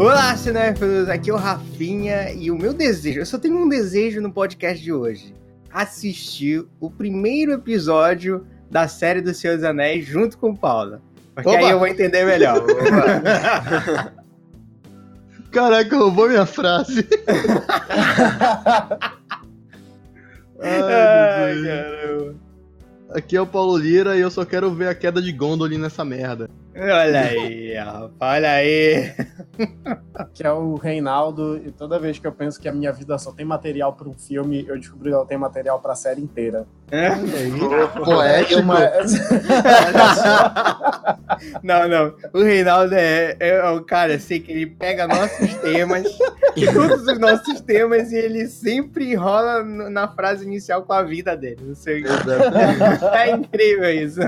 Olá, 0.00 0.34
cinéfilos! 0.34 1.10
Aqui 1.10 1.28
é 1.28 1.34
o 1.34 1.36
Rafinha 1.36 2.32
e 2.32 2.50
o 2.50 2.56
meu 2.56 2.72
desejo, 2.72 3.20
eu 3.20 3.26
só 3.26 3.38
tenho 3.38 3.58
um 3.58 3.68
desejo 3.68 4.22
no 4.22 4.32
podcast 4.32 4.82
de 4.82 4.90
hoje: 4.90 5.34
assistir 5.70 6.64
o 6.80 6.90
primeiro 6.90 7.52
episódio 7.52 8.46
da 8.70 8.88
série 8.88 9.20
do 9.20 9.34
Senhor 9.34 9.56
dos 9.56 9.64
Anéis 9.64 10.06
junto 10.06 10.38
com 10.38 10.52
o 10.52 10.56
Paula. 10.56 11.02
Porque 11.34 11.50
Opa! 11.50 11.58
aí 11.58 11.68
eu 11.68 11.78
vou 11.78 11.86
entender 11.86 12.24
melhor. 12.24 12.64
Caraca, 15.52 15.94
roubou 15.94 16.30
minha 16.30 16.46
frase. 16.46 17.06
Ai, 20.62 20.80
Ai, 20.82 21.62
caramba. 21.62 22.34
Aqui 23.10 23.36
é 23.36 23.40
o 23.42 23.46
Paulo 23.46 23.76
Lira 23.76 24.16
e 24.16 24.20
eu 24.22 24.30
só 24.30 24.46
quero 24.46 24.72
ver 24.72 24.88
a 24.88 24.94
queda 24.94 25.20
de 25.20 25.30
Gondolin 25.30 25.76
nessa 25.76 26.06
merda. 26.06 26.48
Olha 26.82 27.20
aí, 27.20 27.74
rapaz, 27.74 28.12
olha 28.38 28.52
aí. 28.52 29.12
que 30.32 30.46
é 30.46 30.50
o 30.50 30.76
Reinaldo, 30.76 31.60
e 31.62 31.70
toda 31.70 31.98
vez 31.98 32.18
que 32.18 32.26
eu 32.26 32.32
penso 32.32 32.58
que 32.58 32.66
a 32.68 32.72
minha 32.72 32.90
vida 32.90 33.18
só 33.18 33.32
tem 33.32 33.44
material 33.44 33.92
para 33.92 34.08
um 34.08 34.14
filme, 34.14 34.64
eu 34.66 34.78
descobri 34.78 35.10
que 35.10 35.14
ela 35.14 35.26
tem 35.26 35.36
material 35.36 35.78
para 35.80 35.92
a 35.92 35.96
série 35.96 36.22
inteira. 36.22 36.66
Poético. 38.04 38.60
Uma- 38.60 38.78
Não, 41.62 41.88
não. 41.88 42.14
O 42.34 42.42
Reinaldo 42.42 42.94
é, 42.94 43.36
é 43.38 43.62
o 43.70 43.82
cara 43.82 44.14
assim 44.14 44.40
que 44.40 44.50
ele 44.52 44.66
pega 44.66 45.06
nossos 45.06 45.54
temas, 45.56 46.04
todos 46.74 47.06
os 47.06 47.18
nossos 47.18 47.60
temas, 47.60 48.10
e 48.12 48.16
ele 48.16 48.46
sempre 48.46 49.12
enrola 49.12 49.62
na 49.62 50.08
frase 50.08 50.44
inicial 50.44 50.82
com 50.82 50.92
a 50.92 51.02
vida 51.02 51.36
dele. 51.36 51.58
Não 51.62 51.74
sei. 51.74 52.02
É 53.14 53.30
incrível 53.30 53.90
isso. 53.90 54.20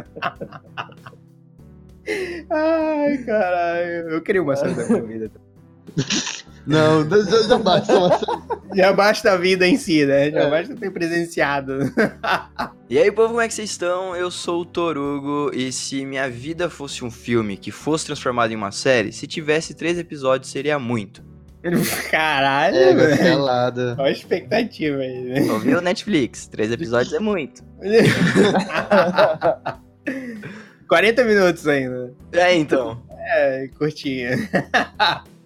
Ai, 2.50 3.18
caralho. 3.18 4.10
Eu 4.10 4.20
queria 4.22 4.42
uma 4.42 4.56
série 4.56 4.74
da 4.74 4.84
minha 4.86 5.02
vida. 5.02 5.30
Não, 6.66 7.08
já, 7.08 7.42
já 7.48 7.58
basta. 7.58 7.92
Já 8.74 8.92
basta 8.92 9.32
a 9.32 9.36
vida 9.36 9.66
em 9.66 9.76
si, 9.76 10.06
né? 10.06 10.30
Já 10.30 10.40
É. 10.42 10.50
basta 10.50 10.74
ter 10.76 10.90
presenciado. 10.90 11.78
E 12.88 12.98
aí, 12.98 13.10
povo, 13.10 13.28
como 13.30 13.40
é 13.40 13.48
que 13.48 13.54
vocês 13.54 13.70
estão? 13.70 14.14
Eu 14.16 14.30
sou 14.30 14.62
o 14.62 14.64
Torugo 14.64 15.50
e 15.54 15.72
se 15.72 16.04
minha 16.06 16.28
vida 16.30 16.70
fosse 16.70 17.04
um 17.04 17.10
filme 17.10 17.56
que 17.56 17.70
fosse 17.70 18.06
transformado 18.06 18.52
em 18.52 18.56
uma 18.56 18.70
série, 18.70 19.12
se 19.12 19.26
tivesse 19.26 19.74
três 19.74 19.98
episódios 19.98 20.50
seria 20.50 20.78
muito. 20.78 21.22
Caralho, 22.10 22.76
É, 22.76 22.94
velho. 22.94 23.42
Olha 23.42 23.94
a 23.98 24.10
expectativa 24.10 24.98
aí, 24.98 25.20
né? 25.22 25.52
Ouviu 25.52 25.80
Netflix? 25.80 26.46
Três 26.46 26.70
episódios 26.72 27.12
é 27.12 27.20
muito. 27.20 27.62
40 30.92 31.24
minutos 31.24 31.66
ainda. 31.66 32.12
É, 32.32 32.54
então. 32.54 33.02
É, 33.10 33.66
curtinha. 33.78 34.32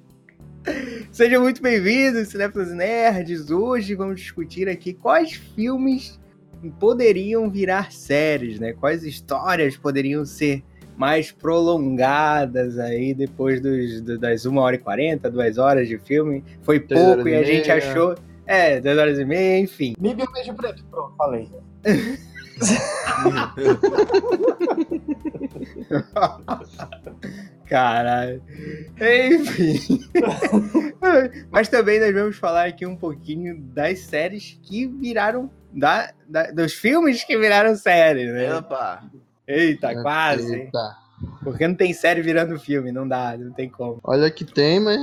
Sejam 1.12 1.40
muito 1.40 1.62
bem-vindos, 1.62 2.26
Cinéfilos 2.26 2.72
Nerds. 2.72 3.48
Hoje 3.48 3.94
vamos 3.94 4.20
discutir 4.20 4.68
aqui 4.68 4.92
quais 4.92 5.34
filmes 5.34 6.18
poderiam 6.80 7.48
virar 7.48 7.92
séries, 7.92 8.58
né? 8.58 8.72
Quais 8.72 9.04
histórias 9.04 9.76
poderiam 9.76 10.26
ser 10.26 10.64
mais 10.96 11.30
prolongadas 11.30 12.76
aí 12.80 13.14
depois 13.14 13.60
dos, 13.60 14.00
do- 14.00 14.18
das 14.18 14.46
1 14.46 14.56
hora 14.56 14.74
e 14.74 14.80
40, 14.80 15.30
2 15.30 15.58
horas 15.58 15.86
de 15.86 15.96
filme. 15.96 16.42
Foi 16.62 16.80
pouco 16.80 17.28
e 17.28 17.30
e 17.30 17.34
a 17.36 17.44
gente 17.44 17.70
achou... 17.70 18.16
É, 18.44 18.80
2 18.80 18.98
horas 18.98 19.16
e 19.20 19.24
meia, 19.24 19.60
enfim. 19.60 19.94
Nível 20.00 20.26
beijo 20.32 20.54
preto, 20.54 20.84
pronto, 20.90 21.14
falei. 21.16 21.48
Caralho. 27.68 28.42
Enfim. 29.00 30.00
Mas 31.50 31.68
também 31.68 32.00
nós 32.00 32.14
vamos 32.14 32.36
falar 32.36 32.66
aqui 32.66 32.86
um 32.86 32.96
pouquinho 32.96 33.60
das 33.60 34.00
séries 34.00 34.58
que 34.62 34.86
viraram. 34.86 35.50
Da, 35.72 36.10
da- 36.26 36.50
dos 36.52 36.72
filmes 36.72 37.22
que 37.22 37.36
viraram 37.36 37.76
série, 37.76 38.32
né? 38.32 38.54
Opa. 38.56 39.02
Eita, 39.46 40.00
quase. 40.00 40.54
Eita. 40.54 40.96
Porque 41.42 41.66
não 41.68 41.74
tem 41.74 41.92
série 41.92 42.22
virando 42.22 42.58
filme, 42.58 42.90
não 42.92 43.06
dá, 43.06 43.36
não 43.36 43.52
tem 43.52 43.68
como. 43.68 44.00
Olha 44.02 44.30
que 44.30 44.44
tem, 44.44 44.80
mas. 44.80 44.98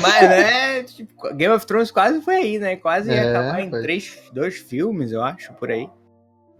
Mas, 0.00 0.22
né, 0.28 0.82
tipo, 0.84 1.34
Game 1.34 1.52
of 1.54 1.66
Thrones 1.66 1.90
quase 1.90 2.20
foi 2.20 2.36
aí, 2.36 2.58
né? 2.58 2.76
Quase 2.76 3.10
ia 3.10 3.16
É, 3.16 3.30
acabar 3.36 3.60
em 3.60 3.70
foi. 3.70 3.82
três, 3.82 4.18
dois 4.32 4.56
filmes, 4.58 5.10
eu 5.10 5.22
acho, 5.22 5.52
por 5.54 5.70
aí. 5.70 5.88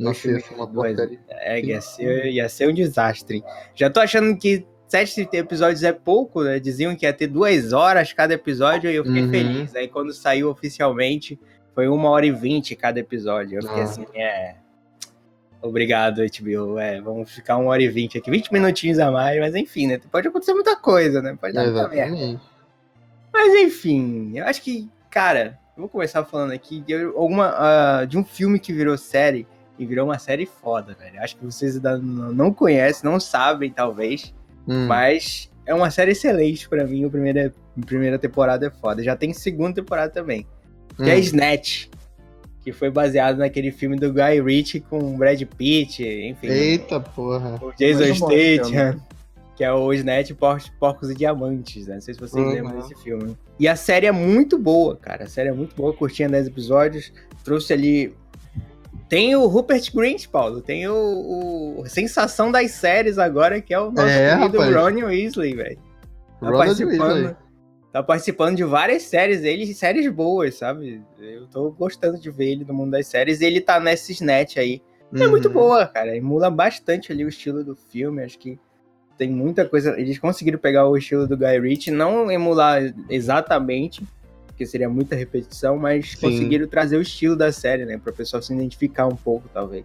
Não 0.02 0.12
Dois 0.12 0.18
sei 0.18 0.30
filmes, 0.32 0.44
se 0.46 0.52
é 0.52 0.56
uma 0.56 0.66
porcaria. 0.66 1.18
É, 1.28 1.60
ia 1.60 1.80
ser, 1.80 2.26
ia 2.26 2.48
ser 2.48 2.68
um 2.68 2.74
desastre. 2.74 3.42
Já 3.74 3.88
tô 3.88 4.00
achando 4.00 4.36
que 4.36 4.66
sete 4.88 5.28
episódios 5.32 5.82
é 5.82 5.92
pouco, 5.92 6.42
né? 6.42 6.58
Diziam 6.58 6.94
que 6.96 7.06
ia 7.06 7.12
ter 7.12 7.26
duas 7.28 7.72
horas 7.72 8.12
cada 8.12 8.34
episódio 8.34 8.90
e 8.90 8.94
eu 8.94 9.04
fiquei 9.04 9.22
Uhum. 9.22 9.30
feliz. 9.30 9.74
Aí 9.74 9.88
quando 9.88 10.12
saiu 10.12 10.50
oficialmente, 10.50 11.38
foi 11.74 11.88
uma 11.88 12.10
hora 12.10 12.26
e 12.26 12.32
vinte 12.32 12.74
cada 12.76 12.98
episódio. 13.00 13.58
Eu 13.58 13.62
fiquei 13.62 13.80
Ah. 13.80 13.84
assim, 13.84 14.06
é. 14.14 14.54
Obrigado, 15.60 16.20
HBO. 16.22 16.78
É, 16.78 17.00
vamos 17.00 17.30
ficar 17.30 17.56
uma 17.56 17.70
hora 17.70 17.82
e 17.82 17.88
vinte 17.88 18.18
aqui, 18.18 18.30
20 18.30 18.52
minutinhos 18.52 18.98
a 18.98 19.10
mais, 19.12 19.38
mas 19.38 19.54
enfim, 19.54 19.86
né? 19.86 20.00
Pode 20.10 20.26
acontecer 20.26 20.52
muita 20.54 20.74
coisa, 20.74 21.22
né? 21.22 21.36
Pode 21.40 21.54
dar 21.54 21.64
muita 21.70 21.88
merda. 21.88 22.40
Mas 23.32 23.54
enfim, 23.54 24.32
eu 24.36 24.44
acho 24.44 24.60
que, 24.60 24.90
cara, 25.08 25.58
eu 25.76 25.82
vou 25.82 25.88
começar 25.88 26.24
falando 26.24 26.52
aqui 26.52 26.80
de 26.80 26.94
alguma 26.94 27.54
ah, 27.56 28.04
de 28.04 28.18
um 28.18 28.24
filme 28.24 28.58
que 28.58 28.72
virou 28.72 28.98
série 28.98 29.46
e 29.82 29.86
virou 29.86 30.06
uma 30.06 30.18
série 30.18 30.46
foda, 30.46 30.94
velho. 30.98 31.20
Acho 31.20 31.36
que 31.36 31.44
vocês 31.44 31.76
ainda 31.76 31.98
não 31.98 32.52
conhecem, 32.52 33.08
não 33.10 33.18
sabem, 33.20 33.70
talvez, 33.70 34.32
Hum. 34.66 34.86
mas 34.86 35.50
é 35.66 35.74
uma 35.74 35.90
série 35.90 36.12
excelente 36.12 36.68
pra 36.68 36.84
mim. 36.86 37.04
A 37.04 37.10
primeira, 37.10 37.52
a 37.80 37.86
primeira 37.86 38.18
temporada 38.18 38.66
é 38.66 38.70
foda. 38.70 39.02
Já 39.02 39.16
tem 39.16 39.32
segunda 39.32 39.74
temporada 39.74 40.10
também, 40.12 40.46
que 40.96 41.10
é 41.10 41.14
Hum. 41.16 41.18
Snatch, 41.18 41.86
que 42.62 42.72
foi 42.72 42.90
baseado 42.90 43.38
naquele 43.38 43.72
filme 43.72 43.96
do 43.96 44.12
Guy 44.12 44.40
Ritchie 44.40 44.80
com 44.80 45.16
Brad 45.16 45.42
Pitt, 45.42 46.04
enfim. 46.04 46.46
Eita 46.46 47.00
porra. 47.00 47.58
O 47.60 47.72
Jason 47.72 48.18
bom 48.20 48.30
esse 48.32 48.62
Statham, 48.64 49.00
que 49.56 49.64
é 49.64 49.72
o 49.72 49.92
Snatch 49.92 50.32
Por- 50.34 50.62
Porcos 50.78 51.10
e 51.10 51.14
Diamantes, 51.14 51.88
né? 51.88 51.94
Não 51.94 52.00
sei 52.00 52.14
se 52.14 52.20
vocês 52.20 52.44
Uhum. 52.44 52.52
lembram 52.52 52.80
desse 52.80 52.94
filme. 53.02 53.36
E 53.58 53.66
a 53.66 53.74
série 53.74 54.06
é 54.06 54.12
muito 54.12 54.56
boa, 54.56 54.96
cara. 54.96 55.24
A 55.24 55.26
série 55.26 55.48
é 55.48 55.52
muito 55.52 55.74
boa, 55.74 55.92
curtinha 55.92 56.28
10 56.28 56.46
episódios. 56.46 57.12
Trouxe 57.44 57.72
ali. 57.72 58.14
Tem 59.08 59.34
o 59.36 59.46
Rupert 59.46 59.92
Grint, 59.94 60.28
Paulo. 60.28 60.60
Tem 60.62 60.88
o, 60.88 61.80
o 61.80 61.84
Sensação 61.86 62.50
das 62.50 62.70
séries 62.72 63.18
agora, 63.18 63.60
que 63.60 63.74
é 63.74 63.78
o 63.80 63.90
nosso 63.90 64.08
É, 64.08 64.36
querido 64.38 64.58
rapaz. 64.58 64.76
Ronnie 64.76 65.04
Weasley, 65.04 65.54
velho. 65.54 65.76
Tá 66.40 66.46
Ronald 66.46 66.66
participando, 66.66 67.12
Weasley. 67.14 67.36
tá 67.92 68.02
participando 68.02 68.56
de 68.56 68.64
várias 68.64 69.02
séries 69.02 69.42
dele, 69.42 69.64
e 69.64 69.74
séries 69.74 70.08
boas, 70.08 70.54
sabe? 70.56 71.02
Eu 71.20 71.46
tô 71.46 71.70
gostando 71.70 72.18
de 72.18 72.30
ver 72.30 72.52
ele 72.52 72.64
no 72.64 72.72
mundo 72.74 72.92
das 72.92 73.06
séries. 73.06 73.40
E 73.40 73.44
ele 73.44 73.60
tá 73.60 73.78
nessa 73.78 74.10
Snatch 74.12 74.56
aí. 74.56 74.80
É 75.14 75.26
muito 75.26 75.48
Uhum. 75.48 75.54
boa, 75.54 75.86
cara. 75.86 76.16
Emula 76.16 76.50
bastante 76.50 77.12
ali 77.12 77.22
o 77.24 77.28
estilo 77.28 77.62
do 77.62 77.76
filme. 77.76 78.22
Acho 78.24 78.38
que 78.38 78.58
tem 79.18 79.30
muita 79.30 79.66
coisa. 79.68 79.98
Eles 80.00 80.18
conseguiram 80.18 80.58
pegar 80.58 80.88
o 80.88 80.96
estilo 80.96 81.28
do 81.28 81.36
Guy 81.36 81.60
Ritchie, 81.60 81.90
não 81.90 82.30
emular 82.30 82.80
exatamente, 83.10 84.02
porque 84.52 84.66
seria 84.66 84.88
muita 84.88 85.16
repetição, 85.16 85.76
mas 85.76 86.12
Sim. 86.12 86.20
conseguiram 86.20 86.66
trazer 86.68 86.96
o 86.96 87.02
estilo 87.02 87.34
da 87.34 87.50
série, 87.50 87.84
né? 87.84 87.98
Pra 87.98 88.12
o 88.12 88.16
pessoal 88.16 88.42
se 88.42 88.52
identificar 88.54 89.06
um 89.06 89.16
pouco, 89.16 89.48
talvez. 89.52 89.84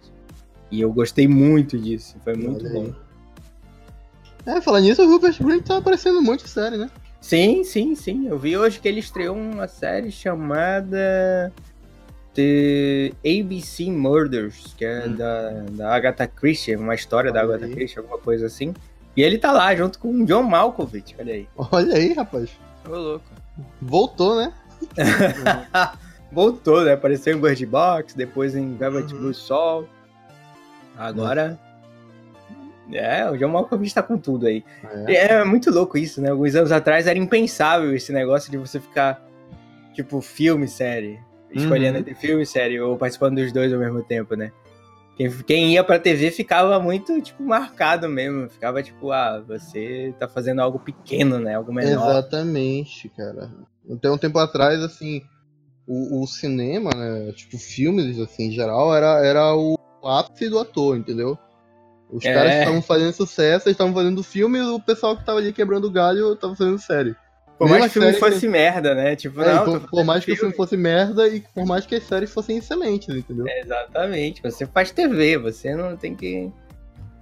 E 0.70 0.80
eu 0.80 0.92
gostei 0.92 1.26
muito 1.26 1.78
disso. 1.78 2.16
Foi 2.22 2.34
muito 2.34 2.64
Olha 2.66 2.74
bom. 2.74 2.84
aí. 4.46 4.56
É, 4.56 4.60
falando 4.60 4.84
nisso, 4.84 5.02
o 5.02 5.08
Rupert 5.10 5.42
Grint 5.42 5.64
tá 5.66 5.78
aparecendo 5.78 6.22
muito 6.22 6.44
em 6.44 6.48
série, 6.48 6.76
né? 6.76 6.90
Sim, 7.20 7.64
sim, 7.64 7.94
sim. 7.94 8.28
Eu 8.28 8.38
vi 8.38 8.56
hoje 8.56 8.78
que 8.80 8.86
ele 8.88 9.00
estreou 9.00 9.36
uma 9.36 9.66
série 9.66 10.10
chamada 10.10 11.52
The 12.34 13.12
ABC 13.24 13.90
Murders, 13.90 14.74
que 14.76 14.84
é 14.84 15.06
Hum. 15.06 15.16
da, 15.16 15.50
da 15.72 15.94
Agatha 15.94 16.26
Christie, 16.26 16.76
uma 16.76 16.94
história 16.94 17.32
da 17.32 17.40
Olha 17.40 17.54
Agatha 17.54 17.66
aí. 17.66 17.74
Christie, 17.74 17.98
alguma 17.98 18.18
coisa 18.18 18.46
assim. 18.46 18.72
E 19.16 19.22
ele 19.22 19.36
tá 19.38 19.50
lá 19.50 19.74
junto 19.74 19.98
com 19.98 20.08
o 20.12 20.24
John 20.24 20.44
Malkovich, 20.44 21.16
olha 21.18 21.34
aí. 21.34 21.48
Olha 21.72 21.96
aí, 21.96 22.12
rapaz. 22.12 22.50
Ô, 22.88 22.90
louco. 22.94 23.24
Voltou, 23.82 24.36
né? 24.36 24.52
Voltou, 26.30 26.84
né? 26.84 26.92
Apareceu 26.92 27.36
em 27.36 27.40
Bird 27.40 27.64
Box, 27.66 28.14
depois 28.16 28.54
em 28.54 28.76
Velvet 28.76 29.12
Uhum. 29.12 29.18
Blue 29.20 29.34
Soul. 29.34 29.88
Agora. 30.96 31.58
É, 32.92 33.28
o 33.30 33.36
John 33.36 33.48
Malkovich 33.48 33.94
tá 33.94 34.02
com 34.02 34.16
tudo 34.16 34.46
aí. 34.46 34.64
É. 35.06 35.26
É 35.34 35.44
muito 35.44 35.70
louco 35.70 35.98
isso, 35.98 36.20
né? 36.22 36.30
Alguns 36.30 36.54
anos 36.54 36.72
atrás 36.72 37.06
era 37.06 37.18
impensável 37.18 37.94
esse 37.94 38.12
negócio 38.12 38.50
de 38.50 38.56
você 38.56 38.80
ficar, 38.80 39.22
tipo, 39.94 40.20
filme, 40.22 40.66
série. 40.66 41.20
Escolhendo 41.50 41.94
Uhum. 41.94 42.00
entre 42.00 42.14
filme 42.14 42.42
e 42.42 42.46
série, 42.46 42.80
ou 42.80 42.96
participando 42.96 43.36
dos 43.36 43.52
dois 43.52 43.72
ao 43.72 43.78
mesmo 43.78 44.02
tempo, 44.02 44.34
né? 44.34 44.52
Quem, 45.16 45.30
quem 45.42 45.72
ia 45.72 45.82
pra 45.84 45.98
TV 45.98 46.30
ficava 46.30 46.78
muito, 46.78 47.20
tipo, 47.20 47.42
marcado 47.42 48.08
mesmo. 48.08 48.48
Ficava 48.48 48.82
tipo, 48.82 49.10
ah, 49.12 49.42
você 49.46 50.14
tá 50.18 50.28
fazendo 50.28 50.60
algo 50.60 50.78
pequeno, 50.78 51.38
né? 51.38 51.56
Algo 51.56 51.72
menor. 51.72 52.10
Exatamente, 52.10 53.08
cara. 53.10 53.50
Até 53.90 54.10
um 54.10 54.18
tempo 54.18 54.38
atrás, 54.38 54.80
assim, 54.82 55.22
o, 55.86 56.22
o 56.22 56.26
cinema, 56.26 56.90
né? 56.94 57.32
Tipo, 57.32 57.56
filmes, 57.58 58.18
assim, 58.20 58.48
em 58.48 58.52
geral, 58.52 58.94
era, 58.94 59.24
era 59.24 59.54
o 59.54 59.76
ápice 60.04 60.48
do 60.48 60.58
ator, 60.58 60.96
entendeu? 60.96 61.38
Os 62.10 62.24
É. 62.24 62.32
caras 62.32 62.52
que 62.52 62.58
estavam 62.60 62.82
fazendo 62.82 63.12
sucesso, 63.12 63.68
eles 63.68 63.74
estavam 63.74 63.92
fazendo 63.94 64.22
filme 64.22 64.58
e 64.58 64.62
o 64.62 64.80
pessoal 64.80 65.16
que 65.16 65.24
tava 65.24 65.38
ali 65.38 65.52
quebrando 65.52 65.90
galho 65.90 66.34
tava 66.36 66.54
fazendo 66.56 66.78
série. 66.78 67.14
Por 67.58 67.68
mais 67.68 67.82
a 67.84 67.88
que 67.88 67.98
o 67.98 68.02
filme 68.02 68.14
fosse 68.18 68.46
merda, 68.48 68.94
né? 68.94 69.16
Tipo, 69.16 69.42
É, 69.42 69.52
não, 69.54 69.64
por, 69.64 69.90
por 69.90 70.04
mais 70.04 70.24
que 70.24 70.30
o 70.32 70.36
filme. 70.36 70.52
filme 70.52 70.54
fosse 70.56 70.76
merda 70.76 71.26
e 71.26 71.40
por 71.40 71.66
mais 71.66 71.84
que 71.84 71.96
as 71.96 72.04
séries 72.04 72.32
fossem 72.32 72.58
excelentes, 72.58 73.14
entendeu? 73.14 73.46
Exatamente. 73.48 74.40
Você 74.42 74.64
faz 74.64 74.90
TV, 74.92 75.36
você 75.38 75.74
não 75.74 75.96
tem 75.96 76.14
que. 76.14 76.50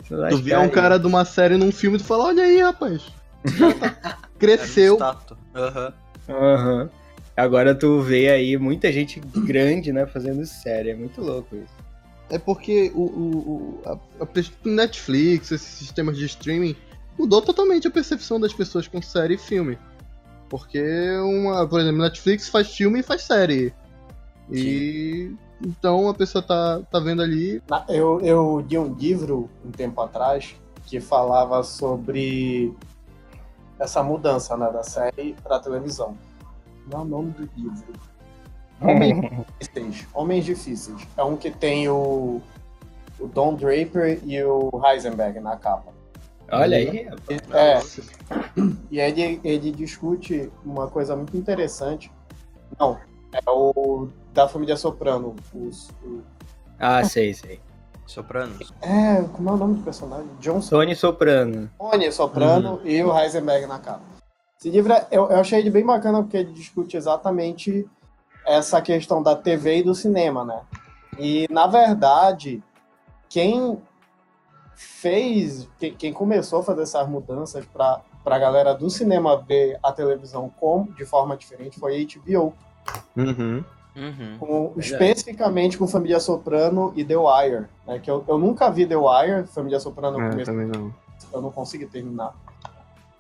se 0.04 0.08
tu 0.14 0.36
vê 0.36 0.54
um 0.56 0.60
aí. 0.62 0.70
cara 0.70 0.98
de 0.98 1.06
uma 1.06 1.24
série 1.24 1.56
num 1.56 1.72
filme 1.72 1.96
e 1.96 2.00
tu 2.00 2.04
fala, 2.06 2.24
olha 2.26 2.44
aí, 2.44 2.60
rapaz. 2.60 3.02
Cresceu. 4.38 4.96
Era 4.96 5.06
um 5.06 5.18
status. 5.18 5.38
Aham. 6.28 6.54
Aham. 6.54 6.90
Agora 7.36 7.74
tu 7.74 8.00
vê 8.00 8.30
aí 8.30 8.56
muita 8.56 8.90
gente 8.90 9.20
grande, 9.20 9.92
né, 9.92 10.06
fazendo 10.06 10.44
série. 10.46 10.90
É 10.90 10.94
muito 10.94 11.20
louco 11.20 11.54
isso. 11.54 11.74
É 12.30 12.38
porque 12.38 12.90
o, 12.94 13.02
o, 13.02 13.36
o- 13.36 13.80
a, 13.84 13.92
a 14.24 14.28
Netflix, 14.68 15.52
esses 15.52 15.68
sistemas 15.68 16.16
de 16.16 16.24
streaming, 16.24 16.74
mudou 17.18 17.42
totalmente 17.42 17.86
a 17.86 17.90
percepção 17.90 18.40
das 18.40 18.54
pessoas 18.54 18.88
com 18.88 19.02
série 19.02 19.34
e 19.34 19.38
filme. 19.38 19.78
Porque 20.48 20.82
uma, 21.18 21.66
por 21.68 21.80
exemplo, 21.80 22.00
Netflix 22.02 22.48
faz 22.48 22.74
filme 22.74 23.00
e 23.00 23.02
faz 23.02 23.22
série. 23.22 23.72
E 24.50 25.30
então 25.64 26.08
a 26.08 26.14
pessoa 26.14 26.40
tá, 26.42 26.80
tá 26.90 26.98
vendo 27.00 27.20
ali. 27.22 27.62
Eu, 27.88 28.20
eu 28.20 28.64
li 28.68 28.78
um 28.78 28.94
livro 28.94 29.50
um 29.64 29.70
tempo 29.70 30.00
atrás 30.00 30.54
que 30.86 31.00
falava 31.00 31.62
sobre 31.62 32.72
essa 33.78 34.02
mudança 34.02 34.56
né, 34.56 34.70
da 34.70 34.82
série 34.82 35.34
para 35.42 35.58
televisão. 35.58 36.16
Não 36.90 37.00
é 37.00 37.02
o 37.02 37.04
nome 37.04 37.30
do 37.32 37.48
livro. 37.56 37.84
Homens 38.80 39.20
Difíceis. 39.60 40.06
Homens 40.14 40.44
Difíceis. 40.44 41.06
É 41.16 41.22
um 41.22 41.36
que 41.36 41.50
tem 41.50 41.88
o, 41.88 42.40
o 43.18 43.26
Don 43.26 43.54
Draper 43.54 44.20
e 44.24 44.42
o 44.44 44.70
Heisenberg 44.84 45.40
na 45.40 45.56
capa. 45.56 45.92
Olha 46.52 46.76
aí. 46.78 47.08
É, 47.52 47.80
e 48.90 49.00
ele, 49.00 49.40
ele 49.42 49.72
discute 49.72 50.50
uma 50.64 50.86
coisa 50.88 51.16
muito 51.16 51.36
interessante. 51.36 52.10
Não, 52.78 52.96
é 53.32 53.50
o 53.50 54.08
da 54.32 54.46
família 54.48 54.76
Soprano. 54.76 55.34
Os, 55.52 55.90
o- 56.04 56.22
Ah, 56.78 57.02
sei, 57.02 57.34
sei. 57.34 57.60
Sopranos. 58.06 58.72
é, 58.80 59.22
como 59.32 59.48
é 59.50 59.52
o 59.52 59.56
nome 59.56 59.74
do 59.74 59.82
personagem? 59.82 60.28
John 60.40 60.60
Tony 60.60 60.94
Soprano. 60.94 61.70
Tony 61.78 62.12
Soprano 62.12 62.80
e 62.84 63.02
o 63.02 63.16
Heisenberg 63.18 63.66
na 63.66 63.78
capa. 63.78 64.00
Esse 64.58 64.70
livro, 64.70 64.92
é- 64.92 65.06
eu, 65.10 65.28
eu 65.30 65.38
achei 65.40 65.58
ele 65.58 65.70
bem 65.70 65.84
bacana 65.84 66.22
porque 66.22 66.36
ele 66.36 66.52
discute 66.52 66.96
exatamente 66.96 67.86
essa 68.46 68.80
questão 68.80 69.22
da 69.22 69.34
TV 69.36 69.78
e 69.78 69.82
do 69.82 69.94
cinema, 69.94 70.44
né? 70.44 70.60
E, 71.18 71.46
na 71.50 71.66
verdade, 71.66 72.62
quem 73.28 73.78
fez, 74.74 75.68
quem, 75.78 75.94
quem 75.94 76.12
começou 76.12 76.60
a 76.60 76.62
fazer 76.62 76.82
essas 76.82 77.08
mudanças 77.08 77.64
para 77.66 78.02
a 78.24 78.38
galera 78.38 78.74
do 78.74 78.88
cinema 78.90 79.36
ver 79.36 79.78
a 79.82 79.90
televisão 79.92 80.50
como, 80.60 80.92
de 80.92 81.04
forma 81.04 81.36
diferente 81.36 81.78
foi 81.80 81.96
a 81.96 82.06
HBO, 82.36 82.54
Uhum. 83.16 83.64
Uhum. 83.96 84.36
com- 84.38 84.72
especificamente 84.76 85.78
com 85.78 85.86
Família 85.86 86.20
Soprano 86.20 86.92
e 86.94 87.04
The 87.04 87.16
Wire, 87.16 87.66
né? 87.86 87.98
Que 87.98 88.10
eu, 88.10 88.22
eu 88.28 88.36
nunca 88.38 88.70
vi 88.70 88.86
The 88.86 88.96
Wire, 88.96 89.46
Família 89.46 89.80
Soprano 89.80 90.18
eu 90.18 90.22
É, 90.26 90.30
comecei 90.30 90.44
também 90.54 90.66
não. 90.68 90.92
eu 91.32 91.40
não 91.40 91.50
consegui 91.50 91.86
terminar. 91.86 92.34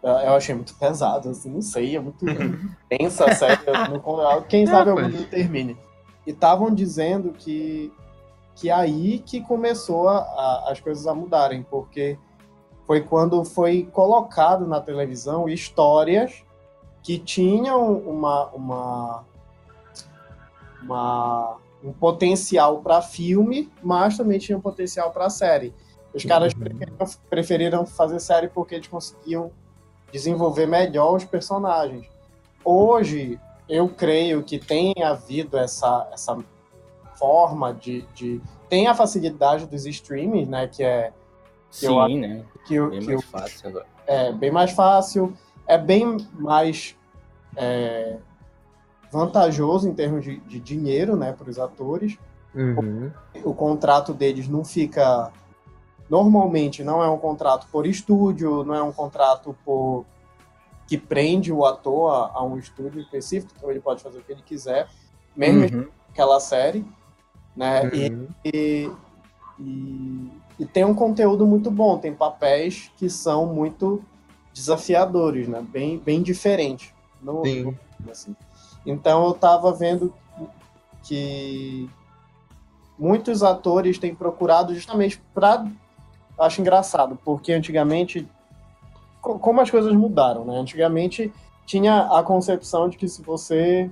Eu 0.02 0.10
eu 0.10 0.32
achei 0.34 0.54
muito 0.54 0.74
pesado, 0.74 1.30
assim, 1.30 1.50
não 1.50 1.62
sei, 1.62 1.96
é 1.96 2.00
muito 2.00 2.24
tensa 2.88 3.24
a 3.24 3.34
série. 3.34 3.60
eu 3.66 3.72
não 3.88 4.42
Quem 4.42 4.66
sabe 4.66 4.90
algum 4.90 5.02
rapaz. 5.02 5.16
dia 5.18 5.26
termine. 5.28 5.76
E 6.26 6.30
estavam 6.30 6.70
dizendo 6.74 7.32
que, 7.32 7.92
que 8.54 8.70
aí 8.70 9.18
que 9.20 9.40
começou 9.40 10.08
a- 10.08 10.18
a- 10.18 10.72
as 10.72 10.78
coisas 10.80 11.06
a 11.06 11.14
mudarem, 11.14 11.62
porque 11.62 12.18
foi 12.86 13.00
quando 13.00 13.44
foi 13.44 13.88
colocado 13.92 14.66
na 14.66 14.80
televisão 14.80 15.48
histórias 15.48 16.44
que 17.02 17.18
tinham 17.18 17.92
uma, 17.98 18.46
uma, 18.50 19.24
uma- 20.86 21.56
um 21.84 21.92
potencial 21.92 22.78
para 22.80 23.02
filme, 23.02 23.70
mas 23.82 24.16
também 24.16 24.38
tinham 24.38 24.60
potencial 24.60 25.10
para 25.10 25.28
série. 25.28 25.74
Os 26.14 26.24
caras 26.24 26.54
preferiram, 26.54 27.06
preferiram 27.28 27.86
fazer 27.86 28.20
série 28.20 28.48
porque 28.48 28.74
eles 28.76 28.86
conseguiam 28.88 29.50
desenvolver 30.10 30.66
melhor 30.66 31.14
os 31.16 31.24
personagens. 31.24 32.08
Hoje, 32.64 33.38
eu 33.68 33.88
creio 33.88 34.42
que 34.42 34.58
tem 34.58 34.94
havido 35.04 35.58
essa, 35.58 36.08
essa 36.12 36.38
forma 37.16 37.72
de, 37.74 38.02
de. 38.14 38.40
Tem 38.68 38.86
a 38.86 38.94
facilidade 38.94 39.66
dos 39.66 39.84
streamings, 39.86 40.48
né? 40.48 40.66
Que 40.68 40.82
é, 40.82 41.12
Eu 41.82 42.00
acho 42.00 42.14
Sim, 42.14 42.20
né? 42.20 42.44
que, 42.66 42.80
o- 42.80 42.90
Bem 42.90 43.00
que 43.00 43.06
mais 43.08 43.20
o 43.20 43.26
fácil 43.26 43.68
agora. 43.68 43.86
é 44.06 44.32
bem 44.32 44.50
mais 44.50 44.70
fácil, 44.72 45.32
é 45.66 45.76
bem 45.78 46.16
mais 46.38 46.96
é, 47.56 48.16
vantajoso 49.10 49.88
em 49.88 49.94
termos 49.94 50.24
de, 50.24 50.38
de 50.40 50.60
dinheiro, 50.60 51.16
né, 51.16 51.32
para 51.32 51.48
os 51.50 51.58
atores. 51.58 52.18
Uhum. 52.54 53.10
O 53.44 53.54
contrato 53.54 54.12
deles 54.14 54.48
não 54.48 54.64
fica. 54.64 55.30
Normalmente 56.08 56.84
não 56.84 57.02
é 57.02 57.10
um 57.10 57.18
contrato 57.18 57.66
por 57.70 57.86
estúdio, 57.86 58.64
não 58.64 58.74
é 58.74 58.82
um 58.82 58.92
contrato 58.92 59.56
por 59.64 60.04
que 60.86 60.96
prende 60.96 61.52
o 61.52 61.64
ator 61.66 62.12
a, 62.14 62.30
a 62.38 62.44
um 62.44 62.56
estúdio 62.58 63.00
específico, 63.00 63.52
então 63.56 63.70
ele 63.70 63.80
pode 63.80 64.02
fazer 64.02 64.18
o 64.18 64.22
que 64.22 64.30
ele 64.30 64.42
quiser, 64.42 64.88
mesmo 65.36 65.78
Uhum. 65.80 65.88
aquela 66.10 66.38
série, 66.38 66.86
né? 67.56 67.90
E 67.92 68.08
Uhum. 68.08 68.28
e, 68.44 68.90
e, 69.58 70.30
e 70.60 70.64
tem 70.66 70.84
um 70.84 70.94
conteúdo 70.94 71.44
muito 71.44 71.72
bom, 71.72 71.98
tem 71.98 72.14
papéis 72.14 72.90
que 72.96 73.10
são 73.10 73.46
muito 73.46 74.00
desafiadores, 74.54 75.48
né? 75.48 75.60
Bem, 75.60 75.98
bem 75.98 76.22
diferentes. 76.22 76.94
No, 77.20 77.44
Sim. 77.44 77.62
no- 77.64 78.10
assim. 78.10 78.36
Então 78.86 79.26
eu 79.26 79.34
tava 79.34 79.72
vendo 79.72 80.14
que 81.02 81.90
muitos 82.98 83.42
atores 83.42 83.98
têm 83.98 84.14
procurado 84.14 84.74
justamente 84.74 85.20
para 85.34 85.66
acho 86.38 86.60
engraçado, 86.60 87.18
porque 87.24 87.52
antigamente 87.52 88.26
co- 89.20 89.38
como 89.38 89.60
as 89.60 89.70
coisas 89.70 89.92
mudaram, 89.92 90.44
né? 90.44 90.56
Antigamente 90.58 91.32
tinha 91.66 92.02
a 92.06 92.22
concepção 92.22 92.88
de 92.88 92.96
que 92.96 93.08
se 93.08 93.22
você 93.22 93.90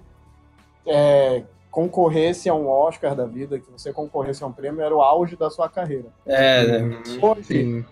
é, 0.87 1.43
concorresse 1.71 2.49
a 2.49 2.55
um 2.55 2.69
Oscar 2.69 3.17
da 3.17 3.27
vida, 3.27 3.59
que 3.59 3.71
você 3.71 3.93
concorresse 3.93 4.45
a 4.45 4.47
um 4.47 4.53
prêmio, 4.53 4.81
era 4.81 4.95
o 4.95 5.03
auge 5.03 5.37
da 5.37 5.51
sua 5.51 5.69
carreira. 5.69 6.13
É, 6.25 6.65
né? 6.67 7.03
Hoje, 7.21 7.43
Sim. 7.43 7.85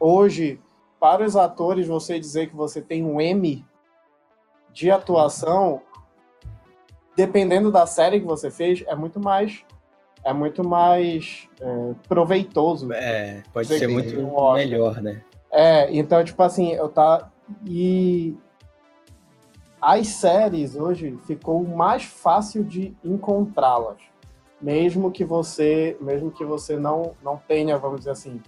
hoje, 0.00 0.60
para 0.98 1.24
os 1.24 1.36
atores, 1.36 1.86
você 1.86 2.18
dizer 2.18 2.48
que 2.48 2.56
você 2.56 2.80
tem 2.80 3.04
um 3.04 3.20
M 3.20 3.64
de 4.72 4.90
atuação, 4.90 5.82
dependendo 7.16 7.72
da 7.72 7.86
série 7.86 8.20
que 8.20 8.26
você 8.26 8.50
fez, 8.50 8.84
é 8.86 8.94
muito 8.94 9.18
mais 9.18 9.64
é 10.24 10.32
muito 10.32 10.66
mais 10.66 11.48
é, 11.60 11.94
proveitoso. 12.08 12.92
É, 12.92 13.44
pode 13.52 13.68
ser 13.68 13.86
muito 13.86 14.18
um 14.18 14.52
melhor, 14.54 15.00
né? 15.00 15.22
É, 15.52 15.88
então, 15.96 16.22
tipo 16.24 16.42
assim, 16.42 16.72
eu 16.72 16.88
tá. 16.88 17.30
E 17.64 18.36
as 19.80 20.08
séries 20.08 20.74
hoje 20.74 21.16
ficou 21.26 21.62
mais 21.62 22.02
fácil 22.02 22.64
de 22.64 22.96
encontrá-las. 23.04 23.98
Mesmo 24.60 25.12
que 25.12 25.24
você, 25.24 25.96
mesmo 26.00 26.32
que 26.32 26.44
você 26.44 26.76
não, 26.76 27.14
não 27.22 27.36
tenha, 27.36 27.78
vamos 27.78 27.98
dizer 28.00 28.10
assim, 28.10 28.42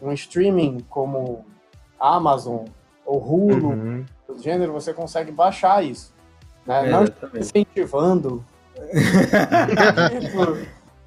um 0.00 0.12
streaming 0.12 0.78
como 0.88 1.44
Amazon 1.98 2.64
ou 3.04 3.18
Hulu, 3.18 3.70
Uhum. 3.72 4.06
do 4.26 4.38
gênero, 4.38 4.72
você 4.72 4.94
consegue 4.94 5.30
baixar 5.30 5.84
isso. 5.84 6.14
Né? 6.66 6.90
Não 6.90 7.02
Exatamente. 7.02 7.38
incentivando. 7.38 8.44
tipo, 10.20 10.56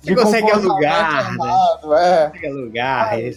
Você 0.01 0.15
consegue 0.15 0.51
alugar, 0.51 1.37
né? 1.37 1.45
errado, 1.45 1.95
é. 1.95 2.29
Pega 2.29 2.53
lugar. 2.53 3.19
é 3.19 3.33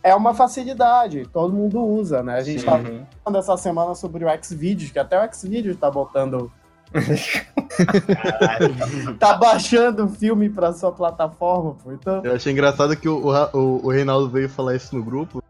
é 0.00 0.14
uma 0.14 0.32
facilidade, 0.32 1.26
todo 1.32 1.52
mundo 1.52 1.84
usa, 1.84 2.22
né? 2.22 2.36
A 2.36 2.42
gente 2.42 2.64
tá 2.64 2.76
Uhum. 2.76 3.04
falando 3.24 3.38
essa 3.40 3.56
semana 3.56 3.94
sobre 3.94 4.24
o 4.24 4.28
Xvideos, 4.42 4.90
que 4.92 4.98
até 4.98 5.22
o 5.22 5.32
Xvideos 5.34 5.76
tá 5.76 5.90
botando, 5.90 6.50
tá 9.18 9.34
baixando 9.34 10.04
o 10.04 10.08
filme 10.08 10.48
pra 10.48 10.72
sua 10.72 10.92
plataforma, 10.92 11.74
pô. 11.82 11.92
Então, 11.92 12.22
Eu 12.24 12.34
achei 12.34 12.52
engraçado 12.52 12.96
que 12.96 13.08
o, 13.08 13.28
o, 13.52 13.86
o 13.86 13.90
Reinaldo 13.90 14.30
veio 14.30 14.48
falar 14.48 14.76
isso 14.76 14.94
no 14.96 15.02
grupo. 15.02 15.42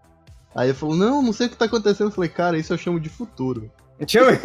Aí 0.54 0.68
ele 0.70 0.74
falou, 0.76 0.96
não, 0.96 1.22
não 1.22 1.32
sei 1.32 1.46
o 1.46 1.50
que 1.50 1.56
tá 1.56 1.66
acontecendo. 1.66 2.08
Eu 2.08 2.12
falei, 2.14 2.30
cara, 2.30 2.58
isso 2.58 2.72
eu 2.72 2.78
chamo 2.78 2.98
de 2.98 3.08
futuro. 3.08 3.70
Deixa 3.98 4.20
eu 4.20 4.26
ver. 4.30 4.40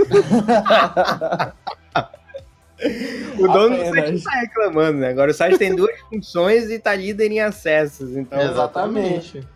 O 3.39 3.47
dono 3.47 3.77
do 3.77 3.81
Apenas. 3.89 4.21
site 4.21 4.23
tá 4.23 4.31
reclamando, 4.31 4.99
né? 4.99 5.09
Agora 5.09 5.31
o 5.31 5.33
site 5.33 5.57
tem 5.57 5.75
duas 5.75 5.97
funções 6.09 6.69
e 6.69 6.79
tá 6.79 6.93
líder 6.95 7.31
em 7.31 7.39
acessos. 7.39 8.15
Então, 8.15 8.39
Exatamente. 8.41 9.47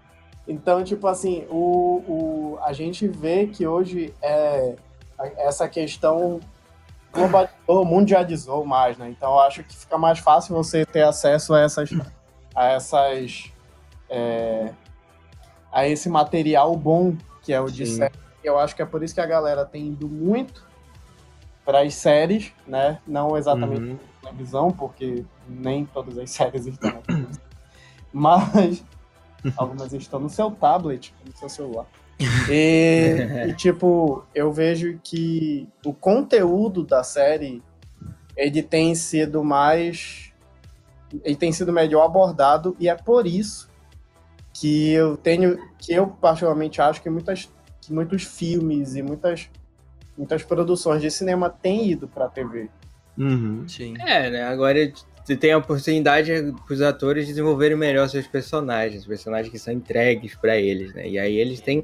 Então, 0.48 0.84
tipo 0.84 1.08
assim, 1.08 1.46
o, 1.50 2.04
o, 2.08 2.60
a 2.62 2.72
gente 2.72 3.08
vê 3.08 3.48
que 3.48 3.68
hoje 3.68 4.14
é, 4.22 4.76
essa 5.40 5.68
questão 5.68 6.40
globalizou, 7.12 7.84
mundializou 7.84 8.66
mais, 8.66 8.98
né? 8.98 9.10
Então, 9.10 9.34
eu 9.34 9.40
acho 9.42 9.64
que 9.64 9.76
fica 9.76 9.98
mais 9.98 10.20
fácil 10.20 10.56
você 10.56 10.86
ter 10.86 11.02
acesso 11.02 11.54
a 11.54 11.62
essas, 11.62 11.90
a 12.56 12.68
essas, 12.68 13.52
é, 14.10 14.72
a 15.72 15.86
esse 15.88 16.08
material 16.08 16.76
bom 16.78 17.16
que 17.42 17.52
é 17.52 17.60
o 17.60 17.70
de 17.70 17.86
Sim. 17.86 17.96
série. 17.98 18.27
Eu 18.48 18.58
acho 18.58 18.76
que 18.76 18.82
é 18.82 18.86
por 18.86 19.04
isso 19.04 19.14
que 19.14 19.22
a 19.22 19.26
galera 19.26 19.66
tem 19.66 19.88
ido 19.90 20.08
muito 20.08 20.66
para 21.66 21.82
as 21.82 21.94
séries, 21.96 22.54
né? 22.66 23.00
Não 23.06 23.36
exatamente 23.38 23.82
Uhum. 23.82 24.00
na 24.24 24.30
televisão, 24.30 24.72
porque 24.72 25.26
nem 25.48 25.86
todas 25.86 26.18
as 26.18 26.30
séries 26.32 26.66
estão 26.66 26.92
na 26.94 27.02
televisão. 27.02 27.42
Mas 28.14 28.84
algumas 29.58 29.92
estão 29.94 30.20
no 30.20 30.30
seu 30.30 30.50
tablet, 30.52 31.14
no 31.26 31.36
seu 31.36 31.50
celular. 31.50 31.86
E, 32.50 33.50
e, 33.50 33.54
tipo, 33.54 34.24
eu 34.34 34.52
vejo 34.52 34.98
que 35.04 35.68
o 35.86 35.94
conteúdo 35.94 36.84
da 36.84 37.04
série 37.04 37.62
ele 38.36 38.64
tem 38.64 38.96
sido 38.96 39.44
mais. 39.44 40.32
Ele 41.24 41.36
tem 41.36 41.52
sido 41.52 41.72
melhor 41.72 42.04
abordado, 42.06 42.76
e 42.80 42.90
é 42.90 42.96
por 42.96 43.28
isso 43.28 43.70
que 44.54 44.92
eu 44.94 45.16
tenho. 45.16 45.60
que 45.78 45.94
eu 45.94 46.08
particularmente 46.08 46.82
acho 46.82 47.02
que 47.04 47.10
muitas 47.10 47.52
que 47.88 47.94
muitos 47.94 48.24
filmes 48.24 48.96
e 48.96 49.02
muitas, 49.02 49.50
muitas 50.18 50.44
produções 50.44 51.02
de 51.02 51.10
cinema 51.10 51.50
têm 51.50 51.90
ido 51.92 52.08
pra 52.08 52.28
TV. 52.28 52.70
Uhum. 53.18 53.64
Sim. 53.68 53.96
É, 54.00 54.30
né? 54.30 54.44
Agora 54.44 54.92
você 55.24 55.36
tem 55.36 55.52
a 55.54 55.58
oportunidade 55.58 56.32
para 56.66 56.74
os 56.74 56.82
atores 56.82 57.28
desenvolverem 57.28 57.78
melhor 57.78 58.08
seus 58.10 58.28
personagens, 58.28 59.02
os 59.02 59.08
personagens 59.08 59.50
que 59.52 59.58
são 59.58 59.74
entregues 59.74 60.36
para 60.36 60.58
eles, 60.58 60.94
né? 60.94 61.08
E 61.08 61.18
aí 61.18 61.36
eles 61.38 61.60
têm 61.62 61.84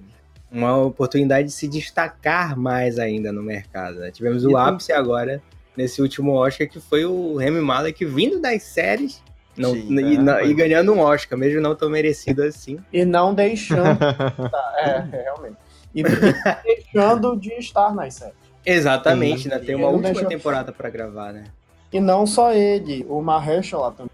uma 0.51 0.77
oportunidade 0.77 1.47
de 1.47 1.53
se 1.53 1.67
destacar 1.67 2.55
mais 2.57 2.99
ainda 2.99 3.31
no 3.31 3.41
mercado. 3.41 3.95
Né? 3.99 4.11
Tivemos 4.11 4.45
o 4.45 4.51
E- 4.51 4.55
ápice 4.55 4.91
agora 4.91 5.41
nesse 5.75 6.01
último 6.01 6.33
Oscar 6.33 6.67
que 6.69 6.79
foi 6.79 7.03
o 7.05 7.35
Remy 7.37 7.59
Malek 7.61 8.05
vindo 8.05 8.39
das 8.39 8.61
séries 8.63 9.23
não- 9.57 9.73
Sim, 9.73 9.99
e, 9.99 10.15
é, 10.15 10.17
na- 10.19 10.43
e 10.43 10.53
ganhando 10.53 10.93
um 10.93 10.99
Oscar, 10.99 11.37
mesmo 11.37 11.61
não 11.61 11.75
tão 11.75 11.87
merecido 11.89 12.41
assim. 12.43 12.77
E 12.91 13.03
não 13.05 13.33
deixando. 13.35 13.97
tá, 14.51 14.73
é, 14.79 14.99
realmente. 15.23 15.57
E 15.93 16.01
deixando 16.63 17.35
de 17.37 17.53
estar 17.53 17.93
nas 17.93 18.15
séries. 18.15 18.35
Exatamente, 18.65 19.51
ainda 19.51 19.63
tem 19.63 19.75
uma 19.75 19.87
Ele 19.87 19.93
última 19.95 20.13
deixou- 20.13 20.29
temporada 20.29 20.71
para 20.71 20.89
gravar, 20.89 21.33
né? 21.33 21.45
E 21.91 21.99
não 21.99 22.25
só 22.25 22.51
ele, 22.53 23.05
o 23.07 23.21
Mahershala 23.21 23.91
também. 23.91 24.11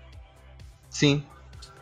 Sim. 0.90 1.24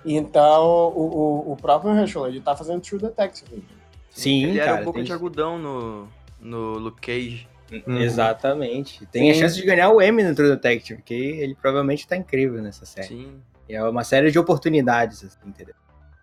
Então, 0.06 0.64
o, 0.96 1.46
o, 1.48 1.52
o 1.54 1.58
próprio 1.58 1.92
Mahershala, 1.92 2.28
ele 2.30 2.40
tá 2.42 2.56
fazendo 2.56 2.82
True 2.82 3.02
Detective. 3.02 3.64
Sim, 4.12 4.46
Ele 4.46 4.60
era 4.60 4.70
cara, 4.70 4.82
um 4.82 4.84
pouco 4.84 5.00
tem- 5.00 5.06
de 5.06 5.14
algodão 5.14 5.58
no, 5.58 6.08
no 6.40 6.74
Luke 6.78 7.02
Cage. 7.02 7.48
Uhum. 7.72 7.98
Exatamente. 7.98 9.06
Tem 9.08 9.30
a 9.30 9.34
Sim. 9.34 9.40
chance 9.42 9.56
de 9.56 9.66
ganhar 9.66 9.90
o 9.90 10.02
Emmy 10.02 10.24
no 10.24 10.34
True 10.34 10.50
Detective, 10.50 11.02
que 11.02 11.14
ele 11.14 11.54
provavelmente 11.56 12.08
tá 12.08 12.16
incrível 12.16 12.62
nessa 12.62 12.86
série. 12.86 13.08
Sim. 13.08 13.42
E 13.68 13.76
é 13.76 13.84
uma 13.84 14.04
série 14.04 14.32
de 14.32 14.40
oportunidades, 14.40 15.24
assim, 15.26 15.38
entendeu? 15.46 15.76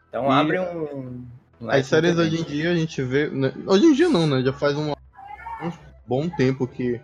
Então 0.08 0.26
E 0.26 0.32
abre 0.32 0.58
um. 0.60 1.24
As 1.68 1.86
séries 1.86 2.16
hoje 2.16 2.40
em 2.40 2.44
dia 2.44 2.70
a 2.70 2.74
gente 2.74 3.02
vê. 3.02 3.28
né, 3.28 3.52
Hoje 3.66 3.86
em 3.86 3.92
dia 3.94 4.08
não, 4.08 4.26
né? 4.26 4.42
Já 4.42 4.52
faz 4.52 4.76
um, 4.76 4.90
um 4.92 5.72
bom 6.06 6.28
tempo 6.28 6.66
que 6.66 7.00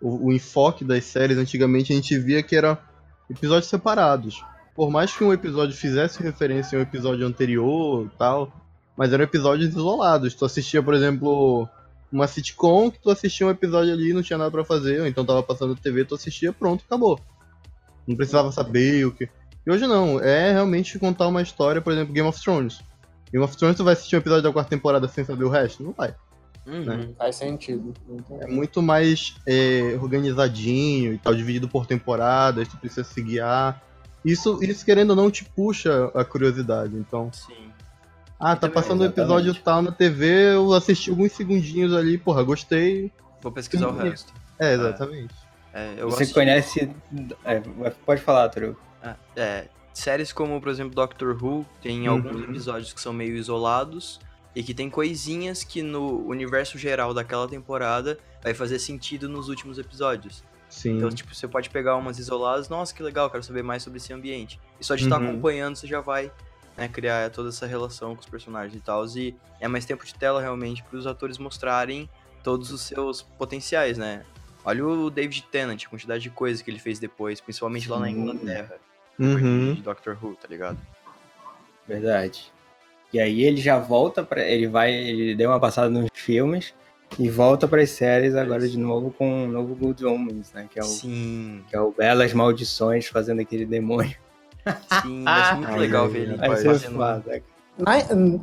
o, 0.00 0.28
o 0.28 0.32
enfoque 0.32 0.84
das 0.84 1.04
séries 1.04 1.38
antigamente 1.38 1.92
a 1.92 1.96
gente 1.96 2.18
via 2.18 2.42
que 2.42 2.56
era 2.56 2.78
episódios 3.30 3.68
separados. 3.68 4.44
Por 4.74 4.90
mais 4.90 5.14
que 5.14 5.24
um 5.24 5.32
episódio 5.32 5.76
fizesse 5.76 6.22
referência 6.22 6.76
a 6.76 6.80
um 6.80 6.82
episódio 6.82 7.26
anterior 7.26 8.06
e 8.06 8.16
tal, 8.16 8.52
mas 8.96 9.12
eram 9.12 9.24
episódios 9.24 9.70
isolados. 9.70 10.34
Tu 10.34 10.44
assistia, 10.44 10.82
por 10.82 10.94
exemplo, 10.94 11.68
uma 12.12 12.26
sitcom 12.26 12.90
que 12.90 13.00
tu 13.00 13.10
assistia 13.10 13.46
um 13.46 13.50
episódio 13.50 13.92
ali 13.92 14.10
e 14.10 14.12
não 14.12 14.22
tinha 14.22 14.38
nada 14.38 14.50
pra 14.50 14.64
fazer, 14.64 15.00
ou 15.00 15.06
então 15.06 15.24
tava 15.24 15.42
passando 15.42 15.76
TV, 15.76 16.04
tu 16.04 16.14
assistia, 16.14 16.52
pronto, 16.52 16.84
acabou. 16.86 17.18
Não 18.06 18.16
precisava 18.16 18.50
saber 18.52 19.04
o 19.04 19.12
que. 19.12 19.28
E 19.66 19.70
hoje 19.70 19.86
não, 19.86 20.20
é 20.20 20.52
realmente 20.52 20.98
contar 20.98 21.26
uma 21.28 21.42
história, 21.42 21.82
por 21.82 21.92
exemplo, 21.92 22.14
Game 22.14 22.28
of 22.28 22.40
Thrones. 22.40 22.80
Game 23.32 23.44
of 23.44 23.56
Thrones, 23.56 23.76
tu 23.76 23.84
vai 23.84 23.92
assistir 23.92 24.16
um 24.16 24.20
episódio 24.20 24.42
da 24.42 24.52
quarta 24.52 24.70
temporada 24.70 25.06
sem 25.08 25.24
saber 25.24 25.44
o 25.44 25.48
resto? 25.48 25.82
Não 25.82 25.92
vai. 25.92 26.14
Uhum. 26.66 26.84
Né? 26.84 27.08
Faz 27.16 27.36
sentido. 27.36 27.94
É 28.40 28.46
muito 28.46 28.82
mais 28.82 29.36
é, 29.46 29.96
organizadinho 30.00 31.14
e 31.14 31.18
tal, 31.18 31.34
dividido 31.34 31.68
por 31.68 31.86
temporadas, 31.86 32.68
tu 32.68 32.76
precisa 32.76 33.04
se 33.04 33.22
guiar. 33.22 33.82
Isso, 34.24 34.58
isso, 34.62 34.84
querendo 34.84 35.10
ou 35.10 35.16
não, 35.16 35.30
te 35.30 35.44
puxa 35.44 36.10
a 36.14 36.24
curiosidade. 36.24 36.94
Então, 36.94 37.30
Sim. 37.32 37.70
ah, 38.38 38.54
tá 38.54 38.62
também, 38.62 38.74
passando 38.74 39.02
um 39.02 39.06
episódio 39.06 39.54
tal 39.54 39.80
na 39.80 39.92
TV, 39.92 40.54
eu 40.54 40.72
assisti 40.74 41.08
alguns 41.10 41.32
segundinhos 41.32 41.94
ali, 41.94 42.18
porra, 42.18 42.42
gostei. 42.42 43.10
Vou 43.40 43.52
pesquisar 43.52 43.88
o 43.88 43.96
Sim. 43.96 44.08
resto. 44.08 44.32
É, 44.58 44.74
exatamente. 44.74 45.34
É, 45.72 45.92
eu 45.96 46.10
Você 46.10 46.18
gosto 46.24 46.26
de- 46.26 46.34
conhece. 46.34 46.90
é, 47.44 47.60
pode 48.04 48.20
falar, 48.20 48.48
Tru. 48.48 48.76
Ah, 49.02 49.14
É, 49.36 49.68
séries 49.98 50.32
como, 50.32 50.60
por 50.60 50.68
exemplo, 50.70 50.94
Doctor 50.94 51.36
Who, 51.42 51.66
tem 51.82 52.08
Uhum. 52.08 52.14
alguns 52.14 52.42
episódios 52.44 52.92
que 52.92 53.00
são 53.00 53.12
meio 53.12 53.36
isolados 53.36 54.20
e 54.54 54.62
que 54.62 54.72
tem 54.74 54.88
coisinhas 54.90 55.62
que 55.64 55.82
no 55.82 56.26
universo 56.26 56.78
geral 56.78 57.12
daquela 57.12 57.46
temporada 57.48 58.18
vai 58.42 58.54
fazer 58.54 58.78
sentido 58.78 59.28
nos 59.28 59.48
últimos 59.48 59.78
episódios. 59.78 60.42
Sim. 60.68 60.96
Então, 60.98 61.08
tipo, 61.10 61.34
você 61.34 61.48
pode 61.48 61.70
pegar 61.70 61.96
umas 61.96 62.18
isoladas, 62.18 62.68
nossa, 62.68 62.94
que 62.94 63.02
legal, 63.02 63.30
quero 63.30 63.42
saber 63.42 63.62
mais 63.62 63.82
sobre 63.82 63.96
esse 63.98 64.12
ambiente. 64.12 64.60
E 64.80 64.84
só 64.84 64.94
de 64.94 65.04
estar 65.04 65.20
Uhum. 65.20 65.28
acompanhando, 65.30 65.76
você 65.76 65.86
já 65.86 66.00
vai 66.00 66.30
né, 66.76 66.86
criar 66.88 67.30
toda 67.30 67.48
essa 67.48 67.66
relação 67.66 68.14
com 68.14 68.20
os 68.20 68.26
personagens 68.28 68.74
e 68.76 68.80
tal. 68.80 69.04
E 69.16 69.34
é 69.60 69.66
mais 69.66 69.84
tempo 69.84 70.04
de 70.04 70.14
tela, 70.14 70.40
realmente, 70.40 70.82
para 70.84 70.96
os 70.98 71.06
atores 71.08 71.36
mostrarem 71.38 72.08
todos 72.44 72.70
os 72.70 72.82
seus 72.82 73.22
potenciais, 73.22 73.98
né? 73.98 74.24
Olha 74.64 74.86
o 74.86 75.10
David 75.10 75.42
Tennant, 75.50 75.84
a 75.84 75.88
quantidade 75.88 76.22
de 76.22 76.30
coisas 76.30 76.62
que 76.62 76.70
ele 76.70 76.78
fez 76.78 76.98
depois, 76.98 77.40
principalmente 77.40 77.88
lá 77.90 77.98
na 77.98 78.06
Sim. 78.06 78.12
Inglaterra. 78.20 78.76
Uhum. 79.18 79.74
De 79.74 79.82
Doctor 79.82 80.16
Who, 80.22 80.36
tá 80.36 80.46
ligado? 80.48 80.78
Verdade. 81.86 82.52
E 83.12 83.18
aí 83.18 83.42
ele 83.42 83.60
já 83.60 83.78
volta 83.78 84.22
para 84.22 84.42
Ele 84.42 84.66
vai. 84.68 84.92
Ele 84.92 85.34
deu 85.34 85.50
uma 85.50 85.58
passada 85.58 85.88
nos 85.88 86.10
filmes 86.12 86.74
e 87.18 87.28
volta 87.30 87.66
para 87.66 87.82
as 87.82 87.90
séries 87.90 88.34
agora 88.34 88.68
de 88.68 88.78
novo 88.78 89.10
com 89.10 89.44
o 89.44 89.48
novo 89.48 89.74
Good 89.74 90.04
Omens, 90.04 90.52
né? 90.52 90.68
Que 90.70 90.78
é 90.78 90.82
o, 90.82 90.86
Sim, 90.86 91.64
que 91.68 91.74
é 91.74 91.80
o 91.80 91.90
Belas 91.90 92.32
Maldições 92.34 93.06
fazendo 93.06 93.40
aquele 93.40 93.64
demônio. 93.64 94.16
sim, 95.02 95.24
vai 95.24 95.44
ser 95.44 95.54
muito 95.54 95.70
Ai, 95.70 95.78
legal 95.78 96.08
ver 96.08 96.28
ele 96.28 96.36
fazendo. 96.36 96.98
Na, 97.78 97.94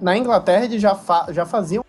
na 0.02 0.18
Inglaterra, 0.18 0.66
eles 0.66 0.82
já, 0.82 0.96
fa 0.96 1.28
já 1.30 1.46
faziam. 1.46 1.84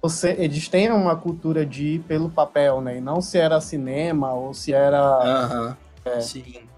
Você, 0.00 0.36
eles 0.38 0.68
têm 0.68 0.92
uma 0.92 1.16
cultura 1.16 1.64
de 1.64 1.94
ir 1.94 1.98
pelo 2.00 2.28
papel, 2.28 2.80
né? 2.82 2.98
E 2.98 3.00
não 3.00 3.22
se 3.22 3.38
era 3.38 3.60
cinema 3.60 4.34
ou 4.34 4.52
se 4.52 4.72
era, 4.72 5.00
Aham. 5.00 5.76
Sim, 6.20 6.68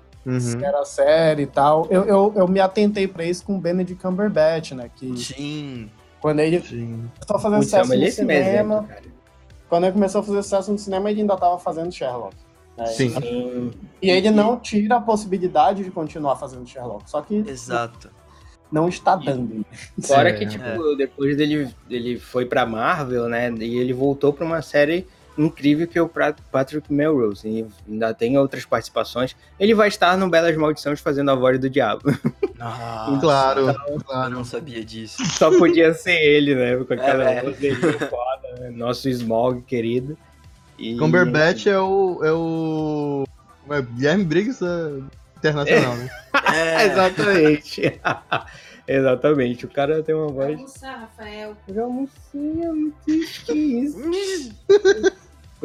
se 0.40 0.56
Uhum. 0.56 0.64
era 0.64 0.84
série 0.84 1.42
e 1.42 1.46
tal. 1.46 1.86
Eu, 1.90 2.04
eu, 2.04 2.32
eu 2.36 2.48
me 2.48 2.60
atentei 2.60 3.06
pra 3.06 3.24
isso 3.24 3.44
com 3.44 3.56
o 3.56 3.60
Benedict 3.60 4.02
Cumberbatch, 4.02 4.72
né? 4.72 4.90
Que 4.94 5.16
sim. 5.16 5.90
quando 6.20 6.40
ele 6.40 6.60
Sim. 6.60 7.08
começou 7.14 7.36
a 7.36 7.38
fazer 7.38 7.56
Putz, 7.56 7.66
é 7.66 7.70
sucesso 7.70 7.84
no 7.84 7.98
belíssimo 8.00 8.30
cinema, 8.30 8.88
quando 9.68 9.84
ele 9.84 9.92
começou 9.92 10.20
a 10.20 10.24
fazer 10.24 10.42
sucesso 10.42 10.72
no 10.72 10.78
cinema, 10.78 11.10
ele 11.10 11.20
ainda 11.20 11.36
tava 11.36 11.58
fazendo 11.58 11.92
Sherlock. 11.92 12.34
né? 12.76 12.86
Sim. 12.86 13.70
E 14.02 14.10
ele 14.10 14.30
não 14.30 14.58
tira 14.58 14.96
a 14.96 15.00
possibilidade 15.00 15.82
de 15.84 15.90
continuar 15.90 16.36
fazendo 16.36 16.66
Sherlock, 16.68 17.08
só 17.10 17.22
que 17.22 17.36
Exato. 17.36 18.10
não 18.70 18.88
está 18.88 19.16
dando. 19.16 19.64
Fora 20.02 20.32
que, 20.34 20.44
tipo, 20.46 20.64
É. 20.64 20.96
depois 20.96 21.36
dele, 21.36 21.68
ele 21.88 22.18
foi 22.18 22.44
pra 22.46 22.66
Marvel, 22.66 23.28
né? 23.28 23.50
E 23.60 23.76
ele 23.78 23.92
voltou 23.92 24.32
pra 24.32 24.44
uma 24.44 24.60
série 24.62 25.06
incrível 25.38 25.86
que 25.86 25.98
é 25.98 26.02
o 26.02 26.10
Patrick 26.50 26.92
Melrose. 26.92 27.46
E 27.48 27.66
ainda 27.88 28.14
tem 28.14 28.36
outras 28.38 28.64
participações. 28.64 29.36
Ele 29.58 29.74
vai 29.74 29.88
estar 29.88 30.16
no 30.16 30.28
Belas 30.28 30.56
Maldições 30.56 31.00
fazendo 31.00 31.30
a 31.30 31.34
voz 31.34 31.58
do 31.58 31.68
diabo. 31.68 32.02
Nossa, 32.58 33.18
Claro, 33.20 33.60
Eu 33.88 34.00
claro. 34.00 34.30
não 34.30 34.44
sabia 34.44 34.84
disso. 34.84 35.24
Só 35.26 35.50
podia 35.56 35.92
ser 35.94 36.16
ele, 36.20 36.54
né? 36.54 36.76
Com 36.76 36.94
aquela 36.94 37.30
É, 37.30 37.42
voz 37.42 37.58
dele 37.58 37.76
foda, 37.76 38.60
né? 38.60 38.70
Nosso 38.70 39.08
Smog 39.08 39.62
querido. 39.62 40.16
E... 40.78 40.96
Cumberbatch 40.96 41.66
é 41.66 41.78
o. 41.78 42.20
É 42.22 42.32
o. 42.32 43.24
É 43.70 43.82
Guilherme 43.82 44.24
Briggs 44.24 44.62
é, 44.64 45.02
internacional, 45.38 45.96
né? 45.96 46.10
É, 46.54 46.84
Exatamente. 46.92 48.00
Exatamente. 48.86 49.64
O 49.64 49.68
cara 49.68 50.02
tem 50.02 50.14
uma 50.14 50.28
voz. 50.28 50.54
Almoçar, 50.54 50.96
Rafael. 51.00 51.56
Eu 51.66 51.84
almocei, 51.84 52.66
almocei, 52.66 53.20
que 53.46 53.52
isso? 53.52 53.98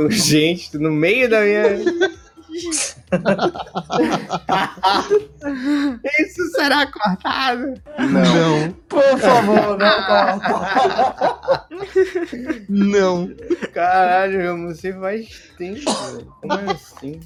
Gente, 0.09 0.77
no 0.77 0.91
meio 0.91 1.29
da 1.29 1.41
minha. 1.41 1.77
Isso 6.19 6.51
será 6.51 6.85
cortado? 6.91 7.73
Não. 7.97 8.71
Por 8.89 9.17
favor, 9.19 9.77
não 9.77 10.03
corta. 10.05 11.67
Não. 12.69 13.33
Caralho, 13.73 14.41
eu 14.41 14.51
almocei 14.51 14.93
faz 14.93 15.51
tempo. 15.57 15.91
velho. 15.91 16.25
Como 16.41 16.71
assim? 16.71 17.19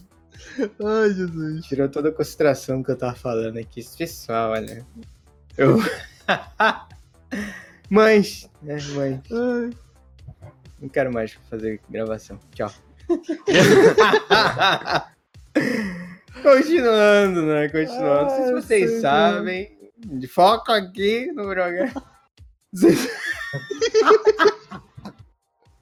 Ai, 0.60 1.10
Jesus. 1.14 1.66
Tirou 1.66 1.90
toda 1.90 2.10
a 2.10 2.14
consideração 2.14 2.84
que 2.84 2.92
eu 2.92 2.98
tava 2.98 3.16
falando 3.16 3.58
aqui. 3.58 3.80
Esse 3.80 3.98
pessoal, 3.98 4.52
olha. 4.52 4.86
Eu. 5.58 5.80
mães, 7.90 8.50
né, 8.62 8.78
mãe? 8.94 9.22
Ai. 9.32 9.85
Não 10.86 10.90
quero 10.90 11.12
mais 11.12 11.34
fazer 11.50 11.82
gravação. 11.90 12.40
Tchau. 12.54 12.72
Continuando, 16.44 17.42
né? 17.42 17.70
Continuando. 17.70 18.26
Não 18.26 18.30
sei 18.30 18.46
se 18.46 18.52
vocês 18.52 18.92
sim, 18.92 19.02
sabem. 19.02 19.76
De 19.98 20.28
foco 20.28 20.72
aqui 20.72 21.32
no 21.34 21.50
programa. 21.50 21.92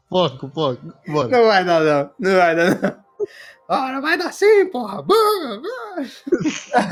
Foco, 0.07 0.47
foco. 0.53 0.93
Bora. 1.07 1.27
Não 1.27 1.45
vai 1.47 1.65
dar, 1.65 1.79
não. 1.81 2.11
Não 2.19 2.37
vai 2.37 2.55
dar, 2.55 2.79
não. 2.79 3.03
Ora, 3.67 3.99
vai 3.99 4.15
dar 4.15 4.31
sim, 4.31 4.67
porra. 4.67 5.03
O 5.03 6.05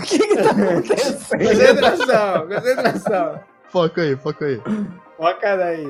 que 0.05 0.17
que 0.17 0.35
tá 0.35 0.51
acontecendo? 0.51 1.47
Concentração, 1.47 2.47
concentração. 2.47 3.43
Foco 3.69 4.01
aí, 4.01 4.17
foco 4.17 4.43
aí. 4.43 4.59
Foca 5.17 5.55
daí. 5.55 5.85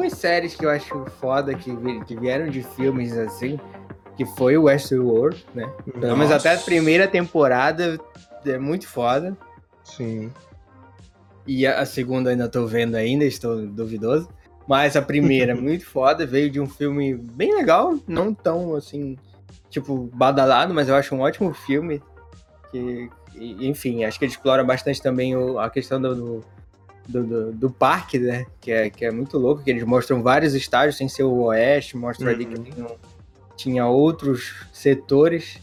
Duas 0.00 0.14
séries 0.14 0.54
que 0.54 0.64
eu 0.64 0.70
acho 0.70 1.04
foda 1.20 1.54
que, 1.54 1.70
que 2.06 2.16
vieram 2.16 2.48
de 2.48 2.62
filmes 2.62 3.12
assim, 3.18 3.60
que 4.16 4.24
foi 4.24 4.56
o 4.56 4.62
Westworld, 4.62 5.44
né? 5.54 5.70
Pelo 6.00 6.16
menos 6.16 6.32
até 6.32 6.48
a 6.48 6.52
Nossa. 6.54 6.64
primeira 6.64 7.06
temporada 7.06 8.00
é 8.46 8.58
muito 8.58 8.88
foda. 8.88 9.36
Sim. 9.84 10.32
E 11.46 11.66
a, 11.66 11.80
a 11.80 11.84
segunda 11.84 12.30
ainda 12.30 12.48
tô 12.48 12.66
vendo 12.66 12.94
ainda, 12.94 13.24
estou 13.26 13.66
duvidoso. 13.66 14.26
Mas 14.66 14.96
a 14.96 15.02
primeira, 15.02 15.54
muito 15.60 15.84
foda, 15.84 16.24
veio 16.24 16.50
de 16.50 16.58
um 16.58 16.66
filme 16.66 17.14
bem 17.14 17.54
legal, 17.54 17.94
não 18.08 18.32
tão 18.32 18.74
assim, 18.76 19.18
tipo, 19.68 20.08
badalado, 20.14 20.72
mas 20.72 20.88
eu 20.88 20.94
acho 20.94 21.14
um 21.14 21.20
ótimo 21.20 21.52
filme. 21.52 22.02
Que, 22.70 23.10
enfim, 23.36 24.04
acho 24.04 24.18
que 24.18 24.24
ele 24.24 24.32
explora 24.32 24.64
bastante 24.64 25.02
também 25.02 25.36
o- 25.36 25.58
a 25.58 25.68
questão 25.68 26.00
do, 26.00 26.14
do, 26.14 26.44
do, 27.10 27.24
do- 27.24 27.52
do 27.52 27.70
parque, 27.70 28.18
né? 28.18 28.46
Que 28.60 28.70
é, 28.72 28.88
que 28.90 29.04
é 29.04 29.10
muito 29.10 29.36
louco, 29.38 29.62
que 29.62 29.70
eles 29.70 29.84
mostram 29.84 30.22
vários 30.22 30.54
estágios 30.54 30.96
sem 30.96 31.08
ser 31.08 31.24
o 31.24 31.42
Oeste, 31.44 31.96
mostram 31.96 32.28
ali 32.30 32.44
que 32.46 32.54
Uhum. 32.56 32.64
tinha, 32.64 32.86
tinha 33.56 33.86
outros 33.86 34.54
setores. 34.72 35.58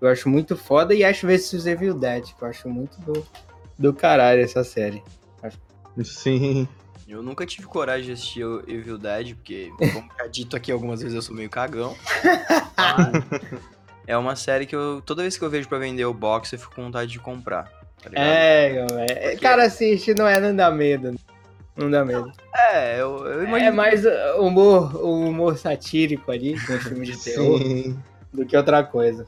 Eu 0.00 0.08
acho 0.08 0.28
muito 0.28 0.56
foda. 0.56 0.94
E 0.94 1.02
Ash 1.04 1.22
vs 1.22 1.66
Evil 1.66 1.94
Dead, 1.94 2.24
que 2.34 2.42
eu 2.42 2.48
acho 2.48 2.68
muito 2.68 3.00
do, 3.00 3.26
do 3.78 3.92
caralho 3.94 4.42
essa 4.42 4.62
série. 4.64 5.02
Sim. 6.02 6.66
Eu 7.06 7.22
nunca 7.22 7.44
tive 7.46 7.66
coragem 7.66 8.06
de 8.06 8.12
assistir 8.12 8.44
o 8.44 8.60
Evil 8.66 8.96
Dead, 8.98 9.34
porque, 9.34 9.70
como 9.76 10.08
já 10.18 10.26
dito 10.26 10.56
aqui 10.56 10.72
algumas 10.72 11.00
vezes, 11.00 11.14
eu 11.14 11.22
sou 11.22 11.34
meio 11.34 11.50
cagão. 11.50 11.94
É 14.06 14.16
uma 14.18 14.36
série 14.36 14.66
que 14.66 14.76
eu, 14.76 15.00
toda 15.00 15.22
vez 15.22 15.38
que 15.38 15.42
eu 15.42 15.48
vejo 15.48 15.66
pra 15.66 15.78
vender 15.78 16.04
o 16.04 16.12
box, 16.12 16.52
eu 16.52 16.58
fico 16.58 16.74
com 16.74 16.82
vontade 16.84 17.10
de 17.10 17.18
comprar. 17.18 17.70
Tá 18.04 18.10
ligado? 18.10 18.26
É, 18.26 18.66
é, 19.10 19.14
Porque- 19.30 19.36
cara, 19.38 19.64
assiste, 19.64 20.14
não 20.14 20.28
é, 20.28 20.38
não 20.38 20.54
dá 20.54 20.70
medo. 20.70 21.14
Não 21.76 21.90
dá 21.90 22.04
medo. 22.04 22.30
É, 22.54 23.00
eu, 23.00 23.26
eu 23.26 23.42
imagino. 23.44 23.68
É 23.68 23.72
mais 23.72 24.02
humor, 24.38 24.94
o 25.04 25.26
humor 25.28 25.58
satírico 25.58 26.30
ali, 26.30 26.54
com 26.64 26.74
os 26.74 26.82
filmes 26.84 27.08
de 27.08 27.18
terror, 27.24 27.60
do 28.32 28.46
que 28.46 28.56
outra 28.56 28.84
coisa. 28.84 29.26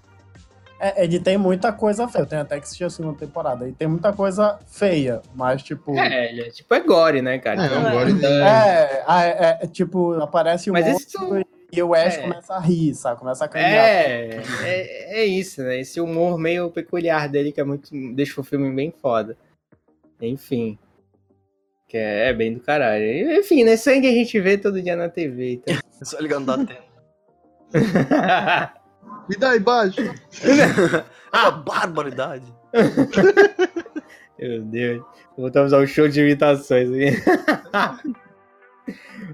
É, 0.78 1.02
ele 1.04 1.18
tem 1.18 1.38
muita 1.38 1.72
coisa 1.72 2.06
feia. 2.06 2.22
Eu 2.22 2.26
tenho 2.26 2.42
até 2.42 2.58
que 2.58 2.64
assistir 2.64 2.84
a 2.84 2.90
segunda 2.90 3.18
temporada. 3.18 3.66
E 3.66 3.72
tem 3.72 3.88
muita 3.88 4.12
coisa 4.12 4.58
feia, 4.66 5.22
mas 5.34 5.62
tipo. 5.62 5.98
É, 5.98 6.30
ele 6.30 6.42
é, 6.42 6.50
tipo, 6.50 6.72
é 6.74 6.80
gore, 6.80 7.22
né, 7.22 7.38
cara? 7.38 7.62
É, 7.62 7.66
Então, 7.66 7.78
um 7.80 7.90
gore 7.90 8.24
é, 8.24 8.28
É, 8.28 9.04
é, 9.08 9.58
é, 9.62 9.66
tipo, 9.66 10.12
aparece 10.20 10.68
o 10.70 10.74
Mas 10.74 10.86
monstro 10.86 11.24
isso- 11.24 11.38
e 11.38 11.46
o 11.82 11.94
Ash 11.94 12.16
é. 12.16 12.22
começa 12.22 12.54
a 12.54 12.60
rir, 12.60 12.94
sabe? 12.94 13.18
Começa 13.18 13.44
a 13.44 13.48
caminhar. 13.48 13.72
É, 13.72 14.40
é, 14.62 15.20
é 15.20 15.24
isso, 15.24 15.62
né? 15.62 15.80
Esse 15.80 16.00
humor 16.00 16.38
meio 16.38 16.70
peculiar 16.70 17.28
dele 17.28 17.52
que 17.52 17.60
é 17.60 17.64
muito. 17.64 17.90
deixa 18.14 18.40
o 18.40 18.44
filme 18.44 18.74
bem 18.74 18.90
foda. 18.90 19.36
Enfim. 20.20 20.78
Que 21.88 21.96
é, 21.96 22.28
é 22.28 22.32
bem 22.32 22.54
do 22.54 22.60
caralho. 22.60 23.32
Enfim, 23.38 23.64
né? 23.64 23.76
Sangue 23.76 24.08
a 24.08 24.12
gente 24.12 24.38
vê 24.40 24.56
todo 24.56 24.82
dia 24.82 24.96
na 24.96 25.08
TV. 25.08 25.54
Então. 25.54 25.76
Só 26.02 26.18
ligando 26.18 26.46
da 26.46 26.64
tela. 26.64 26.86
E 29.28 29.36
daí, 29.36 29.58
baixo? 29.58 30.00
Ah, 31.32 31.50
barbaridade. 31.50 32.44
Meu 34.38 34.62
Deus. 34.62 35.04
Voltamos 35.36 35.72
ao 35.72 35.86
show 35.86 36.08
de 36.08 36.20
imitações 36.20 36.90
aí. 36.90 37.10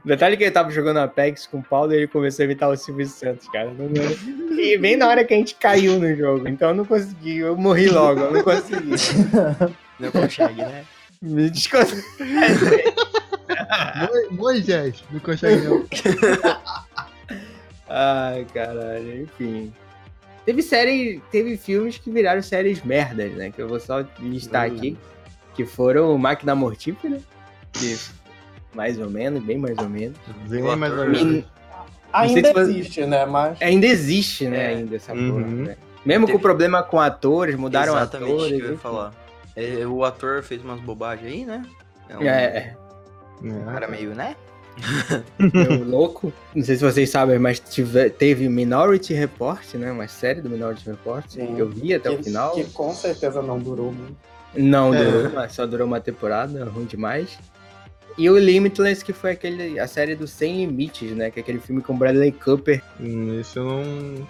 O 0.05 0.09
Detalhe 0.09 0.37
que 0.37 0.45
ele 0.45 0.51
tava 0.51 0.71
jogando 0.71 0.99
Apex 0.99 1.47
com 1.47 1.59
o 1.59 1.62
Paulo 1.62 1.93
e 1.93 1.97
ele 1.97 2.07
começou 2.09 2.43
a 2.43 2.47
imitar 2.47 2.71
o 2.71 2.77
Silvio 2.77 3.07
Santos, 3.07 3.49
cara. 3.49 3.71
Não- 3.73 3.88
não- 3.88 4.59
E 4.59 4.77
bem 4.79 4.97
na 4.97 5.09
hora 5.09 5.25
que 5.25 5.35
a 5.35 5.37
gente 5.37 5.55
caiu 5.57 5.99
no 5.99 6.15
jogo. 6.17 6.49
Então 6.49 6.71
eu 6.71 6.75
não 6.75 6.85
consegui, 6.85 7.38
eu 7.38 7.57
morri 7.57 7.88
logo, 7.88 8.21
eu 8.21 8.33
não 8.33 8.43
consegui. 8.43 8.93
Não 10.01 10.11
consegue, 10.11 10.57
né? 10.62 10.85
Me 11.21 11.49
desconcentrei. 11.49 12.85
Mo- 14.31 14.37
Moisés, 14.37 15.05
não 15.12 15.21
consegue 15.21 15.62
não. 15.62 15.87
Ai, 17.88 18.45
caralho, 18.53 19.23
enfim. 19.23 19.73
Teve 20.45 20.62
série, 20.62 21.23
teve 21.31 21.57
filmes 21.57 21.99
que 21.99 22.11
viraram 22.11 22.43
séries 22.43 22.83
merdas, 22.83 23.33
né? 23.35 23.53
Que 23.55 23.62
eu 23.62 23.69
vou 23.69 23.79
só 23.79 24.05
listar 24.19 24.69
Hum. 24.69 24.75
aqui. 24.77 24.99
Que 25.55 25.65
foram 25.67 26.17
Máquina 26.19 26.55
Mortífera, 26.55 27.21
que 27.73 27.97
mais 28.75 28.99
ou 28.99 29.09
menos, 29.11 29.43
bem 29.45 29.59
mais 29.59 29.77
ou 29.79 29.89
menos. 29.89 30.17
Vem 30.47 30.63
O 30.63 30.77
mais 30.77 30.93
ou 30.93 31.07
menos. 31.09 31.45
Ainda 32.13 32.53
se 32.53 32.61
existe, 32.61 33.07
né? 33.07 33.25
Mas. 33.25 33.61
Ainda 33.63 33.87
existe, 33.87 34.47
né, 34.47 34.73
É. 34.73 34.77
ainda 34.77 34.97
essa 34.97 35.13
Uhum. 35.15 35.31
porra, 35.33 35.47
né? 35.47 35.77
Mesmo 36.05 36.27
com 36.27 36.33
Teve- 36.33 36.43
problema 36.43 36.83
com 36.83 36.99
atores, 37.01 37.55
mudaram 37.57 37.95
Exatamente 37.97 38.33
atores. 38.33 38.53
o 38.53 38.57
que 38.59 38.65
eu 38.67 38.71
ia 38.73 38.79
falar. 38.79 39.15
É, 39.55 39.87
o 39.87 40.05
ator 40.05 40.43
fez 40.43 40.63
umas 40.63 40.81
bobagens 40.81 41.33
aí, 41.33 41.45
né? 41.45 41.63
É 42.09 42.17
um 42.19 42.23
É, 42.23 42.77
cara 43.73 43.87
meio, 43.89 44.15
né? 44.15 44.35
meio 45.39 45.85
louco. 45.85 46.33
Não 46.55 46.65
sei 46.65 46.77
se 46.77 46.83
vocês 46.85 47.09
sabem, 47.11 47.39
mas 47.39 47.61
tive- 47.61 48.11
teve 48.11 48.49
Minority 48.49 49.15
Report, 49.15 49.63
né? 49.75 49.91
Uma 49.93 50.09
série 50.09 50.41
do 50.41 50.49
Minority 50.51 50.89
Report. 50.91 51.25
Sim. 51.29 51.55
Que 51.55 51.61
eu 51.61 51.69
vi 51.69 51.95
até 51.95 52.11
o 52.11 52.17
que, 52.19 52.25
final. 52.25 52.53
que 52.53 52.65
com 52.65 52.93
certeza 52.95 53.43
não 53.43 53.59
durou 53.59 53.93
muito. 53.93 54.17
Não 54.55 54.93
É. 54.93 55.05
durou, 55.05 55.31
mas 55.33 55.53
só 55.53 55.67
durou 55.67 55.87
uma 55.87 56.01
temporada, 56.01 56.65
ruim 56.65 56.85
demais. 56.85 57.39
E 58.18 58.29
o 58.31 58.38
Limitless, 58.38 59.05
que 59.05 59.12
foi 59.12 59.33
aquele, 59.33 59.79
a 59.79 59.87
série 59.87 60.14
do 60.14 60.27
Sem 60.27 60.64
Limites, 60.66 61.11
né? 61.12 61.31
Que 61.31 61.40
é 61.40 61.42
aquele 61.42 61.59
filme 61.61 61.81
com 61.83 61.96
Bradley 61.96 62.33
Cooper. 62.33 62.83
Hum, 63.01 63.40
Esse 63.40 63.57
eu 63.59 63.64
não. 63.64 64.27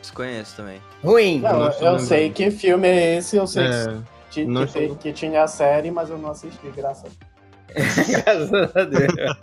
Desconheço 0.00 0.56
também. 0.56 0.80
Ruim! 1.04 1.40
Não, 1.40 1.58
não 1.58 1.72
eu, 1.92 1.98
sei 1.98 2.30
que 2.30 2.50
filme 2.50 2.88
é 2.88 3.16
esse, 3.18 3.36
eu 3.36 3.46
sei 3.46 3.64
É, 3.64 3.98
que, 4.30 4.44
não 4.44 4.66
que, 4.66 4.78
estou- 4.78 4.96
que 4.96 5.12
tinha 5.12 5.42
a 5.42 5.46
série, 5.46 5.90
mas 5.90 6.08
eu 6.08 6.16
não 6.18 6.30
assisti, 6.30 6.70
graças 6.74 7.04
a 7.04 7.08
Deus. 7.08 8.08
Graças 8.24 8.76
a 8.76 8.84
Deus. 8.84 9.36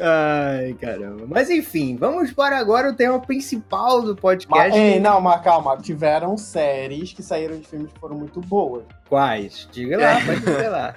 Ai, 0.00 0.74
caramba. 0.80 1.24
Mas 1.28 1.50
enfim, 1.50 1.96
vamos 1.96 2.32
para 2.32 2.58
agora 2.58 2.90
o 2.90 2.94
tema 2.94 3.18
principal 3.20 4.00
do 4.02 4.12
Mas, 4.12 4.20
podcast. 4.20 4.78
ei, 4.78 5.00
não, 5.00 5.20
mas 5.20 5.42
calma, 5.42 5.76
tiveram 5.78 6.36
séries 6.36 7.12
que 7.12 7.22
saíram 7.22 7.58
de 7.58 7.66
filmes 7.66 7.92
que 7.92 7.98
foram 7.98 8.16
muito 8.16 8.40
boas. 8.40 8.84
Quais? 9.08 9.68
Diga 9.72 9.98
lá, 9.98 10.20
pode 10.24 10.40
dizer 10.40 10.68
lá. 10.68 10.94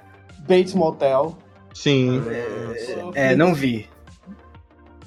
Bates 0.49 0.73
Motel, 0.73 1.37
sim. 1.73 2.21
É, 3.13 3.35
não 3.35 3.53
vi. 3.53 3.87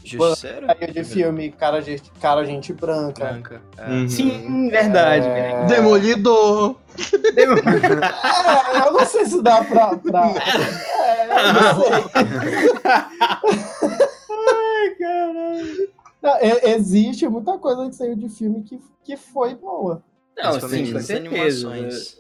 Justiceiro? 0.05 0.67
saiu 0.67 0.93
de 0.93 1.05
filme 1.05 1.53
Cara, 1.53 1.81
Gente- 1.81 2.11
Cara 2.21 2.45
Gente 2.45 2.73
Branca. 2.73 3.25
Branca. 3.25 3.63
É. 3.77 3.89
Uhum. 3.91 4.09
Sim, 4.09 4.69
verdade. 4.69 5.27
É... 5.29 5.65
Demolidor! 5.67 6.77
É, 7.35 8.87
eu 8.87 8.93
não 8.93 9.07
sei 9.07 9.25
se 9.25 9.41
dá 9.43 9.65
pra. 9.65 9.97
pra... 9.97 10.27
É, 11.03 11.25
eu 11.49 11.53
não 11.55 11.83
sei. 11.83 11.93
Ai, 14.31 14.95
caralho. 14.99 15.89
Não, 16.23 16.39
existe 16.71 17.27
muita 17.29 17.57
coisa 17.59 17.89
que 17.89 17.95
saiu 17.97 18.15
de 18.17 18.29
filme 18.29 18.63
que, 18.63 18.79
que 19.05 19.17
foi 19.17 19.55
boa. 19.55 20.03
Não, 20.37 20.53
sim, 20.61 20.93
com 20.93 21.01
certeza. 21.01 21.69
animações. 21.69 22.19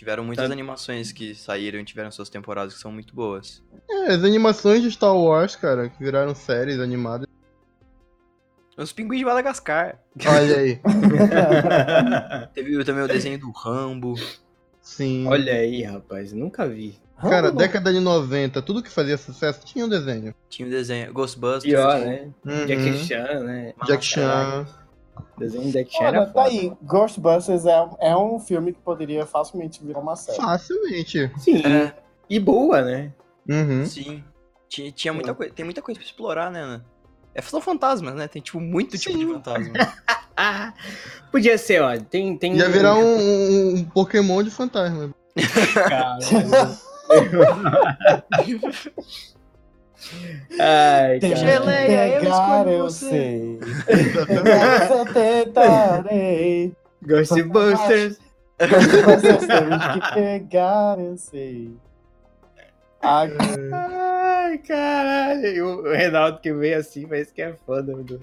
Tiveram 0.00 0.24
muitas 0.24 0.46
Tá. 0.48 0.52
animações 0.54 1.12
que 1.12 1.34
saíram 1.34 1.78
e 1.78 1.84
tiveram 1.84 2.10
suas 2.10 2.30
temporadas 2.30 2.72
que 2.72 2.80
são 2.80 2.90
muito 2.90 3.14
boas. 3.14 3.62
É, 3.90 4.14
as 4.14 4.24
animações 4.24 4.80
de 4.80 4.90
Star 4.90 5.14
Wars, 5.14 5.56
cara, 5.56 5.90
que 5.90 6.02
viraram 6.02 6.34
séries 6.34 6.78
animadas. 6.80 7.26
Os 8.78 8.92
pinguins 8.94 9.18
de 9.18 9.26
Madagascar. 9.26 9.98
Olha 10.26 10.56
aí. 10.56 10.80
Teve 12.54 12.82
também 12.82 13.04
o 13.04 13.08
desenho 13.08 13.38
do 13.38 13.50
Rambo. 13.50 14.14
Sim. 14.80 15.26
Olha 15.28 15.52
aí, 15.52 15.82
rapaz, 15.82 16.32
nunca 16.32 16.66
vi. 16.66 16.98
Cara, 17.20 17.48
Rambo, 17.48 17.58
década 17.58 17.92
de 17.92 18.00
90, 18.00 18.62
tudo 18.62 18.82
que 18.82 18.88
fazia 18.88 19.18
sucesso 19.18 19.60
tinha 19.66 19.84
um 19.84 19.88
desenho. 19.90 20.34
Tinha 20.48 20.66
o 20.66 20.70
desenho 20.70 21.12
Ghostbusters. 21.12 21.64
Pior, 21.64 21.98
tinha- 22.00 22.06
né? 22.10 22.28
Uhum. 22.46 22.66
Jackie 22.66 22.98
Chan, 23.06 23.40
né? 23.40 23.74
Jack 23.86 24.02
Chan. 24.02 24.66
Desenho 25.40 25.72
Olha, 26.00 26.06
era 26.06 26.26
tá 26.26 26.44
aí. 26.44 26.72
Ghostbusters 26.82 27.66
é, 27.66 27.88
é 28.00 28.16
um 28.16 28.38
filme 28.38 28.72
que 28.72 28.80
poderia 28.80 29.26
facilmente 29.26 29.84
virar 29.84 30.00
uma 30.00 30.16
série. 30.16 30.38
Facilmente. 30.38 31.30
Sim, 31.38 31.62
É, 31.66 31.94
e 32.28 32.38
boa, 32.38 32.82
né? 32.82 33.12
Uhum. 33.48 33.84
sim. 33.86 34.22
Tinha, 34.68 34.92
tinha 34.92 35.12
muita 35.12 35.34
coisa. 35.34 35.52
Tem 35.52 35.64
muita 35.64 35.82
coisa 35.82 35.98
pra 35.98 36.06
explorar, 36.06 36.50
né, 36.50 36.60
Ana? 36.60 36.84
É 37.34 37.42
só 37.42 37.60
fantasmas, 37.60 38.14
né? 38.14 38.28
Tem, 38.28 38.40
tipo, 38.42 38.60
muito 38.60 38.96
tipo 38.98 39.16
de 39.18 39.24
Sim. 39.24 39.32
fantasma. 39.32 39.72
Podia 41.32 41.58
ser, 41.58 41.82
ó. 41.82 41.96
Tem, 41.98 42.36
tem 42.36 42.56
Ia 42.56 42.68
virar 42.68 42.94
um, 42.94 43.04
um- 43.04 43.74
um 43.76 43.84
Pokémon 43.84 44.42
de 44.42 44.50
fantasma. 44.50 45.12
Caralho. 45.74 46.24
Ai, 50.58 51.20
cara. 51.20 51.34
que 51.34 51.36
Geleia, 51.36 52.08
eu 52.08 52.20
pegar, 52.20 52.68
eu 52.68 52.84
você. 52.84 53.08
sei. 53.08 53.60
Mas 54.44 54.90
eu 54.90 55.04
tentarei. 55.12 56.72
Ghostbusters. 57.02 58.18
Têm 58.58 60.00
que 60.00 60.14
pegar, 60.14 60.98
eu 60.98 61.16
sei. 61.16 61.74
Ai, 63.02 64.58
caralho. 64.58 65.80
O 65.80 65.92
Reinaldo 65.92 66.40
que 66.40 66.52
veio 66.52 66.78
assim, 66.78 67.06
parece 67.06 67.32
que 67.32 67.40
é 67.42 67.54
fã 67.66 67.82
do, 67.82 68.02
do 68.04 68.20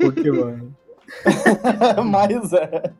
Pokémon. 0.00 0.70
Mas 2.04 2.52
é. 2.52 2.92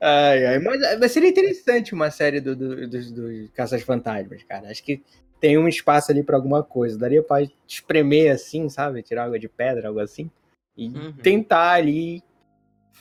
Ai, 0.00 0.46
ai. 0.46 0.58
Mas, 0.58 0.98
mas 0.98 1.12
seria 1.12 1.30
interessante 1.30 1.94
uma 1.94 2.10
série 2.10 2.40
do, 2.40 2.54
do, 2.54 2.88
dos, 2.88 3.10
dos 3.10 3.50
Caças-Fantasmas, 3.54 4.42
cara. 4.42 4.68
Acho 4.68 4.82
que 4.82 5.02
tem 5.40 5.58
um 5.58 5.68
espaço 5.68 6.10
ali 6.10 6.22
pra 6.22 6.36
alguma 6.36 6.62
coisa. 6.62 6.98
Daria 6.98 7.22
pra 7.22 7.46
espremer 7.66 8.32
assim, 8.32 8.68
sabe? 8.68 9.02
Tirar 9.02 9.24
água 9.24 9.38
de 9.38 9.48
pedra, 9.48 9.88
algo 9.88 10.00
assim. 10.00 10.30
E 10.76 10.88
Uhum. 10.88 11.12
tentar 11.22 11.72
ali. 11.72 12.22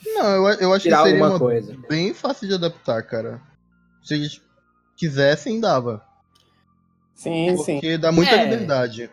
Não, 0.06 0.48
eu, 0.50 0.60
eu 0.60 0.74
acho 0.74 0.84
que 0.84 0.89
Tirar 0.89 1.04
seria 1.04 1.12
alguma 1.13 1.30
uma 1.32 1.39
coisa. 1.39 1.78
bem 1.89 2.13
fácil 2.13 2.48
de 2.48 2.54
adaptar, 2.54 3.02
cara. 3.04 3.41
Se 4.04 4.13
eles 4.13 4.41
quisessem, 4.95 5.60
dava. 5.60 6.06
Sim, 7.13 7.58
sim. 7.58 7.76
Porque 7.76 7.98
dá 7.98 8.12
muita 8.12 8.36
É. 8.36 8.43
liberdade. 8.43 9.10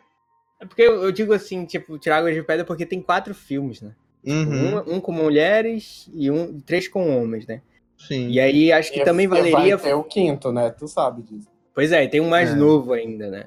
É 0.60 0.66
porque 0.66 0.82
eu, 0.82 1.02
eu 1.02 1.12
digo 1.12 1.32
assim, 1.32 1.64
tipo, 1.64 1.98
tirar 1.98 2.18
água 2.18 2.32
de 2.32 2.42
pedra 2.42 2.64
porque 2.64 2.86
tem 2.86 3.00
quatro 3.02 3.34
filmes, 3.34 3.80
né? 3.80 3.94
Uhum, 4.24 4.76
Um, 4.78 4.94
um 4.96 5.00
com 5.00 5.10
mulheres 5.10 6.08
e 6.14 6.30
um, 6.30 6.60
três 6.60 6.86
com 6.86 7.16
homens, 7.20 7.46
né? 7.46 7.60
sim. 7.98 8.28
E 8.28 8.38
aí 8.38 8.70
acho 8.72 8.92
que 8.92 9.00
E 9.00 9.04
também 9.04 9.26
vai 9.26 9.40
valeria. 9.50 9.76
ter 9.78 9.94
o 9.94 10.04
quinto, 10.04 10.52
né? 10.52 10.70
Tu 10.70 10.86
sabe 10.86 11.22
disso. 11.22 11.48
Pois 11.74 11.92
é, 11.92 12.04
e 12.04 12.08
tem 12.08 12.20
um 12.20 12.28
mais 12.28 12.50
É. 12.50 12.54
novo 12.54 12.92
ainda, 12.92 13.28
né? 13.30 13.46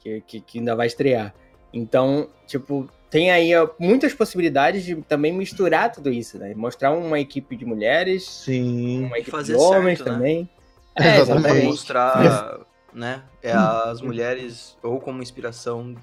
Que, 0.00 0.20
que, 0.22 0.40
que 0.40 0.58
ainda 0.58 0.74
vai 0.74 0.86
estrear. 0.86 1.34
Então, 1.72 2.28
tipo, 2.46 2.88
tem 3.10 3.30
aí 3.30 3.50
muitas 3.78 4.14
possibilidades 4.14 4.84
de 4.84 4.94
também 5.02 5.32
misturar 5.32 5.92
tudo 5.92 6.10
isso, 6.10 6.38
né? 6.38 6.54
Mostrar 6.54 6.92
uma 6.92 7.18
equipe 7.20 7.54
de 7.56 7.64
mulheres, 7.64 8.24
Sim. 8.28 9.04
uma 9.06 9.18
equipe 9.18 9.30
fazer 9.30 9.54
de 9.56 9.58
homens 9.62 9.98
certo, 9.98 10.10
né? 10.10 10.16
também. 10.16 10.50
É, 10.94 11.08
É, 11.08 11.20
exatamente. 11.20 11.66
mostrar, 11.66 12.60
né, 12.94 13.22
é 13.42 13.52
as 13.52 14.00
mulheres 14.00 14.78
ou 14.82 14.98
como 14.98 15.22
inspiração 15.22 15.94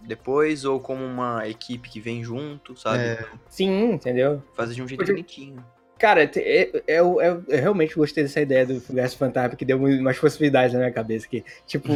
depois 0.00 0.64
ou 0.64 0.80
como 0.80 1.04
uma 1.04 1.48
equipe 1.48 1.88
que 1.88 2.00
vem 2.00 2.24
junto, 2.24 2.76
sabe? 2.76 3.04
É. 3.04 3.24
Sim, 3.48 3.92
entendeu? 3.92 4.42
Fazer 4.54 4.74
de 4.74 4.82
um 4.82 4.88
jeito 4.88 4.98
Podia- 4.98 5.14
bonitinho. 5.14 5.64
Cara, 6.02 6.26
te- 6.26 6.40
é- 6.40 6.62
é- 6.88 6.98
eu, 6.98 7.20
eu- 7.22 7.44
eu 7.48 7.60
realmente 7.60 7.94
gostei 7.94 8.24
dessa 8.24 8.40
ideia 8.40 8.66
do 8.66 8.80
Fugaço 8.80 9.16
Fantasma, 9.16 9.54
que 9.54 9.64
deu 9.64 9.78
umas 9.78 10.18
possibilidades 10.18 10.72
na 10.72 10.80
minha 10.80 10.90
cabeça. 10.90 11.28
Que, 11.28 11.44
tipo, 11.64 11.92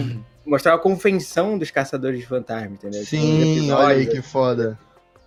mostrar 0.46 0.74
a 0.74 0.78
convenção 0.78 1.58
dos 1.58 1.72
caçadores 1.72 2.20
de 2.20 2.24
fantasma, 2.24 2.68
entendeu? 2.68 3.00
Tipo, 3.04 3.10
Sim, 3.22 3.70
olha 3.72 3.96
aí 3.96 4.06
que 4.06 4.22
foda. 4.22 4.78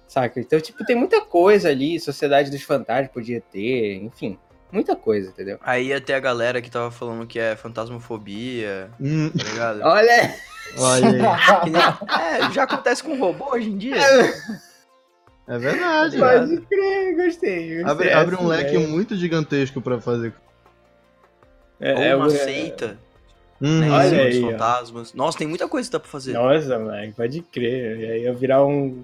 Saca? 0.08 0.40
Então, 0.40 0.62
tipo, 0.62 0.86
tem 0.86 0.96
muita 0.96 1.20
coisa 1.20 1.68
ali. 1.68 2.00
Sociedade 2.00 2.50
dos 2.50 2.64
Fantasmas 2.64 3.12
podia 3.12 3.42
ter, 3.52 3.96
enfim. 3.96 4.40
Muita 4.72 4.96
coisa, 4.96 5.28
entendeu? 5.30 5.58
Aí 5.62 5.88
ia 5.88 6.00
ter 6.00 6.14
a 6.14 6.20
galera 6.22 6.62
que 6.62 6.72
tava 6.72 6.90
falando 6.90 7.28
que 7.28 7.38
é 7.38 7.58
fantasmofobia, 7.58 8.90
Hum, 9.02 9.30
tá 9.30 9.44
ligado? 9.44 9.82
Olha! 9.84 10.36
olha 10.78 11.08
aí. 11.10 11.20
É, 12.48 12.52
já 12.54 12.64
acontece 12.64 13.04
com 13.04 13.20
robô 13.20 13.50
hoje 13.52 13.70
em 13.70 13.78
dia. 13.78 13.98
É 15.50 15.58
verdade. 15.58 16.18
Pode- 16.18 16.62
crer, 16.62 17.16
gostei. 17.16 17.76
gostei. 17.78 17.84
Abre, 17.84 18.14
abre 18.14 18.36
um 18.36 18.46
leque 18.48 18.76
ideia. 18.76 18.88
muito 18.88 19.16
gigantesco 19.16 19.82
pra 19.82 20.00
fazer. 20.00 20.34
É, 21.80 21.94
Ou 21.94 22.00
é 22.04 22.16
uma 22.16 22.30
seita, 22.30 22.98
Hum, 23.62 23.80
né? 23.80 23.90
Olha 23.92 24.22
aí, 24.22 24.40
dos 24.40 24.44
ó. 24.44 24.52
fantasmas. 24.52 25.14
Nossa, 25.14 25.38
tem 25.38 25.48
muita 25.48 25.68
coisa 25.68 25.88
que 25.90 25.94
dá 25.94 26.00
pra 26.00 26.10
fazer. 26.10 26.34
Nossa, 26.34 26.78
moleque, 26.80 27.14
pode 27.14 27.42
crer. 27.42 28.00
E 28.00 28.06
aí 28.12 28.24
eu 28.26 28.36
virar 28.36 28.64
um. 28.66 29.04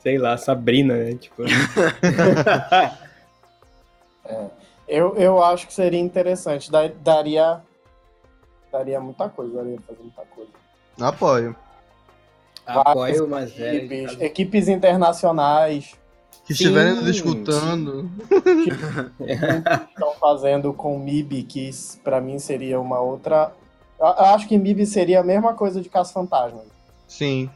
Sei 0.00 0.18
lá, 0.18 0.36
Sabrina, 0.36 0.94
né? 0.94 1.14
Tipo. 1.14 1.42
Eu, 4.86 5.14
eu 5.16 5.42
acho 5.42 5.66
que 5.66 5.72
seria 5.74 6.00
interessante. 6.00 6.70
Da- 6.70 6.88
Daria. 6.88 7.60
Daria 8.72 9.00
muita 9.00 9.28
coisa, 9.28 9.54
daria 9.56 9.76
pra 9.76 9.86
fazer 9.86 10.00
muita 10.02 10.22
coisa. 10.34 10.50
Apoio. 11.00 11.56
Apoio 12.68 13.24
uma 13.24 13.46
de 13.46 13.62
Equipes, 13.62 14.02
casos- 14.06 14.20
equipes 14.22 14.68
internacionais 14.68 15.94
Que 16.46 16.54
Sim, 16.54 16.64
estiverem 16.64 16.94
nos 16.94 17.06
escutando. 17.08 18.10
estão 19.90 20.12
fazendo 20.20 20.72
com 20.72 20.98
MIB, 20.98 21.42
que 21.42 21.70
pra 22.02 22.20
mim 22.20 22.38
seria 22.38 22.80
uma 22.80 23.00
outra. 23.00 23.52
Eu 23.98 24.06
acho 24.06 24.46
que 24.48 24.56
MIB 24.56 24.86
seria 24.86 25.20
a 25.20 25.24
mesma 25.24 25.54
coisa 25.54 25.80
de 25.80 25.88
Caça 25.88 26.12
Fantasma. 26.12 26.62
Sim. 27.06 27.50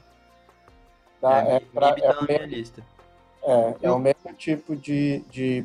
Tá? 1.20 1.42
É, 1.42 1.56
É, 1.56 1.60
pra- 1.72 1.88
MIB 1.94 2.02
é 2.04 2.12
tá 2.12 2.22
mesmo, 2.22 2.46
lista. 2.46 2.82
é, 3.44 3.74
é 3.82 3.90
o 3.90 3.98
mesmo 3.98 4.32
tipo 4.36 4.74
de, 4.76 5.22
de, 5.30 5.64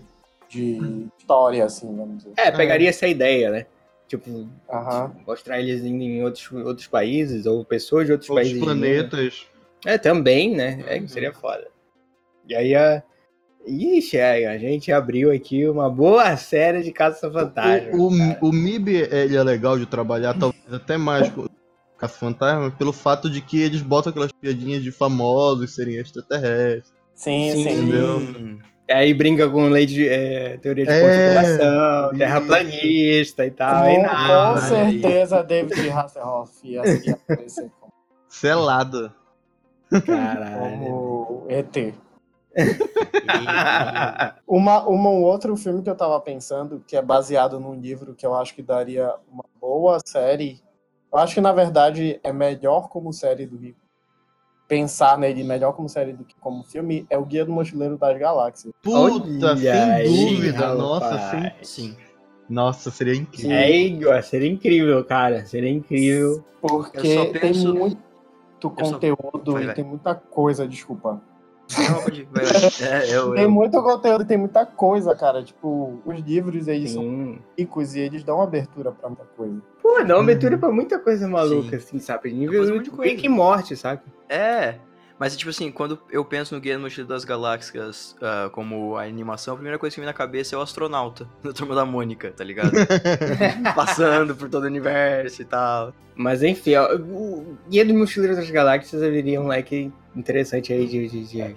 de 0.50 1.08
história, 1.18 1.66
assim, 1.66 1.88
vamos 1.96 2.18
dizer. 2.24 2.34
É, 2.38 2.52
pegaria 2.52 2.90
essa 2.90 3.08
ideia, 3.08 3.50
né? 3.52 3.66
Tipo, 4.08 4.48
Aham. 4.72 5.16
mostrar 5.26 5.60
eles 5.60 5.84
indo 5.84 6.02
em 6.02 6.24
outros, 6.24 6.50
outros 6.52 6.88
países, 6.88 7.46
ou 7.46 7.66
pessoas 7.66 8.06
de 8.06 8.14
outros, 8.14 8.30
Outros 8.30 8.48
países. 8.48 8.64
planetas. 8.64 9.48
É, 9.86 9.98
também, 9.98 10.56
né? 10.56 10.84
É, 10.88 11.00
que 11.00 11.08
seria 11.10 11.34
foda. 11.34 11.68
E 12.48 12.56
aí 12.56 12.74
a. 12.76 13.04
Ixi, 13.66 14.16
é, 14.16 14.48
a 14.48 14.58
gente 14.58 14.94
abriu 14.94 15.30
aqui 15.30 15.68
uma 15.68 15.90
boa 15.90 16.38
série 16.38 16.82
de 16.82 16.92
Caça 16.94 17.30
Fantasma. 17.30 17.90
O, 17.98 18.08
o, 18.08 18.50
o 18.50 18.54
MIB 18.54 18.96
ele 19.12 19.36
é 19.36 19.44
legal 19.44 19.78
de 19.78 19.86
trabalhar, 19.86 20.34
talvez 20.40 20.74
até 20.74 20.96
mais 20.96 21.28
com 21.30 21.48
Caça 21.98 22.18
Fantasma, 22.18 22.72
pelo 22.72 22.94
fato 22.94 23.30
de 23.30 23.42
que 23.42 23.62
eles 23.62 23.82
botam 23.82 24.12
aquelas 24.12 24.32
piadinhas 24.32 24.82
de 24.82 24.90
famosos 24.92 25.76
serem 25.76 25.98
extraterrestres. 25.98 26.94
Sim, 27.14 27.52
Sim, 27.52 27.64
sim. 27.64 27.70
entendeu? 27.72 28.22
Aí 28.90 29.14
brinca 29.14 29.50
com 29.50 29.68
lei 29.68 29.86
de 29.86 30.08
é, 30.08 30.58
teoria 30.58 30.86
de 30.86 30.92
É, 30.92 31.02
conspiração, 31.02 32.18
terraplanista 32.18 33.46
e 33.46 33.52
tal. 33.52 33.84
Com, 33.84 33.92
e 33.92 33.96
com 33.96 34.02
nada. 34.04 34.62
certeza 34.62 35.44
David 35.44 35.90
Hasselhoff 35.90 36.52
ia, 36.64 36.82
ia 37.06 37.14
aparecer 37.14 37.70
como, 37.80 37.92
Selado. 38.30 39.12
Caralho. 40.06 40.60
como 40.60 41.46
ET. 41.50 41.94
Uma, 44.48 44.88
uma, 44.88 45.10
um 45.10 45.24
outro 45.24 45.56
filme 45.56 45.84
que 45.84 45.90
eu 45.90 45.96
tava 45.96 46.20
pensando, 46.20 46.84
que 46.88 46.96
é 46.96 47.02
baseado 47.02 47.60
num 47.60 47.76
livro 47.76 48.16
que 48.16 48.26
eu 48.26 48.34
acho 48.34 48.56
que 48.56 48.64
daria 48.64 49.14
uma 49.32 49.46
boa 49.62 50.00
série. 50.04 50.60
Eu 51.12 51.20
acho 51.20 51.36
que, 51.36 51.42
na 51.42 51.52
verdade, 51.52 52.20
é 52.24 52.34
melhor 52.34 52.90
como 52.90 53.14
série 53.14 53.46
do 53.46 53.58
que. 53.58 53.76
Pensar 54.68 55.18
nele 55.18 55.44
melhor 55.44 55.72
como 55.74 55.88
série 55.88 56.12
do 56.14 56.24
que 56.26 56.36
como 56.42 56.64
filme 56.64 57.06
é 57.10 57.18
o 57.18 57.24
Guia 57.26 57.46
do 57.46 57.52
Mochileiro 57.52 57.98
das 57.98 58.18
Galáxias. 58.20 58.74
Puta, 58.82 58.98
Olha 59.00 59.56
sem 59.58 59.70
aí, 59.72 60.36
dúvida. 60.36 60.74
Nossa, 60.76 61.16
rapaz. 61.16 61.68
sem... 61.70 61.92
Sim. 61.92 61.98
Nossa, 62.50 62.92
seria 62.92 63.16
incrível. 63.16 64.14
É 64.14 64.22
seria 64.22 64.50
incrível, 64.52 65.04
cara. 65.06 65.46
Seria 65.46 65.70
incrível. 65.70 66.44
Porque 66.62 67.14
só 67.14 67.26
penso- 67.32 67.72
tem 67.74 67.80
muito 67.80 67.98
só- 68.62 68.70
conteúdo 68.70 69.54
Vai, 69.54 69.66
e 69.70 69.74
tem 69.74 69.84
muita 69.84 70.16
coisa, 70.16 70.68
desculpa. 70.68 71.22
É, 72.82 73.14
eu, 73.14 73.34
Tem 73.34 73.44
eu, 73.44 73.52
muito 73.52 73.82
conteúdo 73.84 74.24
e 74.24 74.26
tem 74.26 74.38
muita 74.38 74.66
coisa, 74.66 75.14
cara. 75.16 75.44
Tipo, 75.44 76.00
os 76.06 76.20
livros, 76.22 76.68
eles 76.68 76.92
são 76.92 77.04
Sim. 77.04 77.40
ricos 77.58 77.94
e 77.96 78.00
eles 78.00 78.24
dão 78.24 78.42
abertura 78.42 78.92
pra 78.92 79.10
muita 79.10 79.26
coisa. 79.36 79.62
Pô, 79.88 80.04
dá 80.04 80.16
uma 80.16 80.24
abertura 80.24 80.58
pra 80.58 80.70
muita 80.72 81.00
coisa 81.00 81.28
maluca, 81.28 81.78
assim, 81.78 81.98
sabe? 82.00 82.32
Nível 82.32 82.82
coisa. 82.92 83.02
Rick 83.10 83.26
e 83.26 83.30
Morte, 83.30 83.76
sabe? 83.76 84.02
É, 84.28 84.76
mas 85.18 85.36
tipo 85.38 85.50
assim, 85.50 85.72
quando 85.72 85.98
eu 86.12 86.24
penso 86.26 86.54
no 86.54 86.60
Guia 86.62 86.76
do 86.76 86.82
Mochileiro 86.82 87.08
das 87.08 87.24
Galáxias 87.24 88.16
ah, 88.22 88.50
como 88.52 88.98
a 88.98 89.04
animação, 89.04 89.54
a 89.54 89.58
primeira 89.58 89.80
coisa 89.80 89.94
que 89.96 90.02
me 90.02 90.06
vem 90.06 90.14
na 90.14 90.18
cabeça 90.18 90.56
é 90.56 90.58
o 90.58 90.62
astronauta 90.62 91.28
da 91.44 91.54
Turma 91.54 91.74
da 91.74 91.86
Mônica, 91.86 92.32
tá 92.36 92.44
ligado? 92.44 92.72
Passando 93.76 94.36
por 94.36 94.50
todo 94.50 94.64
o 94.64 94.68
universo 94.68 95.42
e 95.42 95.46
tal. 95.46 95.94
Mas 96.16 96.44
enfim, 96.44 96.76
ó, 96.76 96.94
o 96.96 97.58
Guia 97.70 97.86
do 97.86 97.94
Mochileiro 97.94 98.36
das 98.36 98.50
Galáxias 98.50 99.02
haveria 99.02 99.40
um 99.42 99.48
leque 99.48 99.92
interessante 100.16 100.74
aí 100.74 100.86
de, 100.86 101.08
de, 101.08 101.24
de, 101.26 101.38
de 101.44 101.56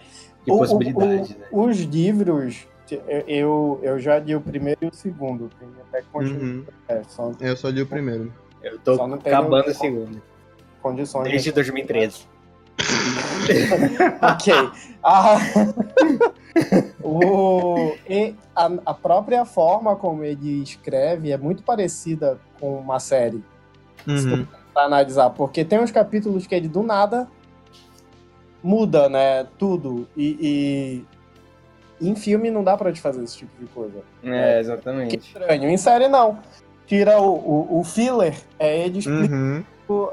O- 0.49 0.59
possibilidades, 0.59 1.31
o- 1.31 1.39
né? 1.39 1.47
Os 1.51 1.79
livros, 1.81 2.67
eu- 2.95 3.81
eu, 3.83 3.99
já 4.01 4.19
li 4.19 4.35
o 4.35 4.41
primeiro 4.41 4.79
e 4.83 4.87
o 4.87 4.95
segundo. 4.95 5.51
Tem 5.59 5.69
até 5.89 6.03
condições, 6.13 6.43
Uhum. 6.43 6.65
é, 6.89 7.03
são 7.09 7.33
Eu 7.41 7.57
só 7.57 7.69
li 7.69 7.83
o 7.83 7.87
primeiro. 7.87 8.33
Eu 8.63 8.79
tô 8.79 8.97
só 8.97 9.07
não 9.07 9.15
acabando 9.17 9.69
o 9.69 9.75
segundo. 9.75 10.23
condições. 10.83 11.25
Desde 11.31 11.53
2013. 11.53 12.27
ok. 14.23 14.53
Ah, 15.03 15.37
o, 17.03 17.95
e 18.09 18.35
a, 18.55 18.71
a 18.87 18.95
própria 18.95 19.45
forma 19.45 19.97
como 19.97 20.25
ele 20.25 20.63
escreve 20.63 21.31
é 21.31 21.37
muito 21.37 21.63
parecida 21.63 22.39
com 22.59 22.79
uma 22.79 22.99
série. 23.01 23.43
Uhum. 24.07 24.47
Pra 24.73 24.85
analisar, 24.85 25.31
porque 25.31 25.65
tem 25.65 25.81
uns 25.81 25.91
capítulos 25.91 26.47
que 26.47 26.55
ele 26.55 26.69
do 26.69 26.83
nada 26.83 27.29
muda, 28.63 29.09
né? 29.09 29.47
Tudo. 29.59 30.07
E, 30.17 30.37
e 30.41 31.05
em 32.01 32.15
filme 32.15 32.51
não 32.51 32.63
dá 32.65 32.77
pra 32.77 32.93
te 32.93 33.01
fazer 33.01 33.23
esse 33.23 33.39
tipo 33.39 33.53
de 33.61 33.67
coisa. 33.67 34.01
É, 34.23 34.55
Que 34.55 34.59
exatamente. 34.61 35.17
estranho. 35.19 35.69
Em 35.69 35.77
série 35.77 36.09
não. 36.09 36.39
Tira 36.87 37.21
o, 37.21 37.35
o, 37.35 37.81
o 37.81 37.85
filler, 37.85 38.35
é 38.59 38.85
ele 38.87 38.99
explica 38.99 39.33
Uhum. 39.35 39.63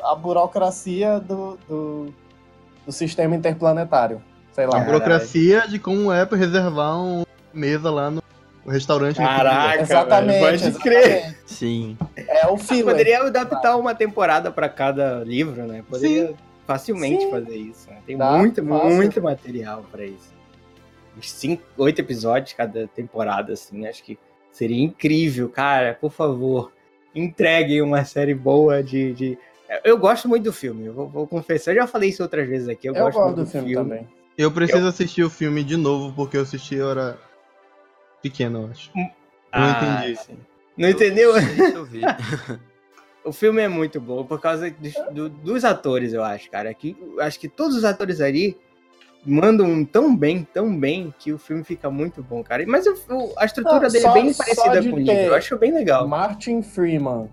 a 0.04 0.14
burocracia 0.16 1.20
do, 1.20 1.58
do, 1.68 2.14
do 2.86 2.92
sistema 2.92 3.36
interplanetário. 3.36 4.22
Sei 4.54 4.66
lá. 4.66 4.78
A 4.78 4.84
burocracia 4.84 5.68
de 5.68 5.80
como 5.80 6.12
é 6.12 6.26
pra 6.26 6.38
reservar 6.38 6.98
uma 7.00 7.26
mesa 7.54 7.90
lá 7.92 8.12
no 8.12 8.22
restaurante. 8.68 9.18
Caraca, 9.18 9.82
Exatamente. 9.82 10.40
velho, 10.40 10.60
pode 10.62 10.80
crer. 10.80 11.38
Sim. 11.46 11.98
É 12.16 12.48
o 12.48 12.58
filler. 12.58 12.86
Poderia 12.86 13.22
adaptar 13.24 13.76
uma 13.78 13.96
temporada 13.96 14.52
pra 14.52 14.68
cada 14.70 15.24
livro, 15.24 15.64
né? 15.66 15.84
Poderia 15.90 16.34
facilmente 16.68 17.24
Sim. 17.24 17.32
fazer 17.32 17.56
isso. 17.56 17.90
né? 17.90 17.98
Tem 18.06 18.18
Dá, 18.18 18.32
muito, 18.38 18.64
fácil. 18.64 18.90
muito 18.96 19.22
material 19.22 19.84
pra 19.92 20.06
isso. 20.06 20.37
Cinco, 21.22 21.64
oito 21.78 22.00
episódios 22.00 22.54
cada 22.54 22.88
temporada, 22.88 23.54
assim, 23.54 23.86
acho 23.88 24.04
que 24.04 24.18
seria 24.52 24.82
incrível, 24.84 25.50
cara. 25.50 25.98
Por 26.00 26.12
favor, 26.12 26.72
entreguem 27.14 27.82
uma 27.82 28.04
série 28.06 28.34
boa 28.34 28.84
de. 28.84 29.14
de... 29.14 29.38
Eu 29.84 29.98
gosto 29.98 30.28
muito 30.30 30.44
do 30.46 30.54
filme, 30.54 30.86
eu 30.86 30.94
vou, 30.94 31.08
vou 31.10 31.28
confessar. 31.28 31.72
Eu 31.72 31.76
já 31.82 31.88
falei 31.88 32.10
isso 32.10 32.24
outras 32.24 32.48
vezes 32.48 32.70
aqui. 32.70 32.88
Eu, 32.88 32.96
Eu 32.96 33.04
gosto 33.06 33.18
gosto 33.18 33.36
muito 33.36 33.46
do 33.46 33.52
filme, 33.52 33.74
também. 33.74 34.08
Eu 34.38 34.52
preciso 34.52 34.86
assistir 34.88 35.24
o 35.24 35.30
filme 35.30 35.64
de 35.64 35.76
novo, 35.76 36.14
porque 36.16 36.38
eu 36.38 36.42
assisti 36.42 36.76
eu 36.76 36.92
era 36.92 37.18
pequeno, 38.22 38.64
eu 38.64 38.72
acho. 38.72 38.92
Ah, 39.52 40.02
entendi. 40.04 40.16
sim. 40.24 40.38
Não 40.78 40.90
entendeu? 40.90 41.36
Eu, 41.36 41.42
sei 41.42 41.56
se 41.56 41.74
eu 41.74 41.86
vi. 41.86 42.02
O 43.24 43.34
filme 43.34 43.62
é 43.62 43.68
muito 43.68 44.00
bom 44.00 44.24
por 44.24 44.40
causa 44.40 44.72
dos, 44.72 44.94
do- 45.12 45.28
dos 45.28 45.66
atores, 45.66 46.14
eu 46.14 46.24
acho, 46.24 46.50
cara. 46.50 46.74
Que, 46.74 46.96
eu 47.02 47.20
acho 47.22 47.38
que 47.38 47.50
todos 47.50 47.76
os 47.76 47.84
atores 47.84 48.22
ali 48.22 48.58
mandam 49.26 49.84
tão 49.86 50.16
bem, 50.16 50.48
tão 50.54 50.78
bem, 50.78 51.14
que 51.20 51.34
o 51.34 51.38
filme 51.38 51.64
fica 51.64 51.90
muito 51.90 52.24
bom, 52.24 52.44
cara. 52.44 52.64
Mas 52.68 52.86
a 53.38 53.46
estrutura 53.46 53.82
Não, 53.82 53.90
dele 53.90 54.00
só- 54.02 54.10
é 54.12 54.14
bem 54.14 54.34
parecida 54.34 54.84
com 54.90 54.96
o 54.96 55.00
livro. 55.00 55.14
Eu 55.14 55.36
acho 55.36 55.58
bem 55.58 55.74
legal. 55.74 56.08
Martin 56.08 56.62
Freeman, 56.62 57.30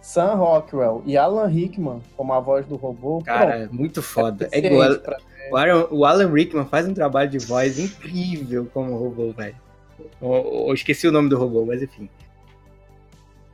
Sam 0.00 0.34
Rockwell 0.34 1.02
e 1.06 1.16
Alan 1.16 1.46
Rickman 1.46 2.00
como 2.16 2.32
a 2.32 2.40
voz 2.40 2.66
do 2.66 2.76
robô. 2.76 3.22
Cara, 3.24 3.56
é 3.60 3.68
muito 3.68 4.02
foda. 4.02 4.44
É 4.46 4.56
Suficiente 4.56 4.72
igual. 4.72 4.98
pra- 4.98 5.18
O 5.50 5.56
Alan, 5.56 5.86
o 5.90 6.04
Alan 6.04 6.32
Rickman 6.32 6.66
faz 6.66 6.86
um 6.88 6.94
trabalho 6.94 7.30
de 7.30 7.38
voz 7.38 7.78
incrível 7.78 8.68
como 8.72 8.96
robô, 8.96 9.32
velho. 9.32 9.56
Eu, 10.20 10.64
eu 10.68 10.74
esqueci 10.74 11.06
o 11.06 11.12
nome 11.12 11.28
do 11.28 11.38
robô, 11.38 11.64
mas 11.64 11.82
enfim. 11.82 12.08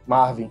Marvin. 0.06 0.50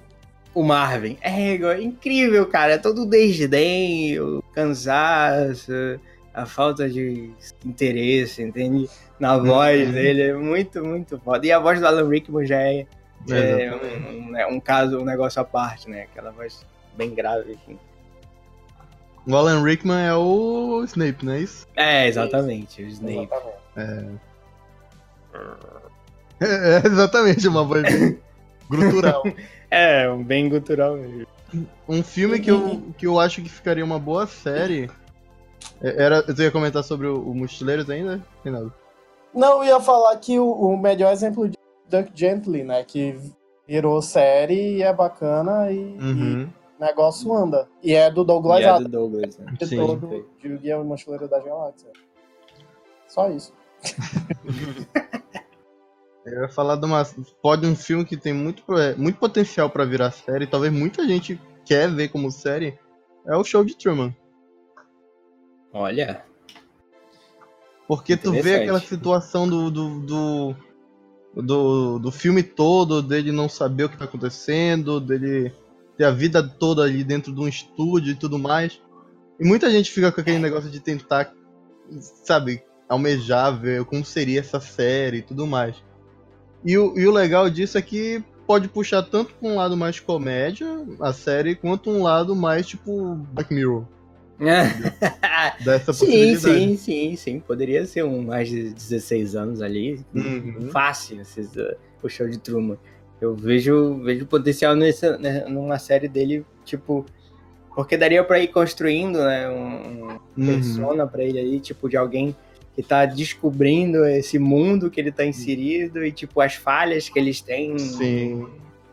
O 0.54 0.64
Marvin. 0.64 1.18
É, 1.22 1.56
é 1.56 1.82
incrível, 1.82 2.46
cara. 2.48 2.74
É 2.74 2.78
todo 2.78 3.04
o 3.04 3.06
desdém, 3.06 4.20
o 4.20 4.44
cansaço, 4.54 5.72
a 6.38 6.46
falta 6.46 6.88
de 6.88 7.32
interesse, 7.66 8.44
entende? 8.44 8.88
Na 9.20 9.38
voz 9.38 9.88
Uhum. 9.88 9.94
dele. 9.94 10.22
É 10.22 10.34
muito, 10.36 10.86
muito 10.86 11.18
foda. 11.20 11.46
E 11.48 11.52
a 11.52 11.60
voz 11.60 11.80
do 11.80 11.88
Alan 11.88 12.08
Rickman 12.08 12.46
já 12.46 12.62
é, 12.62 12.86
é 13.30 13.66
Exatamente. 13.66 14.08
um, 14.16 14.32
né, 14.32 14.46
um 14.46 14.60
caso, 14.60 15.00
um 15.00 15.04
negócio 15.04 15.42
à 15.42 15.44
parte, 15.44 15.90
né? 15.90 16.04
Aquela 16.04 16.32
voz 16.32 16.64
bem 16.96 17.14
grave, 17.16 17.54
enfim. 17.54 17.80
O 19.26 19.36
Alan 19.36 19.64
Rickman 19.64 20.06
é 20.06 20.14
o 20.14 20.84
Snape, 20.86 21.26
não 21.26 21.34
é 21.34 21.40
isso? 21.40 21.68
É, 21.76 22.08
exatamente. 22.08 22.84
O 22.84 22.88
Snape. 22.88 23.28
Exatamente. 23.76 24.22
É, 26.40 26.78
é 26.84 26.88
exatamente, 26.88 27.48
uma 27.48 27.64
voz 27.64 27.82
bem 27.82 28.20
grutural. 28.70 29.24
É, 29.72 30.10
um 30.10 30.24
bem 30.24 30.48
gutural 30.48 30.96
mesmo. 30.98 31.26
Um 31.88 32.04
filme 32.04 32.40
que 32.40 32.52
eu, 32.52 32.84
que 32.98 33.08
eu 33.08 33.20
acho 33.20 33.42
que 33.42 33.50
ficaria 33.50 33.84
uma 33.84 33.98
boa 34.00 34.28
série. 34.28 34.90
É- 35.82 36.04
Era, 36.04 36.22
você 36.22 36.44
ia 36.44 36.52
comentar 36.52 36.84
sobre 36.84 37.08
o, 37.08 37.22
o 37.22 37.34
Mochileiros 37.36 37.90
ainda, 37.90 38.24
Reinaldo? 38.44 38.74
Não, 39.34 39.58
eu 39.64 39.66
ia 39.66 39.80
falar 39.80 40.16
que 40.18 40.40
o, 40.40 40.50
o 40.52 40.78
melhor 40.78 41.12
exemplo 41.12 41.48
de 41.48 41.58
Duck 41.90 42.12
Gently, 42.16 42.64
né? 42.64 42.84
Que 42.84 43.20
virou 43.68 44.02
série 44.02 44.78
e 44.78 44.82
é 44.84 44.94
bacana 44.94 45.72
e, 45.72 45.78
Uhum. 45.78 46.42
e 46.42 46.46
o 46.46 46.50
negócio 46.86 47.32
anda. 47.34 47.68
E 47.84 47.94
é 47.94 48.10
do 48.10 48.24
Douglas 48.24 48.62
E 48.62 48.64
é 48.64 48.80
do 48.80 48.88
Douglas, 48.90 49.38
né? 49.38 49.54
de 49.60 49.66
Sim. 49.68 49.78
todo 49.78 50.26
de 50.42 50.54
O 50.54 50.60
Guia 50.60 50.84
Mochileiro 50.84 51.28
da 51.28 51.40
Galáxia. 51.40 51.92
Só 53.08 53.30
isso. 53.30 53.54
Eu 56.26 56.42
ia 56.42 56.50
falar 56.50 56.76
de 56.76 56.86
uma. 56.86 57.06
Pode 57.42 57.66
um 57.66 57.76
filme 57.76 58.04
que 58.04 58.18
tem 58.18 58.34
muito, 58.34 58.62
é, 58.78 58.94
muito 58.96 59.18
potencial 59.18 59.70
pra 59.70 59.86
virar 59.86 60.12
série, 60.12 60.46
talvez 60.46 60.74
muita 60.74 61.08
gente 61.08 61.40
quer 61.66 61.90
ver 61.90 62.10
como 62.10 62.30
série. 62.32 62.78
É 63.26 63.36
o 63.38 63.44
show 63.46 63.64
de 63.64 63.78
Truman. 63.78 64.14
Olha. 65.78 66.24
Porque 67.88 68.18
tu 68.18 68.32
vê 68.32 68.56
aquela 68.56 68.82
situação 68.82 69.48
do, 69.48 69.72
do, 69.72 70.00
do, 70.02 70.56
do, 71.36 72.00
do 72.00 72.12
filme 72.12 72.44
todo, 72.44 73.02
dele 73.02 73.32
não 73.32 73.48
saber 73.48 73.86
o 73.86 73.90
que 73.90 73.98
tá 73.98 74.06
acontecendo, 74.06 75.00
dele 75.00 75.54
ter 75.96 76.04
a 76.04 76.12
vida 76.12 76.44
toda 76.44 76.84
ali 76.84 77.04
dentro 77.04 77.34
de 77.34 77.40
um 77.40 77.48
estúdio 77.48 78.12
e 78.12 78.16
tudo 78.16 78.38
mais. 78.38 78.82
E 79.40 79.48
muita 79.48 79.70
gente 79.70 79.92
fica 79.92 80.12
com 80.12 80.20
aquele 80.20 80.40
negócio 80.40 80.70
de 80.70 80.80
tentar, 80.80 81.32
sabe, 82.26 82.62
almejar 82.90 83.58
ver 83.58 83.86
como 83.86 84.04
seria 84.04 84.40
essa 84.40 84.60
série 84.60 85.18
e 85.18 85.22
tudo 85.22 85.46
mais. 85.46 85.76
E 86.66 86.78
o, 86.78 86.98
e 86.98 87.08
o 87.08 87.12
legal 87.12 87.50
disso 87.50 87.78
é 87.78 87.82
que 87.82 88.22
pode 88.48 88.68
puxar 88.68 89.04
tanto 89.04 89.34
pra 89.36 89.48
um 89.48 89.56
lado 89.56 89.78
mais 89.78 90.00
comédia, 90.00 90.68
a 91.00 91.14
série, 91.14 91.56
quanto 91.56 91.90
um 91.90 92.02
lado 92.02 92.36
mais 92.36 92.68
tipo 92.68 93.16
Black 93.32 93.54
Mirror. 93.54 93.86
Dessa 95.64 95.94
sim, 95.94 96.06
possibilidade. 96.06 96.40
sim, 96.42 96.78
sim, 96.78 97.16
sim. 97.16 97.40
Poderia 97.40 97.86
ser 97.86 98.04
um 98.04 98.22
mais 98.24 98.50
de 98.50 98.70
16 98.70 99.36
anos 99.36 99.62
ali. 99.62 100.00
Uhum. 100.14 100.70
Fácil, 100.72 101.22
esses, 101.22 101.56
uh, 101.56 101.76
o 102.04 102.10
show 102.10 102.28
de 102.28 102.38
Truman. 102.38 102.78
Eu 103.20 103.36
vejo, 103.36 103.96
vejo 104.04 104.26
potencial 104.28 104.76
nessa, 104.76 105.18
né, 105.18 105.46
numa 105.48 105.80
série 105.80 106.08
dele, 106.08 106.46
tipo. 106.64 107.06
Porque 107.76 107.96
daria 107.98 108.24
pra 108.24 108.40
ir 108.40 108.48
construindo, 108.48 109.20
né? 109.20 109.50
Um, 109.50 110.14
um 110.14 110.18
Uhum. 110.38 110.46
persona 110.46 111.06
pra 111.08 111.24
ele 111.24 111.40
ali, 111.40 111.60
tipo, 111.60 111.88
de 111.90 111.96
alguém 111.98 112.36
que 112.76 112.84
tá 112.84 113.06
descobrindo 113.06 114.06
esse 114.06 114.38
mundo 114.38 114.90
que 114.92 115.00
ele 115.00 115.12
tá 115.12 115.26
inserido 115.26 116.04
e, 116.06 116.12
tipo, 116.12 116.40
as 116.42 116.54
falhas 116.56 117.10
que 117.10 117.18
eles 117.18 117.42
têm. 117.42 117.78
Sim. 117.80 118.48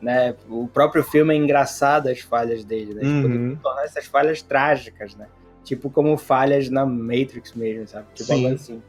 Né? 0.05 0.35
O 0.51 0.69
próprio 0.69 1.03
filme 1.03 1.33
é 1.33 1.37
engraçado, 1.39 2.09
as 2.09 2.21
falhas 2.21 2.63
dele, 2.63 2.93
né? 2.93 3.01
Tipo, 3.01 3.27
Uhum. 3.27 3.57
tornar 3.63 3.85
essas 3.85 4.05
falhas 4.05 4.43
trágicas, 4.43 5.15
né? 5.17 5.27
Tipo, 5.65 5.89
como 5.89 6.15
falhas 6.19 6.69
na 6.69 6.85
Matrix 6.85 7.55
mesmo, 7.55 7.89
sabe? 7.89 8.07
Tipo, 8.13 8.27
Sim. 8.35 8.45
algo 8.45 8.55
assim. 8.55 8.83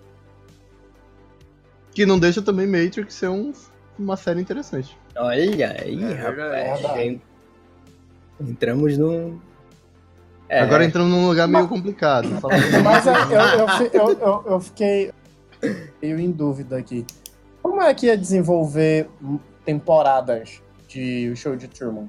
Que 1.91 2.05
não 2.05 2.19
deixa 2.19 2.41
também 2.41 2.67
Matrix 2.67 3.13
ser 3.13 3.29
um- 3.29 3.53
uma 3.97 4.17
série 4.17 4.41
interessante. 4.41 4.97
Olha 5.15 5.73
aí, 5.81 6.03
É 6.03 6.13
rapaz. 6.15 6.81
já 6.81 7.15
Entramos 8.41 8.97
num. 8.97 9.39
É, 10.49 10.59
Agora 10.59 10.83
entramos 10.83 11.09
num 11.09 11.27
lugar 11.29 11.47
meio 11.47 11.69
complicado. 11.69 12.27
Fala- 12.41 12.55
Mas 12.83 13.05
eu, 13.07 13.13
eu, 13.13 13.89
eu, 13.93 14.19
eu, 14.19 14.43
eu 14.47 14.59
fiquei 14.59 15.13
meio 16.01 16.19
em 16.19 16.29
dúvida 16.29 16.77
aqui. 16.77 17.05
Como 17.63 17.81
é 17.81 17.93
que 17.93 18.07
ia 18.07 18.17
desenvolver 18.17 19.09
temporadas 19.63 20.61
de 20.87 21.29
O 21.31 21.35
Show 21.35 21.55
de 21.55 21.67
Truman? 21.67 22.07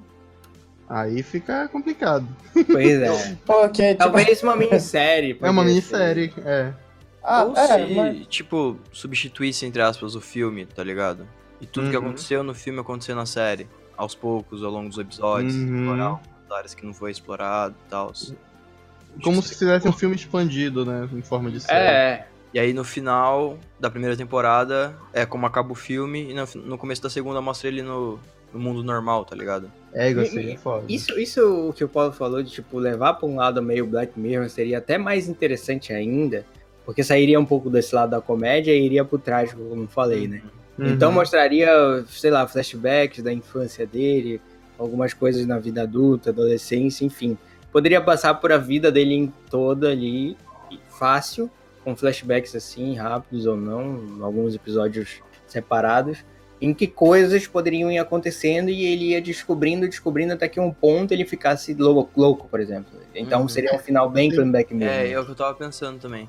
Aí 0.89 1.23
fica 1.23 1.67
complicado. 1.69 2.27
Pois 2.53 2.89
é. 3.01 3.37
Porque, 3.45 3.89
tipo, 3.89 3.99
Talvez 3.99 4.43
uma 4.43 4.55
minissérie. 4.57 5.37
É 5.43 5.51
uma 5.51 5.65
minissérie, 5.65 6.33
é. 6.45 6.73
ah, 7.23 7.45
Ou 7.45 7.57
é, 7.57 7.67
se, 7.87 7.95
mas- 7.95 8.27
tipo, 8.29 8.77
substituísse, 8.93 9.67
entre 9.67 9.83
aspas, 9.83 10.15
o 10.15 10.21
filme, 10.21 10.65
tá 10.65 10.85
ligado? 10.85 11.27
E 11.61 11.67
tudo 11.67 11.91
que 11.91 11.97
Uhum. 11.97 12.05
aconteceu 12.05 12.43
no 12.45 12.55
filme 12.55 12.79
aconteceu 12.81 13.17
na 13.17 13.27
série. 13.27 13.67
Aos 13.97 14.15
poucos, 14.15 14.63
ao 14.63 14.71
longo 14.71 14.89
dos 14.91 14.99
episódios, 14.99 15.55
Uhum. 15.55 15.79
explorar 15.81 16.05
algumas 16.05 16.51
áreas 16.53 16.75
que 16.75 16.85
não 16.87 16.93
foi 16.95 17.11
explorado 17.11 17.75
e 17.87 17.91
tal. 17.91 18.13
Como 19.25 19.43
se 19.43 19.57
fizesse 19.59 19.89
um 19.89 19.93
filme 19.93 20.15
expandido, 20.15 20.85
né? 20.85 21.09
Em 21.13 21.23
forma 21.23 21.51
de 21.51 21.59
série. 21.61 21.79
É, 21.79 22.27
E 22.55 22.61
aí 22.61 22.73
no 22.73 22.85
final 22.85 23.59
da 23.81 23.91
primeira 23.91 24.17
temporada 24.17 24.97
é 25.13 25.27
como 25.27 25.47
acaba 25.47 25.73
o 25.73 25.75
filme 25.75 26.31
e 26.31 26.35
no, 26.35 26.45
no 26.67 26.79
começo 26.79 27.03
da 27.03 27.11
segunda 27.11 27.41
mostra 27.41 27.69
ele 27.69 27.83
no, 27.83 28.21
no 28.57 28.63
mundo 28.63 28.83
normal, 28.83 29.25
tá 29.25 29.37
ligado? 29.37 29.71
É, 29.93 30.09
assim, 30.11 30.53
é 30.53 30.57
foda. 30.57 30.85
isso, 30.89 31.19
isso 31.19 31.73
que 31.75 31.85
o 31.85 31.89
Paulo 31.89 32.13
falou 32.13 32.43
de, 32.43 32.51
tipo, 32.51 32.79
levar 32.79 33.15
pra 33.15 33.27
um 33.27 33.37
lado 33.37 33.63
meio 33.63 33.87
Black 33.87 34.19
Mirror 34.19 34.49
seria 34.49 34.79
até 34.79 34.99
mais 34.99 35.29
interessante 35.29 35.93
ainda. 35.93 36.45
Porque 36.85 37.03
sairia 37.03 37.41
um 37.41 37.45
pouco 37.45 37.69
desse 37.69 37.95
lado 37.95 38.11
da 38.11 38.21
comédia 38.21 38.73
e 38.73 38.85
iria 38.85 39.05
pro 39.05 39.19
trágico, 39.19 39.61
como 39.69 39.89
falei, 39.89 40.29
né? 40.29 40.43
Uhum. 40.79 40.89
Então 40.89 41.11
mostraria, 41.11 42.05
sei 42.09 42.31
lá, 42.31 42.47
flashbacks 42.47 43.23
da 43.23 43.33
infância 43.33 43.87
dele, 43.87 44.41
algumas 44.79 45.13
coisas 45.13 45.45
na 45.47 45.59
vida 45.59 45.83
adulta, 45.83 46.31
adolescência, 46.31 47.05
enfim. 47.05 47.37
Poderia 47.73 48.01
passar 48.01 48.35
por 48.35 48.53
a 48.53 48.59
vida 48.59 48.93
dele 48.93 49.15
em 49.15 49.33
toda 49.51 49.91
ali, 49.91 50.37
fácil, 50.89 51.51
com 51.83 51.97
flashbacks 51.97 52.55
assim, 52.55 52.95
rápidos 52.95 53.47
ou 53.47 53.57
não, 53.57 54.23
alguns 54.23 54.55
episódios 54.55 55.21
separados, 55.47 56.25
em 56.61 56.73
que 56.73 56.87
coisas 56.87 57.47
poderiam 57.47 57.91
ir 57.93 57.99
acontecendo 57.99 58.71
e 58.71 58.85
ele 58.85 59.11
ia 59.11 59.21
descobrindo, 59.21 59.87
descobrindo 59.87 60.33
até 60.33 60.49
que 60.49 60.59
um 60.59 60.73
ponto 60.73 61.13
ele 61.13 61.25
ficasse 61.25 61.75
louco, 61.75 62.19
louco 62.19 62.49
por 62.49 62.61
exemplo. 62.61 62.91
Então 63.15 63.43
Uhum. 63.43 63.49
seria 63.49 63.75
um 63.75 63.79
final 63.79 64.09
bem 64.11 64.35
com 64.35 64.51
Black 64.51 64.73
Mirror. 64.75 64.93
É, 64.93 65.11
é 65.11 65.21
o 65.21 65.25
que 65.25 65.31
eu 65.33 65.35
tava 65.35 65.55
pensando 65.55 65.99
também. 65.99 66.29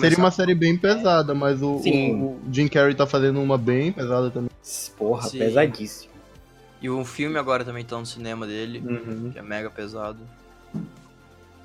Seria 0.00 0.18
uma 0.18 0.30
série 0.32 0.54
bem 0.56 0.76
pesada, 0.76 1.34
mas 1.34 1.62
o, 1.62 1.76
o- 1.76 2.26
o 2.32 2.40
Jim 2.50 2.66
Carrey 2.68 2.94
tá 2.94 3.06
fazendo 3.06 3.40
uma 3.40 3.56
bem 3.56 3.92
pesada 3.92 4.28
também. 4.30 4.50
Porra, 4.96 5.28
Sim. 5.28 5.38
pesadíssimo. 5.38 6.12
E 6.82 6.90
um 6.90 7.04
filme 7.04 7.38
agora 7.38 7.64
também 7.64 7.84
tá 7.84 7.96
no 7.98 8.04
cinema 8.04 8.44
dele, 8.46 8.82
Uhum. 8.84 9.30
que 9.30 9.38
é 9.38 9.42
mega 9.42 9.70
pesado. 9.70 10.18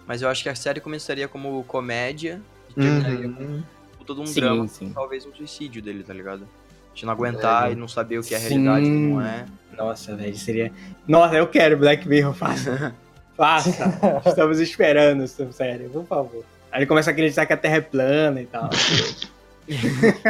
Mas 0.06 0.22
eu 0.22 0.30
acho 0.30 0.44
que 0.44 0.50
a 0.50 0.56
série 0.56 0.80
começaria 0.80 1.28
como 1.28 1.64
comédia 1.64 2.42
e 2.70 2.74
terminaria 2.74 3.28
Uhum. 3.28 3.64
com 3.98 4.04
todo 4.06 4.22
um 4.22 4.26
Sim, 4.28 4.40
drama, 4.42 4.68
sim. 4.68 4.92
talvez 4.94 5.26
um 5.26 5.34
suicídio 5.34 5.82
dele, 5.82 6.04
tá 6.04 6.14
ligado? 6.14 6.48
De 6.94 7.06
não 7.06 7.14
aguentar 7.14 7.70
É. 7.70 7.74
e 7.74 7.76
não 7.76 7.88
saber 7.88 8.20
o 8.20 8.24
que 8.24 8.34
é 8.34 8.38
a 8.38 8.40
realidade 8.40 8.86
e 8.86 8.90
o 8.90 8.94
que 8.94 9.00
não 9.14 9.22
é. 9.22 9.46
Nossa, 9.78 10.16
velho, 10.16 10.36
seria. 10.36 10.72
Nossa, 11.08 11.36
eu 11.36 11.48
quero 11.48 11.78
Black 11.78 12.08
Mirror, 12.08 12.34
faça. 12.34 12.94
faça. 13.38 14.22
Estamos 14.26 14.60
esperando, 14.60 15.26
sério, 15.28 15.90
por 15.90 16.06
favor. 16.06 16.44
Aí 16.72 16.80
ele 16.80 16.86
começa 16.86 17.10
a 17.10 17.14
acreditar 17.14 17.46
que 17.46 17.54
a 17.54 17.58
Terra 17.58 17.78
é 17.78 17.82
plana 17.82 18.42
e 18.42 18.46
tal. 18.46 18.70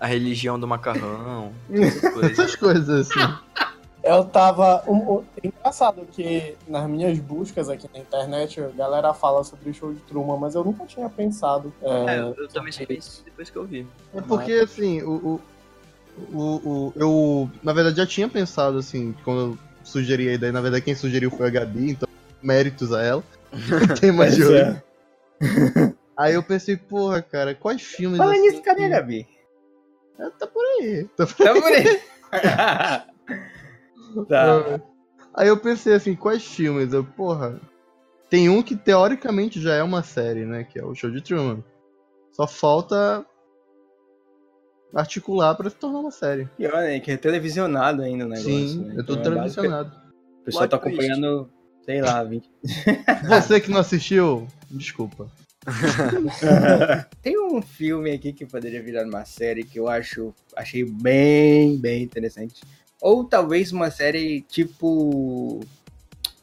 A 0.00 0.06
religião 0.06 0.58
do 0.58 0.66
macarrão, 0.66 1.52
essas 1.72 2.12
coisas. 2.12 2.38
Essas 2.38 2.56
coisas 2.56 3.10
assim. 3.10 3.34
Eu 4.04 4.22
tava. 4.24 4.84
um- 4.86 5.14
um- 5.14 5.24
engraçado 5.42 6.06
que 6.12 6.56
nas 6.68 6.86
minhas 6.88 7.18
buscas 7.18 7.70
aqui 7.70 7.88
na 7.92 8.00
internet, 8.00 8.60
a 8.60 8.68
galera 8.68 9.14
fala 9.14 9.42
sobre 9.42 9.70
o 9.70 9.74
show 9.74 9.92
de 9.94 10.00
Truman, 10.00 10.36
mas 10.36 10.54
eu 10.54 10.62
nunca 10.62 10.84
tinha 10.84 11.08
pensado. 11.08 11.72
É, 11.80 11.88
É, 12.16 12.18
eu, 12.20 12.34
eu 12.34 12.48
também 12.48 12.70
só 12.70 12.84
fiz 12.84 13.22
depois 13.24 13.48
que 13.48 13.56
eu 13.56 13.64
vi. 13.64 13.86
É 14.14 14.20
porque, 14.20 14.52
assim, 14.52 15.00
o, 15.02 15.40
o, 16.28 16.36
o, 16.36 16.42
o- 16.68 16.92
Eu, 16.94 17.50
na 17.62 17.72
verdade, 17.72 17.96
já 17.96 18.06
tinha 18.06 18.28
pensado, 18.28 18.76
assim, 18.78 19.14
quando 19.24 19.40
eu 19.52 19.58
sugeri 19.82 20.28
a 20.28 20.34
ideia. 20.34 20.52
Na 20.52 20.60
verdade, 20.60 20.84
quem 20.84 20.94
sugeriu 20.94 21.30
foi 21.30 21.46
a 21.46 21.50
Gabi, 21.50 21.90
então, 21.92 22.08
méritos 22.42 22.92
a 22.92 23.02
ela. 23.02 23.22
O 23.90 24.00
tema 24.00 24.28
de 24.28 24.42
é. 24.54 24.82
Aí 26.16 26.34
eu 26.34 26.42
pensei, 26.42 26.76
porra, 26.76 27.22
cara, 27.22 27.54
quais 27.54 27.80
filmes. 27.82 28.18
Fala 28.18 28.32
assim, 28.32 28.42
nisso, 28.42 28.62
cadê 28.62 28.84
a 28.84 28.88
Gabi? 28.88 29.26
É, 30.18 30.28
Tá 30.30 30.46
por 30.46 30.62
aí. 30.62 31.04
Tá 31.16 31.26
por 31.26 31.36
Tá 31.36 31.52
por 31.54 31.72
aí. 31.72 32.00
tá. 34.24 34.80
Aí 35.34 35.48
eu 35.48 35.56
pensei 35.58 35.94
assim, 35.94 36.14
quais 36.14 36.44
filmes? 36.44 36.92
Eu, 36.92 37.02
porra. 37.04 37.60
Tem 38.30 38.48
um 38.48 38.62
que 38.62 38.76
teoricamente 38.76 39.60
já 39.60 39.74
é 39.74 39.82
uma 39.82 40.02
série, 40.02 40.44
né? 40.44 40.64
Que 40.64 40.78
é 40.78 40.84
o 40.84 40.94
Show 40.94 41.10
de 41.10 41.20
Truman. 41.20 41.62
Só 42.32 42.46
falta 42.46 43.24
articular 44.94 45.54
pra 45.56 45.68
se 45.70 45.76
tornar 45.76 46.00
uma 46.00 46.10
série. 46.10 46.46
Pior, 46.56 46.72
né? 46.82 47.00
Que 47.00 47.12
é 47.12 47.16
televisionado 47.16 48.02
ainda 48.02 48.24
o 48.26 48.28
negócio. 48.28 48.50
Sim, 48.52 48.84
né? 48.84 48.94
eu 48.96 49.04
tô 49.06 49.14
Então 49.14 49.32
é 49.32 49.36
básico- 49.36 49.62
televisionado. 49.62 49.96
O 50.40 50.44
pessoal 50.44 50.68
tá 50.68 50.78
twist. 50.78 51.00
acompanhando, 51.00 51.50
sei 51.84 52.00
lá, 52.02 52.22
20. 52.22 52.50
Você 53.28 53.60
que 53.60 53.70
não 53.70 53.80
assistiu, 53.80 54.46
desculpa. 54.70 55.28
Tem 57.22 57.38
um 57.38 57.60
filme 57.62 58.10
aqui 58.12 58.32
que 58.32 58.44
poderia 58.46 58.82
virar 58.82 59.04
uma 59.06 59.24
série 59.24 59.64
que 59.64 59.78
eu 59.78 59.88
acho 59.88 60.34
achei 60.54 60.84
bem, 60.84 61.78
bem 61.78 62.02
interessante. 62.02 62.62
Ou 63.00 63.24
talvez 63.24 63.72
uma 63.72 63.90
série 63.90 64.40
tipo 64.42 65.60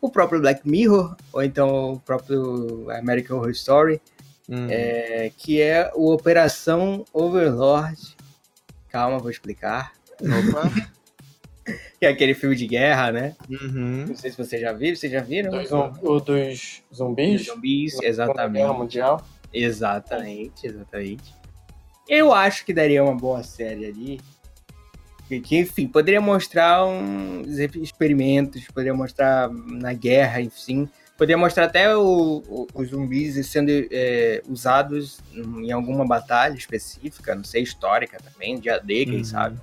o 0.02 0.10
próprio 0.10 0.42
Black 0.42 0.68
Mirror, 0.68 1.16
ou 1.32 1.44
então 1.44 1.94
o 1.94 2.00
próprio 2.00 2.90
American 2.92 3.38
Horror 3.38 3.52
Story, 3.52 4.02
Hum. 4.50 4.68
é, 4.70 5.32
que 5.38 5.62
é 5.62 5.92
o 5.96 6.12
Operação 6.12 7.06
Overlord. 7.14 8.18
Calma, 8.90 9.18
vou 9.20 9.30
explicar. 9.32 9.94
Opa. 10.20 10.70
Que 12.00 12.08
é 12.08 12.10
aquele 12.10 12.34
filme 12.34 12.56
de 12.56 12.66
guerra, 12.66 13.12
né? 13.12 13.36
Uhum. 13.48 14.06
Não 14.08 14.16
sei 14.16 14.32
se 14.32 14.36
vocês 14.38 14.60
já 14.60 14.74
viram, 14.74 14.96
vocês 14.96 15.12
já 15.12 15.22
viram? 15.22 15.52
dos, 15.52 15.70
zum- 15.70 15.94
o 16.02 16.20
dos 16.20 16.82
zumbis? 16.92 17.46
Zumbis, 17.46 17.94
na 17.94 18.00
Segunda 18.00 18.08
exatamente. 18.10 18.62
Guerra 18.64 18.74
Mundial. 18.74 19.26
Exatamente, 19.54 20.66
exatamente. 20.68 21.36
Eu 22.10 22.34
acho 22.34 22.66
que 22.66 22.74
daria 22.74 23.04
uma 23.04 23.16
boa 23.16 23.44
série 23.44 23.86
ali. 23.86 24.20
Que, 25.32 25.39
que, 25.39 25.58
enfim, 25.60 25.88
poderia 25.88 26.20
mostrar 26.20 26.86
uns 26.86 27.48
experimentos, 27.78 28.65
poderia 28.67 28.94
mostrar 28.94 29.50
na 29.50 29.94
guerra, 29.94 30.41
enfim. 30.41 30.89
Poderia 31.17 31.38
mostrar 31.38 31.65
até 31.67 31.96
o- 31.96 32.44
o- 32.46 32.67
os 32.74 32.89
zumbis 32.89 33.48
sendo 33.48 33.70
é, 33.70 34.41
usados 34.50 35.20
em 35.34 35.72
alguma 35.72 36.06
batalha 36.06 36.54
específica, 36.56 37.34
não 37.34 37.46
sei, 37.46 37.63
histórica 37.63 38.17
também, 38.22 38.60
dia 38.60 38.78
D, 38.78 39.06
quem 39.06 39.20
Uhum. 39.20 39.24
sabe. 39.24 39.58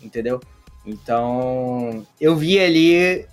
Entendeu? 0.00 0.40
Então, 0.86 2.06
eu 2.18 2.34
vi 2.34 2.58
ali, 2.58 2.94
eh, 2.96 3.26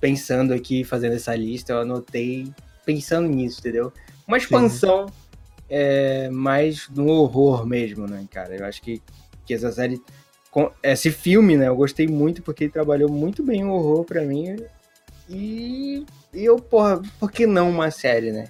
pensando 0.00 0.54
aqui, 0.54 0.84
fazendo 0.84 1.16
essa 1.16 1.34
lista, 1.34 1.72
eu 1.74 1.80
anotei 1.80 2.50
pensando 2.86 3.28
nisso, 3.28 3.60
entendeu? 3.60 3.92
Uma 4.26 4.38
expansão 4.38 5.04
é, 5.68 6.30
mais 6.30 6.88
no 6.88 7.06
horror 7.08 7.66
mesmo, 7.66 8.06
né, 8.06 8.26
cara? 8.30 8.56
Eu 8.56 8.64
acho 8.64 8.80
que, 8.80 9.02
que 9.44 9.52
essa 9.54 9.70
série. 9.70 10.00
Com- 10.50 10.70
Esse 10.82 11.10
filme, 11.10 11.56
né? 11.56 11.68
Eu 11.68 11.76
gostei 11.76 12.06
muito 12.06 12.42
porque 12.42 12.64
ele 12.64 12.72
trabalhou 12.72 13.08
muito 13.10 13.42
bem 13.42 13.64
o 13.64 13.70
horror 13.72 14.04
pra 14.04 14.22
mim. 14.22 14.56
E, 15.28 16.04
e 16.34 16.44
eu, 16.44 16.56
porra, 16.56 17.00
por 17.18 17.30
que 17.30 17.46
não 17.46 17.70
uma 17.70 17.90
série, 17.90 18.32
né? 18.32 18.48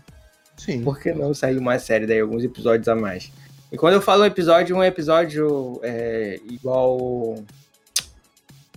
Sim. 0.56 0.82
Por 0.82 0.98
que 1.00 1.12
não 1.12 1.32
sair 1.34 1.56
uma 1.58 1.78
série 1.78 2.06
daí, 2.06 2.20
alguns 2.20 2.44
episódios 2.44 2.88
a 2.88 2.94
mais? 2.94 3.30
E 3.72 3.76
quando 3.76 3.94
eu 3.94 4.02
falo 4.02 4.24
episódio, 4.24 4.76
um 4.76 4.82
episódio 4.84 5.78
é, 5.82 6.40
igual. 6.50 7.36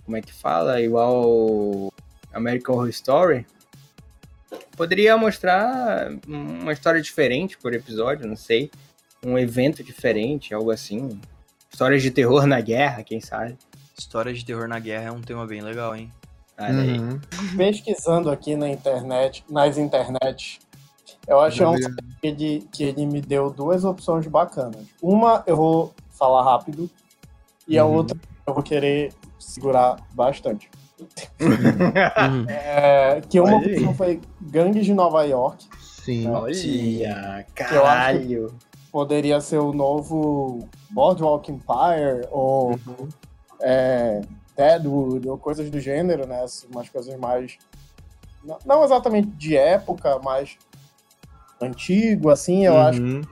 Como 0.04 0.16
é 0.16 0.20
que 0.20 0.32
fala? 0.32 0.80
Igual 0.80 1.92
American 2.32 2.74
Horror 2.76 2.88
Story. 2.90 3.46
Poderia 4.76 5.16
mostrar 5.16 6.10
uma 6.26 6.72
história 6.72 7.00
diferente 7.00 7.56
por 7.58 7.72
episódio, 7.74 8.26
não 8.26 8.36
sei. 8.36 8.70
Um 9.24 9.38
evento 9.38 9.82
diferente, 9.82 10.52
algo 10.52 10.70
assim. 10.70 11.20
Histórias 11.74 12.02
de 12.04 12.10
terror 12.12 12.46
na 12.46 12.60
guerra, 12.60 13.02
quem 13.02 13.20
sabe. 13.20 13.58
História 13.98 14.32
de 14.32 14.44
terror 14.44 14.68
na 14.68 14.78
guerra 14.78 15.06
é 15.08 15.10
um 15.10 15.20
tema 15.20 15.44
bem 15.44 15.60
legal, 15.60 15.96
hein? 15.96 16.08
Olha 16.56 16.68
aí. 16.82 17.00
Uhum. 17.00 17.20
Pesquisando 17.56 18.30
aqui 18.30 18.54
na 18.54 18.68
internet, 18.68 19.44
nas 19.50 19.76
internet, 19.76 20.60
eu 21.26 21.40
achei 21.40 21.66
um 21.66 21.76
Já 21.76 21.88
vi. 21.88 21.94
que 22.20 22.26
ele, 22.28 22.68
que 22.72 22.84
ele 22.84 23.04
me 23.06 23.20
deu 23.20 23.50
duas 23.50 23.84
opções 23.84 24.24
bacanas. 24.28 24.86
Uma 25.02 25.42
eu 25.48 25.56
vou 25.56 25.92
falar 26.12 26.44
rápido 26.44 26.88
e 27.66 27.76
a 27.76 27.84
Uhum. 27.84 27.94
outra 27.94 28.16
eu 28.46 28.54
vou 28.54 28.62
querer 28.62 29.12
segurar 29.40 29.96
bastante. 30.14 30.70
Uhum. 31.40 32.44
É, 32.48 33.20
que 33.28 33.40
uma 33.40 33.56
opção 33.56 33.92
foi 33.96 34.20
Gangues 34.40 34.86
de 34.86 34.94
Nova 34.94 35.24
York. 35.24 35.66
Sim. 36.04 36.30
Olha, 36.30 37.44
caralho. 37.52 38.54
Poderia 38.94 39.40
ser 39.40 39.58
o 39.58 39.72
novo 39.72 40.68
Boardwalk 40.90 41.50
Empire 41.50 42.28
ou 42.30 42.74
Uhum. 42.86 43.08
é, 43.60 44.20
Deadwood 44.56 45.28
ou 45.28 45.36
coisas 45.36 45.68
do 45.68 45.80
gênero, 45.80 46.28
né? 46.28 46.46
Umas 46.72 46.88
coisas 46.88 47.18
mais. 47.18 47.58
Não, 48.44 48.56
não 48.64 48.84
exatamente 48.84 49.26
de 49.30 49.56
época, 49.56 50.20
mas 50.22 50.56
antigo, 51.60 52.30
assim, 52.30 52.66
eu 52.66 52.78
acho 52.78 53.02
Uhum. 53.02 53.22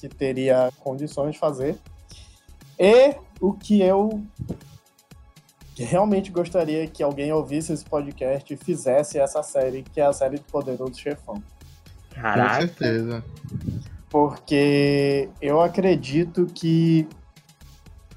que 0.00 0.08
teria 0.08 0.68
condições 0.80 1.34
de 1.34 1.38
fazer. 1.38 1.78
E 2.76 3.14
o 3.40 3.52
que 3.52 3.80
eu 3.80 4.20
realmente 5.78 6.32
gostaria 6.32 6.88
que 6.88 7.04
alguém 7.04 7.32
ouvisse 7.32 7.72
esse 7.72 7.84
podcast 7.84 8.52
e 8.52 8.56
fizesse 8.56 9.16
essa 9.16 9.44
série, 9.44 9.84
que 9.84 10.00
é 10.00 10.06
a 10.06 10.12
série 10.12 10.38
do 10.38 10.44
Poderoso 10.44 10.98
Chefão. 10.98 11.36
Com 11.36 12.20
Caraca. 12.20 12.66
certeza. 12.66 13.24
Porque 14.12 15.30
eu 15.40 15.58
acredito 15.62 16.44
que 16.44 17.08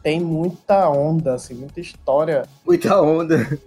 tem 0.04 0.20
muita 0.20 0.90
onda, 0.90 1.36
assim, 1.36 1.54
muita 1.54 1.80
história. 1.80 2.44
Muita 2.66 3.02
onda. 3.02 3.58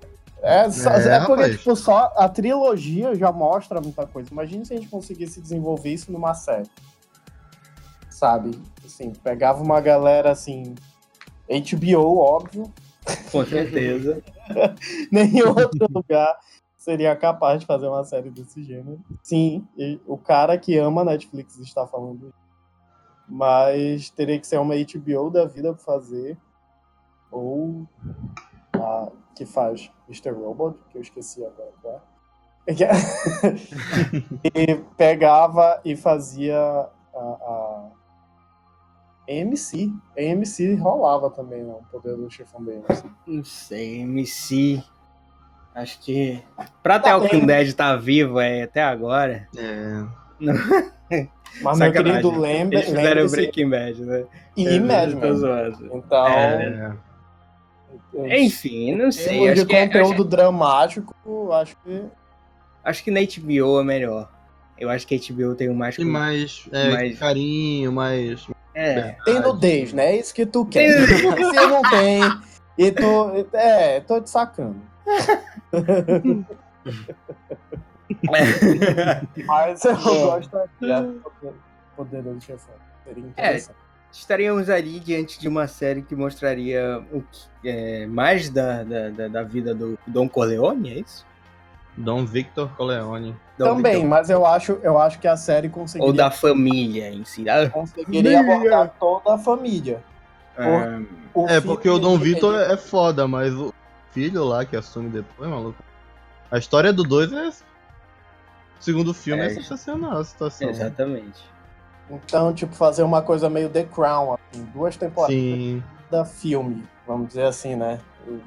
É, 0.43 0.71
só- 0.71 0.91
É, 0.93 1.17
é 1.17 1.21
porque, 1.25 1.57
tipo, 1.57 1.75
só 1.75 2.13
a 2.15 2.29
trilogia 2.29 3.15
já 3.15 3.33
mostra 3.33 3.81
muita 3.81 4.07
coisa. 4.07 4.29
Imagina 4.31 4.63
se 4.63 4.75
a 4.75 4.77
gente 4.77 4.91
conseguisse 4.91 5.41
desenvolver 5.41 5.89
isso 5.91 6.13
numa 6.13 6.35
série. 6.35 6.69
Sabe? 8.11 8.51
Assim, 8.85 9.11
pegava 9.25 9.63
uma 9.63 9.81
galera 9.81 10.31
assim. 10.31 10.75
HBO, 11.49 12.19
óbvio. 12.19 12.71
Com 13.33 13.45
certeza. 13.47 14.23
Nem 15.11 15.39
em 15.39 15.43
outro 15.43 15.87
lugar 15.91 16.37
seria 16.89 17.15
capaz 17.15 17.61
de 17.61 17.67
fazer 17.67 17.87
uma 17.87 18.03
série 18.03 18.31
desse 18.31 18.63
gênero. 18.63 18.99
Sim, 19.23 19.69
o 20.07 20.17
cara 20.17 20.57
que 20.57 20.79
ama 20.79 21.05
Netflix 21.05 21.59
está 21.59 21.87
falando. 21.87 22.33
Mas 23.29 24.09
teria 24.09 24.41
que 24.41 24.47
ser 24.47 24.59
uma 24.59 24.75
HBO 24.75 25.31
da 25.31 25.45
vida 25.45 25.75
pra 25.75 25.85
fazer. 25.85 26.39
Ou 27.31 27.87
a 28.73 29.13
que 29.35 29.45
faz 29.45 29.93
Mr. 30.09 30.31
Robot, 30.31 30.79
que 30.91 30.97
eu 30.97 31.03
esqueci 31.03 31.45
agora. 31.45 32.03
é. 32.67 32.75
e 34.49 34.75
pegava 34.97 35.81
e 35.85 35.95
fazia 35.95 36.59
a, 37.15 37.19
a 37.19 37.91
AMC. 39.29 39.93
AMC 40.19 40.75
rolava 40.77 41.31
também, 41.31 41.63
não? 41.63 41.81
O 41.81 41.85
poder 41.85 42.17
do 42.17 42.31
chefão 42.31 42.65
da 42.65 42.73
AMC. 42.73 43.11
Não 43.27 43.45
sei, 43.45 44.01
MC. 44.01 44.83
Acho 45.79 45.99
que. 46.01 46.43
Pra 46.83 46.99
Tá 46.99 47.11
The 47.11 47.15
Walking 47.17 47.47
bem. 47.47 47.65
Dead 47.65 47.73
tá 47.75 47.95
vivo 47.97 48.41
é, 48.41 48.63
até 48.63 48.83
agora. 48.83 49.47
É. 49.57 50.05
Mas 51.63 51.79
meu 51.79 51.93
querido, 51.93 52.31
lembre, 52.39 52.77
Eles 52.79 52.89
fizeram 52.89 53.05
lembre-se 53.23 53.37
Breaking 53.37 53.71
Bad, 53.71 54.03
né? 54.05 54.25
e 54.57 54.65
Tô 54.65 54.85
Men. 54.85 55.35
zoando. 55.37 55.91
Então, 55.95 56.27
É. 56.27 56.93
Enfim, 58.41 58.95
não 58.97 59.07
em 59.09 59.13
sei. 59.13 59.25
termos 59.39 59.51
Acho 59.51 59.61
de 59.63 59.67
que 59.67 59.77
é- 59.77 59.87
conteúdo 59.87 60.25
dramático, 60.25 61.53
acho 61.53 61.77
que 61.85 62.03
Acho 62.85 63.05
que 63.05 63.11
na 63.11 63.21
HBO 63.21 63.81
é 63.81 63.85
melhor. 63.85 64.29
Eu 64.79 64.89
acho 64.91 65.07
que 65.07 65.15
a 65.15 65.19
HBO 65.19 65.55
tem 65.55 65.69
o 65.69 65.75
mais. 65.75 65.97
E 65.99 66.05
mais, 66.05 66.65
é, 66.73 66.89
Mais- 66.91 67.19
carinho, 67.19 67.93
mais. 67.93 68.47
É. 68.75 69.15
Tem 69.25 69.41
nudez, 69.41 69.93
né? 69.93 70.07
É 70.13 70.17
isso 70.21 70.33
que 70.35 70.47
tu 70.47 70.65
quer. 70.65 71.07
Se 71.07 71.23
não 71.67 71.83
tem, 71.83 72.21
e 72.79 72.91
tu. 72.93 73.47
É, 73.53 74.01
tô 74.01 74.21
te 74.21 74.31
sacando. 74.31 74.77
Mas 79.47 79.85
eu 79.85 79.97
gostaria. 79.97 81.15
Poderoso 81.97 82.41
chefão. 82.41 82.75
Seria 83.05 83.25
interessante. 83.25 83.77
Estaríamos 84.11 84.71
ali 84.71 84.99
diante 85.01 85.39
de 85.39 85.47
uma 85.47 85.67
série 85.67 86.01
que 86.01 86.17
mostraria 86.17 87.03
o 87.13 87.21
que, 87.21 87.69
é, 87.69 88.07
mais 88.07 88.49
da, 88.49 88.83
da, 88.83 89.11
da, 89.11 89.29
da 89.29 89.43
vida 89.43 89.75
do 89.75 89.99
Don 90.07 90.27
Corleone, 90.29 90.93
é 90.95 90.99
isso? 91.01 91.27
Dom 91.95 92.25
Victor 92.25 92.71
Corleone. 92.77 93.37
Dom 93.59 93.77
Também, 93.77 93.93
Victor. 93.95 94.09
mas 94.09 94.31
eu 94.31 94.47
acho, 94.47 94.79
eu 94.83 94.99
acho 94.99 95.19
que 95.19 95.29
a 95.29 95.37
série 95.37 95.69
conseguiria, 95.69 96.07
Ou 96.07 96.13
da 96.17 96.31
família 96.31 97.11
em 97.11 97.25
si. 97.25 97.49
Ah, 97.51 97.69
conseguiria 97.69 98.41
abordar 98.41 98.95
toda 98.99 99.35
a 99.35 99.39
família. 99.39 100.03
O 101.35 101.47
É, 101.47 101.61
filme 101.61 101.61
porque 101.67 101.89
o 101.91 101.99
Dom 101.99 102.17
Vitor 102.17 102.55
é 102.55 102.77
foda, 102.77 103.29
mas 103.29 103.53
o 103.53 103.75
filho 104.13 104.45
lá 104.45 104.65
que 104.65 104.77
assume 104.77 105.09
depois, 105.09 105.49
maluco. 105.51 105.83
A 106.51 106.59
história 106.59 106.93
do 106.93 107.03
dois 107.03 107.33
é. 107.33 107.49
O 107.49 108.83
segundo 108.83 109.13
filme 109.13 109.43
é, 109.43 109.47
É. 109.47 109.51
sensacional 109.51 110.19
a 110.19 110.25
situação. 110.25 110.69
exatamente. 110.71 111.43
Então, 112.11 112.55
tipo, 112.55 112.75
fazer 112.75 113.03
uma 113.03 113.21
coisa 113.21 113.51
meio 113.51 113.69
The 113.69 113.85
Crown, 113.85 114.35
assim, 114.53 114.65
duas 114.73 114.97
temporadas 114.97 115.35
Sim. 115.37 115.83
da 116.11 116.25
filme, 116.25 116.83
vamos 117.07 117.29
dizer 117.29 117.45
assim, 117.45 117.75
né? 117.77 118.01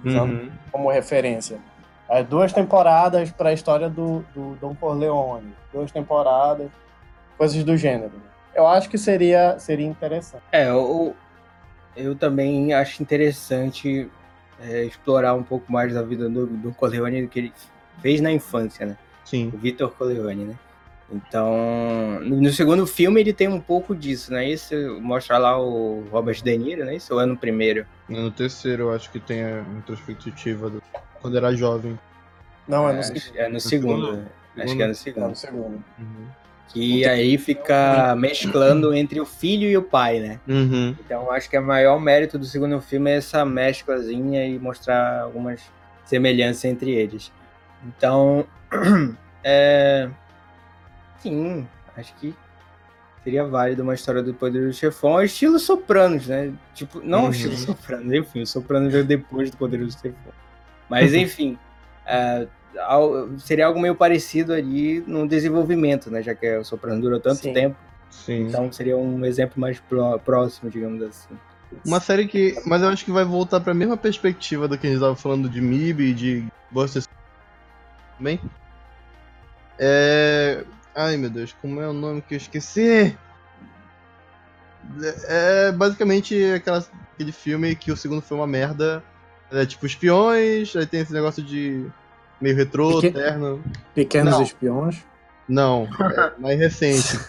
Usando 0.03 0.31
Uhum. 0.33 0.51
como 0.71 0.89
referência. 0.91 1.59
As 2.09 2.25
duas 2.27 2.51
temporadas 2.51 3.29
para 3.31 3.49
a 3.49 3.53
história 3.53 3.87
do, 3.89 4.25
do 4.33 4.55
Dom 4.59 4.73
Corleone, 4.75 5.53
duas 5.71 5.91
temporadas, 5.91 6.69
coisas 7.37 7.63
do 7.63 7.77
gênero. 7.77 8.11
Eu 8.55 8.65
acho 8.67 8.89
que 8.89 8.97
seria, 8.97 9.57
seria 9.59 9.85
interessante. 9.87 10.43
É, 10.51 10.67
eu, 10.69 11.15
eu 11.95 12.15
também 12.15 12.73
acho 12.73 13.01
interessante 13.03 14.09
é, 14.63 14.83
explorar 14.83 15.33
um 15.33 15.43
pouco 15.43 15.71
mais 15.71 15.93
da 15.93 16.01
vida 16.01 16.29
do, 16.29 16.45
do 16.47 16.71
Corleone 16.73 17.23
do 17.23 17.27
que 17.27 17.39
ele 17.39 17.53
fez 18.01 18.21
na 18.21 18.31
infância, 18.31 18.85
né? 18.85 18.97
Sim. 19.25 19.51
O 19.53 19.57
Vitor 19.57 19.91
Corleone, 19.91 20.45
né? 20.45 20.55
Então, 21.13 22.19
no, 22.21 22.41
no 22.41 22.49
segundo 22.51 22.87
filme 22.87 23.19
ele 23.19 23.33
tem 23.33 23.47
um 23.49 23.59
pouco 23.59 23.93
disso, 23.95 24.31
né? 24.31 24.49
Isso 24.49 24.73
mostra 25.01 25.37
lá 25.37 25.59
o 25.59 26.05
Robert 26.09 26.41
De 26.41 26.57
Niro, 26.57 26.85
né? 26.85 26.95
Isso 26.95 27.19
é 27.19 27.25
no 27.25 27.35
primeiro. 27.35 27.85
No 28.07 28.31
terceiro, 28.31 28.83
eu 28.83 28.91
acho 28.93 29.11
que 29.11 29.19
tem 29.19 29.43
a 29.43 29.61
retrospectiva 29.75 30.69
do... 30.69 30.81
quando 31.21 31.35
era 31.37 31.53
jovem. 31.53 31.99
Não, 32.67 32.87
é 32.89 32.93
É, 32.93 32.97
no 32.97 33.03
segundo. 33.03 33.37
é 33.37 33.49
no 33.49 33.59
segundo. 33.59 34.05
segundo? 34.05 34.27
Acho 34.57 34.75
que 34.75 34.83
é 34.83 34.85
no 34.85 34.91
É 34.91 34.95
segundo. 34.95 35.29
no 35.29 35.35
segundo. 35.35 35.83
Uhum. 35.99 36.27
Que 36.73 37.05
aí 37.05 37.37
fica 37.37 38.15
mesclando 38.17 38.93
entre 38.93 39.19
o 39.19 39.25
filho 39.25 39.67
e 39.67 39.75
o 39.75 39.81
pai, 39.83 40.19
né? 40.19 40.39
Uhum. 40.47 40.95
Então 41.03 41.29
acho 41.31 41.49
que 41.49 41.57
o 41.57 41.61
maior 41.61 41.99
mérito 41.99 42.39
do 42.39 42.45
segundo 42.45 42.79
filme 42.81 43.11
é 43.11 43.17
essa 43.17 43.43
mesclazinha 43.43 44.45
e 44.45 44.57
mostrar 44.57 45.21
algumas 45.21 45.61
semelhanças 46.05 46.65
entre 46.65 46.91
eles. 46.91 47.31
Então, 47.85 48.45
é... 49.43 50.09
sim, 51.19 51.67
acho 51.97 52.13
que 52.15 52.33
seria 53.23 53.43
válido 53.43 53.83
uma 53.83 53.93
história 53.93 54.23
do 54.23 54.33
Poder 54.33 54.67
do 54.67 54.73
Chefão 54.73 55.13
ao 55.13 55.23
estilo 55.23 55.59
Sopranos, 55.59 56.27
né? 56.27 56.53
Tipo, 56.73 57.01
não 57.03 57.25
Uhum. 57.25 57.29
estilo 57.31 57.57
Sopranos, 57.57 58.13
enfim, 58.13 58.41
o 58.41 58.47
Sopranos 58.47 58.91
veio 58.91 59.05
depois 59.05 59.51
do 59.51 59.57
Poder 59.57 59.79
do 59.79 59.91
Chefão. 59.91 60.33
Mas 60.89 61.13
enfim, 61.15 61.57
é, 62.05 62.47
seria 63.39 63.65
algo 63.67 63.79
meio 63.79 63.95
parecido 63.95 64.53
ali 64.53 65.01
no 65.07 65.27
desenvolvimento, 65.27 66.09
né? 66.09 66.21
Já 66.21 66.33
que 66.35 66.57
o 66.57 66.63
Sopranos 66.63 67.01
durou 67.01 67.19
tanto 67.19 67.41
Sim. 67.41 67.53
tempo. 67.53 67.75
Sim. 68.09 68.47
Então 68.47 68.71
seria 68.71 68.97
um 68.97 69.25
exemplo 69.25 69.59
mais 69.59 69.79
pró- 69.79 70.17
próximo, 70.19 70.69
digamos 70.69 71.01
assim. 71.01 71.37
Uma 71.85 71.99
série 71.99 72.27
que. 72.27 72.55
Mas 72.65 72.81
eu 72.81 72.89
acho 72.89 73.05
que 73.05 73.11
vai 73.11 73.23
voltar 73.23 73.59
pra 73.61 73.73
mesma 73.73 73.95
perspectiva 73.95 74.67
do 74.67 74.77
que 74.77 74.87
a 74.87 74.89
gente 74.89 74.99
tava 74.99 75.15
falando 75.15 75.49
de 75.49 75.61
MIB 75.61 76.03
e 76.03 76.13
de 76.13 76.47
Buster. 76.69 77.03
Bem? 78.19 78.39
É. 79.79 80.63
Ai 80.93 81.15
meu 81.15 81.29
Deus, 81.29 81.55
como 81.61 81.81
é 81.81 81.87
o 81.87 81.93
nome 81.93 82.21
que 82.21 82.33
eu 82.33 82.37
esqueci? 82.37 83.17
É 85.01 85.67
é 85.69 85.71
basicamente 85.71 86.35
aquela, 86.53 86.85
aquele 87.13 87.31
filme 87.31 87.75
que 87.75 87.91
o 87.91 87.97
segundo 87.97 88.21
foi 88.21 88.37
uma 88.37 88.47
merda. 88.47 89.03
É 89.51 89.65
tipo 89.65 89.85
espiões, 89.85 90.75
aí 90.75 90.85
tem 90.85 91.01
esse 91.01 91.11
negócio 91.13 91.43
de 91.43 91.85
meio 92.41 92.55
retrô, 92.55 92.99
Peque- 93.01 93.17
terno. 93.17 93.63
Pequenos 93.93 94.33
Não. 94.33 94.41
Espiões. 94.41 95.05
Não, 95.47 95.87
é 95.99 96.33
mais 96.39 96.59
recente. 96.59 97.19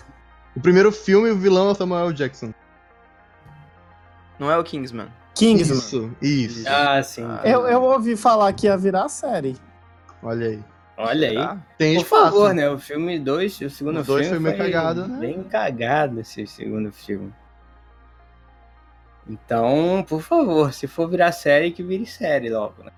O 0.57 0.61
primeiro 0.61 0.93
filme, 0.93 1.31
o 1.31 1.37
vilão 1.37 1.69
é 1.69 1.73
o 1.73 1.75
Samuel 1.75 2.13
Jackson. 2.13 2.53
Não 4.39 4.51
é 4.51 4.57
o 4.59 4.65
Kingsman. 4.65 5.09
Kingsman. 5.35 5.79
Isso, 5.79 6.17
isso. 6.21 6.69
Ah, 6.69 7.03
sim. 7.03 7.25
Ah, 7.25 7.41
Eu, 7.45 7.67
eu 7.67 7.83
ouvi 7.83 8.17
falar 8.17 8.53
que 8.53 8.67
ia 8.67 8.77
virar 8.77 9.09
série. 9.09 9.57
Olha 10.23 10.49
aí. 10.49 10.65
Olha 10.97 11.29
aí. 11.31 11.59
Tem 11.79 11.95
Por 11.97 12.03
espaço. 12.03 12.23
favor, 12.25 12.55
né? 12.55 12.69
O 12.69 12.79
filme 12.79 13.19
2, 13.19 13.61
o 13.63 13.71
segundo 13.71 14.01
O 14.01 14.05
dois 14.05 14.29
filme 14.29 14.41
foi 14.51 14.59
meio 14.59 14.73
cagado, 14.73 15.09
né? 15.09 15.19
Bem 15.19 15.43
cagado 15.45 16.21
esse 16.21 16.47
segundo 16.47 16.93
filme. 16.93 17.33
Então, 19.29 20.05
por 20.09 20.21
favor, 20.21 20.73
se 20.73 20.87
for 20.87 21.09
virar 21.09 21.33
série, 21.33 21.71
que 21.71 21.83
vire 21.83 22.05
série 22.07 22.51
logo, 22.51 22.83
né? 22.83 22.91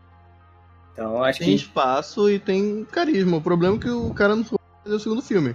Então, 0.94 1.22
acho 1.22 1.40
Tem 1.40 1.48
que 1.48 1.54
espaço 1.56 2.30
e 2.30 2.38
tem 2.38 2.84
carisma. 2.90 3.36
O 3.36 3.42
problema 3.42 3.76
é 3.76 3.78
que 3.78 3.90
o 3.90 4.14
cara 4.14 4.34
não 4.34 4.44
soube 4.44 4.62
fazer 4.82 4.94
o 4.96 5.00
segundo 5.00 5.20
filme. 5.22 5.54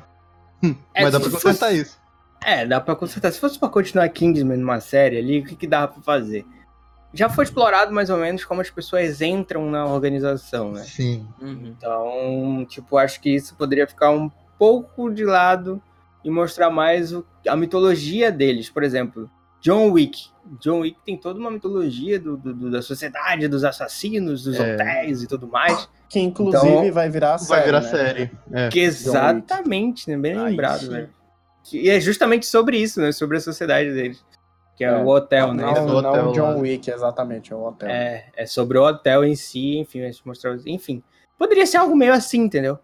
Hum, 0.61 0.75
É, 0.93 1.03
Mas 1.03 1.13
dá 1.13 1.19
pra 1.19 1.29
fosse- 1.29 1.43
consertar 1.43 1.73
isso. 1.73 1.97
É, 2.43 2.65
dá 2.65 2.79
pra 2.81 2.95
consertar. 2.95 3.31
Se 3.31 3.39
fosse 3.39 3.57
pra 3.57 3.69
continuar 3.69 4.07
Kingsman 4.09 4.57
numa 4.57 4.79
série 4.81 5.17
ali, 5.17 5.39
o 5.39 5.45
que, 5.45 5.55
que 5.55 5.65
dava 5.67 5.87
pra 5.93 6.01
fazer? 6.01 6.45
Já 7.13 7.27
foi 7.29 7.43
explorado 7.45 7.91
mais 7.93 8.09
ou 8.09 8.17
menos 8.17 8.43
como 8.45 8.61
as 8.61 8.69
pessoas 8.69 9.21
entram 9.21 9.69
na 9.71 9.85
organização, 9.85 10.71
né? 10.73 10.83
Sim. 10.83 11.25
Uhum. 11.41 11.73
Então, 11.77 12.65
tipo, 12.69 12.97
acho 12.97 13.19
que 13.19 13.33
isso 13.33 13.55
poderia 13.55 13.87
ficar 13.87 14.11
um 14.11 14.29
pouco 14.59 15.09
de 15.09 15.23
lado 15.25 15.81
e 16.23 16.29
mostrar 16.29 16.69
mais 16.69 17.11
o- 17.13 17.25
a 17.47 17.55
mitologia 17.55 18.31
deles. 18.31 18.69
Por 18.69 18.83
exemplo, 18.83 19.29
John 19.62 19.91
Wick. 19.91 20.30
John 20.60 20.80
Wick 20.80 20.97
tem 21.05 21.18
toda 21.18 21.39
uma 21.39 21.51
mitologia 21.51 22.20
do, 22.20 22.36
do- 22.38 22.53
do- 22.53 22.72
da 22.72 22.82
sociedade, 22.82 23.47
dos 23.47 23.64
assassinos, 23.64 24.43
dos 24.43 24.60
É. 24.60 24.74
hotéis 24.74 25.22
e 25.24 25.28
tudo 25.28 25.47
mais. 25.47 25.88
Que 26.07 26.20
inclusive 26.20 26.68
Então, 26.68 26.91
vai 26.91 27.10
virar 27.10 27.38
série. 27.38 27.49
Vai 27.60 27.66
virar 27.66 27.82
né? 27.82 27.88
série. 27.88 28.32
É. 28.51 28.70
Que 28.70 28.80
exatamente, 28.80 30.10
né? 30.10 30.18
Bem 30.18 30.36
lembrado, 30.36 30.80
sim. 30.82 31.07
Que- 31.64 31.82
E 31.82 31.89
é 31.89 31.99
justamente 31.99 32.45
sobre 32.47 32.78
isso, 32.78 32.99
né? 32.99 33.12
Sobre 33.12 33.38
a 33.38 33.39
sociedade 33.41 33.93
deles. 33.93 34.24
Que 34.76 34.84
é, 34.86 34.88
É. 34.88 34.95
o 34.95 35.07
hotel, 35.07 35.53
né? 35.53 35.64
Não, 35.64 36.30
o 36.30 36.32
John 36.34 36.41
lá. 36.41 36.55
Wick, 36.55 36.89
exatamente, 36.89 37.51
é 37.51 37.55
o 37.55 37.62
hotel. 37.64 37.89
É, 37.89 38.28
é 38.36 38.45
sobre 38.45 38.78
o 38.78 38.84
hotel 38.88 39.24
em 39.26 39.36
si, 39.36 39.78
enfim, 39.78 39.99
mostrar. 40.26 40.57
Enfim, 40.66 41.03
poderia 41.38 41.66
ser 41.68 41.78
algo 41.78 41.95
meio 41.95 42.14
assim, 42.14 42.39
entendeu? 42.39 42.80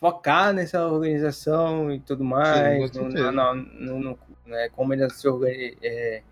Focar 0.00 0.52
nessa 0.52 0.86
organização 0.86 1.90
e 1.92 1.98
tudo 1.98 2.22
mais, 2.24 2.90
com 2.92 3.04
no, 3.08 3.32
no- 3.32 3.54
no- 3.54 3.98
no- 4.00 4.18
né, 4.46 4.68
como 4.74 4.94
ela 4.94 5.10
se 5.10 5.26
organi- 5.26 5.76
é, 5.82 6.22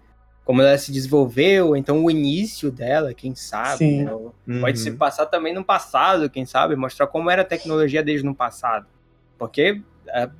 como 0.44 0.62
ela 0.62 0.78
se 0.78 0.92
desenvolveu, 0.92 1.76
então 1.76 2.04
o 2.04 2.08
início 2.10 2.70
dela, 2.70 3.12
quem 3.12 3.34
sabe. 3.34 3.78
Sim. 3.78 4.04
né? 4.04 4.12
Uhum. 4.12 4.60
Pode 4.60 4.78
se 4.78 4.92
passar 4.92 5.26
também 5.26 5.52
no 5.52 5.64
passado, 5.64 6.30
quem 6.30 6.46
sabe, 6.46 6.76
mostrar 6.76 7.08
como 7.08 7.28
era 7.28 7.42
a 7.42 7.44
tecnologia 7.44 8.02
deles 8.04 8.22
no 8.22 8.34
passado. 8.36 8.86
Porque 9.36 9.82
é, 10.08 10.30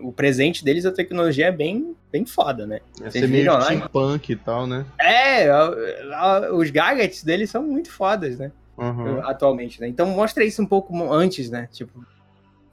o 0.00 0.12
presente 0.12 0.64
deles, 0.64 0.86
a 0.86 0.92
tecnologia 0.92 1.46
é 1.46 1.52
bem, 1.52 1.96
bem 2.12 2.24
foda, 2.24 2.64
né? 2.68 2.80
Vocês 2.96 3.12
ser 3.14 3.26
meio 3.26 3.52
lá? 3.52 3.62
steampunk 3.62 4.30
e 4.32 4.36
tal, 4.36 4.68
né? 4.68 4.86
É, 5.00 5.50
a- 5.50 5.74
a- 6.14 6.54
os 6.54 6.70
gadgets 6.70 7.24
deles 7.24 7.50
são 7.50 7.64
muito 7.64 7.90
fodas, 7.90 8.38
né? 8.38 8.52
Uhum. 8.78 9.20
atualmente, 9.26 9.78
né? 9.80 9.88
Então 9.88 10.06
mostra 10.06 10.42
isso 10.44 10.62
um 10.62 10.66
pouco 10.66 11.12
antes, 11.12 11.50
né? 11.50 11.68
Tipo, 11.70 12.02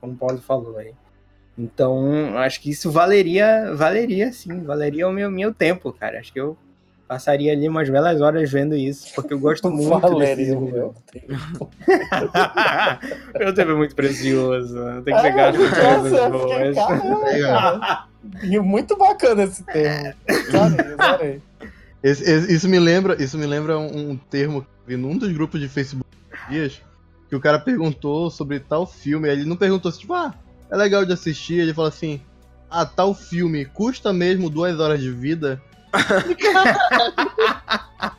como 0.02 0.14
o 0.14 0.18
Paulo 0.18 0.38
falou 0.40 0.78
aí. 0.78 0.92
Então, 1.58 2.38
acho 2.38 2.62
que 2.62 2.70
isso 2.70 2.92
valeria, 2.92 3.74
valeria 3.76 4.32
sim, 4.32 4.62
valeria 4.64 5.08
o 5.08 5.12
meu, 5.12 5.30
meu 5.32 5.54
tempo, 5.54 5.92
cara. 5.92 6.20
Acho 6.20 6.32
que 6.32 6.40
eu 6.40 6.56
passaria 7.08 7.54
ali 7.54 7.68
umas 7.70 7.90
belas 7.90 8.20
horas 8.22 8.52
vendo 8.52 8.76
isso, 8.76 9.08
porque 9.16 9.34
eu 9.34 9.40
gosto 9.40 9.70
muito 9.72 10.00
Valeria 10.02 10.36
desse 10.36 10.52
o 10.56 10.62
meu 10.62 10.94
tempo. 11.12 11.70
Meu 13.40 13.54
tempo 13.54 13.72
é 13.72 13.76
muito 13.76 13.96
precioso, 13.96 14.76
né? 14.76 15.02
tem 15.06 15.14
que 15.16 15.20
É, 15.20 15.24
pegar 15.24 15.50
as 15.50 15.58
coisas 15.58 16.32
boas. 16.32 16.76
E 18.44 18.60
muito 18.60 18.98
bacana 18.98 19.44
esse 19.44 19.64
termo. 19.64 20.14
Esse- 22.04 22.24
esse- 22.30 22.54
isso 22.54 22.70
me 22.70 22.80
lembra, 22.80 23.22
isso 23.22 23.38
me 23.38 23.46
lembra 23.46 23.78
um, 23.80 24.12
um 24.12 24.18
termo 24.18 24.62
que 24.62 24.68
eu 24.68 24.88
vi 24.88 24.98
num 24.98 25.18
dos 25.18 25.32
grupos 25.32 25.60
de 25.60 25.68
Facebook 25.68 26.06
dias, 26.50 26.82
que 27.30 27.36
o 27.36 27.40
cara 27.42 27.60
perguntou 27.60 28.30
sobre 28.30 28.60
tal 28.60 28.86
filme, 28.86 29.30
aí 29.30 29.36
ele 29.38 29.46
não 29.46 29.56
perguntou 29.58 29.90
assim, 29.90 30.00
tipo, 30.02 30.14
ah, 30.14 30.34
é 30.70 30.76
legal 30.76 31.06
de 31.06 31.14
assistir, 31.14 31.60
ele 31.60 31.74
falou 31.74 31.90
assim, 31.90 32.22
ah, 32.70 32.86
tal 32.86 33.14
filme 33.14 33.66
custa 33.66 34.12
mesmo 34.14 34.50
duas 34.50 34.80
horas 34.80 35.00
de 35.00 35.12
vida? 35.12 35.62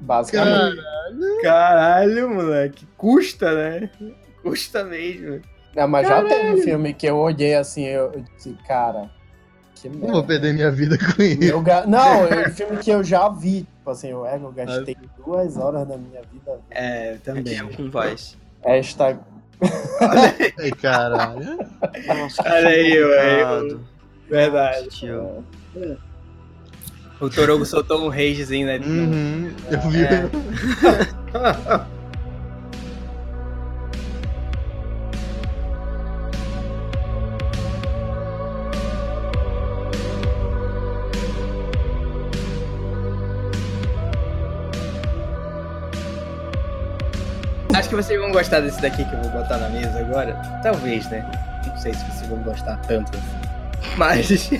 Basicamente. 0.00 0.82
Caralho, 1.42 2.30
moleque, 2.30 2.86
custa, 2.96 3.54
né? 3.54 3.90
Custa 4.42 4.84
mesmo. 4.84 5.40
Não, 5.76 5.86
mas 5.86 6.08
já 6.08 6.14
Caralho. 6.14 6.28
teve 6.28 6.62
filme 6.62 6.94
que 6.94 7.06
eu 7.06 7.16
olhei 7.16 7.54
assim, 7.54 7.84
eu, 7.84 8.12
eu 8.12 8.24
disse, 8.36 8.56
cara, 8.66 9.10
que 9.74 9.88
Não 9.88 10.00
vou 10.00 10.10
merda. 10.10 10.26
perder 10.26 10.54
minha 10.54 10.70
vida 10.70 10.98
com 10.98 11.22
isso. 11.22 11.42
Eu 11.44 11.62
Não, 11.86 12.24
é 12.26 12.48
um 12.48 12.50
filme 12.50 12.76
que 12.78 12.90
eu 12.90 13.04
já 13.04 13.28
vi. 13.28 13.66
Tipo 13.88 13.92
assim, 13.92 14.08
eu, 14.08 14.26
é, 14.26 14.36
eu 14.36 14.52
gastei 14.52 14.96
duas 15.24 15.56
horas 15.56 15.88
da 15.88 15.96
minha 15.96 16.20
vida. 16.30 16.60
É, 16.70 17.16
também. 17.24 17.56
Eu 17.56 17.70
com 17.70 17.90
Vice. 17.90 18.36
Esta. 18.62 19.18
Ai, 20.00 20.70
caralho. 20.72 21.56
Nossa, 22.06 22.42
que 22.42 22.48
Olha 22.48 22.68
aí, 22.68 23.02
velho. 23.02 23.80
Verdade. 24.28 24.88
Tio. 24.90 25.42
O 27.18 27.30
Torogo 27.30 27.64
soltou 27.64 28.04
um 28.04 28.08
ragezinho, 28.08 28.66
né? 28.66 28.78
Uhum, 28.78 29.52
eu 29.70 29.80
vi. 29.90 30.04
É. 30.04 30.28
Acho 47.88 47.96
que 47.96 48.02
vocês 48.02 48.20
vão 48.20 48.30
gostar 48.32 48.60
desse 48.60 48.82
daqui 48.82 49.02
que 49.02 49.14
eu 49.14 49.22
vou 49.22 49.30
botar 49.30 49.56
na 49.56 49.70
mesa 49.70 50.00
agora. 50.00 50.34
Talvez, 50.62 51.08
né? 51.08 51.24
Não 51.66 51.74
sei 51.78 51.94
se 51.94 52.04
vocês 52.04 52.28
vão 52.28 52.36
gostar 52.42 52.76
tanto. 52.82 53.16
assim. 53.16 53.96
Mas. 53.96 54.28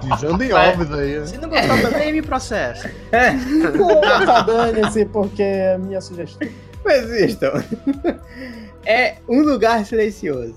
Pisando 0.00 0.44
em 0.44 0.52
ovos 0.52 0.92
aí. 0.92 1.18
né? 1.18 1.26
Se 1.26 1.36
não 1.38 1.48
gostar 1.48 1.82
também, 1.82 2.12
me 2.12 2.22
processa. 2.22 2.88
Pô, 3.76 4.00
tá 4.24 4.42
dane-se, 4.42 5.04
porque 5.06 5.42
é 5.42 5.74
a 5.74 5.78
minha 5.78 6.00
sugestão. 6.00 6.48
Mas 6.84 7.10
estão. 7.10 7.52
É 8.86 9.16
um 9.28 9.42
lugar 9.42 9.84
silencioso. 9.84 10.54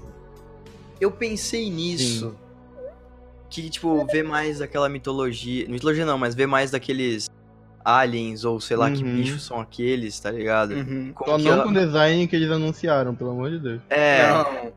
Eu 1.02 1.10
pensei 1.10 1.68
nisso. 1.72 2.36
Que, 3.49 3.70
tipo, 3.72 4.06
ver 4.06 4.24
mais 4.24 4.60
daquela 4.60 4.88
mitologia. 4.88 5.68
Mitologia 5.68 6.06
não, 6.06 6.18
mas 6.18 6.36
ver 6.36 6.45
mais 6.45 6.70
daqueles 6.72 7.28
aliens, 7.86 8.44
ou 8.46 8.60
sei 8.60 8.76
lá 8.78 8.90
que 8.92 9.04
Uhum. 9.04 9.16
bichos 9.16 9.44
são 9.46 9.60
aqueles, 9.60 10.20
tá 10.20 10.30
ligado? 10.32 10.72
Uhum. 10.74 11.14
Só 11.18 11.38
que 11.38 11.44
não 11.44 11.52
ela- 11.54 11.64
com 11.64 11.70
o 11.70 11.74
design 11.74 12.28
que 12.28 12.36
eles 12.36 12.52
anunciaram, 12.52 13.16
pelo 13.16 13.32
amor 13.32 13.50
de 13.52 13.60
Deus. 13.60 13.82
É, 13.90 14.28
Não. 14.30 14.74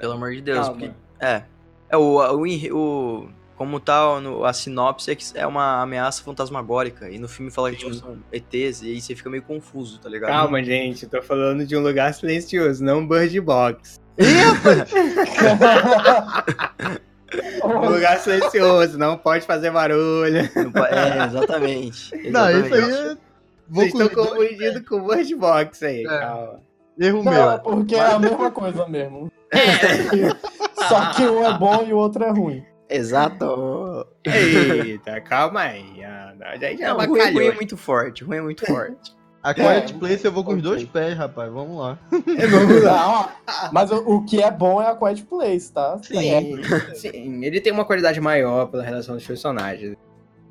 pelo 0.00 0.12
amor 0.14 0.32
de 0.32 0.40
Deus. 0.40 0.68
Porque- 0.68 0.90
é. 1.20 1.42
É, 1.88 1.96
o, 1.96 2.18
o, 2.18 2.42
o- 2.76 3.28
Como 3.56 3.80
tal, 3.80 4.20
no- 4.20 4.44
a 4.44 4.52
sinopse 4.52 5.10
é 5.10 5.14
que 5.14 5.24
é 5.34 5.46
uma 5.46 5.80
ameaça 5.80 6.22
fantasmagórica. 6.22 7.08
E 7.08 7.18
no 7.18 7.26
filme 7.26 7.50
fala 7.50 7.70
que 7.70 7.78
tipo, 7.78 7.94
são 7.94 8.18
ETs, 8.30 8.82
e 8.82 8.88
aí 8.90 9.00
você 9.00 9.16
fica 9.16 9.30
meio 9.30 9.42
confuso, 9.42 9.98
tá 9.98 10.10
ligado? 10.10 10.28
Calma, 10.30 10.62
gente. 10.62 11.04
Eu 11.04 11.08
tô 11.08 11.22
falando 11.22 11.64
de 11.64 11.74
um 11.74 11.80
lugar 11.80 12.12
silencioso, 12.12 12.84
não 12.84 13.08
Bird 13.08 13.40
Box. 13.40 13.98
Um 17.64 17.88
lugar 17.90 18.18
silencioso, 18.18 18.98
não 18.98 19.16
pode 19.18 19.44
fazer 19.46 19.70
barulho. 19.70 20.38
É, 20.38 21.24
exatamente. 21.26 22.14
Não, 22.30 22.50
isso 22.50 22.74
aí 22.74 22.80
exatamente. 22.80 23.20
é. 23.22 23.26
Vou 23.68 23.82
Vocês 23.88 23.94
estão 23.94 24.08
com... 24.08 24.30
confundindo 24.30 24.84
com 24.84 24.96
o 24.96 25.06
Bird 25.08 25.34
Box 25.34 25.82
aí, 25.84 26.02
É. 26.02 26.18
calma. 26.18 26.60
Erro 26.98 27.22
Não, 27.24 27.32
é 27.32 27.48
meu. 27.48 27.58
porque 27.60 27.94
é 27.94 28.00
a 28.06 28.18
mesma 28.18 28.50
coisa 28.50 28.86
mesmo. 28.86 29.30
Só 30.88 31.10
que 31.12 31.22
um 31.24 31.44
é 31.44 31.58
bom 31.58 31.84
e 31.86 31.92
o 31.92 31.96
outro 31.96 32.24
é 32.24 32.30
ruim. 32.30 32.64
Exato. 32.88 34.06
Eita, 34.24 35.20
calma 35.20 35.60
aí. 35.62 36.04
Ah, 36.04 36.32
não, 36.38 36.60
já, 36.60 36.74
já 36.76 36.94
Não, 36.94 37.06
ruim, 37.06 37.32
ruim 37.32 37.46
é 37.46 37.52
muito 37.54 37.76
forte, 37.76 38.22
ruim 38.24 38.36
é 38.36 38.42
muito 38.42 38.64
forte. 38.64 39.15
A 39.48 39.54
Quiet 39.54 39.92
É. 39.94 39.98
Place 39.98 40.24
eu 40.24 40.32
vou 40.32 40.42
com 40.42 40.50
os 40.52 40.58
Ok. 40.58 40.70
dois 40.70 40.84
pés, 40.84 41.16
rapaz. 41.16 41.52
Vamos 41.52 41.78
lá. 41.78 41.98
Vamos 42.10 42.82
lá. 42.82 43.36
Mas 43.72 43.90
o, 43.92 43.96
o 43.98 44.24
que 44.24 44.42
é 44.42 44.50
bom 44.50 44.82
é 44.82 44.86
a 44.90 44.96
Quiet 44.96 45.22
Place, 45.24 45.72
tá? 45.72 45.98
Sim, 46.02 46.60
sim, 46.94 47.44
ele 47.44 47.60
tem 47.60 47.72
uma 47.72 47.84
qualidade 47.84 48.20
maior 48.20 48.66
pela 48.66 48.82
relação 48.82 49.14
dos 49.14 49.26
personagens. 49.26 49.96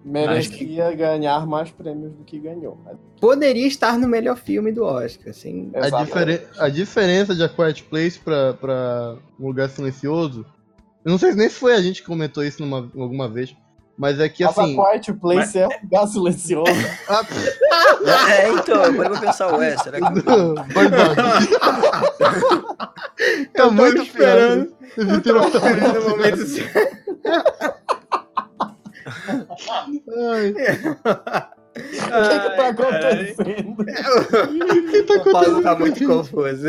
Merecia 0.03 0.93
ganhar 0.93 1.47
mais 1.47 1.71
prêmios 1.71 2.13
do 2.13 2.23
que 2.23 2.37
ganhou. 2.39 2.77
mas- 2.85 2.95
Poderia 3.19 3.65
estar 3.67 3.97
no 3.97 4.07
melhor 4.07 4.37
filme 4.37 4.71
do 4.71 4.83
Oscar, 4.83 5.29
assim. 5.31 5.71
A, 5.73 5.89
diferen- 6.03 6.39
a 6.59 6.69
diferença 6.69 7.33
de 7.35 7.43
A 7.43 7.49
Quiet 7.49 7.83
Place 7.83 8.19
pra, 8.19 8.53
pra 8.53 9.15
Um 9.39 9.47
Lugar 9.47 9.67
Silencioso. 9.67 10.45
Eu 11.03 11.11
não 11.11 11.17
sei 11.17 11.33
nem 11.33 11.49
se 11.49 11.55
foi 11.55 11.73
a 11.73 11.81
gente 11.81 12.01
que 12.01 12.07
comentou 12.07 12.43
isso 12.43 12.61
numa, 12.63 12.77
alguma 12.97 13.27
vez. 13.27 13.55
Mas 13.97 14.19
é 14.19 14.27
que 14.27 14.43
Mas 14.43 14.57
assim. 14.59 14.77
a 14.79 14.83
Quiet 14.91 15.13
Place 15.13 15.57
é 15.57 15.67
um 15.67 15.81
lugar 15.83 16.07
silencioso. 16.07 16.71
a- 17.07 18.31
É, 18.33 18.49
então, 18.49 18.83
agora 18.83 19.07
eu 19.07 19.13
vou 19.13 19.21
pensar, 19.21 19.55
ué, 19.55 19.77
será 19.77 19.99
que. 19.99 20.13
Verdade. 20.73 21.49
É 23.53 23.61
Eu 23.61 23.71
muito 23.71 24.01
esperando. 24.01 24.65
pior. 24.65 25.05
Você 25.07 25.21
tirou- 25.21 25.47
Esperando 25.47 25.99
o 26.05 26.09
momento 26.09 26.45
certo. 26.45 27.05
Ai, 30.17 30.49
O 30.49 30.53
que, 32.29 32.39
que 32.39 32.55
tá 32.55 32.67
acontecendo? 32.69 33.75
O 35.27 35.31
Paulo 35.31 35.61
tá 35.61 35.75
muito 35.75 36.05
confuso. 36.07 36.67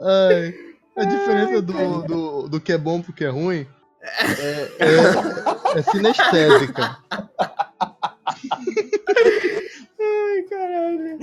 ai. 0.00 0.54
A 0.96 1.04
diferença 1.04 1.60
do, 1.60 2.02
do, 2.02 2.48
do 2.48 2.60
que 2.60 2.72
é 2.72 2.78
bom 2.78 3.02
pro 3.02 3.12
que 3.12 3.22
é 3.24 3.28
ruim 3.28 3.66
é, 4.06 4.70
é, 4.78 5.78
é 5.78 5.82
sinestésica. 5.82 6.98
Ai, 10.00 10.42
caralho. 10.48 11.18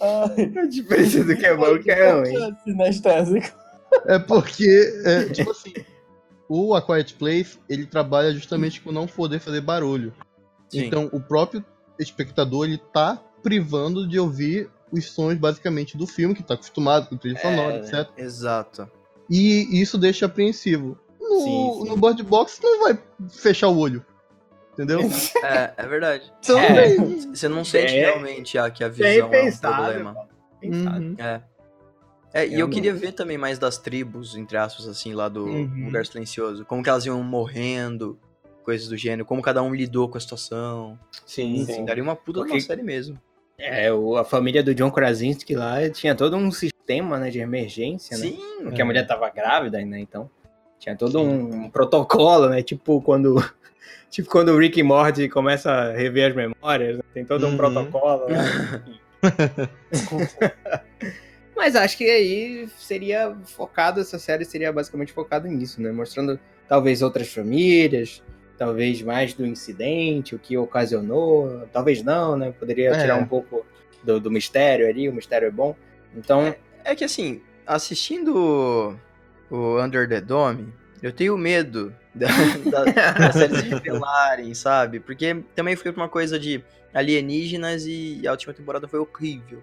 Ai, 0.00 0.62
A 0.62 0.66
diferença 0.66 1.24
do 1.24 1.36
que 1.36 1.46
é 1.46 1.56
bom 1.56 1.78
que 1.78 1.90
é 1.90 2.12
ruim. 2.12 2.36
é 2.36 2.54
sinestésico. 2.64 3.56
É 4.06 4.18
porque, 4.18 5.02
é, 5.04 5.24
tipo 5.30 5.50
assim, 5.50 5.72
o 6.48 6.74
A 6.74 6.82
Quiet 6.82 7.14
Place, 7.14 7.58
ele 7.68 7.86
trabalha 7.86 8.32
justamente 8.32 8.80
com 8.80 8.92
não 8.92 9.06
poder 9.06 9.38
fazer 9.40 9.60
barulho. 9.60 10.12
Sim. 10.68 10.84
Então, 10.84 11.08
o 11.12 11.20
próprio 11.20 11.64
espectador, 11.98 12.66
ele 12.66 12.78
tá 12.92 13.20
privando 13.42 14.06
de 14.06 14.18
ouvir 14.18 14.68
os 14.92 15.06
sons, 15.10 15.36
basicamente, 15.36 15.96
do 15.96 16.06
filme, 16.06 16.34
que 16.34 16.42
tá 16.42 16.54
acostumado 16.54 17.08
com 17.08 17.16
trilha 17.16 17.38
sonora, 17.40 17.80
né? 17.80 17.86
etc. 17.86 18.08
Exato. 18.16 18.90
E 19.28 19.80
isso 19.80 19.98
deixa 19.98 20.26
apreensivo. 20.26 20.98
No, 21.28 21.40
Sim, 21.40 21.82
sim. 21.82 21.88
no 21.90 21.96
Bird 21.96 22.22
Box, 22.22 22.60
não 22.62 22.80
vai 22.82 22.98
fechar 23.30 23.68
o 23.68 23.78
olho. 23.78 24.04
Entendeu? 24.72 25.00
É, 25.42 25.72
é 25.76 25.86
verdade. 25.86 26.32
Então, 26.40 26.58
É. 26.58 26.94
Você 26.96 27.48
não 27.48 27.64
sente 27.64 27.96
É. 27.96 28.00
realmente 28.10 28.56
a, 28.56 28.70
que 28.70 28.84
a 28.84 28.88
Bem 28.88 29.12
visão 29.14 29.24
é 29.26 29.26
um 29.26 29.30
pensado. 29.30 29.74
problema. 29.82 30.16
Uhum. 30.62 31.14
É. 31.18 31.40
É, 32.32 32.46
e 32.46 32.60
eu 32.60 32.68
queria 32.68 32.92
ver 32.94 33.12
também 33.12 33.36
mais 33.38 33.58
das 33.58 33.78
tribos, 33.78 34.36
entre 34.36 34.56
aspas, 34.56 34.86
assim, 34.86 35.14
lá 35.14 35.28
do 35.28 35.46
Uhum. 35.46 35.86
Lugar 35.86 36.04
Silencioso. 36.06 36.64
Como 36.64 36.82
que 36.82 36.88
elas 36.90 37.04
iam 37.06 37.22
morrendo, 37.22 38.18
coisas 38.62 38.86
do 38.86 38.96
gênero. 38.96 39.24
Como 39.24 39.40
cada 39.42 39.62
um 39.62 39.74
lidou 39.74 40.08
com 40.08 40.16
a 40.18 40.20
situação. 40.20 40.98
Sim, 41.26 41.56
Enfim, 41.62 41.72
sim. 41.72 41.84
daria 41.84 42.02
uma 42.02 42.14
puta 42.14 42.40
de 42.42 42.46
Porque- 42.46 42.60
série 42.60 42.82
mesmo. 42.82 43.18
É, 43.58 43.92
o- 43.92 44.16
a 44.16 44.24
família 44.24 44.62
do 44.62 44.72
John 44.74 44.90
Krasinski 44.92 45.56
lá 45.56 45.88
tinha 45.90 46.14
todo 46.14 46.36
um 46.36 46.50
sistema 46.52 47.18
né, 47.18 47.30
de 47.30 47.40
emergência, 47.40 48.16
né? 48.16 48.26
Sim. 48.26 48.38
Porque 48.62 48.80
a 48.80 48.84
mulher 48.84 49.04
tava 49.06 49.28
grávida, 49.30 49.84
né? 49.84 49.98
Então 49.98 50.30
tinha 50.78 50.96
todo 50.96 51.20
um 51.20 51.68
protocolo, 51.70 52.48
né? 52.48 52.62
Tipo 52.62 53.00
quando, 53.02 53.34
tipo 54.10 54.28
quando 54.30 54.50
o 54.50 54.58
Rick 54.58 54.78
e 54.80 54.82
Morty 54.82 55.28
começa 55.28 55.70
a 55.70 55.92
rever 55.92 56.30
as 56.30 56.36
memórias, 56.36 56.96
né? 56.98 57.02
tem 57.14 57.24
todo 57.24 57.46
um 57.46 57.50
Uhum. 57.50 57.56
protocolo. 57.56 58.26
Né? 58.28 58.38
Mas 61.56 61.74
acho 61.74 61.96
que 61.98 62.04
aí 62.04 62.68
seria 62.78 63.36
focado, 63.44 64.00
essa 64.00 64.18
série 64.18 64.44
seria 64.44 64.72
basicamente 64.72 65.12
focado 65.12 65.48
nisso, 65.48 65.82
né? 65.82 65.90
Mostrando 65.90 66.38
talvez 66.68 67.02
outras 67.02 67.32
famílias, 67.32 68.22
talvez 68.56 69.02
mais 69.02 69.34
do 69.34 69.44
incidente, 69.44 70.36
o 70.36 70.38
que 70.38 70.56
ocasionou, 70.56 71.66
talvez 71.72 72.02
não, 72.02 72.36
né? 72.36 72.52
Poderia 72.56 72.90
É. 72.90 73.00
tirar 73.00 73.16
um 73.16 73.26
pouco 73.26 73.66
do, 74.04 74.20
do 74.20 74.30
mistério 74.30 74.88
ali, 74.88 75.08
o 75.08 75.12
mistério 75.12 75.48
é 75.48 75.50
bom. 75.50 75.74
Então, 76.16 76.54
É 76.84 76.94
que 76.94 77.02
assim, 77.04 77.42
assistindo 77.66 78.96
o 79.50 79.80
Under 79.80 80.08
the 80.08 80.20
Dome, 80.20 80.72
eu 81.02 81.12
tenho 81.12 81.36
medo 81.38 81.94
da, 82.14 82.26
da, 82.70 83.12
das 83.12 83.34
séries 83.34 83.60
se 83.60 83.68
revelarem, 83.68 84.54
sabe? 84.54 85.00
Porque 85.00 85.42
também 85.54 85.76
foi 85.76 85.90
uma 85.92 86.08
coisa 86.08 86.38
de 86.38 86.62
alienígenas 86.92 87.86
e 87.86 88.26
a 88.26 88.32
última 88.32 88.52
temporada 88.52 88.88
foi 88.88 88.98
horrível. 88.98 89.62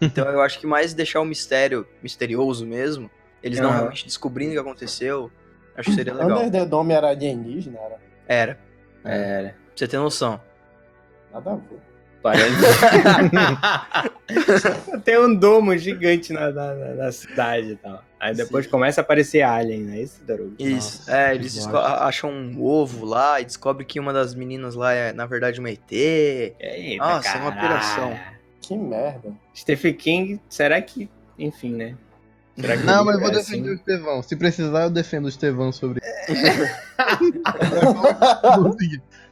Então 0.00 0.28
eu 0.28 0.40
acho 0.40 0.58
que 0.58 0.66
mais 0.66 0.94
deixar 0.94 1.20
o 1.20 1.24
mistério 1.24 1.86
misterioso 2.02 2.66
mesmo, 2.66 3.10
eles 3.42 3.60
não 3.60 3.70
realmente 3.70 4.04
descobrindo 4.04 4.50
o 4.50 4.54
que 4.54 4.60
aconteceu, 4.60 5.30
acho 5.76 5.90
que 5.90 5.96
seria 5.96 6.14
legal. 6.14 6.38
Under 6.38 6.50
the 6.50 6.66
Dome 6.66 6.92
era 6.92 7.08
alienígena, 7.08 7.78
era. 7.78 8.00
Era, 8.26 8.58
é, 9.04 9.42
pra 9.42 9.54
você 9.74 9.86
ter 9.86 9.98
noção. 9.98 10.40
Nada 11.32 11.52
a 11.52 11.56
ver. 11.56 11.91
Parece. 12.22 12.54
Tem 15.04 15.18
um 15.18 15.34
domo 15.34 15.76
gigante 15.76 16.32
na, 16.32 16.50
na, 16.50 16.74
na- 16.74 17.12
cidade 17.12 17.72
e 17.72 17.76
tal. 17.76 18.02
Aí 18.20 18.34
depois 18.34 18.64
Sim. 18.64 18.70
começa 18.70 19.00
a 19.00 19.02
aparecer 19.02 19.42
alien, 19.42 19.82
né? 19.82 20.00
Isso, 20.00 20.22
Darugo? 20.24 20.54
Isso, 20.58 20.98
Nossa, 21.00 21.16
é, 21.16 21.34
eles 21.34 21.66
acham 21.66 22.30
um 22.30 22.62
ovo 22.62 23.04
lá 23.04 23.40
e 23.40 23.44
descobrem 23.44 23.86
que 23.86 23.98
uma 23.98 24.12
das 24.12 24.34
meninas 24.34 24.74
lá 24.76 24.92
é, 24.92 25.12
na 25.12 25.26
verdade, 25.26 25.58
uma 25.58 25.70
ET. 25.70 25.90
Eita, 25.90 27.04
Nossa, 27.04 27.28
é 27.28 27.40
uma 27.40 27.52
caralho. 27.52 27.68
piração. 27.68 28.18
Que 28.60 28.76
merda. 28.76 29.32
Stephen 29.54 29.94
King, 29.94 30.40
será 30.48 30.80
que 30.80 31.10
enfim, 31.38 31.72
né? 31.74 31.96
Será 32.60 32.76
que 32.76 32.84
Não, 32.84 33.04
mas 33.04 33.14
eu 33.14 33.20
vou 33.22 33.30
é 33.30 33.32
defender 33.32 33.70
o 33.70 33.72
assim? 33.72 33.80
Estevão. 33.80 34.22
Se 34.22 34.36
precisar, 34.36 34.82
eu 34.82 34.90
defendo 34.90 35.24
o 35.24 35.28
Estevão 35.28 35.72
sobre 35.72 36.00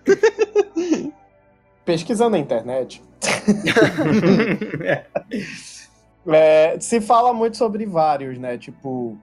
Pesquisando 1.90 2.30
na 2.30 2.38
internet, 2.38 3.02
é, 6.28 6.78
se 6.78 7.00
fala 7.00 7.32
muito 7.32 7.56
sobre 7.56 7.84
vários, 7.84 8.38
né? 8.38 8.56
Tipo, 8.56 9.18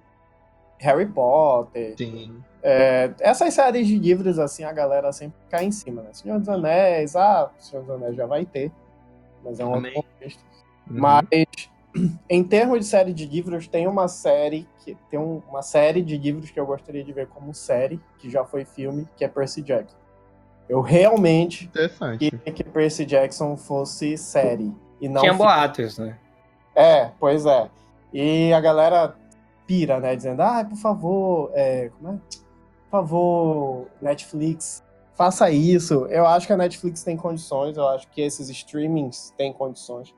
Harry 0.79 1.05
Potter. 1.05 1.95
Sim. 1.97 2.43
É, 2.61 3.11
essas 3.19 3.53
séries 3.53 3.87
de 3.87 3.97
livros, 3.97 4.37
assim, 4.37 4.65
a 4.65 4.73
galera 4.73 5.13
sempre 5.13 5.37
cai 5.49 5.63
em 5.63 5.71
cima, 5.71 6.01
né? 6.01 6.09
Senhor 6.11 6.37
dos 6.39 6.49
Anéis, 6.49 7.15
ah, 7.15 7.49
Senhor 7.57 7.85
dos 7.85 7.95
Anéis 7.95 8.17
já 8.17 8.25
vai 8.25 8.45
ter. 8.45 8.69
Mas 9.45 9.61
é 9.61 9.63
um 9.63 9.67
outro 9.69 9.87
Amém. 9.87 9.93
contexto. 9.93 10.43
Uhum. 10.89 10.99
Mas, 10.99 11.25
em 12.29 12.43
termos 12.43 12.79
de 12.79 12.85
série 12.85 13.13
de 13.13 13.25
livros, 13.25 13.65
tem 13.69 13.87
uma 13.87 14.09
série 14.09 14.67
que 14.83 14.97
tem 15.09 15.17
um- 15.17 15.41
uma 15.49 15.61
série 15.61 16.01
de 16.01 16.17
livros 16.17 16.51
que 16.51 16.59
eu 16.59 16.65
gostaria 16.65 17.03
de 17.03 17.13
ver 17.13 17.27
como 17.27 17.53
série, 17.53 17.97
que 18.19 18.29
já 18.29 18.43
foi 18.43 18.65
filme, 18.65 19.07
que 19.15 19.23
é 19.23 19.27
Percy 19.29 19.61
Jackson. 19.61 19.95
Eu 20.69 20.81
realmente 20.81 21.69
queria 22.19 22.53
que 22.53 22.63
Percy 22.63 23.05
Jackson 23.05 23.55
fosse 23.55 24.17
série 24.17 24.73
e 24.99 25.07
não 25.07 25.21
Tinha 25.21 25.33
filme. 25.33 25.45
boatos, 25.45 25.97
né? 25.97 26.17
É, 26.75 27.11
pois 27.19 27.45
é. 27.45 27.69
E 28.13 28.51
a 28.53 28.59
galera 28.59 29.15
pira, 29.65 29.99
né? 29.99 30.15
Dizendo, 30.15 30.41
ah, 30.41 30.65
por 30.67 30.77
favor, 30.77 31.51
é, 31.53 31.89
como 31.97 32.13
é? 32.13 32.17
Por 32.89 32.91
favor, 32.91 33.87
Netflix, 34.01 34.83
faça 35.15 35.49
isso. 35.49 36.05
Eu 36.09 36.25
acho 36.27 36.47
que 36.47 36.53
a 36.53 36.57
Netflix 36.57 37.03
tem 37.03 37.17
condições, 37.17 37.75
eu 37.77 37.87
acho 37.87 38.07
que 38.09 38.21
esses 38.21 38.49
streamings 38.49 39.33
têm 39.37 39.51
condições. 39.53 40.13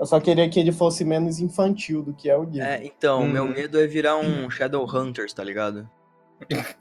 Eu 0.00 0.06
só 0.06 0.18
queria 0.18 0.48
que 0.48 0.58
ele 0.58 0.72
fosse 0.72 1.04
menos 1.04 1.38
infantil 1.38 2.02
do 2.02 2.12
que 2.12 2.28
é 2.28 2.36
o 2.36 2.42
livro. 2.44 2.66
É, 2.66 2.84
então, 2.84 3.20
Uhum. 3.22 3.28
meu 3.28 3.46
medo 3.46 3.80
é 3.80 3.86
virar 3.86 4.16
um 4.16 4.50
Shadowhunters, 4.50 5.32
tá 5.32 5.44
ligado? 5.44 5.88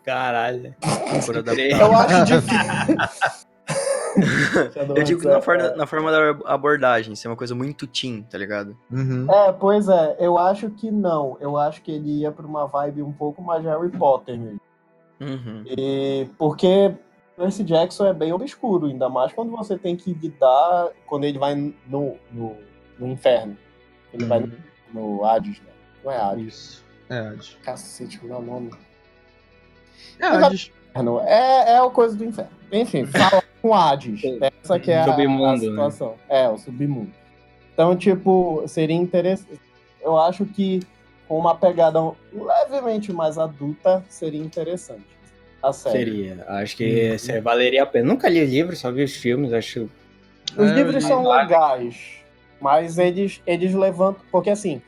Caralho. 0.04 0.76
Eu 1.80 1.96
acho 1.96 2.26
difícil. 2.26 3.52
Eu 4.96 5.04
digo 5.04 5.24
na 5.28 5.42
forma, 5.42 5.70
na 5.72 5.88
forma 5.88 6.12
da 6.12 6.30
abordagem, 6.54 7.16
ser 7.16 7.28
uma 7.30 7.36
coisa 7.38 7.56
muito 7.56 7.88
teen, 7.88 8.24
tá 8.24 8.38
ligado? 8.38 8.78
Uhum. 8.92 9.26
É, 9.32 9.52
pois 9.54 9.88
é, 9.88 10.18
eu 10.20 10.38
acho 10.38 10.70
que 10.72 10.92
não. 10.92 11.38
Eu 11.40 11.58
acho 11.58 11.82
que 11.82 11.92
ele 11.92 12.20
ia 12.20 12.32
pra 12.32 12.46
uma 12.46 12.66
vibe 12.68 13.02
um 13.04 13.14
pouco 13.14 13.42
mais 13.42 13.64
Harry 13.64 13.90
Potter 13.90 14.38
mesmo. 14.38 14.60
Uhum. 15.22 15.64
E 15.66 16.28
porque 16.38 16.94
Percy 17.38 17.64
Jackson 17.64 18.08
é 18.08 18.14
bem 18.14 18.34
obscuro, 18.34 18.88
ainda 18.88 19.08
mais 19.08 19.32
quando 19.32 19.52
você 19.52 19.78
tem 19.78 19.96
que 19.96 20.14
lidar 20.14 20.90
quando 21.06 21.24
ele 21.24 21.40
vai 21.40 21.56
no, 21.56 22.18
no, 22.32 22.58
no 23.00 23.08
inferno. 23.08 23.58
Ele 24.14 24.26
vai 24.26 24.42
Uhum. 24.42 24.52
no, 24.94 25.18
no 25.18 25.26
Hades, 25.26 25.60
né? 25.62 25.72
Não 26.04 26.12
é 26.12 26.18
Hades. 26.18 26.46
Isso. 26.48 26.86
É, 27.10 27.20
Hades. 27.20 27.58
Cacete, 27.64 28.20
como 28.20 28.34
é 28.34 28.38
o 28.38 28.42
nome? 28.42 28.72
É. 30.20 30.26
É, 31.26 31.72
é 31.74 31.78
a 31.78 31.90
coisa 31.90 32.16
do 32.16 32.24
inferno. 32.26 32.52
Enfim, 32.72 33.06
fala 33.06 33.44
com 33.62 33.74
Hades. 33.74 34.22
Essa 34.64 34.80
que 34.80 34.92
é 34.92 35.00
a, 35.00 35.06
Submundo, 35.06 35.46
a 35.46 35.52
né? 35.54 35.58
situação. 35.60 36.16
É, 36.30 36.48
o 36.50 36.58
submundo. 36.58 37.12
Então, 37.74 37.96
tipo, 37.96 38.64
seria 38.68 38.96
interessante. 38.96 39.60
Eu 40.02 40.18
acho 40.18 40.46
que 40.46 40.82
com 41.28 41.38
uma 41.38 41.56
pegada 41.56 42.00
levemente 42.34 43.14
mais 43.14 43.38
adulta 43.38 44.04
seria 44.10 44.42
interessante. 44.42 45.06
A 45.64 45.72
série. 45.72 45.98
Seria. 45.98 46.46
Acho 46.48 46.76
que 46.76 47.18
se- 47.20 47.40
valeria 47.40 47.84
a 47.84 47.86
pena. 47.86 48.08
Nunca 48.08 48.28
li 48.28 48.42
o 48.42 48.46
livro, 48.46 48.76
só 48.76 48.92
vi 48.92 49.04
os 49.04 49.16
filmes, 49.16 49.54
acho. 49.54 49.90
Os 50.58 50.70
É, 50.72 50.74
livros 50.74 51.04
são 51.04 51.24
vale. 51.24 51.44
legais, 51.44 51.96
mas 52.60 52.98
eles, 52.98 53.42
eles 53.46 53.74
levantam. 53.74 54.22
Porque 54.32 54.50
assim, 54.50 54.82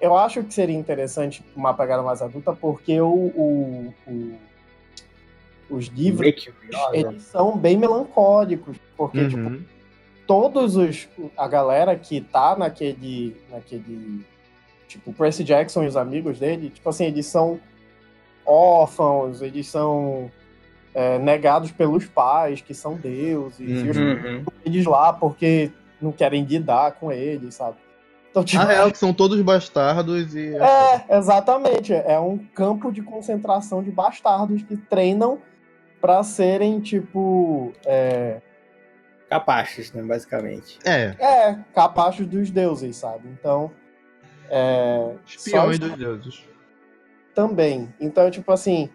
eu 0.00 0.16
acho 0.16 0.42
que 0.44 0.52
seria 0.52 0.76
interessante 0.76 1.44
uma 1.54 1.72
pegada 1.74 2.02
mais 2.02 2.20
adulta, 2.22 2.52
porque 2.52 3.00
o, 3.00 3.08
o- 3.08 3.94
o- 4.06 4.38
os 5.70 5.86
livros 5.86 6.48
eles 6.92 7.22
são 7.22 7.56
bem 7.56 7.76
melancólicos. 7.76 8.76
Porque, 8.96 9.26
tipo, 9.28 9.40
Uhum. 9.40 9.62
todos 10.26 10.76
os. 10.76 11.08
A 11.36 11.48
galera 11.48 11.96
que 11.96 12.20
tá 12.20 12.54
naquele. 12.56 13.36
naquele. 13.50 14.24
Tipo, 14.88 15.12
Percy 15.12 15.42
Jackson 15.44 15.82
e 15.84 15.88
os 15.88 15.96
amigos 15.96 16.38
dele, 16.38 16.70
tipo 16.70 16.88
assim, 16.88 17.04
eles 17.06 17.26
são 17.26 17.58
órfãos, 18.44 19.42
eles 19.42 19.66
são 19.66 20.30
é, 20.94 21.18
negados 21.18 21.70
pelos 21.72 22.06
pais, 22.06 22.60
que 22.62 22.72
são 22.72 22.94
deuses, 22.96 23.58
e 23.84 23.88
os 23.90 23.96
Uhum. 23.96 24.44
eles 24.64 24.86
lá 24.86 25.12
porque 25.12 25.70
não 26.00 26.10
querem 26.12 26.42
lidar 26.44 26.92
com 26.92 27.10
eles, 27.12 27.54
sabe? 27.56 27.76
Então, 28.36 28.44
tipo, 28.44 28.62
A 28.62 28.66
real 28.66 28.88
é 28.88 28.90
que 28.90 28.98
são 28.98 29.14
todos 29.14 29.40
bastardos 29.40 30.34
e. 30.34 30.54
é, 30.56 31.16
exatamente. 31.16 31.94
É 31.94 32.20
um 32.20 32.36
campo 32.36 32.92
de 32.92 33.00
concentração 33.00 33.82
de 33.82 33.90
bastardos 33.90 34.62
que 34.62 34.76
treinam 34.76 35.40
pra 36.02 36.22
serem, 36.22 36.78
tipo, 36.78 37.72
é, 37.86 38.42
Capachos, 39.30 39.90
né? 39.94 40.02
Basicamente. 40.02 40.78
É, 40.84 41.16
é, 41.18 41.58
capazes 41.74 42.26
dos 42.26 42.50
deuses, 42.50 42.96
sabe? 42.96 43.26
Então, 43.30 43.70
é, 44.50 45.14
espiões 45.26 45.78
só 45.78 45.86
dos 45.88 45.96
deuses. 45.96 46.44
também. 47.34 47.88
Então, 47.98 48.30
tipo 48.30 48.52
assim, 48.52 48.90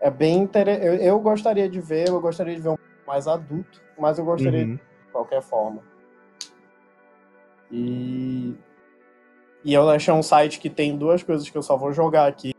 é 0.00 0.10
bem 0.10 0.38
interessante. 0.38 0.86
Eu, 0.86 0.94
eu 0.94 1.20
gostaria 1.20 1.68
de 1.68 1.78
ver, 1.78 2.08
eu 2.08 2.18
gostaria 2.22 2.54
de 2.54 2.62
ver 2.62 2.70
um 2.70 2.76
pouco 2.76 3.06
mais 3.06 3.28
adulto, 3.28 3.82
mas 3.98 4.18
eu 4.18 4.24
gostaria 4.24 4.64
Uhum. 4.64 4.76
de 4.76 4.80
qualquer 5.12 5.42
forma. 5.42 5.82
E. 7.70 8.56
E 9.64 9.74
eu 9.74 9.88
achei 9.90 10.12
um 10.14 10.22
site 10.22 10.58
que 10.60 10.70
tem 10.70 10.96
duas 10.96 11.22
coisas 11.22 11.48
que 11.48 11.56
eu 11.56 11.62
só 11.62 11.76
vou 11.76 11.92
jogar 11.92 12.26
aqui. 12.26 12.54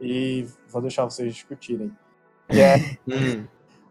E 0.00 0.46
vou 0.68 0.80
deixar 0.82 1.04
vocês 1.04 1.34
discutirem. 1.34 1.92
Que 2.48 2.60
é 2.60 2.76
Hum. 3.08 3.44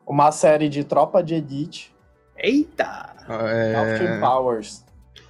uma 0.05 0.31
série 0.31 0.69
de 0.69 0.83
Tropa 0.83 1.21
de 1.23 1.35
Elite, 1.35 1.93
Eita! 2.37 3.13
Austin 3.27 4.05
É... 4.05 4.19
Powers. 4.19 4.85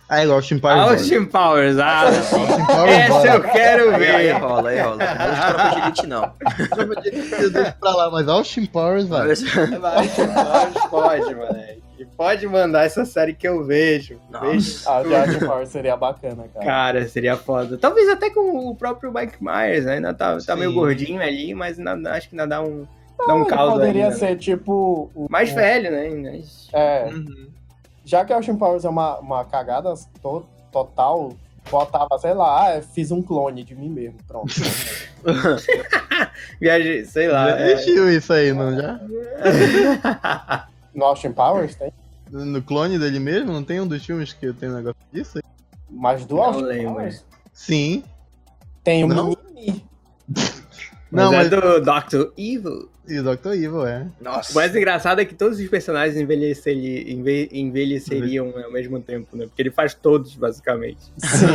Ah, 0.07 0.21
é 0.23 0.25
Austin 0.25 0.59
Powers. 0.59 0.79
Austin 1.01 1.25
Powers, 1.25 1.79
ah, 1.79 2.01
Austin 2.07 2.65
Powers. 2.65 2.91
essa 2.91 3.27
eu 3.27 3.41
quero 3.41 3.95
Aí, 3.95 4.05
aí 4.05 4.25
ver. 4.27 4.31
rola, 4.33 4.69
aí 4.69 4.79
rola. 4.79 4.97
Não 4.97 5.33
de 5.33 5.47
tropa 5.47 5.69
de 5.69 5.79
elite, 5.81 6.07
não. 6.07 6.33
Tropa 6.69 7.01
de 7.01 7.07
Elite 7.09 7.33
eu 7.41 7.51
deixo 7.51 7.73
pra 7.79 7.95
lá, 7.95 8.11
mas 8.11 8.27
Austin 8.27 8.65
Powers, 8.67 9.07
vai. 9.07 9.29
Austin 9.31 9.45
Powers 10.27 10.85
pode, 10.91 11.33
moleque. 11.35 11.83
Pode 12.17 12.47
mandar 12.47 12.85
essa 12.85 13.03
série 13.05 13.33
que 13.33 13.47
eu 13.47 13.63
vejo. 13.63 14.19
Nossa. 14.29 14.45
Vejo. 14.51 14.89
A 14.89 15.03
de 15.03 15.15
Austin 15.15 15.45
Powers 15.45 15.69
seria 15.69 15.95
bacana, 15.97 16.45
cara. 16.53 16.65
Cara, 16.65 17.07
seria 17.07 17.35
foda. 17.37 17.77
Talvez 17.77 18.07
até 18.09 18.29
com 18.29 18.69
o 18.69 18.75
próprio 18.75 19.11
Mike 19.13 19.37
Myers, 19.43 19.85
né? 19.85 19.95
Ainda 19.95 20.13
tá, 20.13 20.37
tá 20.45 20.55
meio 20.55 20.73
gordinho 20.73 21.21
ali, 21.21 21.53
mas 21.53 21.79
ainda- 21.79 22.11
acho 22.13 22.29
que 22.29 22.35
ainda 22.35 22.47
dá 22.47 22.61
um, 22.61 22.85
dá 23.27 23.33
um 23.35 23.41
Ele 23.41 23.49
caldo 23.49 23.73
poderia 23.73 24.05
ainda. 24.05 24.15
ser 24.17 24.35
tipo. 24.37 25.09
o- 25.15 25.27
Mais 25.29 25.51
o- 25.51 25.55
velho, 25.55 25.91
né? 25.91 26.09
Mas- 26.09 26.69
É, 26.73 27.05
Uhum. 27.05 27.47
já 28.03 28.23
que 28.25 28.33
Austin 28.33 28.55
Powers 28.55 28.85
é 28.85 28.89
uma, 28.89 29.19
uma 29.19 29.45
cagada 29.45 29.93
to- 30.21 30.45
total, 30.71 31.33
botava, 31.71 32.17
sei 32.19 32.33
lá, 32.33 32.77
ah, 32.77 32.81
fiz 32.81 33.11
um 33.11 33.21
clone 33.21 33.63
de 33.63 33.73
mim 33.75 33.89
mesmo. 33.89 34.17
Pronto. 34.27 34.53
Viagem, 36.61 37.03
sei 37.05 37.27
lá. 37.27 37.49
Já 37.49 37.59
é. 37.59 37.71
existiu 37.73 38.11
isso 38.11 38.31
aí, 38.33 38.53
não 38.53 38.75
já? 38.75 38.99
No 40.95 41.05
Austin 41.05 41.31
Powers 41.33 41.75
tem. 41.75 41.91
No 42.31 42.61
clone 42.61 42.97
dele 42.97 43.19
mesmo? 43.19 43.51
Não 43.53 43.63
tem 43.63 43.79
um 43.79 43.87
dos 43.87 44.03
filmes 44.03 44.33
que 44.33 44.51
tem 44.53 44.69
um 44.69 44.75
negócio 44.75 44.97
disso? 45.13 45.39
Mas 45.89 46.25
do 46.25 46.35
Não 46.37 46.43
Austin 46.43 46.63
lembro. 46.63 46.93
Powers 46.93 47.23
Sim. 47.53 48.03
tem 48.83 49.03
o 49.03 49.07
Não? 49.07 49.37
Mini. 49.53 49.85
Mas 50.27 50.63
Não, 51.11 51.33
é 51.33 51.37
mas- 51.37 51.49
do 51.49 51.81
Dr. 51.81 52.31
Evil. 52.37 52.89
E 53.07 53.19
o 53.19 53.23
Dr. 53.23 53.49
Evil, 53.53 53.85
é. 53.85 54.07
Nossa. 54.19 54.51
O 54.51 54.55
mais 54.55 54.75
engraçado 54.75 55.21
é 55.21 55.25
que 55.25 55.35
todos 55.35 55.59
os 55.59 55.67
personagens 55.69 56.17
envelheceri- 56.19 57.13
enve- 57.13 57.49
envelheceriam 57.53 58.51
ao 58.63 58.71
mesmo 58.71 58.99
tempo, 58.99 59.37
né? 59.37 59.45
Porque 59.45 59.61
ele 59.61 59.69
faz 59.69 59.93
todos, 59.93 60.33
basicamente. 60.35 60.97
Sim. 61.17 61.45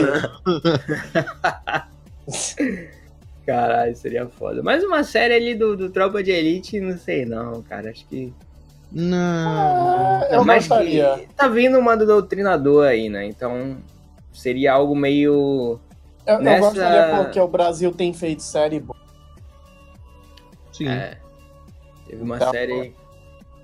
Caralho, 3.45 3.97
seria 3.97 4.29
foda. 4.29 4.63
Mas 4.63 4.85
uma 4.85 5.03
série 5.03 5.35
ali 5.35 5.55
do, 5.57 5.77
do 5.77 5.91
Tropa 5.91 6.23
de 6.23 6.31
Elite, 6.31 6.79
não 6.79 6.97
sei 6.97 7.25
não, 7.25 7.61
cara. 7.63 7.91
Acho 7.91 8.07
que. 8.07 8.33
Não. 8.93 10.23
É, 10.25 10.37
eu 10.37 10.45
Mas 10.45 10.67
gostaria. 10.67 11.19
que 11.19 11.35
tá 11.35 11.47
vindo 11.49 11.79
uma 11.79 11.97
do 11.97 12.07
Doutrinador 12.07 12.87
aí, 12.87 13.09
né? 13.09 13.25
Então 13.27 13.77
seria 14.33 14.73
algo 14.73 14.95
meio. 14.97 15.79
Eu, 16.27 16.35
eu 16.37 16.41
Nessa- 16.43 16.61
gostaria 16.69 17.17
porque 17.25 17.41
o 17.41 17.49
Brasil 17.49 17.93
tem 17.93 18.13
feito 18.13 18.43
série 18.43 18.81
boa. 18.81 18.99
Sim. 20.73 20.89
É, 20.89 21.19
teve 22.09 22.23
uma 22.23 22.37
Então, 22.37 22.51
série. 22.51 22.95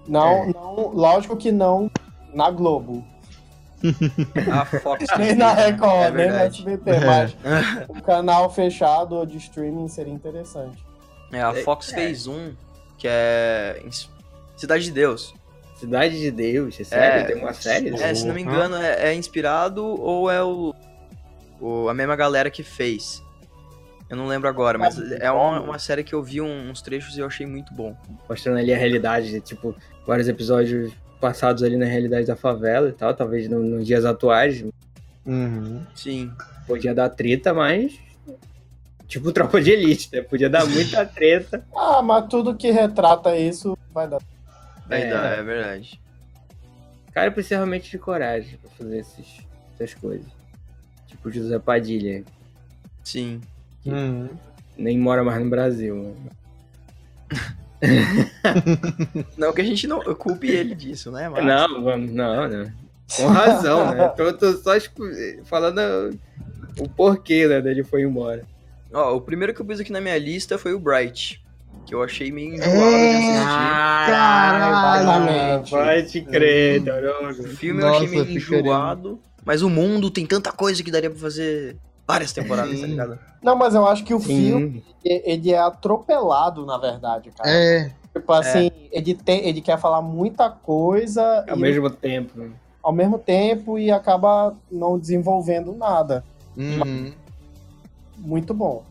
Não, 0.07 0.29
É. 0.29 0.47
não, 0.53 0.75
lógico 0.95 1.37
que 1.37 1.51
não 1.51 1.91
na 2.33 2.51
Globo. 2.51 3.05
A 4.53 4.65
Fox. 4.65 5.05
Nem 5.19 5.35
na 5.35 5.53
Record, 5.53 6.07
É 6.07 6.11
nem 6.13 6.29
na. 6.29 6.43
SBT, 6.45 7.01
mas 7.05 7.37
um 7.91 8.01
canal 8.01 8.51
fechado 8.51 9.25
de 9.27 9.37
streaming 9.39 9.89
seria 9.89 10.13
interessante. 10.13 10.85
É, 11.33 11.43
a 11.43 11.53
Fox 11.65 11.91
fez 11.91 12.27
um 12.27 12.53
que 12.97 13.07
é 13.09 13.83
Cidade 14.57 14.85
de 14.85 14.91
Deus. 14.93 15.35
Cidade 15.77 16.19
de 16.19 16.31
Deus, 16.31 16.81
é 16.81 16.85
sério? 16.85 17.21
É, 17.21 17.25
tem 17.25 17.37
uma 17.43 17.53
série? 17.53 17.91
É, 18.03 18.15
se 18.15 18.27
não 18.27 18.35
me 18.35 18.41
engano, 18.43 18.77
é, 18.77 19.09
é 19.11 19.15
inspirado 19.15 19.85
ou 19.85 20.31
é 20.31 20.43
o. 20.43 20.75
O, 21.61 21.89
a 21.89 21.95
mesma 21.95 22.17
galera 22.17 22.51
que 22.51 22.63
fez. 22.63 23.23
Eu 24.09 24.17
não 24.17 24.27
lembro 24.27 24.49
agora, 24.49 24.79
mas 24.79 24.99
é 25.21 25.31
uma, 25.31 25.61
uma 25.61 25.79
série 25.79 26.05
que 26.05 26.15
eu 26.15 26.23
vi 26.23 26.41
uns 26.41 26.81
trechos 26.81 27.17
e 27.17 27.21
eu 27.21 27.27
achei 27.27 27.45
muito 27.47 27.75
bom. 27.75 27.97
Mostrando 28.29 28.59
ali 28.59 28.73
a 28.73 28.77
realidade, 28.77 29.41
tipo, 29.41 29.75
vários 30.07 30.29
episódios 30.29 30.93
passados 31.21 31.63
ali 31.63 31.77
na 31.77 31.87
realidade 31.87 32.27
da 32.27 32.37
favela 32.37 32.89
e 32.89 32.93
tal, 32.93 33.13
talvez 33.15 33.49
no- 33.49 33.63
nos 33.63 33.87
dias 33.87 34.05
atuais, 34.05 34.65
Uhum. 35.25 35.83
Sim. 35.95 36.31
podia 36.67 36.95
dar 36.95 37.09
treta, 37.09 37.53
mas. 37.53 37.99
Tipo, 39.09 39.33
tropa 39.33 39.61
de 39.61 39.71
elite, 39.71 40.09
né? 40.13 40.21
Podia 40.23 40.49
dar 40.49 40.65
muita 40.67 41.05
treta. 41.05 41.65
Ah, 41.75 42.01
mas 42.03 42.27
tudo 42.29 42.55
que 42.57 42.71
retrata 42.71 43.37
isso 43.37 43.77
vai 43.93 44.07
dar. 44.09 44.21
Aí 44.89 45.03
É. 45.03 45.11
dá, 45.11 45.27
é 45.29 45.43
verdade. 45.43 46.01
cara 47.13 47.31
precisa 47.31 47.57
realmente 47.57 47.91
de 47.91 47.99
coragem 47.99 48.59
pra 48.59 48.71
fazer 48.71 48.99
esses, 48.99 49.27
essas 49.75 49.95
coisas. 49.95 50.27
Tipo, 51.07 51.31
José 51.31 51.59
Padilha, 51.59 52.25
Sim. 53.03 53.41
Uhum. 53.85 54.29
nem 54.77 54.99
mora 54.99 55.23
mais 55.25 55.43
no 55.43 55.49
Brasil. 55.49 55.95
né? 55.97 56.15
Não 59.37 59.53
que 59.53 59.61
a 59.61 59.65
gente 59.65 59.87
não 59.87 60.01
culpe 60.15 60.49
ele 60.49 60.75
disso, 60.75 61.11
né? 61.11 61.29
Mas... 61.29 61.45
Não, 61.45 61.83
vamos, 61.83 62.11
não, 62.11 62.49
não. 62.49 62.73
Com 63.15 63.27
razão, 63.27 63.95
né? 63.95 64.09
Tô, 64.17 64.33
tô 64.33 64.53
só 64.57 64.73
falando 65.45 66.19
o 66.79 66.89
porquê 66.89 67.47
né, 67.47 67.61
dele 67.61 67.85
foi 67.85 68.03
embora. 68.03 68.45
Ó, 68.93 69.17
o 69.17 69.21
primeiro 69.21 69.55
que 69.55 69.61
eu 69.61 69.67
pus 69.67 69.81
aqui 69.81 69.93
na 69.93 70.01
minha 70.01 70.19
lista 70.19 70.59
foi 70.59 70.73
o 70.75 70.79
Bright. 70.79 71.45
Que 71.87 71.95
eu 71.95 72.03
achei 72.03 72.33
meio 72.33 72.55
enjoado 72.55 72.75
de 72.75 73.07
assistir. 73.17 74.11
Caralho. 74.11 75.65
Vai 75.71 76.03
te 76.03 76.21
crer, 76.21 76.81
O 76.81 76.85
Daronco. 76.85 77.43
filme 77.45 77.83
eu 77.83 77.89
achei 77.89 78.01
Nossa, 78.09 78.25
meio 78.25 78.37
enjoado. 78.37 79.21
Mas 79.45 79.63
o 79.63 79.71
mundo 79.71 80.11
tem 80.11 80.27
tanta 80.27 80.51
coisa 80.51 80.83
que 80.83 80.91
daria 80.91 81.09
pra 81.11 81.19
fazer 81.21 81.77
várias 82.07 82.33
temporadas, 82.33 82.81
tá 82.81 82.87
ligado? 82.87 83.19
Não, 83.43 83.55
mas 83.57 83.75
eu 83.75 83.87
acho 83.87 84.03
que 84.05 84.13
o 84.13 84.19
filme, 84.19 84.83
Sim. 84.83 84.83
ele 85.05 85.53
é 85.53 85.59
atropelado, 85.59 86.67
na 86.67 86.77
verdade, 86.79 87.31
cara. 87.31 87.49
É, 87.51 87.91
Tipo 88.13 88.33
assim, 88.33 88.71
ele, 88.91 89.15
tem, 89.15 89.47
ele 89.47 89.61
quer 89.61 89.79
falar 89.79 90.01
muita 90.03 90.49
coisa 90.51 91.45
Ao 91.49 91.57
e- 91.57 91.61
mesmo 91.61 91.91
tempo. 91.91 92.51
ao 92.83 92.91
mesmo 92.93 93.19
tempo 93.19 93.79
e 93.79 93.91
acaba 93.93 94.55
não 94.73 94.99
desenvolvendo 94.99 95.73
nada. 95.73 96.25
uhum. 96.57 97.13
Muito 98.19 98.55
bom. 98.55 98.83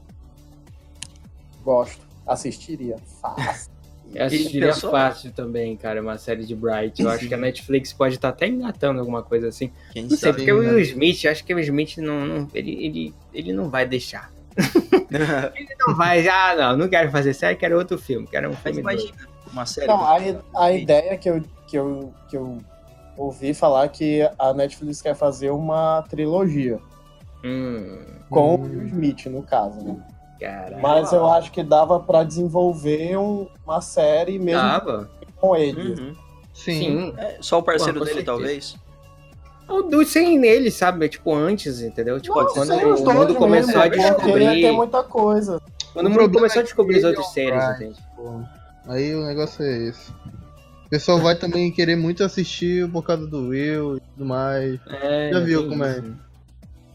Gosto. 1.63 2.04
Assistiria. 2.27 2.95
Fácil. 3.21 3.71
Eu 4.13 4.25
assistiria 4.25 4.67
pensou- 4.67 4.91
fácil 4.91 5.31
também, 5.33 5.75
cara, 5.75 6.01
uma 6.01 6.17
série 6.17 6.45
de 6.45 6.55
Bright. 6.55 7.01
Eu 7.01 7.09
acho 7.09 7.27
que 7.27 7.33
a 7.33 7.37
Netflix 7.37 7.91
pode 7.91 8.15
estar 8.15 8.29
até 8.29 8.47
engatando 8.47 8.99
alguma 8.99 9.21
coisa 9.23 9.47
assim. 9.49 9.71
Quem 9.91 10.03
Não 10.03 10.09
sei, 10.11 10.17
sabe? 10.19 10.37
porque 10.37 10.51
o 10.53 10.61
né? 10.61 10.69
Will 10.69 10.79
Smith, 10.79 11.23
eu 11.23 11.31
acho 11.31 11.43
que 11.43 11.53
o 11.53 11.57
Will 11.57 11.65
Smith 11.65 11.97
não, 11.97 12.25
não- 12.25 12.47
ele, 12.53 12.85
ele, 12.85 13.13
ele 13.33 13.51
não 13.53 13.69
vai 13.69 13.85
deixar. 13.87 14.31
Ele 15.55 15.75
não 15.85 15.95
vai, 15.95 16.25
ah, 16.27 16.55
não, 16.55 16.77
não 16.77 16.87
quero 16.89 17.11
fazer 17.11 17.33
série, 17.33 17.55
quero 17.57 17.77
outro 17.77 17.97
filme, 17.97 18.25
quero 18.25 18.49
um 18.49 18.53
filme 18.55 18.79
imagina 18.79 19.11
uma 19.51 19.65
série. 19.65 19.87
Não, 19.87 20.01
a, 20.03 20.17
a 20.65 20.71
ideia 20.71 21.17
que 21.17 21.29
eu, 21.29 21.43
que, 21.67 21.77
eu, 21.77 22.13
que 22.29 22.37
eu 22.37 22.57
ouvi 23.17 23.53
falar 23.53 23.87
que 23.89 24.21
a 24.39 24.53
Netflix 24.53 25.01
quer 25.01 25.13
fazer 25.15 25.51
uma 25.51 26.03
trilogia. 26.09 26.79
Hum, 27.43 27.99
Com 28.29 28.55
Hum. 28.55 28.59
o 28.59 28.63
Will 28.63 28.87
Smith, 28.87 29.25
no 29.27 29.43
caso, 29.43 29.83
né? 29.83 29.97
Caralho. 30.39 30.81
Mas 30.81 31.11
eu 31.13 31.25
acho 31.27 31.51
que 31.51 31.63
dava 31.63 31.99
pra 31.99 32.23
desenvolver 32.23 33.17
um- 33.17 33.47
uma 33.65 33.81
série 33.81 34.37
mesmo 34.39 34.61
Dava, 34.61 35.09
com 35.37 35.55
ele. 35.55 35.93
Uhum. 36.01 36.15
Sim. 36.53 36.79
sim. 36.79 37.13
É, 37.17 37.37
só 37.41 37.59
o 37.59 37.63
parceiro 37.63 37.99
Pô, 37.99 38.05
dele, 38.05 38.17
certeza. 38.17 38.37
talvez. 38.37 38.75
O 39.67 39.81
do 39.81 40.05
sem 40.05 40.37
nele, 40.37 40.69
sabe? 40.69 41.09
Tipo, 41.09 41.33
antes, 41.33 41.81
entendeu? 41.81 42.19
Tipo, 42.21 42.35
Pode 42.35 42.53
quando 42.53 42.71
o 42.71 42.75
mundo 42.77 43.25
dois 43.25 43.37
começou 43.37 43.81
a 43.81 43.87
descobrir. 43.87 44.71
muita 44.71 45.03
coisa. 45.03 45.61
Quando 45.91 46.05
O 46.07 46.09
mundo 46.09 46.31
começou 46.31 46.57
é 46.57 46.61
a 46.61 46.63
descobrir 46.63 46.95
os 46.97 47.01
que 47.01 47.07
outros 47.07 47.37
ele 47.37 47.51
é 47.51 47.71
entende? 47.73 47.99
Aí 48.87 49.15
o 49.15 49.25
negócio 49.25 49.63
é 49.65 49.77
esse. 49.87 50.11
O 50.85 50.89
pessoal 50.89 51.19
vai 51.19 51.35
também 51.35 51.71
querer 51.71 51.95
muito 51.95 52.23
assistir 52.23 52.87
por 52.91 53.01
causa 53.03 53.25
do 53.25 53.47
Will 53.49 53.97
e 53.97 53.99
tudo 54.01 54.25
mais. 54.25 54.79
É, 54.87 55.31
Já 55.33 55.39
viu 55.39 55.61
tem 55.61 55.69
como 55.69 55.83
é? 55.83 55.97
isso. 55.99 56.13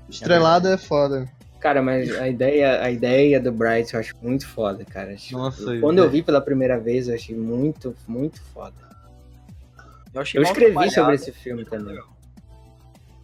Estrelado 0.09 0.69
é 0.69 0.77
foda. 0.79 1.29
Cara, 1.61 1.83
mas 1.83 2.11
a 2.19 2.27
ideia, 2.27 2.83
a 2.83 2.91
ideia 2.91 3.39
do 3.39 3.53
Bright 3.53 3.93
eu 3.93 4.01
acho 4.01 4.15
muito 4.23 4.49
foda, 4.49 4.83
cara. 4.85 5.15
Tipo, 5.15 5.39
Nossa, 5.39 5.79
Quando 5.79 5.99
eu 5.99 6.07
é- 6.07 6.09
vi 6.09 6.23
pela 6.23 6.41
primeira 6.41 6.81
vez, 6.81 7.07
eu 7.07 7.15
achei 7.15 7.37
muito, 7.37 7.95
muito 8.09 8.41
foda. 8.41 8.75
Eu, 10.13 10.23
achei 10.23 10.41
Eu 10.41 10.43
escrevi 10.43 10.91
sobre 10.91 11.15
esse 11.15 11.31
filme 11.31 11.65
também. 11.65 11.99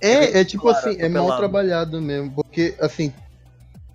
É, 0.01 0.41
é 0.41 0.45
tipo 0.45 0.65
Claro, 0.65 0.79
assim, 0.79 1.01
é 1.01 1.09
mal 1.09 1.35
trabalhado 1.37 2.01
mesmo. 2.01 2.31
Porque, 2.35 2.77
assim, 2.79 3.13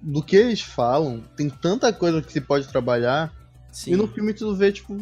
do 0.02 0.24
que 0.24 0.36
eles 0.36 0.62
falam, 0.62 1.24
tem 1.38 1.48
tanta 1.48 1.94
coisa 1.94 2.22
que 2.22 2.34
se 2.34 2.42
pode 2.42 2.68
trabalhar. 2.68 3.32
Sim. 3.72 3.94
E 3.94 3.96
no 3.96 4.08
filme 4.08 4.34
tu 4.34 4.54
vê, 4.56 4.72
tipo, 4.72 4.98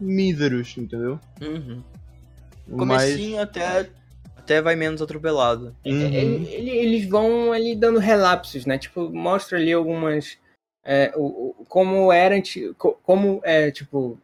míseros, 0.00 0.74
entendeu? 0.78 1.20
Uhum. 1.40 1.82
Mas. 2.66 2.78
Comecinho 2.78 3.42
até, 3.42 3.90
até 4.48 4.62
vai 4.62 4.74
menos 4.74 5.02
atropelado. 5.02 5.76
Uhum. 5.84 5.92
Ele- 6.06 6.48
ele- 6.54 6.70
eles 6.70 7.06
vão 7.08 7.52
ali 7.52 7.76
dando 7.76 7.98
relapsos, 7.98 8.64
né? 8.64 8.78
Tipo, 8.78 9.10
mostra 9.10 9.58
ali 9.58 9.72
algumas. 9.72 10.38
é, 10.90 11.12
o, 11.14 11.22
o- 11.60 11.64
como 11.68 12.10
era. 12.10 12.34
Como 13.02 13.40
é, 13.44 13.70
tipo. 13.70 14.18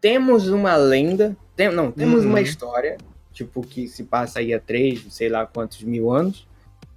Temos 0.00 0.48
uma 0.48 0.76
lenda. 0.76 1.34
tem- 1.56 1.70
não, 1.72 1.90
temos 1.90 2.22
Uhum. 2.22 2.28
uma 2.30 2.40
história. 2.42 2.98
Tipo, 3.32 3.62
que 3.62 3.88
se 3.88 4.04
passa 4.04 4.40
aí 4.40 4.52
há 4.52 4.60
três, 4.60 5.02
sei 5.08 5.30
lá 5.30 5.46
quantos 5.46 5.82
mil 5.82 6.10
anos. 6.12 6.46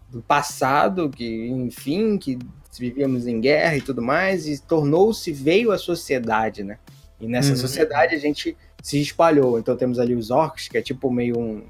Do 0.10 0.22
passado, 0.22 1.10
que, 1.10 1.48
enfim, 1.48 2.18
que 2.18 2.38
vivíamos 2.78 3.26
em 3.26 3.40
guerra 3.40 3.78
e 3.78 3.82
tudo 3.82 4.02
mais. 4.02 4.48
E 4.50 4.62
tornou-se, 4.62 5.32
veio 5.32 5.72
a 5.72 5.78
sociedade, 5.78 6.62
né? 6.64 6.78
E 7.22 7.26
nessa 7.28 7.52
Uhum. 7.52 7.56
sociedade 7.58 8.14
a 8.16 8.20
gente 8.20 8.58
se 8.84 9.00
espalhou. 9.02 9.58
Então 9.58 9.78
temos 9.78 9.98
ali 9.98 10.14
os 10.14 10.30
orcs, 10.30 10.68
que 10.68 10.78
é 10.78 10.82
tipo 10.82 11.10
meio 11.10 11.40
um 11.40 11.64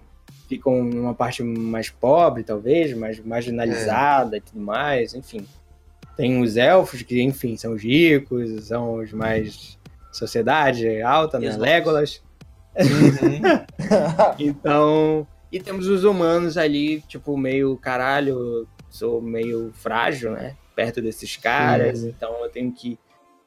ficam 0.47 0.83
numa 0.83 1.13
parte 1.13 1.43
mais 1.43 1.89
pobre, 1.89 2.43
talvez, 2.43 2.95
mais 2.95 3.19
marginalizada 3.19 4.37
e 4.37 4.41
tudo 4.41 4.61
mais, 4.61 5.13
enfim. 5.13 5.45
Tem 6.15 6.41
os 6.41 6.55
elfos, 6.55 7.01
que, 7.01 7.21
enfim, 7.21 7.57
são 7.57 7.73
os 7.73 7.83
ricos, 7.83 8.67
são 8.67 8.95
os 8.95 9.11
mais 9.11 9.77
sociedade 10.11 11.01
alta, 11.01 11.39
né? 11.39 11.55
Legolas. 11.57 12.23
Uhum. 12.75 13.65
Então. 14.39 15.27
E 15.51 15.59
temos 15.59 15.87
os 15.87 16.03
humanos 16.03 16.57
ali, 16.57 17.01
tipo, 17.01 17.37
meio 17.37 17.77
caralho, 17.77 18.67
sou 18.89 19.21
meio 19.21 19.71
frágil, 19.73 20.31
né? 20.31 20.55
Perto 20.75 21.01
desses 21.01 21.37
caras, 21.37 21.99
Sim. 21.99 22.09
então 22.09 22.43
eu 22.43 22.49
tenho 22.49 22.71
que, 22.73 22.99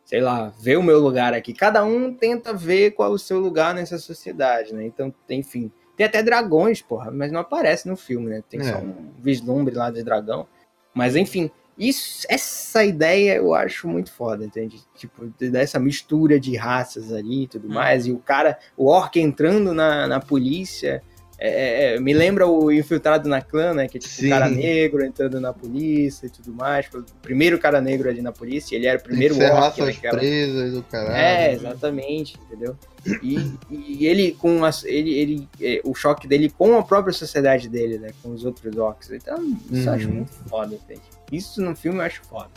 sei 0.04 0.20
lá, 0.20 0.50
ver 0.60 0.78
o 0.78 0.82
meu 0.82 0.98
lugar 1.00 1.34
aqui. 1.34 1.52
Cada 1.52 1.84
um 1.84 2.14
tenta 2.14 2.54
ver 2.54 2.92
qual 2.92 3.10
é 3.10 3.14
o 3.14 3.18
seu 3.18 3.38
lugar 3.38 3.74
nessa 3.74 3.98
sociedade, 3.98 4.72
né? 4.72 4.86
Então, 4.86 5.12
enfim. 5.28 5.70
Tem 5.98 6.06
até 6.06 6.22
dragões, 6.22 6.80
porra, 6.80 7.10
mas 7.10 7.32
não 7.32 7.40
aparece 7.40 7.88
no 7.88 7.96
filme, 7.96 8.30
né? 8.30 8.40
Tem 8.48 8.60
É. 8.60 8.62
só 8.62 8.78
um 8.78 9.10
vislumbre 9.18 9.74
lá 9.74 9.90
de 9.90 10.04
dragão. 10.04 10.46
Mas 10.94 11.16
enfim, 11.16 11.50
isso, 11.76 12.24
essa 12.30 12.84
ideia 12.84 13.34
eu 13.34 13.52
acho 13.52 13.88
muito 13.88 14.12
foda, 14.12 14.44
entende? 14.44 14.80
Tipo, 14.96 15.26
dessa 15.40 15.78
mistura 15.80 16.38
de 16.38 16.56
raças 16.56 17.12
ali 17.12 17.42
e 17.42 17.48
tudo 17.48 17.66
Hum. 17.68 17.72
mais. 17.72 18.06
E 18.06 18.12
o 18.12 18.18
cara, 18.18 18.56
o 18.76 18.86
orc 18.86 19.18
entrando 19.18 19.74
na, 19.74 20.06
na 20.06 20.20
polícia. 20.20 21.02
É, 21.38 21.94
é, 21.94 22.00
me 22.00 22.12
lembra 22.12 22.46
o 22.48 22.70
infiltrado 22.72 23.28
na 23.28 23.40
clã, 23.40 23.72
né? 23.72 23.86
Que 23.86 23.98
é 23.98 24.00
tipo 24.00 24.12
Sim. 24.12 24.26
o 24.26 24.30
cara 24.30 24.48
negro 24.48 25.04
entrando 25.04 25.40
na 25.40 25.52
polícia 25.52 26.26
e 26.26 26.30
tudo 26.30 26.52
mais. 26.52 26.86
Foi 26.86 27.00
o 27.00 27.04
primeiro 27.22 27.58
cara 27.58 27.80
negro 27.80 28.08
ali 28.08 28.20
na 28.20 28.32
polícia. 28.32 28.74
Ele 28.74 28.86
era 28.86 28.98
o 28.98 29.02
primeiro 29.02 29.36
Tem 29.36 29.46
que 29.46 29.52
orc 29.54 29.80
naquela. 29.80 30.18
presas 30.18 30.72
do 30.72 30.82
caralho. 30.82 31.14
É, 31.14 31.52
exatamente, 31.52 32.36
entendeu? 32.44 32.76
E, 33.22 33.36
e 33.70 34.06
ele 34.06 34.32
com 34.32 34.64
as, 34.64 34.84
ele, 34.84 35.12
ele 35.14 35.48
é, 35.60 35.80
o 35.84 35.94
choque 35.94 36.26
dele 36.26 36.50
com 36.50 36.76
a 36.76 36.82
própria 36.82 37.12
sociedade 37.12 37.68
dele, 37.68 37.98
né, 37.98 38.08
com 38.22 38.30
os 38.30 38.44
outros 38.44 38.76
orcs. 38.76 39.10
Então, 39.12 39.36
isso 39.70 39.88
eu 39.88 39.92
acho 39.92 40.08
Uhum. 40.08 40.14
muito 40.14 40.32
foda, 40.48 40.74
entende? 40.74 41.02
Isso 41.30 41.62
no 41.62 41.76
filme 41.76 41.98
eu 41.98 42.02
acho 42.02 42.22
foda. 42.24 42.50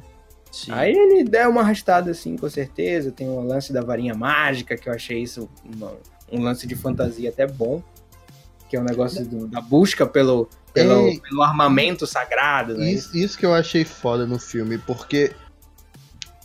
Sim. 0.52 0.72
Aí 0.74 0.92
ele 0.94 1.24
dá 1.24 1.48
uma 1.48 1.62
arrastada 1.62 2.12
assim, 2.12 2.36
com 2.36 2.50
certeza. 2.50 3.12
Tem 3.12 3.30
o 3.30 3.42
lance 3.42 3.72
da 3.72 3.82
varinha 3.82 4.14
mágica, 4.14 4.76
que 4.76 4.90
eu 4.90 4.94
achei 4.94 5.20
isso 5.22 5.48
uma- 5.64 5.94
um 6.32 6.42
lance 6.42 6.66
de 6.68 6.76
fantasia 6.76 7.30
até 7.30 7.46
bom. 7.48 7.82
Que 8.72 8.78
é 8.78 8.80
um 8.80 8.86
negócio 8.86 9.26
do- 9.26 9.48
da 9.48 9.60
busca 9.60 10.06
pelo, 10.08 10.48
pelo, 10.74 11.08
Ei. 11.08 11.20
pelo 11.20 11.42
armamento 11.44 12.08
sagrado, 12.08 12.78
né? 12.78 12.90
Isso, 12.90 13.18
isso 13.18 13.38
que 13.38 13.46
eu 13.46 13.54
achei 13.54 13.84
foda 13.84 14.26
no 14.26 14.40
filme, 14.40 14.78
porque 14.78 15.34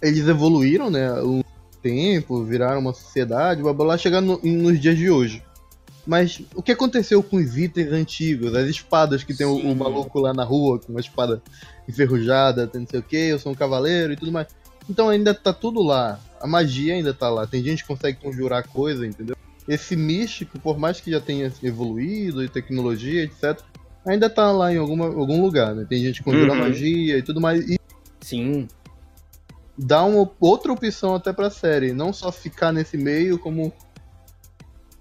eles 0.03 0.27
evoluíram, 0.27 0.91
né? 0.91 1.09
O 1.23 1.45
tempo, 1.81 2.43
viraram 2.43 2.81
uma 2.81 2.93
sociedade, 2.93 3.63
blá 3.63 3.73
blá 3.73 3.97
chegando 3.97 4.41
no- 4.43 4.53
nos 4.53 4.81
dias 4.81 4.97
de 4.99 5.09
hoje. 5.09 5.41
Mas 6.05 6.43
o 6.53 6.61
que 6.63 6.73
aconteceu 6.73 7.23
com 7.23 7.37
os 7.37 7.57
itens 7.57 7.93
antigos, 7.93 8.57
as 8.57 8.69
espadas 8.69 9.23
que 9.23 9.33
tem 9.33 9.47
o, 9.47 9.55
o 9.57 9.77
maluco 9.77 10.19
lá 10.19 10.35
na 10.35 10.43
rua 10.43 10.81
com 10.81 10.91
uma 10.91 11.01
espada 11.01 11.41
enferrujada, 11.89 12.67
tem 12.67 12.81
não 12.81 12.89
sei 12.89 12.99
o 12.99 13.03
que, 13.05 13.17
eu 13.17 13.39
sou 13.39 13.53
um 13.53 13.55
cavaleiro 13.55 14.13
e 14.13 14.17
tudo 14.17 14.33
mais. 14.33 14.49
Então 14.91 15.09
ainda 15.09 15.33
tá 15.33 15.53
tudo 15.53 15.81
lá. 15.81 16.19
A 16.41 16.47
magia 16.49 16.95
ainda 16.95 17.15
tá 17.15 17.31
lá. 17.31 17.47
Tem 17.47 17.63
gente 17.63 17.83
que 17.83 17.89
consegue 17.89 18.19
conjurar 18.21 18.67
coisa, 18.67 19.07
entendeu? 19.07 19.37
Esse 19.69 19.97
místico, 19.97 20.59
por 20.61 20.79
mais 20.79 21.01
que 21.01 21.11
já 21.11 21.21
tenha 21.21 21.53
evoluído 21.63 22.43
e 22.45 22.49
tecnologia, 22.49 23.25
etc., 23.25 23.61
ainda 24.07 24.31
tá 24.31 24.53
lá 24.53 24.73
em 24.73 24.77
alguma, 24.79 25.07
algum 25.07 25.43
lugar, 25.43 25.75
né? 25.75 25.85
Tem 25.89 26.01
gente 26.01 26.19
que 26.21 26.25
conjura 26.25 26.53
Uhum. 26.53 26.59
magia 26.59 27.19
e 27.19 27.23
tudo 27.23 27.41
mais. 27.41 27.69
E 27.69 27.79
Sim. 28.21 28.69
dá 29.77 30.05
uma 30.05 30.31
outra 30.41 30.73
opção 30.73 31.15
até 31.17 31.33
pra 31.33 31.51
série. 31.51 31.93
Não 31.93 32.13
só 32.13 32.31
ficar 32.31 32.73
nesse 32.73 32.97
meio, 32.97 33.39
como. 33.39 33.73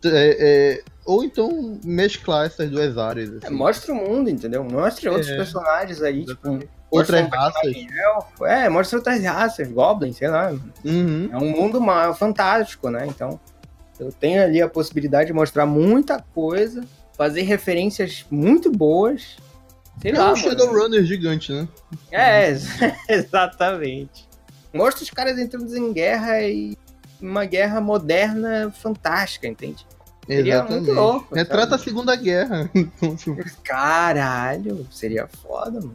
é, 0.04 0.38
é, 0.78 0.84
ou 1.06 1.24
então 1.24 1.80
mesclar 1.84 2.46
essas 2.48 2.70
duas 2.70 2.98
áreas. 2.98 3.32
É, 3.32 3.46
assim. 3.48 3.56
mostra 3.56 3.94
o 3.94 3.96
mundo, 3.96 4.30
entendeu? 4.30 4.64
Mostra 4.64 5.12
outros 5.12 5.30
É. 5.30 5.36
personagens 5.38 6.02
aí, 6.02 6.26
tipo. 6.26 6.60
Outras 6.92 7.26
um 7.26 7.30
raças. 7.30 7.76
elfo, 7.76 8.46
É, 8.46 8.70
mostra 8.70 9.00
outras 9.00 9.22
raças, 9.24 9.68
goblins, 9.68 10.16
sei 10.18 10.28
lá. 10.30 10.52
Uhum. 10.84 11.30
É 11.32 11.38
um 11.38 11.50
mundo 11.52 11.80
fantástico, 12.16 12.90
né? 12.90 13.06
Então, 13.08 13.40
eu 14.00 14.12
tenho 14.12 14.44
ali 14.44 14.62
a 14.62 14.68
possibilidade 14.70 15.28
de 15.28 15.34
mostrar 15.34 15.66
muita 15.66 16.20
coisa, 16.34 16.84
fazer 17.18 17.42
referências 17.44 18.26
muito 18.30 18.72
boas. 18.72 19.38
Sei 20.02 20.12
É 20.12 20.18
lá. 20.18 20.34
um. 20.34 20.36
Shadowrunner 20.36 21.04
gigante, 21.06 21.52
né? 21.54 21.68
É, 22.12 22.50
exatamente. 23.10 24.28
Mostra 24.74 25.04
os 25.04 25.10
caras 25.10 25.38
entrando 25.40 25.74
em 25.76 25.94
guerra 25.94 26.42
e 26.42 26.78
uma 27.22 27.46
guerra 27.46 27.80
moderna 27.80 28.72
fantástica, 28.82 29.48
entende? 29.48 29.86
Seria 30.28 30.64
muito 30.64 30.92
louco, 30.92 31.36
Retrata 31.36 31.70
sabe? 31.72 31.82
a 31.82 31.86
Segunda 31.86 32.16
Guerra. 32.16 32.70
Então, 32.76 33.16
tipo, 33.16 33.38
Caralho, 33.64 34.88
seria 34.92 35.28
foda, 35.28 35.80
mano. 35.80 35.94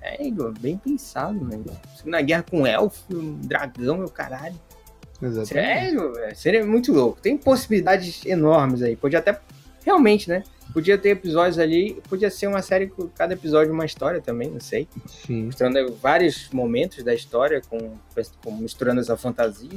É, 0.00 0.24
Igor, 0.24 0.52
bem 0.60 0.76
pensado, 0.76 1.40
mano. 1.44 1.64
Na 2.04 2.20
guerra 2.20 2.44
com 2.48 2.64
elfo, 2.66 3.02
um 3.12 3.34
dragão, 3.40 3.96
meu 3.98 4.08
caralho. 4.08 4.54
Exatamente. 5.22 5.48
Sério, 5.48 6.12
velho, 6.12 6.36
seria 6.36 6.66
muito 6.66 6.92
louco. 6.92 7.20
Tem 7.20 7.36
possibilidades 7.36 8.24
enormes 8.26 8.82
aí. 8.82 8.96
Podia 8.96 9.18
até. 9.18 9.38
Realmente, 9.84 10.28
né? 10.28 10.42
Podia 10.72 10.98
ter 10.98 11.10
episódios 11.10 11.58
ali. 11.58 12.02
Podia 12.08 12.28
ser 12.30 12.48
uma 12.48 12.60
série 12.60 12.88
com 12.88 13.08
cada 13.08 13.34
episódio 13.34 13.72
uma 13.72 13.84
história 13.86 14.20
também, 14.20 14.50
não 14.50 14.60
sei. 14.60 14.86
Sim. 15.06 15.44
Mostrando 15.44 15.94
vários 16.02 16.50
momentos 16.50 17.02
da 17.04 17.14
história, 17.14 17.62
com, 17.68 17.96
com 18.44 18.56
misturando 18.56 19.00
essa 19.00 19.16
fantasia. 19.16 19.70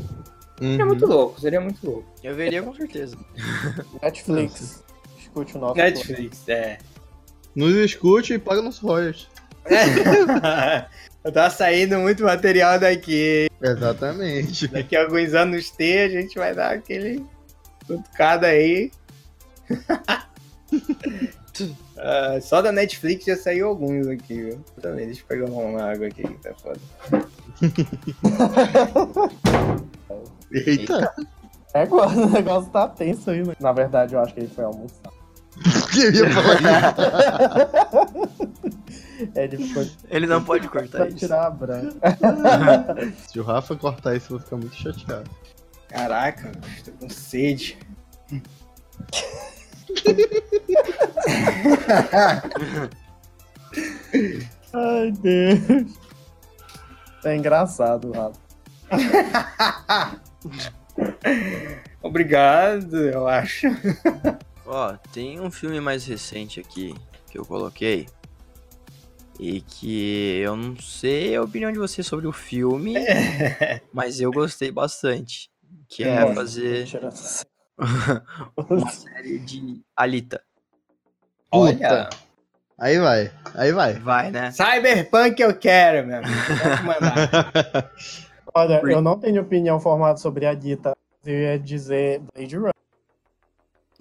Seria 0.58 0.84
Uhum. 0.84 0.88
muito 0.88 1.06
louco, 1.06 1.40
seria 1.40 1.62
muito 1.62 1.86
louco. 1.86 2.06
Eu 2.22 2.36
veria 2.36 2.62
com 2.62 2.74
certeza. 2.74 3.16
Netflix. 4.02 4.84
Escute 5.18 5.56
o 5.56 5.60
nosso. 5.60 5.76
Netflix, 5.78 6.50
é. 6.50 6.80
Nos 7.56 7.76
escute 7.76 8.34
e 8.34 8.40
paga 8.40 8.62
nosso 8.62 8.86
royalties. 8.86 9.28
tá 11.34 11.50
saindo 11.50 11.98
muito 12.00 12.24
material 12.24 12.80
daqui. 12.80 13.50
Exatamente. 13.62 14.68
Daqui 14.68 14.96
a 14.96 15.04
alguns 15.04 15.34
anos 15.34 15.70
ter, 15.72 16.10
a 16.10 16.10
gente 16.10 16.38
vai 16.38 16.56
dar 16.56 16.72
aquele 16.72 17.26
cutucada 17.88 18.48
aí. 18.48 18.92
Ah, 21.98 22.40
só 22.42 22.62
da 22.62 22.72
Netflix 22.72 23.26
já 23.26 23.36
saiu 23.36 23.68
alguns 23.68 24.08
aqui, 24.08 24.42
viu? 24.42 24.64
Também, 24.82 25.08
deixa 25.08 25.22
eu 25.22 25.26
pegar 25.28 25.52
uma 25.52 25.92
água 25.92 26.08
aqui 26.08 26.24
que 26.24 26.34
tá 26.36 26.54
foda. 26.54 26.80
Eita. 30.50 31.14
É, 31.74 31.84
o 31.86 32.30
negócio 32.30 32.70
tá 32.72 32.88
tenso 32.88 33.30
aí, 33.30 33.46
né? 33.46 33.54
Na 33.60 33.72
verdade, 33.72 34.16
eu 34.16 34.22
acho 34.22 34.34
que 34.34 34.40
ele 34.40 34.48
foi 34.48 34.64
almoçar. 34.64 35.12
Eu 35.98 36.14
ia 36.14 36.30
falar 36.30 36.62
Ele 39.36 39.58
ficou 39.58 39.86
Ele 40.10 40.28
não 40.28 40.44
pode 40.44 40.68
cortar 40.68 41.08
isso. 41.08 41.18
tirar 41.18 41.48
a 41.48 41.50
branca. 41.50 41.98
Se 43.28 43.40
o 43.40 43.44
Rafa 43.44 43.76
cortar 43.76 44.16
isso, 44.16 44.28
eu 44.34 44.38
vou 44.38 44.40
ficar 44.40 44.58
muito 44.58 44.76
chateado. 44.76 45.30
Caraca, 45.90 46.52
tô 46.86 46.92
com 46.94 47.10
sede. 47.10 47.78
Ai, 54.74 55.12
Deus. 55.12 55.94
É 57.24 57.36
engraçado, 57.36 58.12
Rafa. 58.12 58.40
Obrigado, 62.02 62.98
eu 62.98 63.28
acho. 63.28 63.68
Ó, 64.66 64.94
tem 65.12 65.40
um 65.40 65.52
filme 65.52 65.80
mais 65.82 66.06
recente 66.06 66.60
aqui 66.60 66.96
que 67.30 67.38
eu 67.38 67.46
coloquei. 67.46 68.08
E 69.40 69.62
que 69.62 70.42
eu 70.44 70.56
não 70.56 70.76
sei 70.78 71.36
a 71.36 71.42
opinião 71.42 71.72
de 71.72 71.80
você 71.80 72.04
sobre 72.04 72.28
o 72.28 72.34
filme, 72.34 72.96
mas 73.94 74.20
eu 74.20 74.32
gostei 74.32 74.70
bastante. 74.70 75.50
Que 75.88 76.04
é 76.04 76.20
Nossa, 76.20 76.36
fazer 76.36 76.88
uma 78.70 78.92
série 78.92 79.40
de 79.40 79.82
Alita. 79.96 80.44
Olha, 81.52 82.10
Aí 82.80 82.98
vai, 82.98 83.30
aí 83.56 83.74
vai. 83.74 83.94
Vai, 83.96 84.32
né? 84.32 84.52
Cyberpunk 84.52 85.38
eu 85.42 85.54
quero, 85.54 86.08
meu 86.08 86.20
amigo. 86.20 86.32
Olha, 88.56 88.82
eu 88.86 89.02
não 89.02 89.20
tenho 89.20 89.42
opinião 89.42 89.82
formada 89.82 90.18
sobre 90.18 90.46
a 90.46 90.54
Dita. 90.54 90.96
Eu 91.26 91.36
ia 91.36 91.60
dizer 91.60 92.22
Blade 92.34 92.56
Runner. 92.56 92.74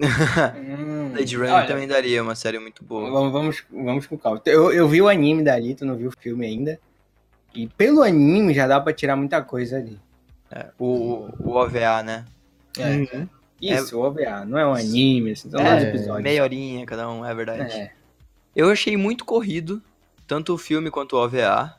Hum, 0.01 1.11
Blade 1.13 1.37
Runner 1.37 1.53
olha, 1.53 1.67
também 1.67 1.89
daria 1.89 2.23
uma 2.23 2.35
série 2.35 2.59
muito 2.59 2.85
boa. 2.85 3.11
Vamos, 3.11 3.33
vamos, 3.33 3.65
vamos 3.71 4.07
com 4.07 4.17
calma. 4.17 4.41
Eu, 4.47 4.73
eu 4.73 4.89
vi 4.89 5.03
o 5.03 5.09
anime 5.09 5.43
da 5.43 5.55
Alita, 5.55 5.85
não 5.85 5.97
vi 5.97 6.07
o 6.07 6.13
filme 6.19 6.47
ainda. 6.47 6.79
E 7.55 7.67
pelo 7.67 8.03
anime 8.03 8.55
já 8.55 8.67
dá 8.67 8.81
pra 8.81 8.93
tirar 8.93 9.17
muita 9.17 9.43
coisa 9.43 9.79
ali. 9.79 9.99
É, 10.51 10.67
o, 10.79 11.29
o 11.41 11.51
OVA, 11.51 12.03
né? 12.03 12.25
É. 12.79 12.97
Uhum. 12.97 13.29
Isso, 13.61 13.99
o 13.99 14.03
OVA, 14.03 14.45
não 14.45 14.57
é 14.57 14.67
um 14.67 14.75
anime, 14.75 15.33
assim, 15.33 15.51
são 15.51 15.61
É, 15.61 15.71
dois 15.71 15.83
episódios. 15.83 16.23
Meia 16.23 16.43
horinha 16.43 16.87
cada 16.87 17.11
um, 17.11 17.25
é 17.25 17.35
verdade. 17.35 17.73
É. 17.73 17.93
Eu 18.55 18.71
achei 18.71 18.97
muito 18.97 19.25
corrido, 19.25 19.83
tanto 20.27 20.55
o 20.55 20.59
filme 20.59 20.91
quanto 20.91 21.17
o 21.17 21.25
OVA. 21.25 21.75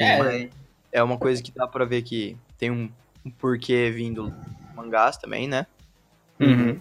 É, 0.00 0.48
é 0.92 1.02
uma 1.02 1.18
coisa 1.18 1.42
que 1.42 1.52
dá 1.52 1.66
pra 1.66 1.84
ver 1.84 2.02
que 2.02 2.36
tem 2.56 2.70
um, 2.70 2.90
um 3.24 3.30
porquê 3.30 3.90
vindo 3.90 4.32
mangás 4.74 5.16
também, 5.16 5.46
né? 5.46 5.66
uhum. 6.40 6.78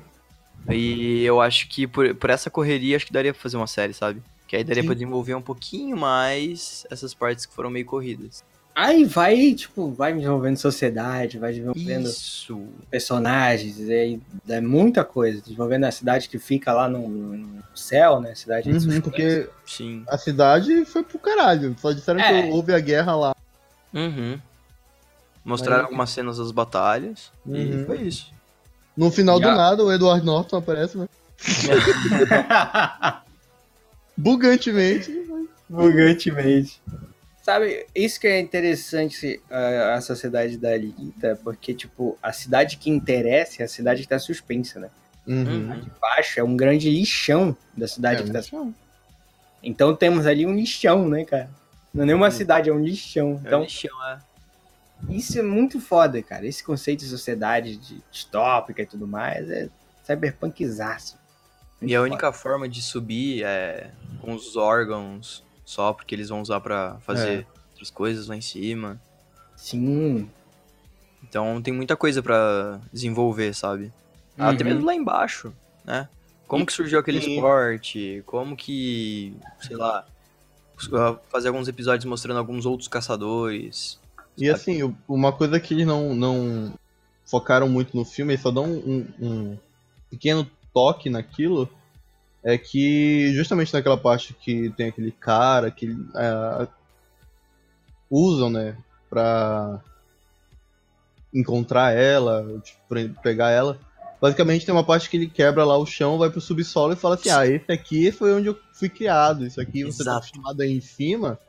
E 0.70 1.24
eu 1.24 1.40
acho 1.42 1.68
que 1.70 1.88
por, 1.88 2.14
por 2.16 2.30
essa 2.30 2.50
correria, 2.50 2.96
acho 2.98 3.06
que 3.06 3.14
daria 3.14 3.34
pra 3.34 3.42
fazer 3.42 3.58
uma 3.58 3.68
série, 3.68 3.94
sabe? 3.94 4.22
Que 4.48 4.56
aí 4.56 4.64
daria 4.64 4.82
Sim. 4.84 4.88
pra 4.88 4.94
desenvolver 4.96 5.36
um 5.36 5.42
pouquinho 5.42 5.96
mais 5.98 6.86
essas 6.90 7.14
partes 7.14 7.46
que 7.46 7.54
foram 7.54 7.70
meio 7.70 7.86
corridas. 7.86 8.44
Aí 8.76 9.06
vai, 9.06 9.54
tipo, 9.56 9.90
vai 9.92 10.14
desenvolvendo 10.14 10.56
sociedade, 10.58 11.40
vai 11.40 11.52
desenvolvendo 11.52 12.06
Isso. 12.06 12.62
personagens, 12.92 13.80
e 13.80 13.92
aí 13.92 14.22
é 14.48 14.62
muita 14.62 15.04
coisa. 15.04 15.42
Desenvolvendo 15.42 15.86
a 15.86 15.92
cidade 15.92 16.30
que 16.30 16.38
fica 16.38 16.72
lá 16.74 16.88
no, 16.88 17.08
no 17.10 17.64
céu, 17.74 18.20
né? 18.22 18.36
Cidade 18.36 18.72
de 18.72 18.88
Uhum, 18.88 19.02
porque 19.02 19.50
Sim. 19.66 20.04
a 20.08 20.16
cidade 20.18 20.86
foi 20.86 21.02
pro 21.02 21.18
caralho. 21.18 21.76
Só 21.80 21.92
disseram 21.92 22.20
É. 22.20 22.44
que 22.44 22.50
houve 22.52 22.72
a 22.72 22.80
guerra 22.80 23.16
lá. 23.16 23.36
Uhum. 23.94 24.38
Mostraram 25.44 25.78
Mas- 25.84 25.86
algumas 25.86 26.10
cenas 26.12 26.38
das 26.38 26.52
batalhas 26.52 27.32
e 27.48 27.52
Uhum. 27.52 27.86
foi 27.86 28.02
isso. 28.04 28.32
No 28.98 29.12
final 29.12 29.40
do 29.40 29.48
nada, 29.48 29.84
o 29.84 29.94
Edward 29.94 30.26
Norton 30.26 30.58
aparece, 30.58 30.98
né? 30.98 31.08
Bugantemente. 34.18 35.12
Bugantemente. 35.70 36.82
Sabe, 37.44 37.86
isso 37.96 38.20
que 38.20 38.28
é 38.28 38.40
interessante 38.40 39.40
a, 39.50 39.94
a 39.94 40.02
sociedade 40.02 40.58
da 40.58 40.72
Alita, 40.72 41.40
porque, 41.44 41.74
tipo, 41.74 42.18
a 42.22 42.34
cidade 42.34 42.78
que 42.78 42.90
interessa 42.90 43.62
é 43.62 43.66
a 43.66 43.70
cidade 43.70 44.02
que 44.02 44.08
tá 44.08 44.20
suspensa, 44.20 44.80
né? 44.80 44.90
Uhum. 45.26 45.44
Uhum. 45.44 45.80
De 45.80 45.92
baixo 46.02 46.40
é 46.40 46.44
um 46.44 46.58
grande 46.58 46.90
lixão 46.90 47.56
da 47.76 47.88
cidade 47.88 48.24
É, 48.24 48.26
que 48.26 48.32
tá 48.32 48.40
lixão. 48.40 48.74
Então 49.62 49.96
temos 49.96 50.26
ali 50.26 50.46
um 50.46 50.56
lixão, 50.56 51.08
né, 51.08 51.24
cara? 51.24 51.50
Não 51.94 52.04
é 52.04 52.08
nenhuma 52.08 52.32
cidade, 52.32 52.70
é 52.70 52.74
um 52.74 52.84
lixão. 52.84 53.40
É 53.44 53.48
Então, 53.48 53.60
um 53.62 53.64
lixão, 53.64 54.06
é. 54.10 54.18
Isso 55.10 55.38
é 55.40 55.42
muito 55.44 55.80
foda, 55.80 56.22
cara. 56.22 56.46
Esse 56.46 56.64
conceito 56.64 57.02
de 57.02 57.08
sociedade 57.10 57.78
de 57.78 58.02
distópica 58.12 58.82
e 58.82 58.86
tudo 58.86 59.08
mais 59.08 59.50
é 59.50 59.70
cyberpunkzaço. 60.04 61.18
E 61.82 61.96
a 61.96 62.02
única 62.02 62.32
forma 62.34 62.68
de 62.68 62.82
subir 62.82 63.44
é 63.44 63.92
com 64.22 64.34
os 64.34 64.56
órgãos 64.56 65.44
só, 65.64 65.94
porque 65.94 66.16
eles 66.16 66.30
vão 66.30 66.42
usar 66.42 66.60
pra 66.60 66.98
fazer 67.02 67.46
outras 67.72 67.92
coisas 67.92 68.28
lá 68.28 68.36
em 68.36 68.42
cima. 68.42 69.00
Sim. 69.56 70.30
Então 71.24 71.62
tem 71.62 71.74
muita 71.74 71.96
coisa 71.96 72.24
pra 72.24 72.80
desenvolver, 72.92 73.54
sabe? 73.54 73.92
Até 74.38 74.64
Uhum. 74.64 74.70
mesmo 74.70 74.86
lá 74.86 74.96
embaixo, 74.96 75.54
né? 75.84 76.08
Como 76.48 76.66
que 76.66 76.72
surgiu 76.74 77.00
aquele 77.00 77.22
Sim. 77.22 77.36
esporte? 77.36 78.24
Como 78.26 78.56
que, 78.56 79.36
sei 79.60 79.76
lá, 79.76 80.06
fazer 81.30 81.50
alguns 81.50 81.68
episódios 81.68 82.06
mostrando 82.06 82.38
alguns 82.38 82.66
outros 82.66 82.88
caçadores. 82.88 84.00
E 84.38 84.50
assim, 84.50 84.96
uma 85.08 85.32
coisa 85.32 85.60
que 85.60 85.74
eles 85.74 85.88
não, 85.88 86.14
não 86.14 86.74
focaram 87.26 87.68
muito 87.68 87.96
no 87.98 88.06
filme, 88.06 88.34
eles 88.34 88.42
só 88.42 88.52
dão 88.52 88.66
um, 88.66 89.08
um 89.20 89.58
pequeno 90.10 90.50
toque 90.74 91.10
naquilo, 91.10 91.70
é 92.44 92.58
que 92.58 93.34
justamente 93.34 93.74
naquela 93.74 93.98
parte 93.98 94.34
que 94.34 94.70
tem 94.72 94.90
aquele 94.90 95.12
cara 95.12 95.72
que 95.72 95.88
é, 96.16 96.68
usam, 98.10 98.50
né, 98.50 98.78
pra 99.10 99.82
encontrar 101.34 101.94
ela, 101.94 102.62
tipo, 102.64 102.80
pegar 103.22 103.50
ela, 103.50 103.80
Basicamente 104.20 104.66
tem 104.66 104.74
uma 104.74 104.84
parte 104.84 105.10
que 105.10 105.18
ele 105.18 105.28
quebra 105.28 105.64
lá 105.64 105.78
o 105.78 105.86
chão, 105.86 106.18
vai 106.18 106.30
pro 106.30 106.42
subsolo 106.42 106.94
e 106.94 106.96
fala 106.96 107.16
assim: 107.16 107.30
Ah, 107.30 107.46
esse 107.46 107.72
aqui 107.72 108.12
foi 108.12 108.34
onde 108.34 108.48
eu 108.48 108.58
fui 108.74 108.90
criado. 108.90 109.46
Isso 109.46 109.62
aqui 109.62 109.84
você 109.84 110.04
tá 110.04 110.12
Exato. 110.12 110.18
acostumado 110.18 110.62
aí 110.62 110.72
em 110.72 110.82
cima. 110.82 111.40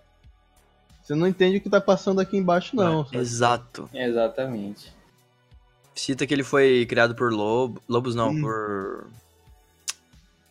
Você 1.08 1.14
não 1.14 1.26
entende 1.26 1.56
o 1.56 1.60
que 1.62 1.70
tá 1.70 1.80
passando 1.80 2.20
aqui 2.20 2.36
embaixo, 2.36 2.76
não. 2.76 3.02
sabe? 3.06 3.16
Exato. 3.16 3.88
Exatamente. 3.94 4.92
Cita 5.94 6.26
que 6.26 6.34
ele 6.34 6.42
foi 6.44 6.84
criado 6.86 7.14
por 7.14 7.32
lobo, 7.32 7.82
lobos, 7.88 8.14
não, 8.14 8.28
Hum. 8.28 8.40
por. 8.42 9.06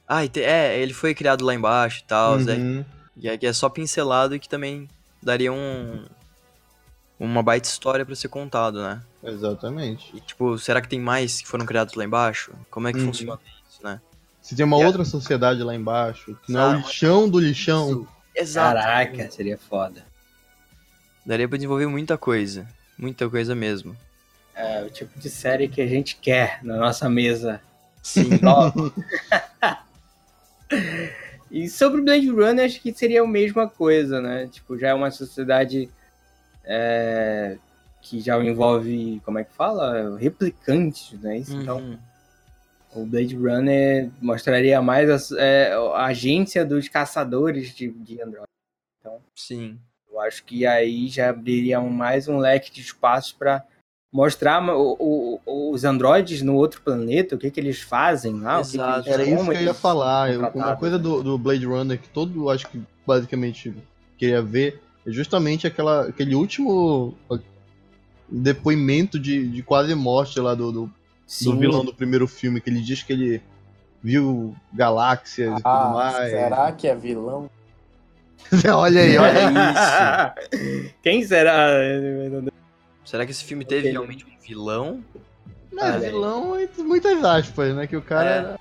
Ah, 0.08 0.26
e 0.26 0.32
é, 0.38 0.80
ele 0.80 0.95
foi 0.95 1.14
criado 1.14 1.45
lá 1.45 1.53
embaixo 1.53 1.99
e 1.99 2.08
tal. 2.08 2.39
Zé. 2.39 2.55
Uhum. 2.55 2.84
E 3.16 3.30
é 3.30 3.38
que 3.38 3.45
é 3.45 3.53
só 3.53 3.70
pincelado 3.70 4.34
e 4.34 4.39
que 4.39 4.49
também 4.49 4.89
daria 5.22 5.53
um. 5.53 6.05
Uma 7.20 7.43
baita 7.43 7.68
história 7.68 8.03
pra 8.03 8.16
ser 8.16 8.28
contado, 8.30 8.82
né? 8.82 8.99
Exatamente. 9.24 10.10
E, 10.18 10.20
tipo, 10.22 10.58
será 10.58 10.82
que 10.82 10.89
tem 10.89 10.99
mais 10.99 11.39
que 11.39 11.47
foram 11.47 11.68
criados 11.68 11.93
lá 11.93 12.03
embaixo? 12.03 12.51
Como 12.72 12.88
é 12.88 12.93
que 12.93 12.99
Uhum. 12.99 13.05
funciona 13.08 13.39
isso, 13.70 13.84
né? 13.84 14.01
Se 14.41 14.55
tem 14.55 14.66
uma 14.66 14.82
É. 14.82 14.86
outra 14.88 15.05
sociedade 15.05 15.62
lá 15.62 15.76
embaixo, 15.76 16.36
que 16.43 16.51
não 16.51 16.62
é 16.62 16.76
o 16.76 16.78
lixão 16.78 17.30
do 17.30 17.39
lixão. 17.39 18.08
Exato. 18.36 18.76
Caraca, 18.76 19.30
seria 19.30 19.58
foda. 19.58 20.03
Daria 21.28 21.47
pra 21.47 21.57
desenvolver 21.57 21.88
muita 21.88 22.17
coisa. 22.17 22.65
Muita 22.97 23.30
coisa 23.30 23.53
mesmo. 23.53 23.95
É 24.55 24.82
o 24.84 24.89
tipo 24.89 25.19
de 25.19 25.30
série 25.30 25.67
que 25.67 25.82
a 25.82 25.86
gente 25.86 26.15
quer 26.15 26.63
na 26.63 26.78
nossa 26.78 27.09
mesa 27.09 27.61
Sim. 28.01 28.30
nova. 28.41 28.93
e 31.51 31.69
sobre 31.69 32.01
Blade 32.01 32.30
Runner, 32.30 32.65
acho 32.65 32.82
que 32.82 32.93
seria 32.93 33.21
a 33.21 33.28
mesma 33.28 33.67
coisa, 33.69 34.21
né? 34.21 34.47
Tipo, 34.47 34.78
já 34.78 34.88
é 34.89 34.93
uma 34.93 35.11
sociedade 35.11 35.89
é, 36.63 37.57
que 38.01 38.19
já 38.19 38.41
envolve, 38.43 39.21
como 39.25 39.38
é 39.38 39.43
que 39.43 39.53
fala? 39.53 40.17
Replicantes, 40.17 41.11
né? 41.19 41.38
Isso, 41.39 41.55
Então, 41.55 41.78
Uhum. 41.80 41.99
o 42.95 43.05
Blade 43.05 43.36
Runner 43.36 44.09
mostraria 44.21 44.82
mais 44.82 45.32
a, 45.34 45.39
é, 45.39 45.73
a 45.93 46.05
agência 46.05 46.65
dos 46.65 46.88
caçadores 46.88 47.75
de, 47.75 47.89
de 47.91 48.21
Android. 48.21 48.47
Sim. 49.36 49.78
Eu 50.18 50.22
acho 50.22 50.43
que 50.43 50.65
aí 50.65 51.07
já 51.09 51.30
abriria 51.30 51.80
mais 51.80 52.28
um 52.28 52.39
leque 52.39 52.72
de 52.74 52.82
espaço 52.82 53.36
para 53.38 53.63
mostrar 54.11 54.63
o- 54.68 54.97
o- 55.45 55.72
os 55.72 55.84
androides 55.84 56.41
no 56.41 56.55
outro 56.55 56.82
planeta, 56.82 57.36
o 57.36 57.38
que, 57.38 57.51
que 57.51 57.59
eles 57.59 57.82
fazem 57.82 58.34
lá. 58.39 58.59
o 58.59 58.63
que 58.63 58.72
que 58.72 58.76
Exato. 58.78 58.97
eles- 58.99 59.07
Era 59.07 59.24
isso 59.24 59.51
que 59.51 59.57
eu 59.57 59.61
ia 59.61 59.74
falar. 59.76 60.34
Eu- 60.34 60.49
uma 60.55 60.76
coisa 60.76 60.97
né? 60.97 61.03
do, 61.03 61.22
do 61.22 61.38
Blade 61.38 61.65
Runner 61.68 61.99
que 62.01 62.09
todo 62.09 62.49
acho 62.49 62.68
que 62.68 62.82
basicamente 63.05 63.72
queria 64.18 64.41
ver 64.41 64.82
é 65.05 65.11
justamente 65.11 65.68
aquela, 65.68 66.07
aquele 66.07 66.34
último 66.34 67.13
depoimento 68.28 69.20
de, 69.20 69.47
de 69.47 69.61
quase 69.61 69.93
morte 69.93 70.39
lá 70.39 70.55
do, 70.55 70.72
do, 70.72 70.93
do 71.43 71.57
vilão 71.59 71.86
do 71.86 71.93
primeiro 71.93 72.28
filme, 72.28 72.59
que 72.59 72.70
ele 72.72 72.82
diz 72.82 73.03
que 73.03 73.13
ele 73.13 73.41
viu 74.01 74.55
galáxias 74.74 75.51
e 75.51 75.55
tudo 75.57 75.63
Ah, 75.68 75.91
mais. 75.93 76.32
será 76.32 76.72
que 76.72 76.88
é 76.88 76.95
vilão? 76.95 77.49
olha 78.74 79.02
aí, 79.02 79.18
olha. 79.18 79.48
Olha 79.48 80.34
isso. 80.52 80.94
Quem 81.04 81.24
será? 81.26 81.68
Será 83.04 83.26
que 83.26 83.32
esse 83.32 83.44
filme 83.44 83.66
teve 83.66 83.82
Ok. 83.88 83.92
realmente 83.92 84.26
um 84.26 84.40
vilão? 84.42 85.04
Não, 85.72 85.84
Olha 85.84 85.96
aí. 85.96 86.02
vilão 86.12 86.60
entre 86.60 86.84
muitas 86.84 87.24
aspas, 87.24 87.76
né? 87.76 87.88
Que 87.88 87.96
o 87.98 88.02
cara 88.02 88.30
É. 88.30 88.38
era. 88.38 88.60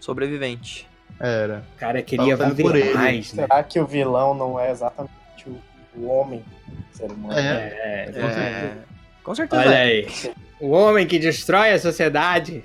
Sobrevivente. 0.00 0.88
era. 1.20 1.64
O 1.74 1.78
cara 1.78 2.02
queria 2.02 2.36
viver 2.36 2.94
mais, 2.94 3.32
né? 3.32 3.42
Será 3.44 3.62
que 3.62 3.80
o 3.80 3.86
vilão 3.86 4.34
não 4.34 4.58
é 4.60 4.70
exatamente 4.70 5.12
o, 5.46 5.56
o 5.96 6.06
homem, 6.08 6.44
o 6.92 6.96
ser 6.96 7.10
humano? 7.10 7.38
É. 7.38 8.06
É, 8.06 8.06
com 8.06 8.12
certeza. 8.20 8.36
É... 8.66 8.76
Com 9.22 9.34
certeza. 9.34 9.62
Olha 9.62 9.74
é. 9.74 9.82
aí. 9.82 10.08
O 10.60 10.70
homem 10.70 11.06
que 11.06 11.18
destrói 11.18 11.70
a 11.72 11.78
sociedade. 11.78 12.62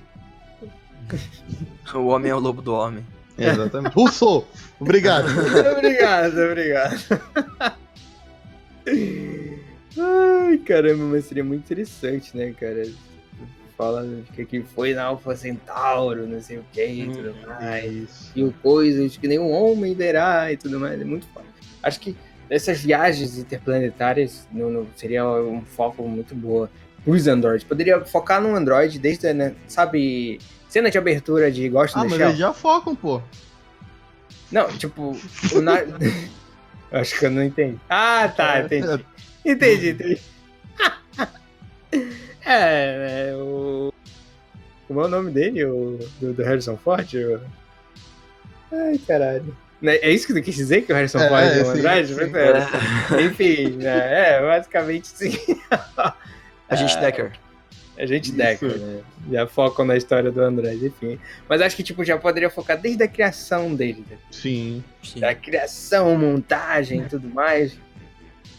O 1.91 2.05
homem 2.09 2.29
é 2.29 2.35
o 2.35 2.39
lobo 2.39 2.61
do 2.61 2.71
homem. 2.75 3.03
Exatamente. 3.39 3.93
Russo! 3.93 4.45
Obrigado. 4.79 5.27
obrigado, 5.77 6.37
obrigado. 6.39 6.97
Ai, 9.97 10.57
caramba, 10.59 11.03
mas 11.05 11.25
seria 11.25 11.43
muito 11.43 11.61
interessante, 11.63 12.35
né, 12.35 12.53
cara? 12.59 12.83
Fala 13.77 14.05
que 14.35 14.45
que 14.45 14.61
foi 14.61 14.93
na 14.93 15.03
Alpha 15.05 15.35
Centauro, 15.35 16.27
não 16.27 16.41
sei 16.41 16.57
o 16.57 16.65
que 16.71 16.83
e 16.85 17.07
tudo 17.07 17.29
Hum, 17.31 17.45
mais. 17.47 18.31
E 18.35 18.43
o 18.43 18.51
coisas 18.61 19.15
que 19.15 19.27
nenhum 19.27 19.51
homem 19.51 19.93
verá 19.95 20.51
e 20.51 20.57
tudo 20.57 20.79
mais. 20.79 20.99
É 20.99 21.05
muito 21.05 21.25
foda. 21.27 21.45
Acho 21.81 21.99
que 22.01 22.15
essas 22.49 22.81
viagens 22.81 23.37
interplanetárias 23.37 24.45
no, 24.51 24.69
no- 24.69 24.87
seria 24.97 25.25
um 25.25 25.61
foco 25.61 26.03
muito 26.07 26.35
boa 26.35 26.69
pros 27.05 27.25
androids. 27.27 27.63
Poderia 27.63 28.01
focar 28.03 28.41
no 28.41 28.53
android 28.53 28.99
desde, 28.99 29.31
né, 29.33 29.55
sabe, 29.65 30.39
cena 30.69 30.89
de 30.89 30.97
abertura 30.97 31.51
de 31.51 31.67
Ghost 31.67 31.95
in 31.97 31.99
Ah, 31.99 32.03
the 32.03 32.09
mas 32.09 32.17
Shell. 32.17 32.27
eles 32.29 32.39
já 32.39 32.53
focam, 32.53 32.95
pô. 32.95 33.21
Não, 34.51 34.67
tipo, 34.69 35.17
o 35.53 35.61
na... 35.61 35.79
Acho 36.91 37.19
que 37.19 37.25
eu 37.25 37.31
não 37.31 37.43
entendi. 37.43 37.77
Ah, 37.89 38.27
tá, 38.35 38.61
entendi. 38.61 39.05
Entendi, 39.45 39.89
entendi. 39.89 40.21
é, 42.45 43.29
é, 43.31 43.35
o. 43.35 43.93
Como 44.87 45.01
é 45.01 45.05
o 45.05 45.07
nome 45.07 45.31
dele? 45.31 45.63
O, 45.65 45.99
do, 46.19 46.33
do 46.33 46.43
Harrison 46.43 46.77
Ford? 46.77 47.07
O... 47.13 47.41
Ai, 48.71 48.97
caralho. 49.07 49.55
Né, 49.81 49.95
É 49.97 50.09
isso 50.11 50.25
que 50.27 50.33
tu 50.33 50.41
quis 50.41 50.55
dizer? 50.55 50.81
Que 50.81 50.91
o 50.91 50.95
Harrison 50.95 51.19
É, 51.19 51.29
Ford 51.29 51.43
é, 51.43 51.59
é, 51.59 51.61
um 51.61 51.65
sim, 51.65 51.71
Andrade? 51.79 52.13
sim. 52.15 53.15
É. 53.15 53.21
Enfim, 53.21 53.69
né, 53.77 54.37
é, 54.37 54.41
basicamente 54.41 55.07
sim. 55.07 55.37
A 56.67 56.75
gente 56.75 56.97
Ah, 56.97 57.01
Decker. 57.01 57.31
A 57.99 58.05
gente 58.05 58.31
deca, 58.31 58.65
né? 58.67 59.01
Já 59.29 59.45
focam 59.45 59.83
na 59.85 59.97
história 59.97 60.31
do 60.31 60.39
Andrade, 60.41 60.85
enfim. 60.87 61.19
Mas 61.49 61.61
acho 61.61 61.75
que, 61.75 61.83
tipo, 61.83 62.03
já 62.05 62.17
poderia 62.17 62.49
focar 62.49 62.79
desde 62.79 63.03
a 63.03 63.07
criação 63.07 63.75
dele, 63.75 64.05
né? 64.09 64.17
Sim. 64.31 64.81
Sim. 65.03 65.19
da 65.19 65.35
criação, 65.35 66.17
montagem 66.17 67.01
e 67.01 67.05
tudo 67.05 67.27
mais. 67.27 67.77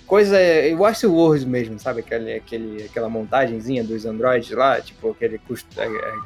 Coisa 0.06 0.40
igual 0.66 0.92
Star 0.92 1.10
Wars 1.10 1.44
mesmo, 1.44 1.78
sabe? 1.78 2.00
Aquele, 2.00 2.34
aquele, 2.34 2.82
aquela 2.82 3.08
montagenzinha 3.08 3.84
dos 3.84 4.04
androides 4.04 4.50
lá, 4.50 4.80
tipo 4.80 5.10
aquele 5.12 5.38
custo, 5.38 5.68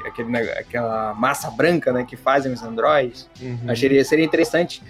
aquele, 0.06 0.30
neg- 0.30 0.56
aquela 0.58 1.12
massa 1.12 1.50
branca 1.50 1.92
né, 1.92 2.04
que 2.08 2.16
fazem 2.16 2.50
os 2.50 2.62
androides. 2.62 3.28
Uhum. 3.40 3.58
Acharia 3.68 4.02
seria 4.04 4.24
interessante. 4.24 4.82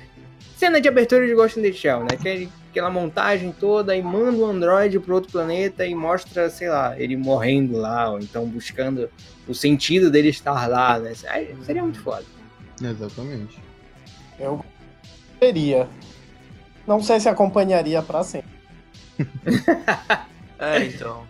Cena 0.57 0.81
de 0.81 0.89
abertura 0.89 1.27
de 1.27 1.35
Ghost 1.35 1.59
in 1.59 1.63
the 1.63 1.73
Shell, 1.73 2.01
né? 2.01 2.09
Aquele, 2.13 2.49
aquela 2.71 2.91
montagem 2.91 3.53
toda 3.53 3.97
e 3.97 4.03
manda 4.03 4.37
o 4.39 4.47
androide 4.47 4.99
pro 5.01 5.15
outro 5.15 5.31
planeta 5.33 5.85
e 5.85 5.95
mostra, 5.95 6.49
sei 6.49 6.69
lá, 6.69 6.99
ele 6.99 7.17
morrendo 7.17 7.77
lá, 7.77 8.11
ou 8.11 8.19
então 8.19 8.47
buscando 8.47 9.11
o 9.49 9.55
sentido 9.55 10.11
dele 10.11 10.29
estar 10.29 10.69
lá, 10.69 10.99
né? 10.99 11.13
Aí 11.29 11.55
Seria 11.65 11.83
muito 11.83 12.01
foda. 12.01 12.25
Exatamente. 12.81 13.59
Eu 14.39 14.65
teria. 15.41 15.89
Não 16.87 17.03
sei 17.03 17.19
se 17.21 17.29
acompanharia 17.29 18.01
pra 18.03 18.23
sempre. 18.23 18.51
É, 20.57 20.85
então. 20.85 21.27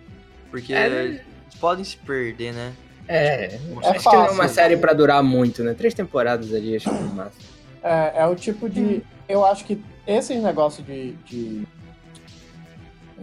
Porque 0.51 0.73
É, 0.73 0.87
eles 0.87 1.21
podem 1.59 1.83
se 1.83 1.97
perder, 1.97 2.53
né? 2.53 2.73
É, 3.09 3.55
É 3.55 3.59
acho 3.89 4.09
que 4.09 4.17
não 4.17 4.27
é 4.27 4.31
uma 4.31 4.49
série 4.49 4.77
pra 4.77 4.93
durar 4.93 5.23
muito, 5.23 5.65
né? 5.65 5.75
Três 5.75 5.95
temporadas 5.95 6.53
ali, 6.53 6.77
acho 6.77 6.89
que 6.89 6.95
é 6.95 6.99
o 6.99 7.15
máximo. 7.15 7.43
É, 7.85 8.23
é 8.23 8.27
o 8.27 8.35
tipo 8.35 8.69
de. 8.69 9.03
Eu 9.29 9.45
acho 9.45 9.65
que 9.67 9.81
esses 10.07 10.43
negócios 10.43 10.85
de. 10.87 11.13
de 11.27 11.69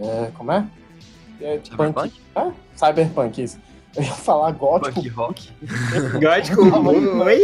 é, 0.00 0.30
como 0.36 0.52
é? 0.52 0.64
é 1.40 1.58
punk, 1.58 1.68
Cyberpunk? 1.70 2.20
é? 2.36 2.52
Cyberpunk, 2.76 3.42
isso. 3.42 3.58
Eu 3.94 4.02
ia 4.04 4.12
falar 4.12 4.52
gótico. 4.52 4.94
Punk 4.94 5.08
rock? 5.08 5.50
Gótico, 6.18 6.62
oi? 7.24 7.42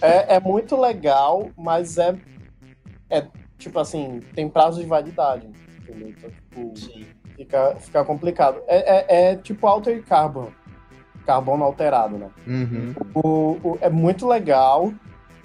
É, 0.00 0.36
é 0.36 0.40
muito 0.40 0.80
legal, 0.80 1.50
mas 1.58 1.98
é. 1.98 2.14
É 3.10 3.26
tipo 3.58 3.78
assim, 3.78 4.20
tem 4.34 4.48
prazo 4.48 4.80
de 4.80 4.86
validade. 4.86 5.46
Entendeu? 5.82 6.08
Então, 6.08 6.30
tipo, 6.30 6.78
Sim. 6.78 7.04
fica, 7.36 7.76
fica 7.80 8.02
complicado. 8.04 8.60
É, 8.66 8.96
é, 8.96 9.32
é 9.32 9.36
tipo 9.36 9.66
Alter 9.66 10.02
Carbon. 10.04 10.50
Carbono 11.26 11.64
alterado, 11.64 12.16
né? 12.18 12.30
Uhum. 12.46 12.94
O, 13.14 13.68
o- 13.70 13.78
é 13.80 13.88
muito 13.90 14.26
legal, 14.26 14.92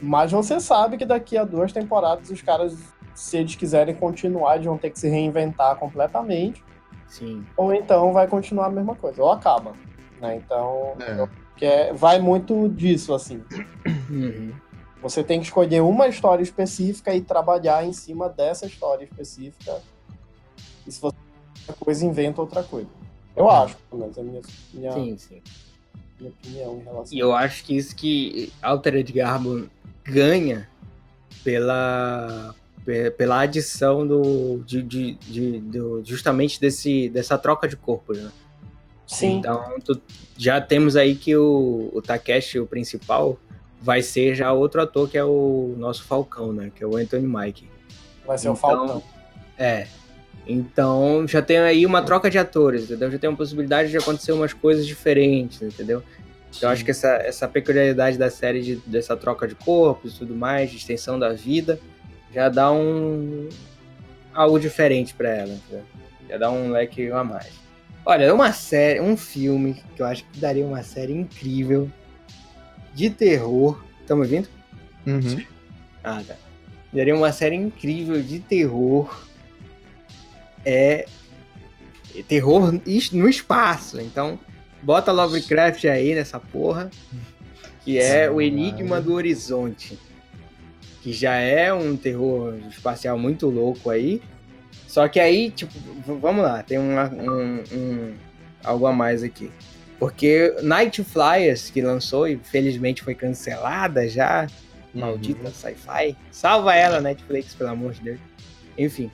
mas 0.01 0.31
você 0.31 0.59
sabe 0.59 0.97
que 0.97 1.05
daqui 1.05 1.37
a 1.37 1.43
duas 1.43 1.71
temporadas 1.71 2.29
os 2.29 2.41
caras, 2.41 2.77
se 3.15 3.37
eles 3.37 3.55
quiserem 3.55 3.95
continuar, 3.95 4.55
eles 4.55 4.65
vão 4.67 4.77
ter 4.77 4.89
que 4.89 4.99
se 4.99 5.09
reinventar 5.09 5.75
completamente, 5.77 6.63
Sim. 7.07 7.45
ou 7.57 7.73
então 7.73 8.13
vai 8.13 8.27
continuar 8.27 8.67
a 8.67 8.71
mesma 8.71 8.95
coisa, 8.95 9.21
ou 9.21 9.31
acaba. 9.31 9.73
Né? 10.21 10.37
Então, 10.37 10.95
É. 10.99 11.27
que 11.55 11.65
é- 11.65 11.93
vai 11.93 12.19
muito 12.19 12.67
disso, 12.69 13.13
assim. 13.13 13.43
Uhum. 14.09 14.53
Você 15.01 15.23
tem 15.23 15.39
que 15.39 15.45
escolher 15.45 15.81
uma 15.81 16.07
história 16.07 16.43
específica 16.43 17.13
e 17.15 17.21
trabalhar 17.21 17.85
em 17.85 17.93
cima 17.93 18.27
dessa 18.27 18.65
história 18.65 19.05
específica. 19.05 19.81
E 20.85 20.91
se 20.91 20.99
você 20.99 21.15
outra 21.69 21.85
coisa, 21.85 22.05
inventa 22.05 22.41
outra 22.41 22.63
coisa. 22.63 22.89
Eu 23.35 23.49
acho, 23.49 23.77
pelo 23.89 24.01
menos, 24.01 24.17
é 24.17 24.21
a 24.21 24.23
minha, 24.23 24.41
minha, 24.73 24.91
Sim, 24.91 25.17
sim. 25.17 25.41
minha 26.19 26.31
opinião 26.31 26.75
em 26.77 26.83
relação 26.83 27.17
E 27.17 27.19
eu 27.19 27.33
acho 27.33 27.63
que 27.63 27.77
isso 27.77 27.95
que 27.95 28.51
Altered 28.61 29.13
Carbon 29.13 29.67
ganha 30.09 30.67
pela, 31.43 32.53
pe- 32.85 33.11
pela 33.11 33.39
adição 33.41 34.05
do, 34.05 34.61
de, 34.65 34.81
de, 34.81 35.13
de- 35.13 35.61
justamente 36.03 36.59
desse, 36.59 37.09
dessa 37.09 37.37
troca 37.37 37.67
de 37.67 37.75
corpos, 37.75 38.17
né? 38.17 38.29
Sim. 39.07 39.37
Então, 39.37 39.63
tu- 39.83 40.01
já 40.37 40.61
temos 40.61 40.95
aí 40.95 41.15
que 41.15 41.35
o, 41.35 41.89
o 41.93 42.01
Takeshi, 42.01 42.59
o 42.59 42.65
principal, 42.67 43.37
vai 43.81 44.01
ser 44.01 44.35
já 44.35 44.51
outro 44.53 44.81
ator 44.81 45.09
que 45.09 45.17
é 45.17 45.23
o 45.23 45.73
nosso 45.77 46.03
Falcão, 46.03 46.51
né? 46.53 46.71
Que 46.75 46.83
é 46.83 46.87
o 46.87 46.95
Anthony 46.95 47.27
Mike. 47.27 47.69
Vai 48.25 48.37
ser 48.37 48.49
o 48.49 48.53
Então, 48.53 48.55
Falcão. 48.55 49.03
É. 49.57 49.87
Então, 50.47 51.27
já 51.27 51.41
tem 51.41 51.57
aí 51.59 51.85
uma 51.85 52.01
troca 52.01 52.29
de 52.29 52.37
atores, 52.37 52.83
entendeu? 52.85 53.11
Já 53.11 53.17
tem 53.19 53.29
uma 53.29 53.37
possibilidade 53.37 53.89
de 53.91 53.97
acontecer 53.97 54.31
umas 54.31 54.51
coisas 54.53 54.85
diferentes, 54.85 55.61
entendeu? 55.61 56.03
Então, 56.55 56.69
eu 56.69 56.73
acho 56.73 56.83
que 56.83 56.91
essa, 56.91 57.07
essa 57.17 57.47
peculiaridade 57.47 58.17
da 58.17 58.29
série, 58.29 58.61
de- 58.61 58.75
dessa 58.87 59.15
troca 59.15 59.47
de 59.47 59.55
corpos 59.55 60.15
e 60.15 60.19
tudo 60.19 60.35
mais, 60.35 60.71
de 60.71 60.77
extensão 60.77 61.17
da 61.19 61.31
vida, 61.33 61.79
já 62.33 62.49
dá 62.49 62.71
um. 62.71 63.47
algo 64.33 64.59
diferente 64.59 65.13
pra 65.13 65.29
ela, 65.29 65.53
entendeu? 65.53 65.85
Já 66.29 66.37
dá 66.37 66.51
um 66.51 66.71
leque 66.71 67.11
a 67.11 67.23
mais. 67.23 67.51
Olha, 68.05 68.33
uma 68.33 68.51
série, 68.53 68.99
um 69.01 69.15
filme 69.17 69.83
que 69.95 70.01
eu 70.01 70.05
acho 70.05 70.23
que 70.25 70.39
daria 70.39 70.65
uma 70.65 70.81
série 70.83 71.13
incrível 71.13 71.89
de 72.93 73.09
terror. 73.09 73.83
Estão 74.01 74.17
me 74.17 74.23
ouvindo? 74.23 74.47
Uhum. 75.05 75.43
Ah, 76.03 76.21
tá. 76.25 76.35
Daria 76.91 77.15
uma 77.15 77.31
série 77.31 77.55
incrível 77.55 78.21
de 78.21 78.39
terror. 78.39 79.23
É. 80.65 81.05
Terror 82.27 82.71
no 83.13 83.29
espaço. 83.29 83.99
Então, 84.01 84.39
bota 84.81 85.11
Lovecraft 85.11 85.85
aí 85.85 86.15
nessa 86.15 86.39
porra. 86.39 86.89
Que 87.83 87.97
é 87.97 88.29
o 88.29 88.41
Enigma 88.41 88.99
do 89.01 89.13
Horizonte. 89.13 89.97
Que 91.01 91.13
já 91.13 91.35
é 91.35 91.73
um 91.73 91.95
terror 91.95 92.55
espacial 92.69 93.17
muito 93.17 93.47
louco 93.49 93.89
aí. 93.89 94.21
Só 94.87 95.07
que 95.07 95.19
aí, 95.19 95.49
tipo, 95.51 95.71
vamos 96.19 96.43
lá, 96.43 96.61
tem 96.63 96.77
uma- 96.77 97.09
um, 97.09 97.63
um- 97.71 98.13
algo 98.63 98.85
a 98.87 98.91
mais 98.93 99.23
aqui. 99.23 99.51
Porque 99.99 100.55
Night 100.63 101.03
Flyers, 101.03 101.69
que 101.69 101.81
lançou 101.81 102.27
e 102.27 102.37
felizmente 102.37 103.01
foi 103.03 103.13
cancelada 103.15 104.07
já, 104.09 104.47
Maldita 104.93 105.49
sci-fi. 105.51 106.15
Salva 106.31 106.73
ela, 106.73 106.99
Netflix, 106.99 107.53
pelo 107.53 107.69
amor 107.69 107.93
de 107.93 108.01
Deus. 108.01 108.19
Enfim. 108.77 109.11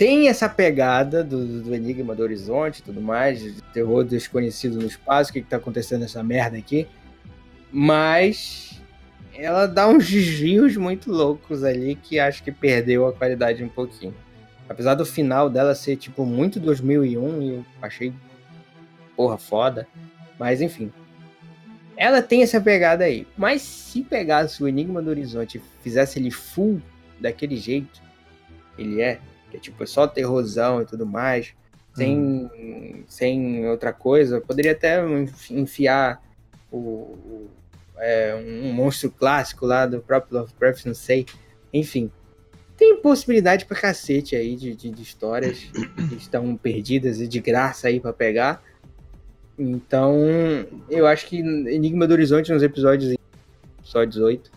Tem 0.00 0.28
essa 0.28 0.48
pegada 0.48 1.22
do, 1.22 1.60
do 1.60 1.74
Enigma 1.74 2.14
do 2.14 2.22
Horizonte 2.22 2.82
tudo 2.82 3.02
mais, 3.02 3.38
de 3.38 3.60
terror 3.64 4.02
desconhecido 4.02 4.78
no 4.78 4.86
espaço, 4.86 5.28
o 5.28 5.34
que, 5.34 5.42
que 5.42 5.46
tá 5.46 5.58
acontecendo 5.58 6.00
nessa 6.00 6.22
merda 6.22 6.56
aqui. 6.56 6.88
Mas 7.70 8.80
ela 9.34 9.66
dá 9.66 9.86
uns 9.86 10.08
desvios 10.08 10.74
muito 10.74 11.12
loucos 11.12 11.62
ali 11.62 11.96
que 11.96 12.18
acho 12.18 12.42
que 12.42 12.50
perdeu 12.50 13.06
a 13.06 13.12
qualidade 13.12 13.62
um 13.62 13.68
pouquinho. 13.68 14.14
Apesar 14.66 14.94
do 14.94 15.04
final 15.04 15.50
dela 15.50 15.74
ser, 15.74 15.96
tipo, 15.96 16.24
muito 16.24 16.58
2001, 16.58 17.42
e 17.42 17.48
eu 17.50 17.66
achei, 17.82 18.10
porra, 19.14 19.36
foda. 19.36 19.86
Mas, 20.38 20.62
enfim. 20.62 20.90
Ela 21.94 22.22
tem 22.22 22.42
essa 22.42 22.58
pegada 22.58 23.04
aí. 23.04 23.26
Mas 23.36 23.60
se 23.60 24.02
pegasse 24.02 24.62
o 24.62 24.66
Enigma 24.66 25.02
do 25.02 25.10
Horizonte 25.10 25.58
e 25.58 25.82
fizesse 25.82 26.18
ele 26.18 26.30
full 26.30 26.80
daquele 27.20 27.58
jeito, 27.58 28.00
ele 28.78 29.02
é, 29.02 29.20
que 29.50 29.56
é 29.56 29.60
tipo, 29.60 29.82
é 29.82 29.86
só 29.86 30.06
terrorzão 30.06 30.80
e 30.80 30.86
tudo 30.86 31.04
mais, 31.04 31.52
sem, 31.94 33.04
sem 33.08 33.66
outra 33.68 33.92
coisa, 33.92 34.40
poderia 34.40 34.72
até 34.72 35.04
enfi- 35.06 35.54
enfiar 35.58 36.22
o, 36.70 36.76
o- 36.78 37.50
é, 37.98 38.34
um 38.34 38.72
monstro 38.72 39.10
clássico 39.10 39.66
lá 39.66 39.84
do 39.86 40.00
próprio 40.00 40.38
Lovecraft, 40.38 40.86
não 40.86 40.94
sei. 40.94 41.26
Enfim. 41.72 42.10
Tem 42.78 42.96
possibilidade 42.96 43.66
pra 43.66 43.76
cacete 43.78 44.34
aí 44.34 44.56
de, 44.56 44.74
de, 44.74 44.90
de 44.90 45.02
histórias 45.02 45.58
que 46.08 46.14
estão 46.14 46.56
perdidas 46.56 47.20
e 47.20 47.28
de 47.28 47.38
graça 47.38 47.88
aí 47.88 48.00
pra 48.00 48.10
pegar. 48.12 48.62
Então, 49.58 50.16
eu 50.88 51.06
acho 51.06 51.26
que 51.26 51.38
Enigma 51.40 52.06
do 52.06 52.12
Horizonte 52.14 52.50
nos 52.50 52.62
episódios 52.62 53.14
só 53.82 54.04
18 54.04 54.50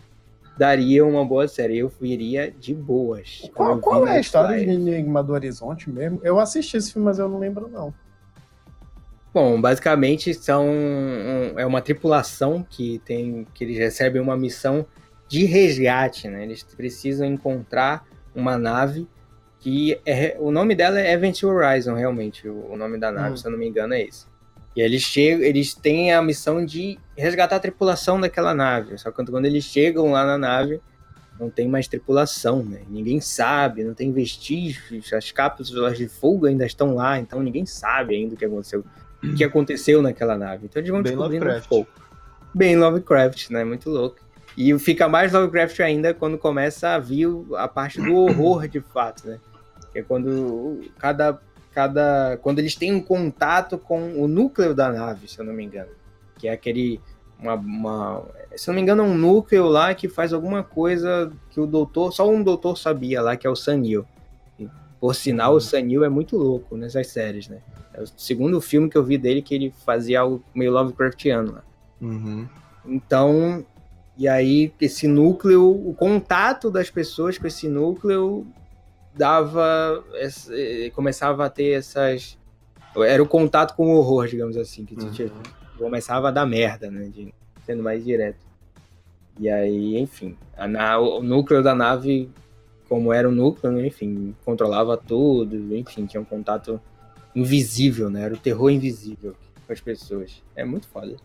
daria 0.58 1.06
uma 1.06 1.26
boa 1.26 1.47
série. 1.47 1.78
Eu 1.80 1.91
iria 2.01 2.51
de 2.51 2.74
boas. 2.74 3.49
Qual, 3.54 3.80
qual 3.80 4.08
é 4.08 4.18
a 4.18 4.20
história 4.20 4.58
de. 4.64 4.70
Enigma 4.72 5.24
do 5.24 5.34
Horizonte 5.34 5.89
mesmo? 5.89 6.20
Eu 6.24 6.39
assisti 6.39 6.78
esse 6.78 6.93
filme, 6.93 7.06
mas 7.06 7.20
eu 7.20 7.28
não 7.30 7.39
lembro, 7.39 7.68
não. 7.68 7.93
Bom, 9.34 9.60
basicamente 9.60 10.32
são 10.34 10.68
um- 10.70 11.58
é 11.60 11.66
uma 11.66 11.82
tripulação 11.82 12.64
que 12.70 13.01
tem 13.04 13.47
que 13.54 13.64
eles 13.64 13.78
recebem 13.78 14.22
uma 14.22 14.38
missão 14.38 14.86
de 15.28 15.45
resgate, 15.45 16.28
né? 16.28 16.43
Eles 16.43 16.62
precisam 16.62 17.26
encontrar 17.26 18.06
uma 18.36 18.58
nave 18.58 19.08
que 19.60 19.99
é, 20.06 20.36
o 20.39 20.51
nome 20.51 20.76
dela 20.76 20.99
é 20.99 21.14
Event 21.14 21.41
Horizon, 21.41 21.95
realmente. 21.95 22.47
O, 22.47 22.74
o 22.74 22.78
nome 22.78 22.99
da 22.99 23.12
nave, 23.12 23.34
Hum. 23.34 23.38
se 23.38 23.47
eu 23.47 23.51
não 23.51 23.58
me 23.58 23.68
engano, 23.68 23.93
é 23.95 24.04
esse. 24.04 24.28
E 24.76 24.82
eles 24.82 25.01
chegam, 25.03 25.43
eles 25.45 25.74
têm 25.74 26.13
a 26.13 26.21
missão 26.21 26.65
de 26.65 26.97
resgatar 27.15 27.57
a 27.57 27.59
tripulação 27.59 28.19
daquela 28.19 28.53
nave. 28.53 28.97
Só 28.97 29.11
que 29.11 29.24
quando 29.24 29.45
eles 29.45 29.63
chegam 29.63 30.11
lá 30.11 30.26
na 30.26 30.38
nave, 30.38 30.82
não 31.39 31.49
tem 31.49 31.67
mais 31.67 31.88
tripulação, 31.88 32.63
né? 32.63 32.82
Ninguém 32.89 33.19
sabe, 33.21 33.84
não 33.84 33.93
tem 33.93 34.11
vestígios, 34.11 35.11
as 35.13 35.32
cápsulas 35.32 35.97
de 35.97 36.07
fogo 36.07 36.45
ainda 36.45 36.65
estão 36.65 36.95
lá, 36.95 37.19
então 37.19 37.41
ninguém 37.41 37.65
sabe 37.65 38.15
ainda 38.15 38.36
o 38.36 38.38
que 38.38 38.45
aconteceu, 38.45 38.84
o 39.24 39.34
que 39.36 39.43
aconteceu 39.43 40.01
naquela 40.01 40.38
nave. 40.38 40.65
Então 40.65 40.80
eles 40.80 40.91
vão 40.91 41.01
Bem 41.01 41.11
descobrindo 41.11 41.45
Lovecraft. 41.45 41.65
um 41.65 41.69
pouco. 41.69 41.91
Bem 42.53 42.76
Lovecraft, 42.76 43.49
né? 43.49 43.63
Muito 43.63 43.89
louco. 43.89 44.17
E 44.55 44.78
fica 44.78 45.09
mais 45.09 45.34
Lovecraft 45.34 45.80
ainda 45.80 46.13
quando 46.13 46.38
começa 46.38 46.89
a 46.89 46.99
vir 46.99 47.28
a 47.55 47.67
parte 47.67 47.99
do 47.99 48.15
horror 48.15 48.67
de 48.67 48.80
fato, 48.80 49.28
né? 49.28 49.39
Que 49.91 49.99
é 49.99 50.03
quando 50.03 50.82
cada 50.99 51.39
cada 51.74 52.38
quando 52.41 52.59
eles 52.59 52.76
têm 52.76 52.93
um 52.93 53.01
contato 53.01 53.78
com 53.78 54.13
o 54.21 54.28
núcleo 54.28 54.74
da 54.74 54.91
nave, 54.91 55.28
se 55.28 55.39
eu 55.39 55.45
não 55.45 55.53
me 55.53 55.63
engano, 55.63 55.89
que 56.38 56.47
é 56.47 56.51
aquele 56.51 56.99
uma, 57.39 57.55
uma- 57.55 58.26
se 58.55 58.69
eu 58.69 58.71
não 58.71 58.76
me 58.76 58.82
engano 58.82 59.03
é 59.03 59.05
um 59.05 59.15
núcleo 59.17 59.65
lá 59.67 59.93
que 59.93 60.07
faz 60.07 60.32
alguma 60.32 60.63
coisa 60.63 61.32
que 61.49 61.59
o 61.59 61.65
doutor, 61.65 62.13
só 62.13 62.30
um 62.30 62.41
doutor 62.41 62.78
sabia 62.78 63.21
lá, 63.21 63.36
que 63.36 63.45
é 63.45 63.49
o 63.49 63.55
Sanil. 63.55 64.05
Por 64.99 65.13
sinal, 65.13 65.55
o 65.55 65.59
Sanil 65.59 66.05
é 66.05 66.09
muito 66.09 66.38
louco 66.38 66.78
nessas 66.78 67.07
séries, 67.07 67.49
né? 67.49 67.57
É 67.93 68.01
o 68.01 68.07
segundo 68.15 68.61
filme 68.61 68.89
que 68.89 68.97
eu 68.97 69.03
vi 69.03 69.17
dele 69.17 69.41
que 69.41 69.53
ele 69.53 69.74
fazia 69.86 70.21
algo 70.21 70.41
meio 70.55 70.71
Lovecraftiano 70.71 71.51
lá. 71.51 71.63
Uhum. 71.99 72.47
Então, 72.86 73.65
e 74.17 74.28
aí 74.28 74.71
esse 74.80 75.05
núcleo, 75.05 75.69
o 75.69 75.93
contato 75.93 76.71
das 76.71 76.89
pessoas 76.89 77.38
com 77.38 77.45
esse 77.47 77.67
núcleo 77.67 78.48
dava, 79.15 80.03
essa- 80.15 80.53
eh, 80.56 80.90
começava 80.91 81.45
a 81.45 81.49
ter 81.49 81.72
essas, 81.73 82.38
era 82.98 83.22
o 83.22 83.27
contato 83.27 83.76
com 83.76 83.88
o 83.94 83.98
horror, 83.98 84.27
digamos 84.27 84.57
assim, 84.57 84.85
que 84.85 84.95
Uhum. 84.95 85.30
começava 85.77 86.30
a 86.30 86.31
dar 86.31 86.45
merda, 86.45 86.90
né, 86.90 87.10
de- 87.14 87.34
sendo 87.65 87.84
mais 87.84 88.03
direto. 88.03 88.40
E 89.40 89.49
aí, 89.49 89.98
enfim, 89.98 90.38
a 90.57 90.68
na- 90.68 90.99
o 90.99 91.22
núcleo 91.23 91.64
da 91.64 91.73
nave, 91.76 92.30
como 92.88 93.11
era 93.11 93.27
o 93.27 93.31
núcleo, 93.31 93.72
né, 93.72 93.88
enfim, 93.88 94.35
controlava 94.45 94.95
tudo, 94.98 95.56
enfim, 95.76 96.06
tinha 96.06 96.22
um 96.22 96.26
contato 96.26 96.80
invisível, 97.35 98.10
né, 98.10 98.23
era 98.23 98.34
o 98.34 98.38
terror 98.38 98.69
invisível 98.69 99.35
com 99.65 99.73
as 99.73 99.80
pessoas. 99.81 100.44
É 100.56 100.64
muito 100.64 100.88
foda. 100.88 101.15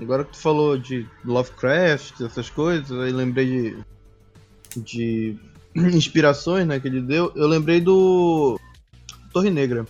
Agora 0.00 0.24
que 0.24 0.32
tu 0.32 0.38
falou 0.38 0.76
de 0.78 1.06
Lovecraft, 1.24 2.20
essas 2.22 2.48
coisas, 2.50 2.90
aí 2.98 3.12
lembrei 3.12 3.46
de, 3.46 4.80
de 4.82 5.38
inspirações, 5.94 6.66
né, 6.66 6.78
que 6.78 6.88
ele 6.88 7.00
deu. 7.00 7.32
Eu 7.34 7.46
lembrei 7.46 7.80
do 7.80 8.58
Torre 9.32 9.50
Negra. 9.50 9.86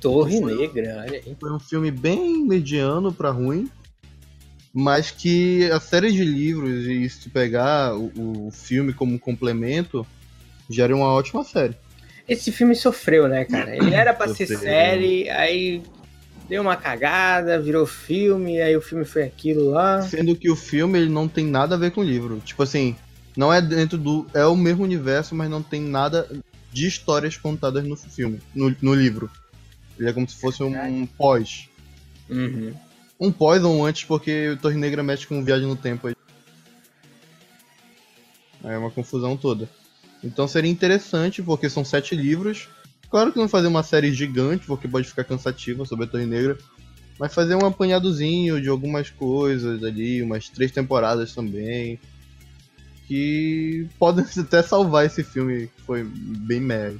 Torre 0.00 0.40
Negra, 0.40 1.04
olha 1.06 1.22
aí. 1.24 1.36
Foi 1.38 1.52
um 1.52 1.60
filme 1.60 1.90
bem 1.90 2.44
mediano 2.44 3.12
pra 3.12 3.30
ruim, 3.30 3.70
mas 4.72 5.10
que 5.10 5.70
a 5.70 5.78
série 5.78 6.10
de 6.10 6.24
livros 6.24 6.86
e 6.86 7.08
se 7.08 7.28
pegar 7.28 7.94
o, 7.96 8.46
o 8.46 8.50
filme 8.50 8.92
como 8.92 9.18
complemento, 9.18 10.04
gera 10.68 10.94
uma 10.94 11.12
ótima 11.12 11.44
série. 11.44 11.76
Esse 12.28 12.50
filme 12.50 12.74
sofreu, 12.74 13.28
né, 13.28 13.44
cara? 13.44 13.76
Ele 13.76 13.92
era 13.94 14.12
pra 14.12 14.34
ser 14.34 14.46
série, 14.46 15.28
aí 15.30 15.82
deu 16.48 16.62
uma 16.62 16.76
cagada, 16.76 17.60
virou 17.60 17.86
filme, 17.86 18.60
aí 18.60 18.76
o 18.76 18.80
filme 18.80 19.04
foi 19.04 19.22
aquilo 19.22 19.70
lá. 19.70 20.02
Sendo 20.02 20.34
que 20.34 20.50
o 20.50 20.56
filme 20.56 20.98
ele 20.98 21.08
não 21.08 21.28
tem 21.28 21.46
nada 21.46 21.74
a 21.74 21.78
ver 21.78 21.92
com 21.92 22.00
o 22.00 22.04
livro. 22.04 22.40
Tipo 22.44 22.62
assim, 22.62 22.96
não 23.36 23.52
é 23.52 23.60
dentro 23.60 23.98
do. 23.98 24.26
É 24.34 24.44
o 24.46 24.56
mesmo 24.56 24.84
universo, 24.84 25.34
mas 25.34 25.50
não 25.50 25.62
tem 25.62 25.80
nada 25.80 26.28
de 26.72 26.86
histórias 26.86 27.36
contadas 27.36 27.84
no 27.84 27.96
filme, 27.96 28.40
no, 28.54 28.74
no 28.80 28.94
livro. 28.94 29.30
Ele 29.98 30.08
é 30.08 30.12
como 30.12 30.28
se 30.28 30.36
fosse 30.36 30.62
um, 30.62 30.74
um 30.80 31.06
pós. 31.06 31.68
Uhum. 32.28 32.74
Um 33.20 33.30
pós 33.30 33.62
ou 33.62 33.74
um 33.74 33.84
antes, 33.84 34.04
porque 34.04 34.50
o 34.50 34.56
Torre 34.56 34.76
Negra 34.76 35.02
mexe 35.02 35.26
com 35.26 35.44
viagem 35.44 35.68
no 35.68 35.76
tempo 35.76 36.08
aí. 36.08 36.16
É 38.64 38.76
uma 38.78 38.90
confusão 38.90 39.36
toda. 39.36 39.68
Então 40.22 40.46
seria 40.46 40.70
interessante, 40.70 41.42
porque 41.42 41.68
são 41.68 41.84
sete 41.84 42.14
livros. 42.14 42.68
Claro 43.10 43.32
que 43.32 43.38
não 43.38 43.48
fazer 43.48 43.66
uma 43.66 43.82
série 43.82 44.12
gigante, 44.12 44.66
porque 44.66 44.88
pode 44.88 45.08
ficar 45.08 45.24
cansativa 45.24 45.84
sobre 45.84 46.06
a 46.06 46.08
Torre 46.08 46.26
Negra. 46.26 46.56
Mas 47.18 47.34
fazer 47.34 47.54
um 47.54 47.66
apanhadozinho 47.66 48.60
de 48.60 48.68
algumas 48.68 49.10
coisas 49.10 49.84
ali, 49.84 50.22
umas 50.22 50.48
três 50.48 50.72
temporadas 50.72 51.34
também. 51.34 52.00
Que 53.12 53.86
podem 53.98 54.24
até 54.40 54.62
salvar 54.62 55.04
esse 55.04 55.22
filme, 55.22 55.66
que 55.66 55.82
foi 55.82 56.02
bem 56.02 56.60
merda. 56.60 56.98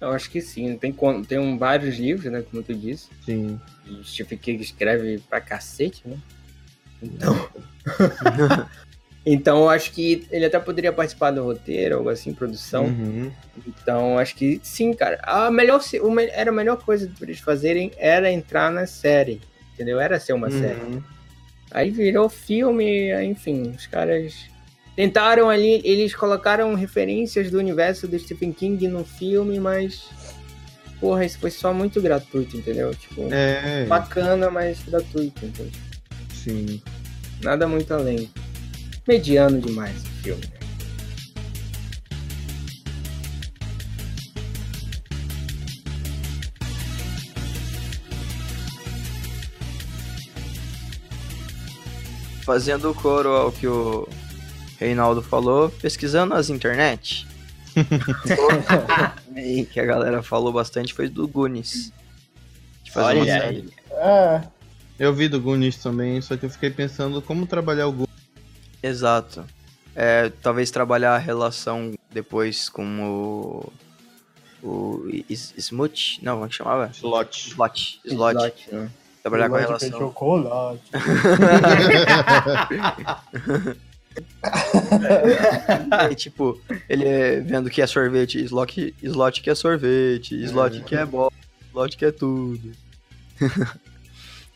Eu 0.00 0.12
acho 0.12 0.30
que 0.30 0.40
sim. 0.40 0.78
Tem, 0.78 0.96
tem 1.28 1.38
um, 1.38 1.58
vários 1.58 1.98
livros, 1.98 2.32
né? 2.32 2.42
Como 2.50 2.62
tu 2.62 2.74
disse. 2.74 3.10
Sim. 3.26 3.60
E 3.86 4.02
Stephen 4.02 4.38
King 4.38 4.62
escreve 4.62 5.22
pra 5.28 5.38
cacete, 5.38 6.00
né? 6.06 6.16
Então. 7.02 7.50
então 9.26 9.58
eu 9.58 9.68
acho 9.68 9.92
que 9.92 10.26
ele 10.30 10.46
até 10.46 10.58
poderia 10.58 10.90
participar 10.90 11.32
do 11.32 11.44
roteiro, 11.44 11.98
algo 11.98 12.08
assim, 12.08 12.32
produção. 12.32 12.86
Uhum. 12.86 13.30
Então 13.66 14.16
acho 14.16 14.34
que 14.34 14.58
sim, 14.62 14.94
cara. 14.94 15.20
A 15.22 15.50
melhor, 15.50 15.82
o 16.00 16.20
era 16.20 16.50
a 16.50 16.54
melhor 16.54 16.82
coisa 16.82 17.06
pra 17.18 17.26
eles 17.26 17.40
fazerem 17.40 17.92
era 17.98 18.32
entrar 18.32 18.72
na 18.72 18.86
série. 18.86 19.38
Entendeu? 19.74 20.00
Era 20.00 20.18
ser 20.18 20.32
uma 20.32 20.50
série. 20.50 20.80
Uhum. 20.80 21.02
Aí 21.70 21.90
virou 21.90 22.30
filme, 22.30 23.12
enfim, 23.22 23.74
os 23.76 23.86
caras 23.86 24.48
tentaram 25.00 25.48
ali, 25.48 25.80
eles 25.82 26.14
colocaram 26.14 26.74
referências 26.74 27.50
do 27.50 27.56
universo 27.56 28.06
do 28.06 28.18
Stephen 28.18 28.52
King 28.52 28.86
no 28.86 29.02
filme, 29.02 29.58
mas 29.58 30.02
porra, 31.00 31.24
isso 31.24 31.38
foi 31.38 31.50
só 31.50 31.72
muito 31.72 32.02
gratuito, 32.02 32.54
entendeu? 32.58 32.94
Tipo, 32.94 33.32
É, 33.32 33.86
bacana, 33.86 34.50
mas 34.50 34.82
gratuito, 34.82 35.46
entendeu? 35.46 35.72
sim. 36.34 36.82
Nada 37.42 37.66
muito 37.66 37.94
além. 37.94 38.30
Mediano 39.08 39.58
demais 39.58 40.02
o 40.04 40.22
filme. 40.22 40.44
Fazendo 52.44 52.94
coro 52.94 53.30
ao 53.30 53.52
que 53.52 53.66
o 53.66 54.06
Reinaldo 54.80 55.20
falou, 55.22 55.68
pesquisando 55.68 56.34
nas 56.34 56.48
internet. 56.48 57.26
e 59.36 59.64
que 59.66 59.78
a 59.78 59.84
galera 59.84 60.22
falou 60.22 60.50
bastante 60.52 60.94
foi 60.94 61.06
do 61.08 61.28
Goonies. 61.28 61.92
De 62.82 62.90
fazer 62.90 63.18
uma 63.18 63.22
Olha 63.22 63.40
série. 63.40 63.56
aí. 63.56 63.68
É, 63.92 64.40
Eu 64.98 65.12
vi 65.14 65.28
do 65.28 65.38
Goonies 65.38 65.76
também, 65.76 66.20
só 66.22 66.34
que 66.36 66.46
eu 66.46 66.50
fiquei 66.50 66.70
pensando 66.70 67.20
como 67.20 67.46
trabalhar 67.46 67.88
o 67.88 67.92
Goonies. 67.92 68.08
Exato. 68.82 69.44
É, 69.94 70.30
talvez 70.40 70.70
trabalhar 70.70 71.14
a 71.14 71.18
relação 71.18 71.92
depois 72.10 72.70
com 72.70 73.02
o. 73.02 73.70
O. 74.66 75.06
Is- 75.28 75.52
Smooch? 75.58 76.24
Não, 76.24 76.34
como 76.34 76.46
é 76.46 76.48
que 76.48 76.54
chamava? 76.54 76.90
Slot. 76.94 77.48
Slot. 77.50 78.00
Slot. 78.06 78.36
Slot, 78.36 78.68
né? 78.74 78.90
Trabalhar 79.22 79.50
com 79.50 79.56
a 79.56 79.60
relação. 79.60 79.90
chocolate. 79.90 80.82
E, 86.10 86.14
tipo, 86.14 86.60
ele 86.88 87.04
é 87.06 87.40
vendo 87.40 87.70
que 87.70 87.80
é 87.82 87.86
sorvete, 87.86 88.38
slot, 88.44 88.94
slot 89.02 89.42
que 89.42 89.50
é 89.50 89.54
sorvete, 89.54 90.34
slot 90.44 90.82
que 90.82 90.94
é 90.94 91.04
bola, 91.06 91.32
slot 91.70 91.96
que 91.96 92.04
é 92.04 92.10
tudo. 92.10 92.72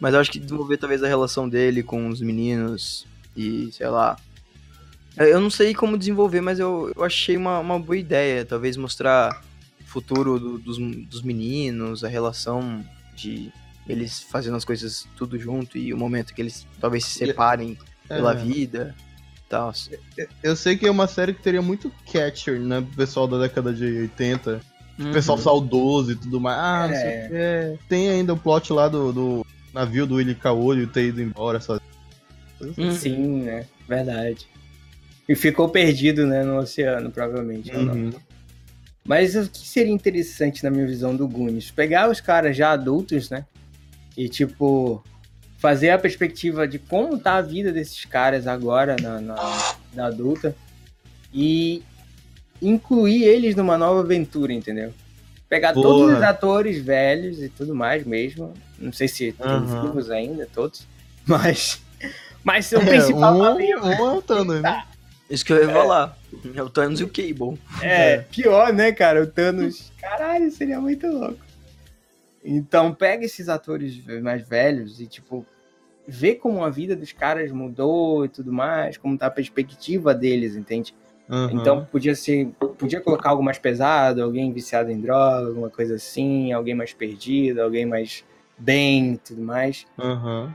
Mas 0.01 0.13
eu 0.15 0.21
acho 0.21 0.31
que 0.31 0.39
desenvolver 0.41 0.77
talvez 0.77 1.03
a 1.03 1.09
relação 1.09 1.49
dele 1.49 1.83
com 1.83 2.09
os 2.09 2.21
meninos 2.21 3.07
e, 3.37 3.71
sei 3.73 3.87
lá. 3.89 4.17
Eu 5.17 5.41
não 5.41 5.49
sei 5.51 5.73
como 5.73 5.97
desenvolver, 5.97 6.41
mas 6.41 6.59
eu, 6.59 6.93
eu 6.97 7.05
achei 7.05 7.37
uma, 7.37 7.61
uma 7.61 7.79
boa 7.79 7.97
ideia. 7.97 8.45
Talvez 8.45 8.77
mostrar 8.77 9.45
o 9.81 9.85
futuro 9.85 10.41
do- 10.41 10.59
dos, 10.59 10.77
dos 11.07 11.23
meninos, 11.23 12.03
a 12.03 12.09
relação 12.09 12.85
de 13.15 13.53
eles 13.89 14.21
fazendo 14.21 14.57
as 14.57 14.65
coisas 14.65 15.07
tudo 15.17 15.39
junto 15.39 15.79
e 15.79 15.95
o 15.95 15.97
momento 15.97 16.35
que 16.35 16.43
eles 16.43 16.67
talvez 16.81 17.05
se 17.05 17.23
E- 17.23 17.27
separem 17.29 17.79
pela 18.09 18.33
É. 18.33 18.35
vida 18.35 18.93
e 18.99 19.14
tal. 19.49 19.73
Eu 20.43 20.57
sei 20.57 20.77
que 20.77 20.87
é 20.87 20.91
uma 20.91 21.07
série 21.07 21.33
que 21.35 21.43
teria 21.43 21.63
muito 21.63 21.91
catcher, 22.13 22.59
né? 22.61 22.85
Pessoal 22.97 23.27
da 23.29 23.39
década 23.39 23.73
de 23.73 23.85
80. 23.85 24.61
Uhum. 24.99 25.13
Pessoal 25.13 25.39
saudoso 25.39 26.13
e 26.13 26.17
tudo 26.17 26.41
mais. 26.41 26.59
Ah, 26.59 26.89
não 26.89 26.95
sei 26.95 27.05
É. 27.11 27.25
o 27.25 27.29
que. 27.29 27.35
é. 27.37 27.79
Tem 27.89 28.11
ainda 28.11 28.33
o 28.33 28.37
plot 28.39 28.73
lá 28.73 28.89
do, 28.89 29.13
do 29.13 29.47
navio 29.73 30.07
do 30.07 30.17
Willy 30.17 30.35
Caolho 30.35 30.87
ter 30.87 31.07
ido 31.09 31.21
embora 31.21 31.61
só. 31.61 31.81
Uhum. 32.61 32.93
Sim, 32.93 33.43
né? 33.43 33.67
Verdade. 33.89 34.47
E 35.29 35.35
ficou 35.35 35.69
perdido, 35.69 36.27
né, 36.27 36.43
no 36.45 36.59
oceano, 36.59 37.11
provavelmente. 37.11 37.75
ou 37.75 37.83
não. 37.83 37.95
Uhum. 37.95 38.11
Mas 39.07 39.35
o 39.37 39.49
que 39.51 39.67
seria 39.69 39.93
interessante 39.93 40.63
na 40.65 40.71
minha 40.71 40.87
visão 40.87 41.15
do 41.15 41.27
Goonies? 41.29 41.71
Pegar 41.71 42.11
os 42.11 42.21
caras 42.21 42.57
já 42.57 42.73
adultos, 42.73 43.29
né? 43.31 43.45
E, 44.17 44.29
tipo, 44.29 45.03
fazer 45.59 45.91
a 45.91 45.99
perspectiva 45.99 46.67
de 46.69 46.79
como 46.79 47.19
tá 47.19 47.35
a 47.37 47.43
vida 47.43 47.73
desses 47.73 48.05
caras 48.05 48.47
agora 48.47 48.97
na, 49.01 49.21
na, 49.21 49.75
na 49.95 50.07
adulta 50.07 50.55
e 51.33 51.83
incluir 52.61 53.25
eles 53.25 53.55
numa 53.57 53.77
nova 53.79 54.01
aventura, 54.01 54.53
entendeu? 54.53 54.93
Pegar 55.49 55.73
Porra. 55.73 55.89
todos 55.89 56.17
os 56.17 56.23
atores 56.23 56.79
velhos 56.83 57.43
e 57.43 57.49
tudo 57.49 57.75
mais 57.75 58.05
mesmo. 58.05 58.53
Não 58.79 58.93
sei 58.93 59.09
se 59.09 59.33
tem 59.33 59.47
Aham. 59.47 59.81
vivos 59.83 60.11
ainda, 60.11 60.49
todos. 60.53 60.87
Mas. 61.27 61.81
Mas 62.43 62.71
o 62.73 62.77
É, 62.81 62.85
principal 62.87 63.35
um, 63.37 63.43
tá 63.43 63.55
vivo. 63.55 63.87
um 63.87 63.93
é 63.93 64.13
o 64.13 64.23
Thanos, 64.23 64.61
né? 64.63 64.85
Isso 65.31 65.45
que 65.45 65.53
eu 65.53 65.63
ia 65.63 65.71
falar. 65.73 66.17
É 66.55 66.63
o 66.63 66.69
Thanos 66.69 67.01
e 67.01 67.05
o 67.05 67.09
Cable. 67.09 67.59
É, 67.81 68.19
pior, 68.31 68.73
né, 68.73 68.93
cara? 68.93 69.23
O 69.23 69.27
Thanos. 69.27 69.91
Caralho, 70.01 70.51
seria 70.51 70.79
muito 70.81 71.07
louco. 71.07 71.39
Então, 72.45 72.93
pega 72.93 73.25
esses 73.25 73.49
atores 73.49 74.05
mais 74.23 74.47
velhos 74.47 75.01
e, 75.01 75.07
tipo, 75.07 75.47
vê 76.07 76.35
como 76.35 76.63
a 76.63 76.69
vida 76.69 76.95
dos 76.95 77.13
caras 77.13 77.51
mudou 77.51 78.25
e 78.25 78.29
tudo 78.29 78.53
mais, 78.53 78.99
como 78.99 79.17
tá 79.17 79.27
a 79.27 79.31
perspectiva 79.31 80.15
deles, 80.15 80.55
entende? 80.55 80.95
Uhum. 81.29 81.51
Então, 81.53 81.85
podia 81.91 82.15
ser. 82.15 82.49
Podia 82.79 83.01
colocar 83.01 83.31
algo 83.31 83.43
mais 83.43 83.59
pesado, 83.59 84.23
alguém 84.23 84.53
viciado 84.53 84.91
em 84.91 85.01
droga, 85.01 85.47
alguma 85.49 85.71
coisa 85.71 85.95
assim, 85.95 86.53
alguém 86.53 86.75
mais 86.75 86.93
perdido, 86.93 87.63
alguém 87.63 87.87
mais 87.87 88.25
bem 88.59 89.15
e 89.15 89.19
tudo 89.19 89.41
mais. 89.41 89.87
Uhum. 89.99 90.51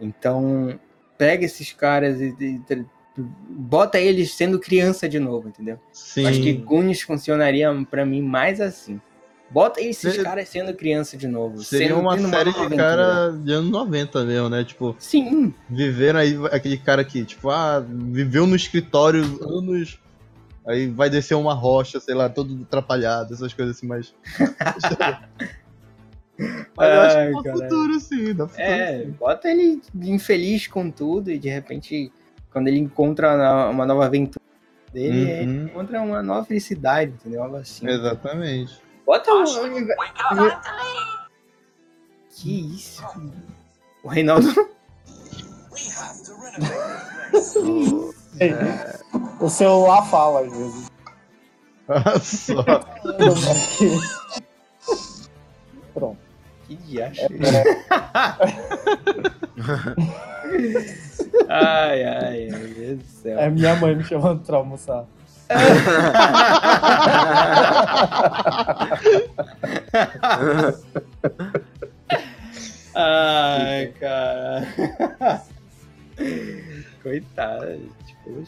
Então, 0.00 0.78
pega 1.18 1.44
esses 1.44 1.72
caras 1.72 2.20
e, 2.20 2.34
e- 2.40 2.86
bota 3.48 3.98
eles 3.98 4.32
sendo 4.34 4.58
criança 4.58 5.08
de 5.08 5.18
novo, 5.18 5.48
entendeu? 5.48 5.78
Sim. 5.92 6.26
Acho 6.26 6.40
que 6.40 6.52
Goonies 6.52 7.02
funcionaria 7.02 7.68
pra 7.90 8.06
mim 8.06 8.22
mais 8.22 8.60
assim. 8.60 9.00
Bota 9.52 9.80
esses 9.82 9.98
Seria- 10.14 10.24
caras 10.24 10.48
sendo 10.48 10.72
criança 10.74 11.14
de 11.16 11.28
novo. 11.28 11.62
Seria 11.62 11.94
uma 11.96 12.16
série 12.18 12.52
de 12.52 12.76
cara 12.76 13.30
de 13.30 13.52
anos 13.52 13.70
90 13.70 14.24
mesmo, 14.24 14.48
né? 14.48 14.64
Tipo, 14.64 14.96
Sim, 14.98 15.52
viveram 15.68 16.20
aí 16.20 16.38
aquele 16.50 16.78
cara 16.78 17.04
que, 17.04 17.22
tipo, 17.24 17.50
ah, 17.50 17.84
viveu 17.86 18.46
no 18.46 18.56
escritório 18.56 19.22
anos. 19.46 19.98
Aí 20.66 20.86
vai 20.88 21.10
descer 21.10 21.34
uma 21.34 21.52
rocha, 21.54 21.98
sei 22.00 22.14
lá, 22.14 22.28
todo 22.28 22.62
atrapalhado, 22.62 23.34
essas 23.34 23.52
coisas 23.52 23.76
assim, 23.76 23.86
mas. 23.86 24.14
mas 26.76 26.94
eu 26.94 27.00
acho 27.02 27.42
que 27.42 27.48
dá 27.48 27.52
futuro, 27.52 28.00
sim, 28.00 28.34
dá 28.34 28.48
futuro. 28.48 28.66
é, 28.66 28.98
sim. 29.04 29.10
bota 29.18 29.48
ele 29.48 29.80
infeliz 30.02 30.66
com 30.66 30.90
tudo 30.90 31.30
e 31.30 31.38
de 31.38 31.48
repente, 31.48 32.10
quando 32.50 32.68
ele 32.68 32.78
encontra 32.78 33.68
uma 33.70 33.84
nova 33.84 34.06
aventura 34.06 34.42
dele, 34.92 35.24
Uhum. 35.24 35.28
ele 35.30 35.64
encontra 35.64 36.00
uma 36.00 36.22
nova 36.22 36.44
felicidade, 36.46 37.12
entendeu? 37.12 37.42
Algo 37.42 37.56
assim. 37.56 37.86
Exatamente. 37.88 38.80
Bota 39.06 39.32
o 39.32 39.60
universo. 39.62 40.02
Que 42.30 42.74
isso? 42.76 43.04
O 44.02 44.08
Reinaldo. 44.08 44.48
O 49.40 49.48
celular 49.48 50.02
fala 50.08 50.40
às 50.42 50.52
vezes. 50.52 50.90
Só. 52.22 52.62
Pronto. 55.92 56.18
Que 56.66 56.76
diacho. 56.76 57.22
ai, 61.48 62.04
ai, 62.04 62.48
meu 62.50 62.68
Deus 62.68 62.98
do 62.98 63.04
céu. 63.04 63.38
É 63.38 63.50
minha 63.50 63.74
mãe 63.76 63.96
me 63.96 64.04
chamando 64.04 64.44
pra 64.46 64.58
almoçar. 64.58 65.04
Ai, 72.94 73.92
cara. 73.98 74.66
Coitada, 77.02 77.78
tipo, 78.06 78.44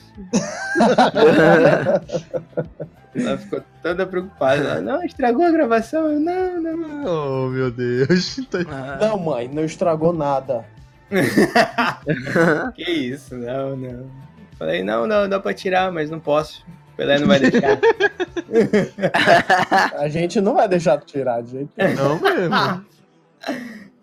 ela 3.17 3.39
ficou 3.39 3.63
toda 3.83 4.07
preocupada. 4.07 4.61
Ela, 4.63 4.81
não, 4.81 5.03
estragou 5.03 5.45
a 5.47 5.51
gravação. 5.51 6.13
Eu, 6.13 6.21
não, 6.21 6.61
não. 6.61 7.47
Oh, 7.47 7.49
meu 7.49 7.71
Deus. 7.71 8.37
Tá- 8.51 8.59
Ah, 8.69 8.99
Não, 9.01 9.19
mãe, 9.19 9.49
não 9.49 9.65
estragou 9.65 10.13
nada. 10.13 10.65
Que 12.75 12.91
isso, 12.91 13.35
não, 13.37 13.77
não. 13.77 14.11
Falei, 14.59 14.83
não, 14.85 15.07
não, 15.07 15.29
dá 15.29 15.41
pra 15.41 15.55
tirar, 15.55 15.91
mas 15.91 16.11
não 16.11 16.21
posso. 16.21 16.65
Pelé 16.97 17.19
não 17.19 17.27
vai 17.27 17.41
deixar. 17.41 17.79
A 19.99 20.09
gente 20.09 20.41
não 20.41 20.55
vai 20.55 20.69
deixar 20.69 20.97
de 20.97 21.07
tirar 21.07 21.43
de 21.43 21.51
jeito 21.51 21.71
nenhum. 21.77 21.95
Não 21.97 22.21
mesmo. 22.21 22.55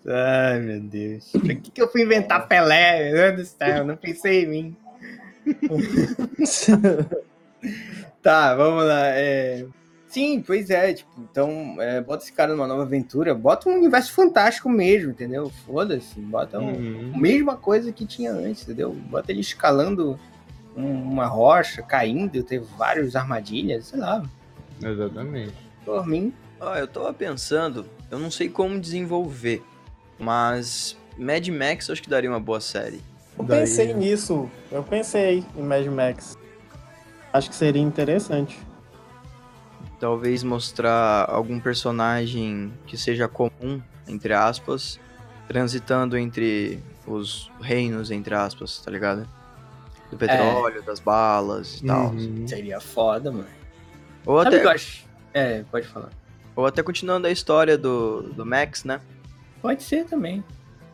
Ai, 0.08 0.60
meu 0.60 0.80
Deus. 0.82 1.30
Por 1.32 1.42
que, 1.42 1.56
que 1.72 1.82
eu 1.82 1.90
fui 1.92 2.04
inventar 2.04 2.48
Pelé? 2.48 3.12
Meu 3.12 3.36
Deus 3.36 3.50
do 3.50 3.58
céu, 3.58 3.86
não 3.86 3.96
pensei 3.96 4.44
em 4.44 4.48
mim. 4.48 4.76
Tá, 8.22 8.56
vamos 8.56 8.84
lá. 8.86 9.08
é, 9.10 9.66
Sim, 10.08 10.44
pois 10.46 10.70
é, 10.70 10.94
tipo, 10.94 11.10
então 11.32 11.76
é, 11.80 12.02
bota 12.02 12.24
esse 12.24 12.34
cara 12.34 12.54
numa 12.54 12.68
nova 12.68 12.84
aventura, 12.84 13.34
bota 13.34 13.70
um 13.70 13.74
universo 13.76 14.14
fantástico 14.14 14.70
mesmo, 14.70 15.12
entendeu? 15.12 15.50
Foda-se, 15.66 16.20
bota 16.20 16.60
um, 16.60 16.74
Uhum. 16.74 17.12
a 17.16 17.18
mesma 17.18 17.56
coisa 17.56 17.92
que 17.92 18.06
tinha 18.06 18.32
antes, 18.32 18.64
entendeu? 18.64 18.92
Bota 19.10 19.32
ele 19.32 19.42
escalando 19.42 20.20
uma 20.76 21.26
rocha, 21.28 21.82
caindo, 21.82 22.42
ter 22.44 22.60
várias 22.60 23.16
armadilhas, 23.16 23.88
sei 23.88 24.00
lá. 24.00 24.24
Exatamente. 24.82 25.54
Por 25.86 26.06
mim, 26.08 26.34
Ó, 26.60 26.76
eu 26.76 26.88
tava 26.88 27.12
pensando, 27.12 27.88
eu 28.12 28.20
não 28.20 28.30
sei 28.30 28.48
como 28.48 28.80
desenvolver, 28.80 29.64
mas 30.20 30.96
Mad 31.18 31.48
Max 31.48 31.88
eu 31.90 31.94
acho 31.94 32.04
que 32.04 32.10
daria 32.10 32.30
uma 32.30 32.40
boa 32.40 32.62
série. 32.62 33.02
Eu 33.38 33.44
Daí- 33.46 33.62
pensei 33.62 33.92
nisso. 33.96 34.48
Eu 34.72 34.84
pensei 34.84 35.44
em 35.56 35.64
Mad 35.64 35.86
Max. 35.88 36.38
Acho 37.34 37.50
que 37.50 37.56
seria 37.56 37.82
interessante. 37.82 38.60
Talvez 40.00 40.44
mostrar 40.44 41.26
algum 41.30 41.60
personagem 41.60 42.72
que 42.88 42.98
seja 42.98 43.28
comum, 43.28 43.82
entre 44.08 44.34
aspas, 44.34 45.00
transitando 45.48 46.18
entre 46.18 46.80
os 47.08 47.52
reinos, 47.60 48.12
entre 48.12 48.34
aspas, 48.36 48.80
tá 48.80 48.90
ligado? 48.92 49.28
Do 50.12 50.18
petróleo, 50.18 50.84
das 50.84 51.00
balas 51.00 51.80
e 51.82 51.86
tal. 51.86 52.08
Uhum. 52.10 52.48
seria 52.48 52.80
foda, 52.80 53.32
mano. 53.32 53.48
Ou 54.26 54.44
Sabe 54.44 54.46
o 54.46 54.50
até, 54.50 54.60
que 54.60 54.68
eu 54.68 54.72
acho? 54.72 55.06
É, 55.34 55.64
pode 55.72 55.88
falar. 55.88 56.10
ou 56.56 56.66
até 56.66 56.84
continuando 56.84 57.28
a 57.28 57.32
história 57.32 57.78
do, 57.78 58.24
do 58.34 58.46
Max, 58.46 58.84
né? 58.84 59.00
Pode 59.62 59.84
ser 59.84 60.06
também. 60.06 60.44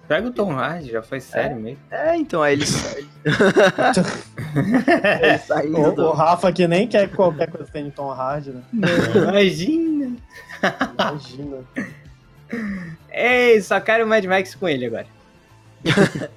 Pega 0.07 0.27
o 0.27 0.31
Tom 0.31 0.53
Hardy, 0.53 0.91
já 0.91 1.01
foi 1.01 1.19
sério 1.19 1.57
mesmo. 1.57 1.79
É, 1.91 2.15
então, 2.15 2.41
aí 2.41 2.53
eles. 2.53 2.95
eles 5.21 5.41
saindo 5.41 5.77
O, 5.77 5.99
o 5.99 6.11
Rafa 6.13 6.53
que 6.53 6.65
nem 6.65 6.87
quer 6.87 7.09
que 7.09 7.15
qualquer 7.15 7.51
coisa 7.51 7.69
tenha 7.69 7.91
Tom 7.91 8.09
Hardy, 8.09 8.51
né? 8.51 8.63
Imagina! 9.13 10.15
Imagina. 10.93 11.57
Ei, 13.11 13.61
só 13.61 13.81
quero 13.81 14.05
o 14.05 14.07
Mad 14.07 14.23
Max 14.23 14.55
com 14.55 14.69
ele 14.69 14.85
agora. 14.85 15.07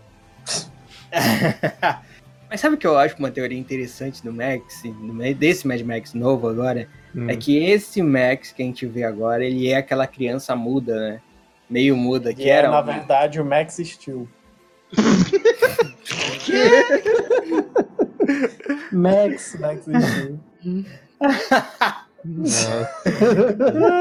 Mas 2.50 2.60
sabe 2.60 2.74
o 2.74 2.78
que 2.78 2.86
eu 2.86 2.98
acho 2.98 3.16
uma 3.18 3.30
teoria 3.30 3.56
interessante 3.58 4.22
do 4.24 4.32
Max, 4.32 4.82
desse 5.38 5.68
Mad 5.68 5.80
Max 5.82 6.14
novo 6.14 6.48
agora? 6.48 6.88
Hum. 7.14 7.30
É 7.30 7.36
que 7.36 7.56
esse 7.56 8.02
Max 8.02 8.50
que 8.50 8.60
a 8.60 8.64
gente 8.66 8.84
vê 8.86 9.04
agora, 9.04 9.44
ele 9.44 9.68
é 9.68 9.76
aquela 9.76 10.04
criança 10.04 10.56
muda, 10.56 10.96
né? 10.98 11.20
Meio 11.68 11.96
muda, 11.96 12.34
que 12.34 12.42
Que 12.42 12.50
era. 12.50 12.66
é, 12.66 12.70
na 12.72 12.80
um- 12.80 12.84
verdade, 12.84 13.40
o 13.40 13.44
Max 13.44 13.76
Steel. 13.76 14.26
Max, 18.92 19.56
Max 19.60 19.82
Steel. 19.82 20.40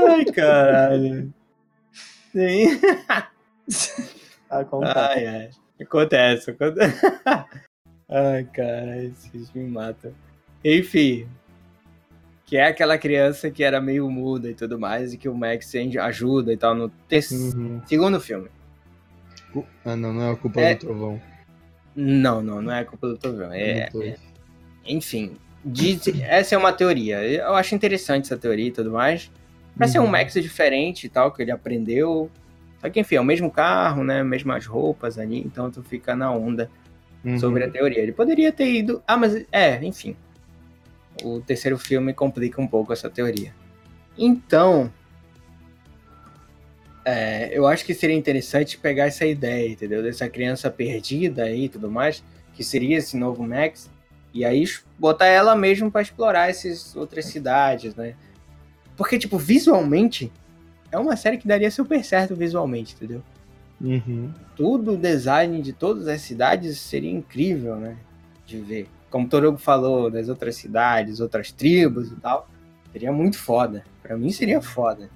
Ai, 0.10 0.26
caralho. 0.26 1.32
Sim. 2.32 2.80
Acontece. 4.50 4.98
Ai, 4.98 5.28
ai. 5.28 5.50
Acontece, 5.80 6.50
acontece. 6.52 7.00
Ai, 8.10 8.44
cara, 8.46 9.10
vocês 9.14 9.52
me 9.54 9.64
matam. 9.70 10.12
Enfim. 10.64 11.28
Que 12.46 12.58
é 12.58 12.66
aquela 12.68 12.98
criança 12.98 13.52
que 13.52 13.64
era 13.64 13.80
meio 13.80 14.10
muda 14.10 14.50
e 14.50 14.56
tudo 14.56 14.80
mais, 14.80 15.14
e 15.14 15.18
que 15.18 15.30
o 15.30 15.36
Max 15.36 15.72
ajuda 16.02 16.52
e 16.52 16.58
tal 16.58 16.74
no 16.74 16.90
terceiro, 17.08 17.56
Uhum. 17.58 17.82
segundo 17.86 18.20
filme. 18.20 18.50
Ah, 19.86 19.96
não, 19.96 20.12
não 20.14 20.22
é 20.24 20.32
a 20.32 20.36
culpa 20.36 20.60
É. 20.62 20.74
do 20.74 20.80
trovão. 20.80 21.22
Não, 21.96 22.42
não, 22.42 22.62
não 22.62 22.72
é 22.74 22.84
culpa 22.86 23.08
do 23.08 23.18
Trovão. 23.18 23.52
É, 23.52 23.90
Não 23.94 24.02
tô. 24.02 24.14
enfim, 24.86 25.34
diz- 25.66 26.08
essa 26.22 26.56
é 26.56 26.58
uma 26.58 26.72
teoria. 26.72 27.24
Eu 27.24 27.54
acho 27.56 27.76
interessante 27.76 28.26
essa 28.26 28.38
teoria 28.38 28.68
e 28.68 28.72
tudo 28.72 28.92
mais. 28.92 29.30
Pra 29.78 29.88
ser 29.88 30.00
um 30.00 30.04
Uhum. 30.04 30.10
Max 30.12 30.34
diferente 30.34 31.06
e 31.06 31.10
tal, 31.10 31.32
que 31.32 31.42
ele 31.42 31.52
aprendeu. 31.52 32.30
Só 32.80 32.90
que, 32.90 33.00
enfim, 33.00 33.16
é 33.16 33.22
o 33.22 33.26
mesmo 33.26 33.52
carro, 33.52 34.04
né? 34.04 34.24
Mesmas 34.24 34.66
roupas 34.66 35.18
ali, 35.20 35.40
então 35.40 35.70
tu 35.70 35.84
fica 35.84 36.16
na 36.16 36.32
onda 36.32 36.70
Uhum. 37.24 37.38
sobre 37.38 37.64
a 37.66 37.70
teoria. 37.70 38.00
Ele 38.00 38.12
poderia 38.14 38.52
ter 38.52 38.72
ido. 38.72 39.04
Ah, 39.06 39.18
mas 39.18 39.46
é, 39.52 39.84
enfim. 39.84 40.16
O 41.24 41.42
terceiro 41.42 41.78
filme 41.78 42.14
complica 42.14 42.62
um 42.62 42.68
pouco 42.68 42.94
essa 42.94 43.10
teoria. 43.10 43.54
Então. 44.18 44.92
é, 47.04 47.50
eu 47.52 47.66
acho 47.68 47.84
que 47.86 47.94
seria 47.94 48.16
interessante 48.16 48.78
pegar 48.78 49.06
essa 49.06 49.26
ideia, 49.26 49.70
entendeu? 49.70 50.04
Dessa 50.04 50.30
criança 50.30 50.70
perdida 50.70 51.44
aí 51.44 51.66
e 51.66 51.70
tudo 51.70 51.90
mais, 51.90 52.24
que 52.54 52.64
seria 52.64 52.98
esse 52.98 53.18
novo 53.18 53.42
Max, 53.44 53.90
e 54.34 54.46
aí 54.46 54.64
botar 54.98 55.26
ela 55.26 55.56
mesmo 55.56 55.92
pra 55.92 56.02
explorar 56.02 56.50
essas 56.50 56.96
outras 56.96 57.26
cidades, 57.26 57.96
né? 57.96 58.16
Porque, 58.96 59.18
tipo, 59.18 59.38
visualmente, 59.38 60.32
é 60.92 60.98
uma 60.98 61.16
série 61.16 61.38
que 61.38 61.48
daria 61.48 61.72
super 61.72 62.04
certo 62.04 62.36
visualmente, 62.36 62.94
entendeu? 62.96 63.24
Uhum. 63.82 64.32
tudo 64.56 64.94
o 64.94 64.98
design 64.98 65.62
de 65.62 65.72
todas 65.72 66.08
as 66.08 66.22
cidades 66.22 66.80
seria 66.80 67.12
incrível, 67.12 67.76
né? 67.78 67.98
De 68.46 68.60
ver. 68.60 68.88
Como 69.10 69.26
o 69.26 69.30
Torugo 69.30 69.58
falou, 69.58 70.10
das 70.12 70.28
outras 70.30 70.56
cidades, 70.56 71.20
outras 71.20 71.52
tribos 71.52 72.12
e 72.12 72.16
tal. 72.18 72.48
Seria 72.92 73.12
muito 73.12 73.38
foda. 73.38 73.84
Pra 74.04 74.18
mim 74.18 74.32
seria 74.32 74.62
foda. 74.62 75.10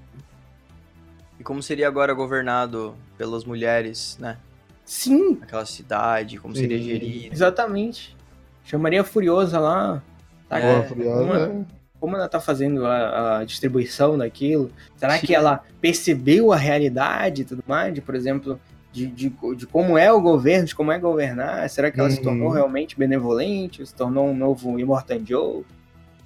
E 1.39 1.43
como 1.43 1.61
seria 1.61 1.87
agora 1.87 2.13
governado 2.13 2.95
pelas 3.17 3.43
mulheres, 3.43 4.17
né? 4.19 4.37
Sim, 4.85 5.39
Aquela 5.41 5.65
cidade, 5.65 6.37
como 6.37 6.55
seria 6.55 6.77
Sim. 6.77 6.83
gerido. 6.83 7.33
exatamente. 7.33 8.15
Chamaria 8.63 9.01
a 9.01 9.03
Furiosa 9.03 9.59
lá. 9.59 10.01
Tá, 10.47 10.59
É, 10.59 10.83
Furiosa, 10.83 11.47
como, 11.47 11.67
como 12.03 12.17
ela 12.17 12.27
tá 12.27 12.37
fazendo 12.37 12.85
a, 12.85 13.37
a 13.39 13.43
distribuição 13.45 14.17
daquilo? 14.17 14.69
Será 14.97 15.17
Sim. 15.17 15.25
que 15.25 15.33
ela 15.33 15.61
percebeu 15.79 16.51
a 16.51 16.57
realidade 16.57 17.43
e 17.43 17.45
tudo 17.45 17.63
mais? 17.65 17.93
De, 17.93 18.01
por 18.01 18.13
exemplo, 18.13 18.59
de, 18.91 19.07
de, 19.07 19.29
de 19.55 19.65
como 19.65 19.97
é 19.97 20.11
o 20.11 20.19
governo, 20.19 20.65
de 20.67 20.75
como 20.75 20.91
é 20.91 20.99
governar? 20.99 21.69
Será 21.69 21.89
que 21.89 21.97
ela 21.97 22.09
se 22.09 22.17
Uhum. 22.17 22.23
tornou 22.25 22.49
realmente 22.49 22.99
benevolente? 22.99 23.85
Se 23.85 23.95
tornou 23.95 24.27
um 24.27 24.35
novo 24.35 24.77
Immortan 24.77 25.25
Joe? 25.25 25.63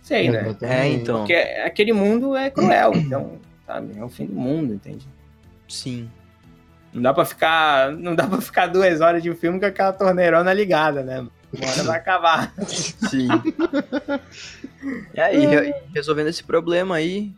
Sei, 0.02 0.32
né? 0.32 0.56
É, 0.62 0.88
então. 0.88 1.20
Porque 1.20 1.36
aquele 1.36 1.94
mundo 1.94 2.36
é 2.36 2.50
cruel, 2.50 2.94
então, 2.96 3.34
sabe? 3.68 4.00
É 4.00 4.04
o 4.04 4.10
fim 4.10 4.26
do 4.26 4.34
mundo, 4.34 4.74
entende? 4.74 5.08
Sim. 5.70 6.10
Não 6.92 7.04
dá 7.04 7.14
pra 7.14 7.24
ficar, 7.24 7.92
não 7.92 8.16
dá 8.16 8.26
para 8.26 8.42
ficar 8.42 8.66
duas 8.66 9.00
horas 9.00 9.22
de 9.22 9.32
filme 9.36 9.60
com 9.60 9.66
aquela 9.68 9.94
torneirona 9.94 10.52
ligada, 10.54 11.04
né? 11.04 11.28
Uma 11.54 11.68
hora 11.72 11.84
vai 11.84 11.98
acabar. 11.98 12.54
Sim. 12.68 13.28
e 15.14 15.20
aí, 15.20 15.46
re- 15.46 15.74
resolvendo 15.94 16.28
esse 16.28 16.44
problema 16.44 16.96
aí, 16.96 17.32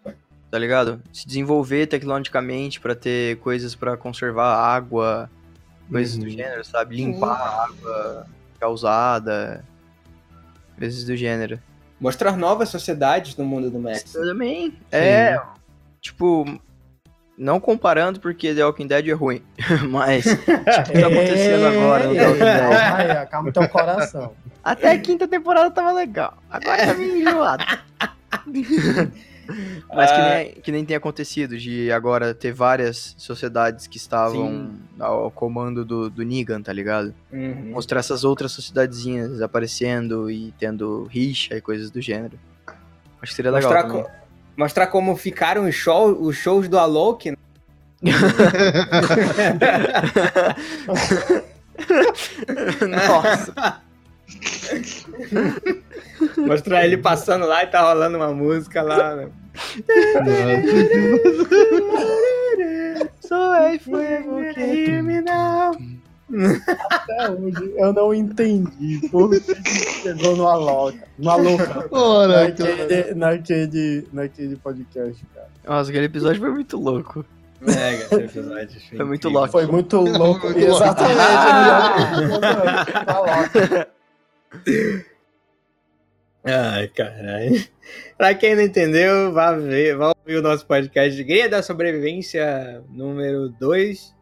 tá 0.49 0.57
ligado? 0.57 1.01
Se 1.13 1.27
desenvolver 1.27 1.87
tecnologicamente 1.87 2.79
pra 2.79 2.95
ter 2.95 3.37
coisas 3.37 3.75
pra 3.75 3.95
conservar 3.97 4.55
água, 4.55 5.29
coisas 5.91 6.17
do 6.17 6.23
Uhum. 6.25 6.29
gênero, 6.29 6.65
sabe? 6.65 6.95
Limpar 6.95 7.31
a 7.39 7.63
água 7.65 8.27
causada, 8.59 9.63
coisas 10.77 11.03
do 11.03 11.15
gênero. 11.15 11.59
Mostrar 11.99 12.35
novas 12.37 12.69
sociedades 12.69 13.35
no 13.35 13.45
mundo 13.45 13.69
do 13.69 13.79
Max. 13.79 14.15
Eu 14.15 14.23
também. 14.25 14.73
É, 14.91 15.39
tipo, 16.01 16.45
não 17.39 17.57
comparando 17.57 18.19
porque 18.19 18.53
The 18.53 18.65
Walking 18.65 18.85
Dead 18.85 19.07
é 19.07 19.13
ruim, 19.13 19.41
mas 19.89 20.25
o 20.27 20.37
que 20.37 20.43
tá 20.45 21.07
acontecendo 21.07 21.65
agora 21.65 22.07
no 22.07 22.13
The 22.13 22.27
Walking 22.27 22.39
Dead? 22.39 22.73
Ai, 22.73 23.11
acalma 23.11 23.51
teu 23.53 23.69
coração. 23.69 24.33
Até 24.61 24.91
a 24.91 24.99
quinta 24.99 25.25
temporada 25.25 25.71
tava 25.71 25.93
legal. 25.93 26.37
Agora 26.49 26.85
tá 26.85 26.93
meio 26.93 27.17
enjoado. 27.17 27.63
Mas 29.91 30.11
que 30.11 30.21
nem, 30.21 30.53
que 30.61 30.71
nem 30.71 30.85
tem 30.85 30.95
acontecido 30.95 31.57
de 31.57 31.91
agora 31.91 32.35
ter 32.35 32.51
várias 32.51 33.15
sociedades 33.17 33.87
que 33.87 33.97
estavam 33.97 34.47
Sim. 34.47 34.79
ao 34.99 35.31
comando 35.31 35.83
do, 35.83 36.07
do 36.07 36.21
Negan, 36.21 36.61
tá 36.61 36.71
ligado? 36.71 37.15
Uhum. 37.33 37.71
Mostrar 37.71 37.99
essas 37.99 38.23
outras 38.23 38.51
sociedadezinhas 38.51 39.41
aparecendo 39.41 40.29
e 40.29 40.53
tendo 40.59 41.05
rixa 41.05 41.55
e 41.55 41.61
coisas 41.61 41.89
do 41.89 41.99
gênero. 41.99 42.37
Acho 43.19 43.31
que 43.31 43.35
seria 43.35 43.49
legal 43.49 43.73
Mostrar, 43.73 44.18
mostrar 44.59 44.87
como 44.87 45.15
ficaram 45.15 45.69
os, 45.69 45.73
show, 45.73 46.11
os 46.21 46.35
shows 46.35 46.67
do 46.67 46.77
Alok. 46.77 47.31
né? 47.31 47.37
Nossa. 53.07 53.81
Mostrar 56.37 56.83
ele 56.83 56.97
passando 56.97 57.45
lá 57.45 57.63
e 57.63 57.67
tá 57.67 57.81
rolando 57.81 58.17
uma 58.17 58.33
música 58.33 58.81
lá. 58.81 59.15
né? 59.15 59.29
Só 63.21 63.55
é 63.55 63.79
fogo 63.79 64.43
que... 64.53 64.99
Até 66.89 67.31
hoje 67.31 67.73
eu 67.75 67.93
não 67.93 68.13
entendi 68.13 69.07
por 69.09 69.29
que 69.29 69.41
chegou 70.03 70.35
no 70.35 70.47
Alok. 70.47 70.99
No 71.17 71.29
Alok. 71.31 71.63
Ora, 71.91 72.51
cara. 72.51 72.75
Naquele, 72.75 73.13
naquele, 73.15 74.07
naquele 74.13 74.55
podcast, 74.57 75.25
cara. 75.33 75.49
Nossa, 75.65 75.89
aquele 75.89 76.05
episódio 76.05 76.39
foi 76.39 76.51
muito 76.51 76.77
louco. 76.77 77.25
Mega 77.61 78.03
esse 78.03 78.15
episódio. 78.15 78.81
Foi 78.95 79.05
muito 79.05 79.29
louco. 79.29 79.51
Foi 79.51 79.65
muito 79.65 79.97
louco. 79.97 80.47
Muito 80.47 80.59
louco. 80.59 80.83
Exatamente. 80.83 81.19
Alok. 83.07 83.89
Ai, 86.41 86.87
caralho. 86.87 87.67
pra 88.17 88.33
quem 88.33 88.55
não 88.55 88.63
entendeu, 88.63 89.33
vá 89.33 89.51
ver, 89.51 89.97
vá 89.97 90.13
ouvir 90.17 90.37
o 90.37 90.41
nosso 90.41 90.65
podcast 90.65 91.21
Guia 91.21 91.49
da 91.49 91.61
Sobrevivência 91.61 92.81
número 92.89 93.49
2. 93.49 94.15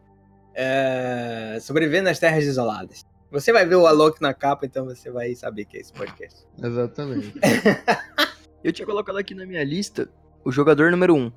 É... 0.60 1.58
Sobrevivendo 1.60 2.04
nas 2.08 2.18
Terras 2.18 2.42
Isoladas. 2.44 3.04
Você 3.30 3.52
vai 3.52 3.64
ver 3.64 3.76
o 3.76 3.86
Alok 3.86 4.20
na 4.20 4.34
capa, 4.34 4.66
então 4.66 4.84
você 4.86 5.08
vai 5.08 5.34
saber 5.36 5.66
que 5.66 5.76
é 5.76 5.80
esse 5.80 5.92
podcast. 5.92 6.44
Exatamente. 6.60 7.32
Eu 8.64 8.72
tinha 8.72 8.84
colocado 8.84 9.16
aqui 9.18 9.34
na 9.36 9.46
minha 9.46 9.62
lista 9.62 10.10
o 10.44 10.50
jogador 10.50 10.90
número 10.90 11.14
1. 11.14 11.18
Um, 11.26 11.32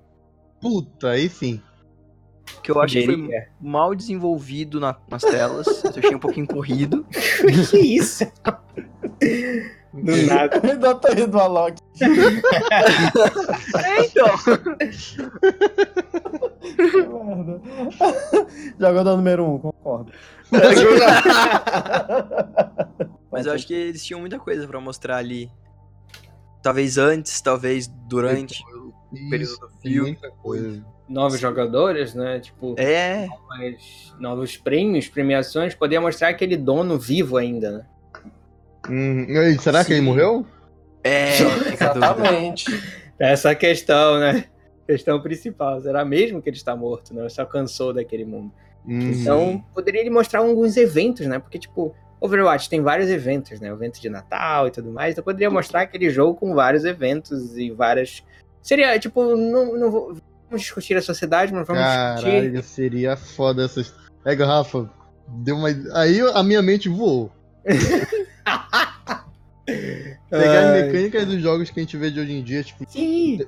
Puta, 0.60 1.10
aí 1.10 1.30
sim. 1.30 1.62
que 2.64 2.72
eu 2.72 2.80
acho 2.82 2.96
que 2.96 3.06
foi 3.06 3.30
mal 3.60 3.94
desenvolvido 3.94 4.80
na- 4.80 4.96
nas 5.10 5.22
telas. 5.22 5.68
eu 5.84 5.90
achei 5.98 6.16
um 6.16 6.20
pouquinho 6.20 6.48
corrido. 6.48 7.06
que 7.70 7.78
isso? 7.78 8.26
Do 9.94 10.16
nada. 10.26 10.62
Ainda 10.66 10.96
tá 10.96 11.12
indo 11.20 11.38
a 11.40 11.48
Loki. 11.48 11.82
É, 12.72 14.06
então. 14.06 14.28
Que 16.62 17.02
merda. 17.08 17.62
Jogador 18.80 19.18
número 19.18 19.46
1, 19.46 19.54
um, 19.54 19.60
concordo. 19.60 20.12
Mas 23.32 23.46
eu 23.46 23.54
acho 23.54 23.66
que 23.68 23.74
eles 23.74 24.04
tinham 24.04 24.20
muita 24.20 24.40
coisa 24.40 24.68
pra 24.68 24.80
mostrar 24.80 25.18
ali. 25.18 25.50
Talvez 26.62 26.98
antes, 26.98 27.42
talvez 27.42 27.88
durante 27.88 28.62
o 28.72 28.94
período 29.30 29.58
do 29.58 29.70
filme. 29.82 30.12
muita 30.12 30.30
coisa. 30.30 30.84
Novos 31.10 31.40
jogadores, 31.40 32.14
né? 32.14 32.40
Tipo, 32.40 32.76
É, 32.78 33.28
novas- 33.28 34.16
novos 34.20 34.58
prêmios, 34.58 35.08
premiações. 35.08 35.74
Podia 35.76 36.00
mostrar 36.00 36.30
aquele 36.30 36.56
dono 36.56 36.98
vivo 37.00 37.38
ainda, 37.38 37.72
né? 37.80 37.86
Hum, 38.90 39.26
e 39.30 39.38
aí, 39.38 39.60
será 39.60 39.84
que 39.86 39.92
ele 39.94 40.00
Sim. 40.00 40.06
morreu? 40.06 40.46
é. 41.04 41.34
Exatamente. 41.74 42.66
Essa 43.20 43.54
questão, 43.54 44.20
né? 44.20 44.46
Questão 44.88 45.22
principal. 45.22 45.80
Será 45.82 46.04
mesmo 46.04 46.42
que 46.42 46.50
ele 46.50 46.58
está 46.58 46.76
morto, 46.76 47.14
né? 47.14 47.28
Só 47.30 47.46
cansou 47.46 47.94
daquele 47.94 48.26
mundo? 48.26 48.52
Hum, 48.86 49.12
Então, 49.12 49.64
poderia 49.74 50.02
ele 50.02 50.10
mostrar 50.10 50.40
alguns 50.40 50.76
eventos, 50.76 51.28
né? 51.28 51.38
Porque, 51.38 51.60
tipo, 51.60 51.96
Overwatch 52.20 52.68
tem 52.70 52.82
vários 52.82 53.10
eventos, 53.10 53.60
né? 53.60 53.72
O 53.72 53.76
evento 53.76 54.02
de 54.02 54.10
Natal 54.10 54.68
e 54.68 54.72
tudo 54.72 54.92
mais. 54.92 55.14
Então, 55.14 55.24
poderia 55.24 55.50
mostrar 55.50 55.82
aquele 55.82 56.10
jogo 56.10 56.40
com 56.40 56.54
vários 56.56 56.84
eventos 56.84 57.56
e 57.58 57.70
várias. 57.72 58.24
Seria, 58.62 58.98
tipo, 59.00 59.36
não, 59.36 59.78
não 59.78 59.92
vou. 59.92 60.16
Vamos 60.50 60.64
discutir 60.64 60.98
a 60.98 61.02
sociedade, 61.02 61.54
mas 61.54 61.66
vamos 61.66 61.84
discutir. 61.84 62.42
Caralho, 62.42 62.64
seria 62.64 63.16
foda 63.16 63.64
essas. 63.64 63.94
É, 64.26 64.36
garrafa. 64.36 64.90
Deu 65.28 65.56
uma. 65.56 65.70
Aí 65.94 66.20
a 66.34 66.44
minha 66.44 66.62
mente 66.62 66.90
voou. 66.90 67.32
Pegar 69.66 70.60
as 70.60 70.72
mecânicas 70.86 71.26
dos 71.26 71.42
jogos 71.42 71.70
que 71.70 71.80
a 71.80 71.84
gente 71.84 71.96
vê 71.98 72.10
de 72.10 72.20
hoje 72.20 72.32
em 72.34 72.44
dia, 72.44 72.64
tipo, 72.64 72.84
Sim, 72.90 73.40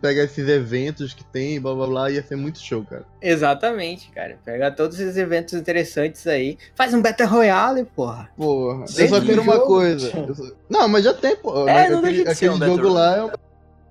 pegar 0.00 0.24
esses 0.24 0.48
eventos 0.48 1.12
que 1.14 1.22
tem, 1.24 1.60
blá 1.60 1.74
blá 1.74 1.86
blá, 1.86 2.10
ia 2.10 2.22
ser 2.22 2.36
muito 2.36 2.58
show, 2.60 2.84
cara. 2.84 3.04
exatamente, 3.22 4.10
cara. 4.10 4.38
Pegar 4.44 4.72
todos 4.72 4.98
esses 4.98 5.16
eventos 5.16 5.54
interessantes 5.54 6.26
aí. 6.26 6.58
Faz 6.74 6.92
um 6.92 7.00
Battle 7.00 7.28
Royale, 7.28 7.84
porra. 7.84 8.28
Porra, 8.36 8.84
eu 8.88 8.94
Dentro 8.94 9.08
só 9.16 9.20
quero 9.24 9.42
uma 9.42 9.54
jogo. 9.54 9.66
coisa. 9.66 10.10
Eu 10.28 10.34
só- 10.34 10.52
Não, 10.68 10.88
mas 10.88 11.04
já 11.04 11.14
tem, 11.14 11.36
pô. 11.36 11.68
É, 11.68 11.88
não 11.88 11.98
aquele 11.98 12.16
deixa 12.16 12.30
de 12.30 12.34
ser 12.36 12.46
aquele 12.50 12.64
um 12.64 12.76
jogo 12.76 12.88
lá 12.88 13.16
é 13.16 13.24
um. 13.24 13.30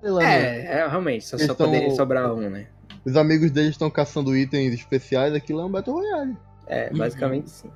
Sei 0.00 0.10
lá, 0.10 0.20
né? 0.22 0.56
É, 0.58 0.64
é, 0.80 0.86
realmente, 0.88 1.24
só, 1.24 1.36
só 1.38 1.46
tão- 1.54 1.66
poderia 1.66 1.90
sobrar 1.90 2.32
um, 2.32 2.48
né? 2.50 2.66
Os 3.04 3.16
amigos 3.16 3.50
deles 3.50 3.70
estão 3.70 3.90
caçando 3.90 4.36
itens 4.36 4.74
especiais, 4.74 5.34
aquilo 5.34 5.60
é 5.60 5.64
um 5.64 5.70
Battle 5.70 5.96
Royale. 5.96 6.36
É, 6.66 6.88
Uhum. 6.90 6.98
basicamente 6.98 7.50
sim. 7.50 7.70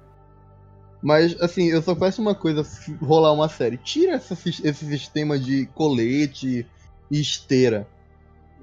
Mas, 1.04 1.38
assim, 1.40 1.68
eu 1.68 1.82
só 1.82 1.94
peço 1.94 2.22
uma 2.22 2.34
coisa, 2.34 2.66
rolar 3.02 3.32
uma 3.32 3.48
série. 3.48 3.76
Tira 3.76 4.14
essa 4.14 4.32
esse 4.34 4.86
sistema 4.86 5.38
de 5.38 5.66
colete 5.74 6.66
e 7.10 7.20
esteira. 7.20 7.86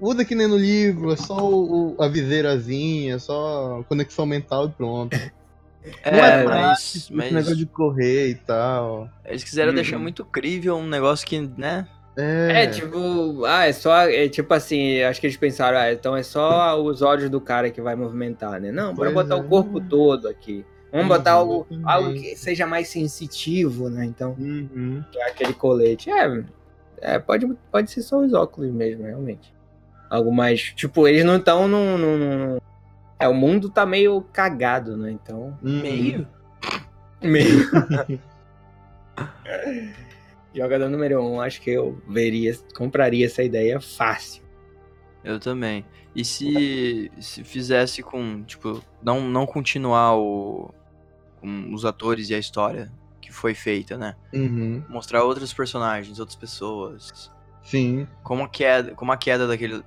Usa 0.00 0.24
que 0.24 0.34
nem 0.34 0.48
no 0.48 0.56
livro, 0.56 1.12
é 1.12 1.16
só 1.16 1.38
o- 1.38 1.94
o- 1.96 2.02
a 2.02 2.08
viseirazinha, 2.08 3.18
só 3.20 3.84
conexão 3.88 4.26
mental 4.26 4.66
e 4.66 4.72
pronto. 4.72 5.16
É, 6.04 6.10
Não 6.10 6.24
é 6.24 6.44
mas, 6.44 6.44
prático, 6.44 6.98
Esse 6.98 7.12
mas 7.14 7.32
negócio 7.32 7.56
de 7.56 7.66
correr 7.66 8.30
e 8.30 8.34
tal. 8.34 9.08
eles 9.24 9.44
quiseram 9.44 9.70
Uhum. 9.70 9.76
deixar 9.76 9.98
muito 9.98 10.24
crível 10.24 10.76
um 10.76 10.86
negócio 10.88 11.26
que, 11.26 11.40
né? 11.40 11.86
É, 12.16 12.62
É, 12.64 12.66
tipo, 12.66 13.44
ah, 13.46 13.64
é 13.66 13.72
só, 13.72 13.96
é 14.08 14.28
tipo 14.28 14.52
assim, 14.52 15.00
acho 15.02 15.20
que 15.20 15.26
eles 15.26 15.36
pensaram, 15.36 15.78
ah, 15.78 15.92
então 15.92 16.16
é 16.16 16.22
só 16.22 16.80
os 16.82 17.00
olhos 17.00 17.30
do 17.30 17.40
cara 17.40 17.70
que 17.70 17.80
vai 17.80 17.94
movimentar, 17.94 18.60
né? 18.60 18.70
Não, 18.72 18.94
bora 18.94 19.10
Pois 19.12 19.14
botar 19.14 19.36
é. 19.36 19.38
o 19.38 19.48
corpo 19.48 19.80
todo 19.80 20.28
aqui. 20.28 20.64
Vamos 20.92 21.06
Uhum, 21.10 21.16
botar 21.16 21.32
algo, 21.32 21.66
exatamente. 21.70 21.88
algo 21.90 22.12
que 22.20 22.36
seja 22.36 22.66
mais 22.66 22.88
sensitivo, 22.88 23.88
né? 23.88 24.04
Então, 24.04 24.36
Uhum. 24.38 25.02
é 25.14 25.22
aquele 25.24 25.54
colete. 25.54 26.10
É, 26.10 26.44
é 27.00 27.18
pode, 27.18 27.46
pode 27.70 27.90
ser 27.90 28.02
só 28.02 28.18
os 28.20 28.32
óculos 28.34 28.70
mesmo, 28.70 29.02
realmente. 29.04 29.52
Algo 30.10 30.30
mais, 30.30 30.60
tipo, 30.74 31.08
eles 31.08 31.24
não 31.24 31.36
estão 31.38 31.66
num, 31.66 31.96
num- 31.96 32.18
num- 32.18 32.58
É, 33.18 33.26
o 33.26 33.32
mundo 33.34 33.70
tá 33.70 33.86
meio 33.86 34.20
cagado, 34.32 34.96
né? 34.96 35.10
Então, 35.12 35.58
Uhum. 35.62 35.80
Meio. 35.80 36.28
meio... 37.22 37.70
Jogador 40.54 40.88
número 40.90 41.22
um, 41.24 41.40
acho 41.40 41.60
que 41.62 41.70
eu 41.70 41.98
veria, 42.06 42.54
compraria 42.76 43.24
essa 43.26 43.42
ideia 43.42 43.80
fácil. 43.80 44.42
Eu 45.24 45.40
também. 45.40 45.84
E 46.14 46.24
se, 46.24 47.10
se 47.20 47.42
fizesse 47.42 48.02
com, 48.02 48.42
tipo, 48.42 48.82
não, 49.02 49.22
não 49.22 49.46
continuar 49.46 50.16
o, 50.18 50.70
com 51.42 51.74
os 51.74 51.84
atores 51.84 52.30
e 52.30 52.34
a 52.34 52.38
história 52.38 52.90
que 53.20 53.30
foi 53.32 53.52
feita, 53.54 53.98
né? 53.98 54.14
Uhum. 54.32 54.82
Mostrar 54.88 55.22
outros 55.24 55.52
personagens, 55.52 56.18
outras 56.18 56.36
pessoas. 56.36 57.30
Sim. 57.62 58.06
Como 58.22 58.44
a 58.44 58.48
queda, 58.48 58.94
como 58.94 59.12
a 59.12 59.16
queda 59.16 59.46
daquele. 59.46 59.82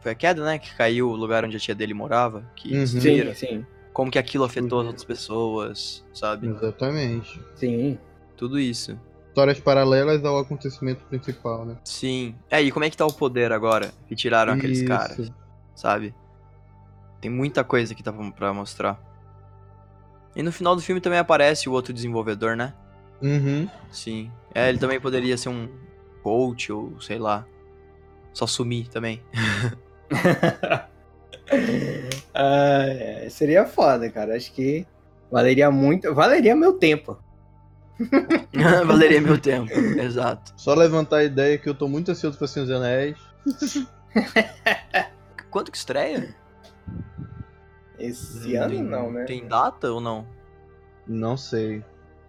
Foi 0.00 0.12
a 0.12 0.14
queda, 0.14 0.44
né? 0.44 0.58
Que 0.58 0.72
caiu 0.76 1.10
o 1.10 1.16
lugar 1.16 1.44
onde 1.44 1.56
a 1.56 1.60
tia 1.60 1.74
dele 1.74 1.92
morava. 1.94 2.44
Que 2.54 2.72
Uhum. 2.76 2.86
Sim, 2.86 3.34
sim, 3.34 3.66
Como 3.92 4.10
que 4.12 4.18
aquilo 4.18 4.44
afetou 4.44 4.78
as 4.78 4.82
Uhum. 4.84 4.88
outras 4.90 5.04
pessoas, 5.04 6.04
sabe? 6.14 6.46
Exatamente. 6.46 7.40
sim. 7.56 7.98
Tudo 8.36 8.60
isso. 8.60 8.96
Histórias 9.28 9.58
paralelas 9.58 10.24
ao 10.24 10.38
acontecimento 10.38 11.04
principal, 11.06 11.64
né? 11.64 11.76
Sim. 11.84 12.34
É, 12.50 12.62
e 12.62 12.70
como 12.70 12.84
é 12.84 12.90
que 12.90 12.96
tá 12.96 13.04
o 13.06 13.12
poder 13.12 13.50
agora? 13.52 13.92
Que 14.06 14.14
tiraram 14.14 14.52
aqueles 14.52 14.78
Isso. 14.78 14.86
caras, 14.88 15.32
sabe? 15.74 16.14
Tem 17.20 17.30
muita 17.30 17.64
coisa 17.64 17.94
que 17.94 18.02
tá 18.02 18.12
pra 18.12 18.52
mostrar. 18.54 19.00
E 20.36 20.42
no 20.42 20.52
final 20.52 20.76
do 20.76 20.82
filme 20.82 21.00
também 21.00 21.18
aparece 21.18 21.68
o 21.68 21.72
outro 21.72 21.92
desenvolvedor, 21.92 22.56
né? 22.56 22.74
Uhum. 23.20 23.68
Sim. 23.90 24.30
É, 24.54 24.68
ele 24.68 24.78
também 24.78 25.00
poderia 25.00 25.36
ser 25.36 25.48
um 25.48 25.68
coach 26.22 26.72
ou 26.72 27.00
sei 27.00 27.18
lá. 27.18 27.46
Só 28.32 28.46
sumir 28.46 28.88
também. 28.88 29.22
Ah, 32.34 32.84
é, 32.86 33.28
seria 33.30 33.64
foda, 33.64 34.10
cara. 34.10 34.36
Acho 34.36 34.52
que 34.52 34.86
valeria 35.30 35.70
muito. 35.70 36.14
Valeria 36.14 36.54
meu 36.54 36.74
tempo. 36.74 37.18
Valeria 38.86 39.20
meu 39.20 39.38
tempo. 39.38 39.72
Exato. 39.72 40.52
Só 40.56 40.74
levantar 40.74 41.16
a 41.16 41.24
ideia 41.24 41.58
que 41.58 41.68
eu 41.68 41.74
tô 41.74 41.88
muito 41.88 42.10
ansioso 42.10 42.38
pra 42.38 42.46
Senhor 42.46 42.66
dos 42.66 42.76
Anéis. 42.76 43.16
Quanto 45.50 45.72
que 45.72 45.78
estreia? 45.78 46.34
Esse 47.98 48.54
ano 48.56 48.70
tem, 48.70 48.82
não, 48.82 49.10
né? 49.10 49.24
Tem 49.24 49.46
data 49.46 49.92
ou 49.92 50.00
não? 50.00 50.26
Não 51.06 51.36
sei. 51.36 51.82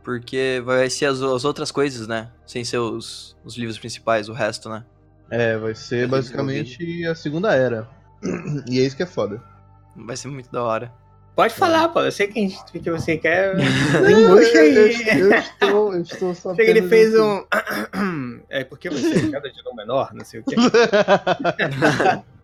Porque 0.03 0.61
vai 0.65 0.89
ser 0.89 1.05
as, 1.05 1.21
as 1.21 1.45
outras 1.45 1.71
coisas, 1.71 2.07
né? 2.07 2.31
Sem 2.45 2.63
ser 2.63 2.77
os, 2.77 3.37
os 3.43 3.57
livros 3.57 3.77
principais, 3.77 4.29
o 4.29 4.33
resto, 4.33 4.69
né? 4.69 4.83
É, 5.29 5.57
vai 5.57 5.75
ser 5.75 6.07
Vai 6.07 6.19
basicamente 6.19 7.05
a 7.05 7.13
segunda 7.13 7.53
era. 7.53 7.87
E 8.69 8.79
é 8.79 8.83
isso 8.83 8.97
que 8.97 9.03
é 9.03 9.05
foda. 9.05 9.41
Vai 9.95 10.17
ser 10.17 10.27
muito 10.27 10.51
da 10.51 10.63
hora. 10.63 10.91
Pode 11.35 11.53
falar, 11.53 11.87
pô. 11.89 12.01
Eu 12.01 12.11
sei 12.11 12.27
que, 12.27 12.39
a 12.39 12.41
gente, 12.41 12.63
que 12.65 12.91
você 12.91 13.17
quer. 13.17 13.55
Eu, 13.55 14.37
aí. 14.37 15.19
eu 15.21 15.31
estou, 15.31 15.93
eu 15.93 16.01
estou 16.01 16.35
só 16.35 16.53
Sei 16.53 16.65
que 16.65 16.71
ele 16.71 16.89
fez 16.89 17.13
assim. 17.13 17.23
um. 17.23 18.41
É 18.49 18.63
porque 18.63 18.89
você 18.89 19.27
é 19.27 19.31
cada 19.31 19.49
de 19.49 19.63
nome 19.63 19.77
menor, 19.77 20.13
não 20.13 20.25
sei 20.25 20.39
o 20.39 20.43
quê. 20.43 20.55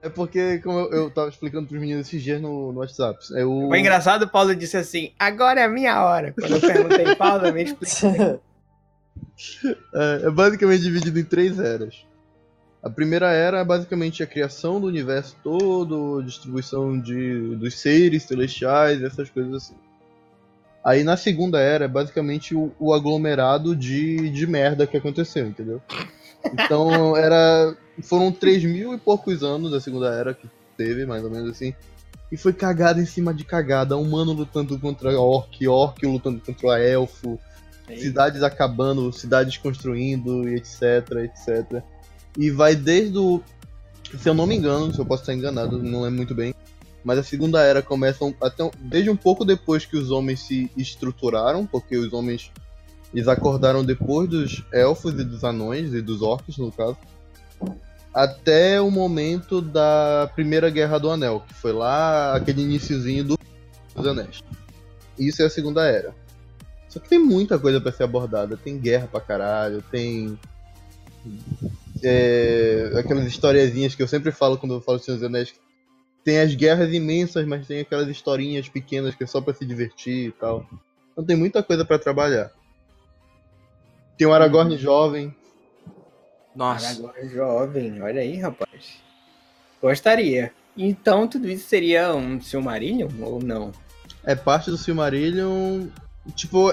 É 0.00 0.08
porque, 0.08 0.58
como 0.58 0.78
eu, 0.78 0.92
eu 0.92 1.10
tava 1.10 1.28
explicando 1.28 1.66
pros 1.66 1.80
meninos 1.80 2.06
esses 2.06 2.22
dias 2.22 2.40
no, 2.40 2.72
no 2.72 2.80
WhatsApp. 2.80 3.18
É 3.34 3.44
o... 3.44 3.68
Foi 3.68 3.80
engraçado, 3.80 4.22
o 4.22 4.28
Paulo 4.28 4.54
disse 4.54 4.76
assim: 4.76 5.12
agora 5.18 5.60
é 5.60 5.64
a 5.64 5.68
minha 5.68 6.04
hora. 6.04 6.32
Quando 6.32 6.52
eu 6.52 6.60
perguntei, 6.60 7.14
Paulo, 7.16 7.52
me 7.52 7.64
explica. 7.64 8.40
É, 9.94 10.26
é 10.26 10.30
basicamente 10.30 10.82
dividido 10.82 11.18
em 11.18 11.24
três 11.24 11.58
eras. 11.58 12.06
A 12.82 12.88
primeira 12.88 13.32
era 13.32 13.58
é 13.58 13.64
basicamente 13.64 14.22
a 14.22 14.26
criação 14.26 14.80
do 14.80 14.86
universo 14.86 15.36
todo, 15.42 16.22
distribuição 16.22 16.98
de, 16.98 17.56
dos 17.56 17.80
seres 17.80 18.22
celestiais, 18.22 19.02
essas 19.02 19.28
coisas 19.28 19.52
assim. 19.52 19.74
Aí 20.84 21.02
na 21.02 21.16
segunda 21.16 21.60
era 21.60 21.86
é 21.86 21.88
basicamente 21.88 22.54
o, 22.54 22.72
o 22.78 22.94
aglomerado 22.94 23.74
de, 23.74 24.30
de 24.30 24.46
merda 24.46 24.86
que 24.86 24.96
aconteceu, 24.96 25.46
entendeu? 25.46 25.82
Então 26.52 27.16
era. 27.16 27.76
Foram 28.02 28.30
3 28.30 28.64
mil 28.64 28.94
e 28.94 28.98
poucos 28.98 29.42
anos 29.42 29.70
da 29.70 29.80
segunda 29.80 30.12
era 30.12 30.34
que 30.34 30.48
teve, 30.76 31.04
mais 31.04 31.24
ou 31.24 31.30
menos 31.30 31.50
assim. 31.50 31.74
E 32.30 32.36
foi 32.36 32.52
cagada 32.52 33.00
em 33.00 33.06
cima 33.06 33.32
de 33.32 33.44
cagada. 33.44 33.96
Humano 33.96 34.32
lutando 34.32 34.78
contra 34.78 35.18
orc, 35.18 35.66
orc 35.66 36.06
lutando 36.06 36.40
contra 36.40 36.78
elfo. 36.78 37.38
cidades 37.96 38.42
acabando, 38.42 39.12
cidades 39.12 39.56
construindo, 39.56 40.48
e 40.48 40.56
etc, 40.56 41.10
etc. 41.24 41.82
E 42.36 42.50
vai 42.50 42.76
desde 42.76 43.18
o. 43.18 43.42
Se 44.18 44.28
eu 44.28 44.34
não 44.34 44.46
me 44.46 44.56
engano, 44.56 44.92
se 44.92 44.98
eu 44.98 45.06
posso 45.06 45.22
estar 45.22 45.34
enganado, 45.34 45.82
não 45.82 46.02
lembro 46.02 46.18
muito 46.18 46.34
bem. 46.34 46.54
Mas 47.04 47.18
a 47.18 47.22
Segunda 47.22 47.62
Era 47.62 47.82
começa 47.82 48.24
até 48.42 48.68
desde 48.78 49.08
um 49.08 49.16
pouco 49.16 49.44
depois 49.44 49.86
que 49.86 49.96
os 49.96 50.10
homens 50.10 50.40
se 50.40 50.70
estruturaram, 50.76 51.66
porque 51.66 51.96
os 51.96 52.12
homens 52.12 52.50
eles 53.14 53.28
acordaram 53.28 53.82
depois 53.82 54.28
dos 54.28 54.64
elfos 54.72 55.14
e 55.14 55.24
dos 55.24 55.44
anões, 55.44 55.94
e 55.94 56.02
dos 56.02 56.20
orcs, 56.20 56.58
no 56.58 56.70
caso. 56.70 56.96
Até 58.18 58.80
o 58.80 58.90
momento 58.90 59.60
da 59.62 60.28
Primeira 60.34 60.68
Guerra 60.70 60.98
do 60.98 61.08
Anel, 61.08 61.44
que 61.46 61.54
foi 61.54 61.72
lá 61.72 62.34
aquele 62.34 62.62
iniciozinho 62.62 63.22
do- 63.22 63.38
dos 63.94 64.06
Anéis. 64.08 64.40
Isso 65.16 65.40
é 65.40 65.46
a 65.46 65.50
Segunda 65.50 65.84
Era. 65.86 66.12
Só 66.88 66.98
que 66.98 67.08
tem 67.08 67.18
muita 67.20 67.60
coisa 67.60 67.80
pra 67.80 67.92
ser 67.92 68.02
abordada. 68.02 68.56
Tem 68.56 68.76
guerra 68.76 69.06
pra 69.06 69.20
caralho, 69.20 69.82
tem. 69.82 70.36
é, 72.02 72.92
aquelas 72.96 73.24
historiazinhas 73.26 73.94
que 73.94 74.02
eu 74.02 74.08
sempre 74.08 74.32
falo 74.32 74.58
quando 74.58 74.74
eu 74.74 74.80
falo 74.80 74.98
Senhor 74.98 75.16
dos 75.16 75.26
Anéis. 75.26 75.54
Tem 76.24 76.40
as 76.40 76.54
guerras 76.56 76.92
imensas, 76.92 77.46
mas 77.46 77.68
tem 77.68 77.80
aquelas 77.80 78.08
historinhas 78.08 78.68
pequenas 78.68 79.14
que 79.14 79.22
é 79.22 79.26
só 79.28 79.40
pra 79.40 79.54
se 79.54 79.64
divertir 79.64 80.28
e 80.28 80.32
tal. 80.32 80.66
Então 81.12 81.24
tem 81.24 81.36
muita 81.36 81.62
coisa 81.62 81.84
pra 81.84 81.98
trabalhar. 82.00 82.50
Tem 84.16 84.26
o 84.26 84.32
Aragorn 84.32 84.76
jovem. 84.76 85.32
Nossa. 86.54 86.88
Aragorn 86.88 87.28
jovem, 87.28 88.02
olha 88.02 88.20
aí, 88.20 88.38
rapaz. 88.38 89.02
Gostaria. 89.80 90.52
Então 90.76 91.26
tudo 91.26 91.48
isso 91.48 91.68
seria 91.68 92.14
um 92.14 92.40
Silmarillion 92.40 93.08
ou 93.20 93.42
não? 93.42 93.72
É 94.24 94.34
parte 94.34 94.70
do 94.70 94.76
Silmarillion. 94.76 95.88
Tipo. 96.34 96.72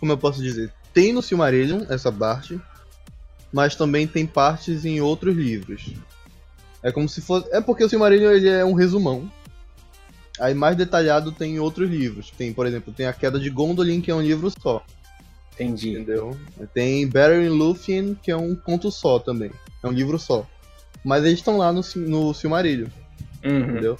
Como 0.00 0.12
eu 0.12 0.18
posso 0.18 0.40
dizer? 0.40 0.72
Tem 0.92 1.12
no 1.12 1.22
Silmarillion 1.22 1.84
essa 1.88 2.10
parte. 2.12 2.60
Mas 3.52 3.74
também 3.74 4.06
tem 4.06 4.26
partes 4.26 4.84
em 4.84 5.00
outros 5.00 5.34
livros. 5.34 5.94
É 6.82 6.92
como 6.92 7.08
se 7.08 7.20
fosse. 7.20 7.48
É 7.50 7.60
porque 7.60 7.82
o 7.82 7.88
Silmarillion 7.88 8.30
ele 8.30 8.48
é 8.48 8.64
um 8.64 8.74
resumão. 8.74 9.30
Aí 10.38 10.54
mais 10.54 10.76
detalhado 10.76 11.32
tem 11.32 11.56
em 11.56 11.58
outros 11.58 11.90
livros. 11.90 12.30
Tem, 12.30 12.52
por 12.52 12.66
exemplo, 12.66 12.92
tem 12.92 13.06
a 13.06 13.12
Queda 13.12 13.40
de 13.40 13.50
Gondolin, 13.50 14.00
que 14.00 14.10
é 14.10 14.14
um 14.14 14.22
livro 14.22 14.50
só. 14.50 14.84
Entendi. 15.58 15.90
Entendeu? 15.90 16.36
Tem 16.72 17.06
Beren 17.06 17.48
Lúthien, 17.48 18.16
que 18.22 18.30
é 18.30 18.36
um 18.36 18.54
conto 18.54 18.90
só 18.90 19.18
também. 19.18 19.50
É 19.82 19.88
um 19.88 19.92
livro 19.92 20.18
só. 20.18 20.46
Mas 21.04 21.24
eles 21.24 21.38
estão 21.38 21.58
lá 21.58 21.72
no, 21.72 21.82
no 21.96 22.32
Silmarillion. 22.32 22.88
Uhum. 23.44 23.58
Entendeu? 23.58 23.98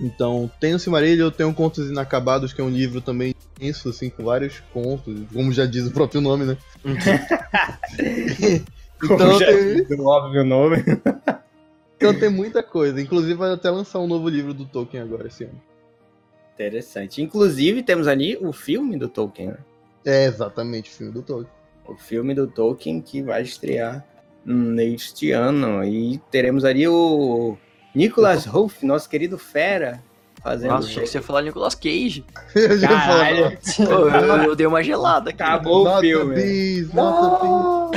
Então, 0.00 0.50
tem 0.60 0.74
o 0.74 0.78
Silmarillion, 0.78 1.30
tem 1.30 1.46
o 1.46 1.54
Contos 1.54 1.88
Inacabados, 1.88 2.52
que 2.52 2.60
é 2.60 2.64
um 2.64 2.70
livro 2.70 3.00
também 3.00 3.34
denso, 3.58 3.88
assim, 3.88 4.10
com 4.10 4.24
vários 4.24 4.60
contos, 4.72 5.16
como 5.32 5.52
já 5.52 5.66
diz 5.66 5.86
o 5.86 5.92
próprio 5.92 6.20
nome, 6.20 6.44
né? 6.44 6.56
então, 9.02 9.16
Como 9.16 9.38
já 9.38 9.46
tem, 9.46 9.84
diz 9.84 9.98
o 9.98 10.04
óbvio 10.04 10.44
nome. 10.44 10.76
então 11.96 12.18
tem 12.18 12.28
muita 12.28 12.62
coisa. 12.62 13.00
Inclusive 13.00 13.34
vai 13.34 13.52
até 13.52 13.70
lançar 13.70 14.00
um 14.00 14.08
novo 14.08 14.28
livro 14.28 14.52
do 14.52 14.64
Tolkien 14.64 15.02
agora 15.02 15.28
esse 15.28 15.44
ano. 15.44 15.60
Interessante. 16.54 17.22
Inclusive, 17.22 17.82
temos 17.82 18.08
ali 18.08 18.36
o 18.40 18.52
filme 18.52 18.96
do 18.96 19.08
Tolkien, 19.08 19.48
né? 19.48 19.58
É 20.04 20.24
exatamente 20.26 20.90
o 20.90 20.94
filme 20.94 21.12
do 21.12 21.22
Tolkien. 21.22 21.52
O 21.86 21.96
filme 21.96 22.34
do 22.34 22.46
Tolkien 22.46 23.00
que 23.00 23.22
vai 23.22 23.42
estrear 23.42 24.04
neste 24.44 25.30
ano. 25.32 25.84
E 25.84 26.18
teremos 26.30 26.64
ali 26.64 26.86
o 26.88 27.56
Nicholas 27.94 28.46
Hoult, 28.46 28.84
nosso 28.84 29.08
querido 29.08 29.38
Fera, 29.38 30.02
fazendo. 30.42 30.70
Nossa, 30.72 30.88
achei 30.88 31.02
que 31.02 31.08
você 31.08 31.18
ia 31.18 31.22
falar 31.22 31.42
Nicolas 31.42 31.74
Cage. 31.74 32.24
Eu 32.54 32.78
já 32.78 32.88
Caralho, 32.88 33.58
Pô, 33.86 34.08
eu, 34.08 34.42
eu 34.44 34.56
dei 34.56 34.66
uma 34.66 34.82
gelada 34.82 35.30
aqui. 35.30 35.42
acabou 35.42 35.86
o 35.88 36.00
filme. 36.00 36.34
bis. 36.34 36.92
Não. 36.92 37.90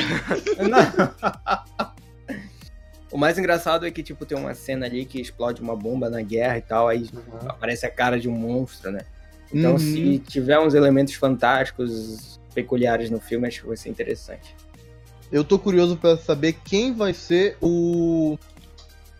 O 3.09 3.17
mais 3.17 3.39
engraçado 3.39 3.87
é 3.87 3.89
que, 3.89 4.03
tipo, 4.03 4.25
tem 4.25 4.37
uma 4.37 4.53
cena 4.53 4.85
ali 4.85 5.05
que 5.05 5.19
explode 5.19 5.61
uma 5.61 5.75
bomba 5.75 6.09
na 6.09 6.21
guerra 6.21 6.57
e 6.57 6.61
tal, 6.61 6.89
aí 6.89 7.09
aparece 7.47 7.85
a 7.85 7.89
cara 7.89 8.19
de 8.19 8.27
um 8.27 8.33
monstro, 8.33 8.91
né? 8.91 9.05
Então, 9.53 9.71
Uhum. 9.73 9.77
se 9.79 10.19
tiver 10.27 10.59
uns 10.59 10.73
elementos 10.73 11.13
fantásticos, 11.13 12.39
peculiares 12.53 13.09
no 13.09 13.19
filme, 13.19 13.47
acho 13.47 13.61
que 13.61 13.67
vai 13.67 13.77
ser 13.77 13.89
interessante. 13.89 14.55
Eu 15.31 15.43
tô 15.43 15.57
curioso 15.59 15.97
pra 15.97 16.17
saber 16.17 16.53
quem 16.65 16.93
vai 16.93 17.13
ser 17.13 17.57
o. 17.61 18.37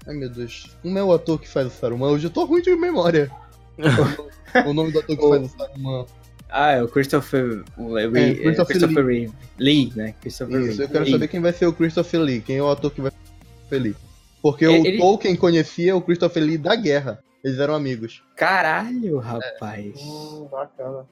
Ai 0.06 0.16
meu 0.16 0.30
Deus. 0.30 0.76
Como 0.82 0.98
é 0.98 1.04
o 1.04 1.14
ator 1.14 1.40
que 1.40 1.48
faz 1.48 1.68
o 1.68 1.70
Saruman? 1.70 2.10
Hoje 2.10 2.28
eu 2.28 2.30
tô 2.32 2.46
ruim 2.46 2.62
de 2.62 2.74
memória. 2.76 3.30
o 4.66 4.74
nome 4.74 4.92
do 4.92 5.00
ator 5.00 5.16
que 5.18 5.30
faz 5.30 5.44
o 5.54 5.58
Saruman. 5.58 6.06
Ah, 6.50 6.72
é 6.72 6.82
o 6.82 6.88
Christopher, 6.88 7.62
o 7.78 7.90
Lee, 7.94 8.06
É, 8.06 8.36
Christopher 8.36 8.66
Christopher 8.78 9.06
Reeve. 9.06 9.34
Lee, 9.60 9.92
né? 9.98 10.14
Christopher 10.22 10.60
Isso, 10.62 10.68
Reeve. 10.70 10.84
eu 10.84 10.88
quero 10.90 11.04
Lee. 11.04 11.12
saber 11.12 11.28
quem 11.28 11.42
vai 11.42 11.52
ser 11.52 11.66
o 11.68 11.74
Christopher 11.74 12.22
Lee. 12.22 12.42
Quem 12.42 12.56
é 12.56 12.64
o 12.64 12.70
ator 12.70 12.90
que 12.92 13.02
vai 13.02 13.12
ser 13.12 13.18
o 13.18 13.46
Christopher 13.46 13.82
Lee. 13.82 13.96
Porque 14.42 14.64
É, 14.66 14.70
o 14.70 14.86
ele- 14.86 14.98
Tolkien 14.98 15.36
conhecia 15.36 15.94
o 15.96 16.02
Christopher 16.02 16.42
Lee 16.44 16.58
da 16.58 16.74
guerra. 16.76 17.20
Eles 17.44 17.60
eram 17.60 17.76
amigos. 17.76 18.24
Caralho, 18.36 19.20
rapaz. 19.20 19.94
Hum, 20.02 20.48
bacana. 20.52 21.06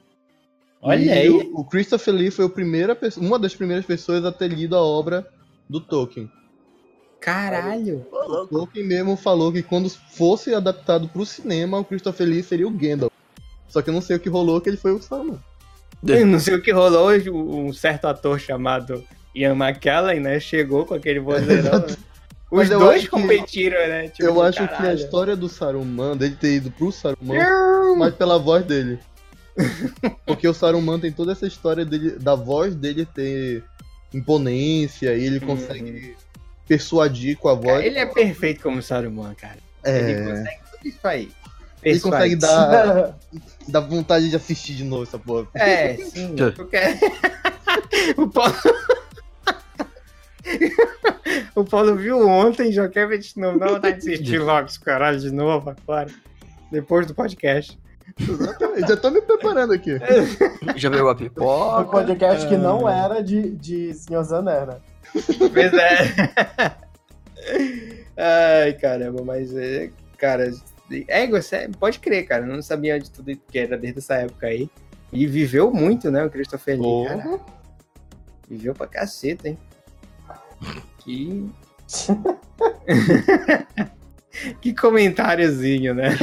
Olha 0.82 1.04
E 1.04 1.10
aí. 1.10 1.28
O, 1.28 1.60
o 1.60 1.64
Christopher 1.64 2.14
Lee 2.14 2.30
foi 2.30 2.44
o 2.44 2.50
primeira, 2.50 2.96
uma 3.16 3.38
das 3.38 3.54
primeiras 3.54 3.86
pessoas 3.86 4.24
a 4.24 4.32
ter 4.32 4.48
lido 4.48 4.76
a 4.76 4.80
obra 4.80 5.26
do 5.68 5.80
Tolkien. 5.80 6.30
Caralho. 7.20 8.06
O. 8.12 8.46
Tolkien 8.46 8.86
mesmo 8.86 9.16
falou 9.16 9.52
que 9.52 9.62
quando 9.62 9.88
fosse 9.88 10.54
adaptado 10.54 11.08
pro 11.08 11.24
cinema, 11.26 11.78
o 11.78 11.84
Christopher 11.84 12.26
Lee 12.26 12.42
seria 12.42 12.68
o 12.68 12.70
Gandalf. 12.70 13.12
Só 13.68 13.82
que 13.82 13.90
eu 13.90 13.94
não 13.94 14.00
sei 14.00 14.16
o 14.16 14.20
que 14.20 14.28
rolou, 14.28 14.60
que 14.60 14.68
ele 14.68 14.76
foi 14.76 14.92
o 14.92 15.02
Saruman. 15.02 15.40
Eu 16.06 16.26
não 16.26 16.38
sei 16.38 16.54
o 16.54 16.62
que 16.62 16.70
rolou, 16.70 17.10
um 17.32 17.72
certo 17.72 18.06
ator 18.06 18.38
chamado 18.38 19.02
Ian 19.34 19.56
McKellen, 19.56 20.20
né? 20.20 20.38
Chegou 20.38 20.84
com 20.86 20.94
aquele 20.94 21.20
vozeirão. 21.20 21.80
né? 21.80 21.96
Os 22.50 22.58
Mas 22.58 22.70
eu 22.70 22.78
dois 22.78 22.96
acho 22.98 23.04
que- 23.04 23.10
competiram, 23.10 23.78
né? 23.88 24.08
Tipo, 24.08 24.22
eu 24.28 24.40
acho 24.42 24.58
que 24.58 24.64
a 24.64 24.68
caralho. 24.68 24.96
história 24.98 25.36
do 25.36 25.48
Saruman, 25.48 26.16
dele 26.16 26.36
ter 26.40 26.54
ido 26.54 26.70
pro 26.70 26.92
Saruman, 26.92 27.96
mais 27.96 28.14
pela 28.14 28.38
voz 28.38 28.64
dele. 28.64 28.98
Porque 30.26 30.46
o 30.46 30.54
Saruman 30.54 31.00
tem 31.00 31.10
toda 31.10 31.32
essa 31.32 31.46
história 31.46 31.84
dele, 31.84 32.12
da 32.20 32.34
voz 32.36 32.74
dele 32.74 33.04
ter 33.06 33.64
imponência 34.14 35.14
e 35.16 35.24
ele 35.24 35.40
consegue 35.40 36.14
persuadir 36.68 37.36
com 37.36 37.48
a 37.48 37.54
voz. 37.54 37.66
Cara, 37.78 37.86
ele 37.86 37.98
é 37.98 38.06
perfeito 38.06 38.62
como 38.62 38.80
Saruman, 38.82 39.34
cara. 39.34 39.58
Ele 39.84 40.12
é, 40.12 40.24
consegue 40.24 40.60
tudo 40.70 40.88
isso 40.88 40.98
aí. 41.08 41.30
ele 41.82 42.00
consegue 42.00 42.36
Persuade. 42.36 42.70
dar, 42.70 43.18
dar 43.68 43.80
vontade 43.80 44.30
de 44.30 44.36
assistir 44.36 44.74
de 44.74 44.84
novo 44.84 45.02
essa 45.02 45.18
porra. 45.18 45.48
É, 45.54 45.96
sim. 45.96 46.34
Porque... 46.54 46.76
o 48.16 48.28
Paulo... 48.28 48.54
o 51.54 51.64
Paulo 51.64 51.96
viu 51.96 52.26
ontem, 52.26 52.72
já 52.72 52.88
quer 52.88 53.08
ver 53.08 53.18
de 53.18 53.38
novo. 53.38 53.58
Não 53.58 53.68
vontade 53.74 54.00
de 54.00 54.14
assistir 54.14 54.38
logo 54.38 54.66
esse 54.66 54.80
caralho 54.80 55.18
de 55.18 55.30
novo 55.32 55.70
agora. 55.70 56.10
Depois 56.70 57.06
do 57.06 57.14
podcast. 57.14 57.78
Exatamente, 58.18 58.88
já 58.88 58.96
tô 58.96 59.10
me 59.10 59.20
preparando 59.20 59.72
aqui. 59.72 59.98
Já 60.76 60.90
pegou 60.90 61.08
a 61.08 61.12
Um 61.12 61.16
pipoca? 61.16 61.84
podcast 61.90 62.46
que 62.46 62.56
não 62.56 62.88
era 62.88 63.20
de, 63.20 63.50
de 63.50 63.92
Senhor 63.94 64.22
Zané, 64.22 64.64
né? 64.64 64.76
Pois 65.12 65.72
é. 65.74 66.76
Ai, 68.64 68.72
caramba, 68.74 69.22
mas 69.24 69.54
é. 69.54 69.90
Cara, 70.16 70.50
é, 71.08 71.26
você 71.26 71.68
pode 71.78 71.98
crer, 71.98 72.26
cara. 72.26 72.44
Eu 72.44 72.54
não 72.54 72.62
sabia 72.62 72.98
de 72.98 73.10
tudo 73.10 73.36
que 73.50 73.58
era 73.58 73.76
desde 73.76 73.98
essa 73.98 74.14
época 74.14 74.46
aí. 74.46 74.70
E 75.12 75.26
viveu 75.26 75.70
muito, 75.70 76.10
né, 76.10 76.24
o 76.24 76.30
Christopher 76.30 76.80
Lee, 76.80 77.06
cara. 77.06 77.40
Viveu 78.48 78.74
pra 78.74 78.86
caceta, 78.86 79.48
hein? 79.48 79.58
Que. 80.98 81.48
que 84.60 84.74
comentáriozinho, 84.74 85.94
né? 85.94 86.16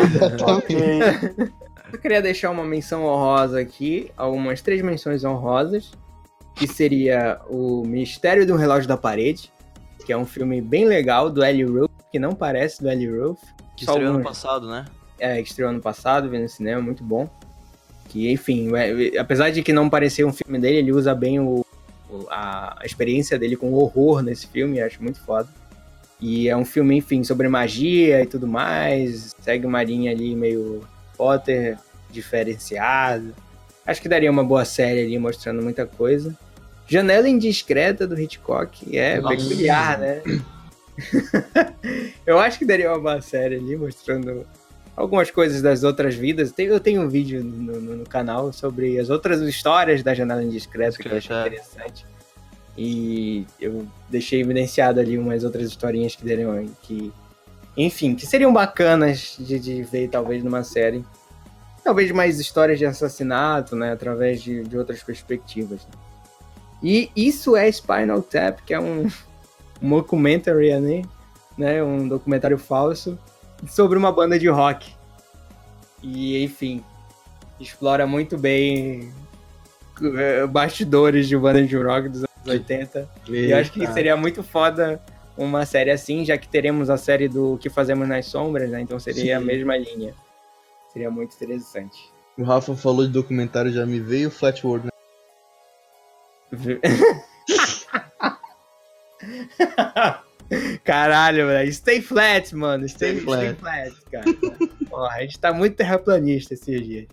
Eu 1.92 2.00
queria 2.00 2.22
deixar 2.22 2.50
uma 2.50 2.64
menção 2.64 3.06
honrosa 3.06 3.60
aqui, 3.60 4.10
algumas 4.18 4.62
três 4.62 4.82
menções 4.82 5.24
honrosas, 5.24 5.92
que 6.56 6.68
seria 6.68 7.40
o 7.48 7.84
Mistério 7.86 8.48
do 8.48 8.56
Relógio 8.56 8.88
da 8.88 8.98
Parede, 8.98 9.52
que 10.04 10.12
é 10.12 10.18
um 10.18 10.26
filme 10.26 10.60
bem 10.60 10.86
legal 10.86 11.30
do 11.30 11.44
Eli 11.46 11.64
Roth, 11.64 11.92
que 12.12 12.18
não 12.18 12.34
parece 12.34 12.82
do 12.82 12.90
Eli 12.90 13.08
Roth. 13.08 13.38
Que 13.78 13.86
estreou 13.86 14.16
ano 14.16 14.24
passado, 14.24 14.68
né? 14.70 14.86
É, 15.20 15.42
que 15.42 15.50
estreou 15.50 15.70
ano 15.70 15.82
passado, 15.82 16.30
vi 16.30 16.40
no 16.40 16.50
cinema, 16.50 16.82
muito 16.82 17.04
bom. 17.04 17.30
Que, 18.10 18.32
enfim, 18.32 18.72
é- 18.76 19.18
apesar 19.20 19.52
de 19.52 19.62
que 19.62 19.72
não 19.72 19.88
parecer 19.90 20.26
um 20.26 20.34
filme 20.34 20.58
dele, 20.60 20.78
ele 20.78 20.92
usa 20.92 21.14
bem 21.14 21.40
o- 21.40 21.64
a, 22.30 22.82
a 22.82 22.86
experiência 22.86 23.38
dele 23.38 23.56
com 23.56 23.72
o 23.72 23.76
horror 23.76 24.22
nesse 24.22 24.48
filme, 24.48 24.82
acho 24.82 25.02
muito 25.02 25.20
foda. 25.20 25.48
E 26.20 26.48
é 26.48 26.56
um 26.56 26.64
filme, 26.64 26.96
enfim, 26.96 27.24
sobre 27.24 27.48
magia 27.50 28.22
e 28.22 28.26
tudo 28.26 28.48
mais, 28.48 29.36
segue 29.42 29.66
uma 29.66 29.84
linha 29.84 30.12
ali 30.12 30.36
meio 30.36 30.82
Potter, 31.18 31.78
diferenciado. 32.10 33.36
Acho 33.86 34.02
que 34.02 34.08
daria 34.08 34.32
uma 34.32 34.44
boa 34.44 34.64
série 34.64 35.02
ali, 35.02 35.20
mostrando 35.20 35.62
muita 35.62 35.86
coisa. 35.86 36.34
Janela 36.88 37.28
Indiscreta 37.28 38.08
do 38.08 38.20
Hitchcock, 38.20 38.98
é 38.98 39.20
Nossa. 39.20 39.36
peculiar, 39.36 40.00
né? 40.00 40.22
Eu 42.26 42.40
acho 42.40 42.60
que 42.60 42.66
daria 42.66 42.90
uma 42.90 43.00
boa 43.00 43.22
série 43.22 43.56
ali, 43.56 43.76
mostrando 43.76 44.46
algumas 44.96 45.32
coisas 45.32 45.62
das 45.62 45.84
outras 45.84 46.16
vidas. 46.16 46.54
Eu 46.58 46.80
tenho 46.80 47.02
um 47.02 47.10
vídeo 47.10 47.44
no, 47.44 47.80
no- 47.80 47.96
no 47.98 48.06
canal 48.06 48.52
sobre 48.54 49.00
as 49.00 49.10
outras 49.10 49.42
histórias 49.42 50.04
da 50.04 50.14
Janela 50.14 50.44
Indiscreta 50.44 50.98
que 50.98 51.08
eu 51.08 51.18
achei 51.18 51.36
é. 51.36 51.40
interessante. 51.48 52.06
E 52.78 53.46
eu 53.60 53.86
deixei 54.10 54.42
evidenciado 54.42 55.00
ali 55.00 55.18
umas 55.18 55.44
outras 55.44 55.68
historinhas 55.68 56.16
que 56.16 56.24
deriam 56.26 56.68
que. 56.82 57.12
Enfim, 57.76 58.16
que 58.16 58.26
seriam 58.26 58.54
bacanas 58.54 59.36
de, 59.40 59.60
de 59.60 59.84
ver, 59.84 60.08
talvez, 60.10 60.44
numa 60.44 60.64
série. 60.64 61.04
Talvez 61.84 62.12
mais 62.12 62.40
histórias 62.40 62.80
de 62.80 62.86
assassinato, 62.86 63.76
né? 63.76 63.92
Através 63.92 64.42
de, 64.42 64.64
de 64.64 64.78
outras 64.78 65.04
perspectivas. 65.04 65.82
né? 65.82 65.92
E 66.82 67.12
isso 67.16 67.56
é 67.56 67.72
Spinal 67.72 68.22
Tap, 68.22 68.60
que 68.66 68.74
é 68.74 68.80
um, 68.80 69.08
um 69.82 69.90
documentary, 69.90 70.80
né? 70.80 71.02
né? 71.58 71.84
Um 71.84 72.08
documentário 72.08 72.58
falso 72.58 73.18
sobre 73.68 73.98
uma 73.98 74.12
banda 74.12 74.38
de 74.38 74.48
rock. 74.48 74.92
E, 76.02 76.44
enfim, 76.44 76.84
explora 77.60 78.06
muito 78.06 78.38
bem 78.38 79.12
eh, 80.02 80.46
bastidores 80.48 81.28
de 81.28 81.38
banda 81.38 81.64
de 81.64 81.78
rock 81.78 82.10
dos 82.10 82.24
anos 82.24 82.48
80. 82.48 83.10
E 83.30 83.52
eu 83.52 83.58
acho 83.58 83.72
que 83.72 83.86
seria 83.88 84.18
muito 84.18 84.44
foda 84.44 85.02
uma 85.38 85.66
série 85.66 85.92
assim, 85.92 86.26
já 86.26 86.38
que 86.38 86.48
teremos 86.48 86.90
a 86.90 86.98
série 86.98 87.28
do 87.28 87.58
Que 87.58 87.70
Fazemos 87.70 88.08
nas 88.08 88.26
Sombras, 88.26 88.70
né? 88.70 88.82
Então 88.82 89.00
seria 89.00 89.38
a 89.38 89.40
Sim. 89.40 89.46
mesma 89.46 89.78
linha. 89.78 90.14
Seria 90.92 91.10
muito 91.10 91.36
interessante. 91.36 92.12
O 92.38 92.44
Rafa 92.44 92.76
falou 92.76 93.06
de 93.06 93.12
documentário, 93.12 93.72
já 93.72 93.86
me 93.86 94.00
veio 94.00 94.30
Flatworld, 94.30 94.88
né? 94.88 94.92
Caralho, 100.84 101.48
velho. 101.48 101.74
Stay 101.74 102.02
flat, 102.02 102.56
mano. 102.56 102.88
Stay, 102.88 103.20
Stay 103.20 103.34
stay 103.34 103.54
flat, 103.56 103.94
cara. 104.12 104.26
Porra, 104.90 105.16
a 105.16 105.22
gente 105.22 105.40
tá 105.40 105.54
muito 105.54 105.76
terraplanista 105.76 106.54
esses 106.54 106.86
dias. 106.86 107.08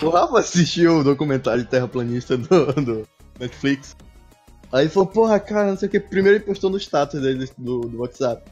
O 0.00 0.08
Rafa 0.08 0.38
assistiu 0.38 0.98
o 0.98 1.04
documentário 1.04 1.62
de 1.64 1.68
terraplanista 1.68 2.36
do, 2.36 2.72
do 2.72 3.08
Netflix. 3.40 3.96
Aí 4.72 4.84
ele 4.84 4.90
falou, 4.90 5.08
porra, 5.08 5.38
cara, 5.40 5.70
não 5.70 5.76
sei 5.76 5.88
o 5.88 5.90
que. 5.90 6.00
Primeiro 6.00 6.38
ele 6.38 6.44
postou 6.44 6.70
no 6.70 6.78
status 6.78 7.20
dele 7.20 7.48
do, 7.58 7.80
do 7.80 8.00
WhatsApp. 8.00 8.42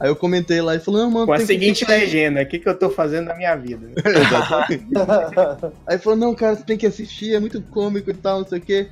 Aí 0.00 0.08
eu 0.08 0.14
comentei 0.14 0.60
lá 0.60 0.76
e 0.76 0.78
falou, 0.78 1.02
não, 1.02 1.10
mano, 1.10 1.26
Com 1.26 1.32
a 1.32 1.38
que 1.38 1.46
seguinte 1.46 1.84
assistir. 1.84 1.88
legenda: 1.90 2.42
o 2.42 2.46
que, 2.46 2.58
que 2.58 2.68
eu 2.68 2.78
tô 2.78 2.88
fazendo 2.88 3.26
na 3.26 3.34
minha 3.34 3.56
vida? 3.56 3.90
Exatamente. 3.98 4.84
Aí 5.86 5.98
falou, 5.98 6.18
não, 6.18 6.34
cara, 6.34 6.54
você 6.54 6.64
tem 6.64 6.78
que 6.78 6.86
assistir, 6.86 7.34
é 7.34 7.40
muito 7.40 7.60
cômico 7.62 8.10
e 8.10 8.14
tal, 8.14 8.40
não 8.40 8.46
sei 8.46 8.58
o 8.58 8.62
que. 8.62 8.88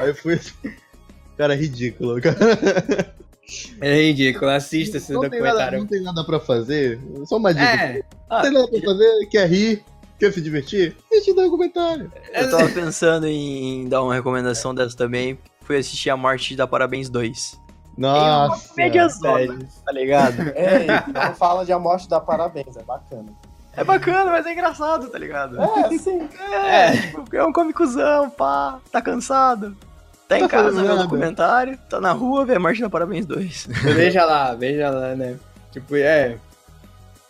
Aí 0.00 0.08
eu 0.08 0.14
fui 0.14 0.34
assim, 0.34 0.52
cara, 1.36 1.54
é 1.54 1.56
ridículo, 1.56 2.20
cara. 2.22 2.36
É 3.80 4.02
ridículo, 4.02 4.50
assista 4.50 4.98
esse 4.98 5.12
Não 5.12 5.22
tem, 5.22 5.30
nada, 5.30 5.40
documentário. 5.46 5.78
não 5.78 5.86
tem 5.86 6.02
nada 6.02 6.24
pra 6.24 6.38
fazer. 6.40 7.00
Só 7.24 7.36
uma 7.36 7.52
dica. 7.54 7.64
É, 7.66 8.02
Não 8.30 8.42
tem 8.42 8.52
nada 8.52 8.68
pra 8.68 8.80
fazer, 8.80 9.26
quer 9.30 9.48
rir, 9.48 9.84
quer 10.18 10.32
se 10.32 10.40
divertir? 10.40 10.94
Assiste 11.10 11.30
o 11.30 11.34
documentário. 11.34 12.12
Eu 12.34 12.50
tava 12.50 12.68
pensando 12.68 13.26
em 13.26 13.88
dar 13.88 14.02
uma 14.02 14.14
recomendação 14.14 14.74
dessa 14.74 14.96
também. 14.96 15.38
Fui 15.62 15.76
assistir 15.78 16.10
a 16.10 16.16
Morte 16.16 16.54
da 16.56 16.66
Parabéns 16.66 17.08
2. 17.08 17.58
Nossa. 17.96 18.72
Média 18.76 19.08
só, 19.08 19.36
sério. 19.38 19.58
tá 19.84 19.92
ligado? 19.92 20.40
Ei, 20.54 20.86
não 21.12 21.34
fala 21.34 21.64
de 21.64 21.72
A 21.72 21.78
Morte 21.78 22.08
da 22.08 22.20
Parabéns, 22.20 22.76
é 22.76 22.82
bacana. 22.82 23.26
É 23.74 23.84
bacana, 23.84 24.30
mas 24.30 24.44
é 24.46 24.52
engraçado, 24.52 25.08
tá 25.08 25.18
ligado? 25.18 25.56
É, 25.60 25.98
sim. 25.98 26.28
É, 26.64 26.92
tipo, 26.96 27.24
é 27.36 27.44
um 27.44 27.52
comicuzão, 27.52 28.28
pá, 28.30 28.78
tá 28.90 29.00
cansado. 29.00 29.76
Tá 30.28 30.36
em 30.38 30.42
Tá 30.42 30.48
casa, 30.48 30.82
vê 30.82 30.88
o 30.90 30.96
documentário, 30.96 31.78
tá 31.88 32.00
na 32.00 32.12
rua, 32.12 32.44
vê 32.44 32.54
a 32.56 32.60
Morte 32.60 32.80
da 32.82 32.90
Parabéns 32.90 33.24
2. 33.24 33.68
veja 33.96 34.24
lá, 34.26 34.54
veja 34.54 34.90
lá, 34.90 35.14
né? 35.14 35.36
Tipo, 35.72 35.96
é. 35.96 36.36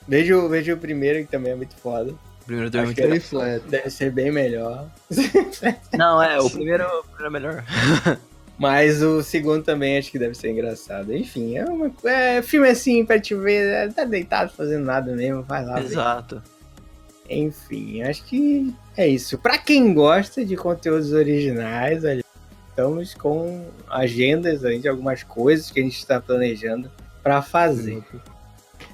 Veja, 0.06 0.36
o- 0.36 0.48
veja 0.48 0.74
o 0.74 0.78
primeiro, 0.78 1.20
que 1.20 1.30
também 1.30 1.52
é 1.52 1.54
muito 1.54 1.76
foda. 1.76 2.10
O 2.42 2.44
primeiro 2.44 2.68
Acho 2.68 2.78
também 2.78 2.94
que 2.94 3.00
é 3.02 3.06
Stay 3.06 3.20
flat. 3.20 3.62
Deve 3.68 3.90
ser 3.90 4.10
bem 4.10 4.32
melhor. 4.32 4.86
muito... 5.14 5.30
Não, 5.96 6.20
é, 6.22 6.40
o 6.40 6.50
primeiro, 6.50 6.84
o 6.84 7.04
primeiro 7.04 7.26
é 7.26 7.30
melhor. 7.30 7.64
Mas 8.58 9.00
o 9.02 9.22
segundo 9.22 9.62
também 9.62 9.96
acho 9.98 10.10
que 10.10 10.18
deve 10.18 10.34
ser 10.34 10.50
engraçado. 10.50 11.14
Enfim, 11.14 11.56
é, 11.56 11.64
uma, 11.64 11.92
é 12.04 12.42
filme 12.42 12.68
assim 12.68 13.04
pra 13.04 13.20
te 13.20 13.32
ver, 13.32 13.68
é, 13.72 13.88
tá 13.88 14.02
deitado 14.04 14.50
fazendo 14.52 14.84
nada 14.84 15.14
mesmo, 15.14 15.44
vai 15.44 15.64
lá. 15.64 15.80
Exato. 15.80 16.42
Enfim, 17.30 18.02
acho 18.02 18.24
que 18.24 18.74
é 18.96 19.06
isso. 19.06 19.38
Pra 19.38 19.58
quem 19.58 19.94
gosta 19.94 20.44
de 20.44 20.56
conteúdos 20.56 21.12
originais, 21.12 22.02
olha, 22.02 22.24
estamos 22.78 23.12
com 23.12 23.66
agendas 23.90 24.64
aí 24.64 24.78
de 24.78 24.86
algumas 24.86 25.24
coisas 25.24 25.68
que 25.68 25.80
a 25.80 25.82
gente 25.82 25.98
está 25.98 26.20
planejando 26.20 26.88
pra 27.24 27.42
fazer. 27.42 28.04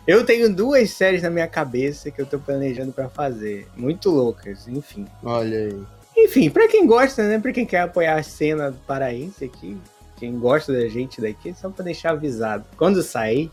Eu 0.07 0.25
tenho 0.25 0.55
duas 0.55 0.91
séries 0.91 1.23
na 1.23 1.29
minha 1.29 1.47
cabeça 1.47 2.11
que 2.11 2.19
eu 2.19 2.25
tô 2.25 2.39
planejando 2.39 2.93
pra 2.93 3.11
fazer, 3.11 3.69
muito 3.77 4.09
loucas, 4.09 4.67
enfim. 4.67 5.07
Olha 5.23 5.59
aí. 5.59 5.83
Enfim, 6.17 6.49
pra 6.49 6.67
quem 6.67 6.87
gosta, 6.87 7.29
né? 7.29 7.39
Pra 7.39 7.53
quem 7.53 7.67
quer 7.67 7.81
apoiar 7.81 8.15
a 8.15 8.23
cena 8.23 8.71
do 8.71 8.79
paraense 8.87 9.45
aqui, 9.45 9.77
quem 10.17 10.39
gosta 10.39 10.73
da 10.73 10.89
gente 10.89 11.21
daqui, 11.21 11.53
só 11.53 11.69
pra 11.69 11.85
deixar 11.85 12.13
avisado. 12.13 12.65
Quando 12.79 13.03
sair, 13.03 13.51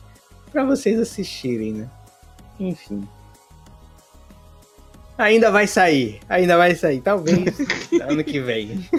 pra 0.49 0.63
vocês 0.63 0.97
assistirem, 0.97 1.73
né? 1.73 1.89
Enfim. 2.57 3.05
Ainda 5.17 5.51
vai 5.51 5.67
sair, 5.67 6.19
ainda 6.27 6.57
vai 6.57 6.73
sair, 6.73 7.01
talvez 7.01 7.37
ano 8.01 8.23
que 8.23 8.39
vem. 8.39 8.89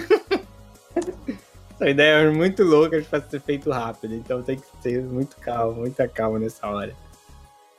São 1.77 1.87
ideias 1.87 2.35
muito 2.35 2.63
loucas 2.63 3.05
pra 3.07 3.21
ser 3.21 3.41
feito 3.41 3.69
rápido, 3.71 4.13
então 4.15 4.41
tem 4.43 4.57
que 4.57 4.63
ter 4.81 5.01
muito 5.01 5.35
calma, 5.37 5.73
muita 5.73 6.07
calma 6.07 6.39
nessa 6.39 6.67
hora. 6.67 6.93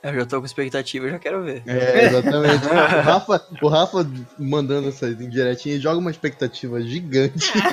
Eu 0.03 0.13
já 0.13 0.25
tô 0.25 0.39
com 0.39 0.45
expectativa, 0.45 1.05
eu 1.07 1.11
já 1.11 1.19
quero 1.19 1.43
ver. 1.43 1.63
É, 1.65 2.05
exatamente. 2.05 2.65
o, 2.67 3.01
Rafa, 3.01 3.47
o 3.61 3.67
Rafa 3.67 4.07
mandando 4.37 4.89
essas 4.89 5.19
indiretinhas 5.19 5.81
joga 5.81 5.97
uma 5.97 6.11
expectativa 6.11 6.79
gigante. 6.81 7.51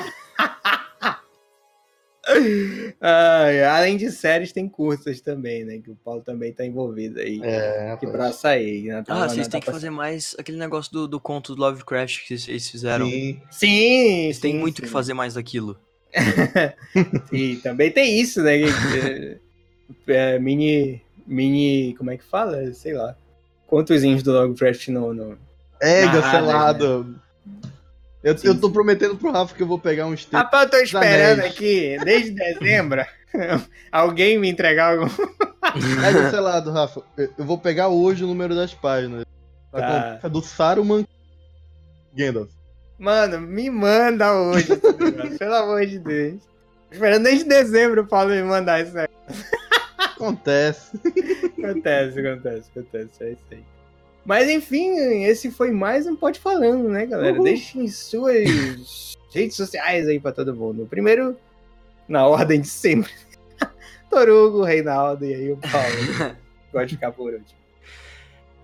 Ai, 2.99 3.63
além 3.65 3.97
de 3.97 4.09
séries, 4.09 4.51
tem 4.53 4.67
curtas 4.67 5.19
também, 5.21 5.65
né? 5.65 5.77
Que 5.79 5.91
o 5.91 5.95
Paulo 5.95 6.21
também 6.21 6.53
tá 6.53 6.65
envolvido 6.65 7.19
aí. 7.19 7.39
É, 7.43 7.95
Que 7.99 8.07
pra 8.07 8.31
sair. 8.31 8.83
né? 8.85 9.03
Tá- 9.03 9.25
Ah, 9.25 9.29
vocês 9.29 9.45
tá 9.47 9.51
têm 9.51 9.59
que 9.59 9.65
pra- 9.65 9.73
fazer 9.73 9.89
mais 9.89 10.35
aquele 10.39 10.57
negócio 10.57 10.91
do, 10.91 11.07
do 11.07 11.19
conto 11.19 11.53
do 11.53 11.61
Lovecraft 11.61 12.25
que 12.25 12.37
vocês 12.37 12.69
fizeram. 12.69 13.05
Sim. 13.07 13.41
Sim, 13.51 14.23
Vocês 14.23 14.39
têm 14.39 14.53
sim, 14.53 14.57
muito 14.59 14.77
sim. 14.77 14.83
que 14.83 14.87
fazer 14.89 15.13
mais 15.13 15.33
daquilo. 15.33 15.77
Sim, 17.29 17.59
também 17.63 17.91
tem 17.91 18.19
isso, 18.19 18.41
né? 18.41 18.59
é, 20.07 20.39
mini. 20.39 21.01
Mini. 21.25 21.95
Como 21.97 22.11
é 22.11 22.17
que 22.17 22.23
fala? 22.23 22.71
Sei 22.73 22.93
lá. 22.93 23.15
Quantosinhos 23.67 24.23
do 24.23 24.31
Lovecraft 24.31 24.89
no. 24.89 25.13
no... 25.13 25.37
É, 25.81 26.05
cancelado. 26.05 27.19
Eu, 28.23 28.37
Sim, 28.37 28.47
eu 28.47 28.59
tô 28.59 28.67
sim. 28.67 28.73
prometendo 28.73 29.17
pro 29.17 29.31
Rafa 29.31 29.53
que 29.53 29.61
eu 29.61 29.67
vou 29.67 29.77
pegar 29.77 30.05
uns 30.05 30.21
textos. 30.21 30.39
Rapaz, 30.39 30.63
eu 30.63 30.69
tô 30.71 30.77
esperando 30.77 31.39
Anéis. 31.39 31.53
aqui, 31.53 31.97
desde 32.05 32.31
dezembro, 32.31 33.05
alguém 33.91 34.39
me 34.39 34.49
entregar 34.49 34.97
algum. 34.97 35.07
É 35.73 36.11
cancelado, 36.11 36.71
Rafa. 36.71 37.01
Eu 37.17 37.29
eu 37.37 37.45
vou 37.45 37.57
pegar 37.57 37.87
hoje 37.87 38.23
o 38.23 38.27
número 38.27 38.53
das 38.53 38.73
páginas. 38.73 39.25
Tá 39.71 40.19
É 40.21 40.29
do 40.29 40.41
Saruman 40.41 41.03
Gandalf. 42.13 42.51
Mano, 43.03 43.41
me 43.41 43.69
manda 43.69 44.33
hoje, 44.33 44.69
negócio, 44.69 45.35
pelo 45.37 45.55
amor 45.55 45.85
de 45.85 45.99
Deus. 45.99 46.41
Esperando 46.89 47.23
desde 47.23 47.43
dezembro 47.43 48.03
o 48.03 48.07
Paulo 48.07 48.29
me 48.29 48.41
mandar 48.43 48.81
isso 48.81 48.97
aí. 48.97 49.09
Acontece. 49.97 50.97
Acontece, 51.57 52.19
acontece, 52.21 52.69
acontece, 52.73 53.23
é 53.25 53.31
isso 53.31 53.41
aí. 53.51 53.63
Mas 54.23 54.49
enfim, 54.49 55.25
esse 55.25 55.51
foi 55.51 55.69
mais 55.69 56.07
um 56.07 56.15
Pode 56.15 56.39
Falando, 56.39 56.87
né, 56.87 57.05
galera? 57.05 57.35
Uhul. 57.35 57.43
Deixem 57.43 57.89
suas 57.89 59.17
redes 59.33 59.57
sociais 59.57 60.07
aí 60.07 60.17
pra 60.17 60.31
todo 60.31 60.55
mundo. 60.55 60.87
Primeiro, 60.89 61.35
na 62.07 62.25
ordem 62.25 62.61
de 62.61 62.69
sempre. 62.69 63.11
Torugo, 64.09 64.63
Reinaldo 64.63 65.25
e 65.25 65.33
aí 65.33 65.51
o 65.51 65.57
Paulo. 65.57 66.37
Pode 66.71 66.95
ficar 66.95 67.11
por 67.11 67.33
último. 67.33 67.59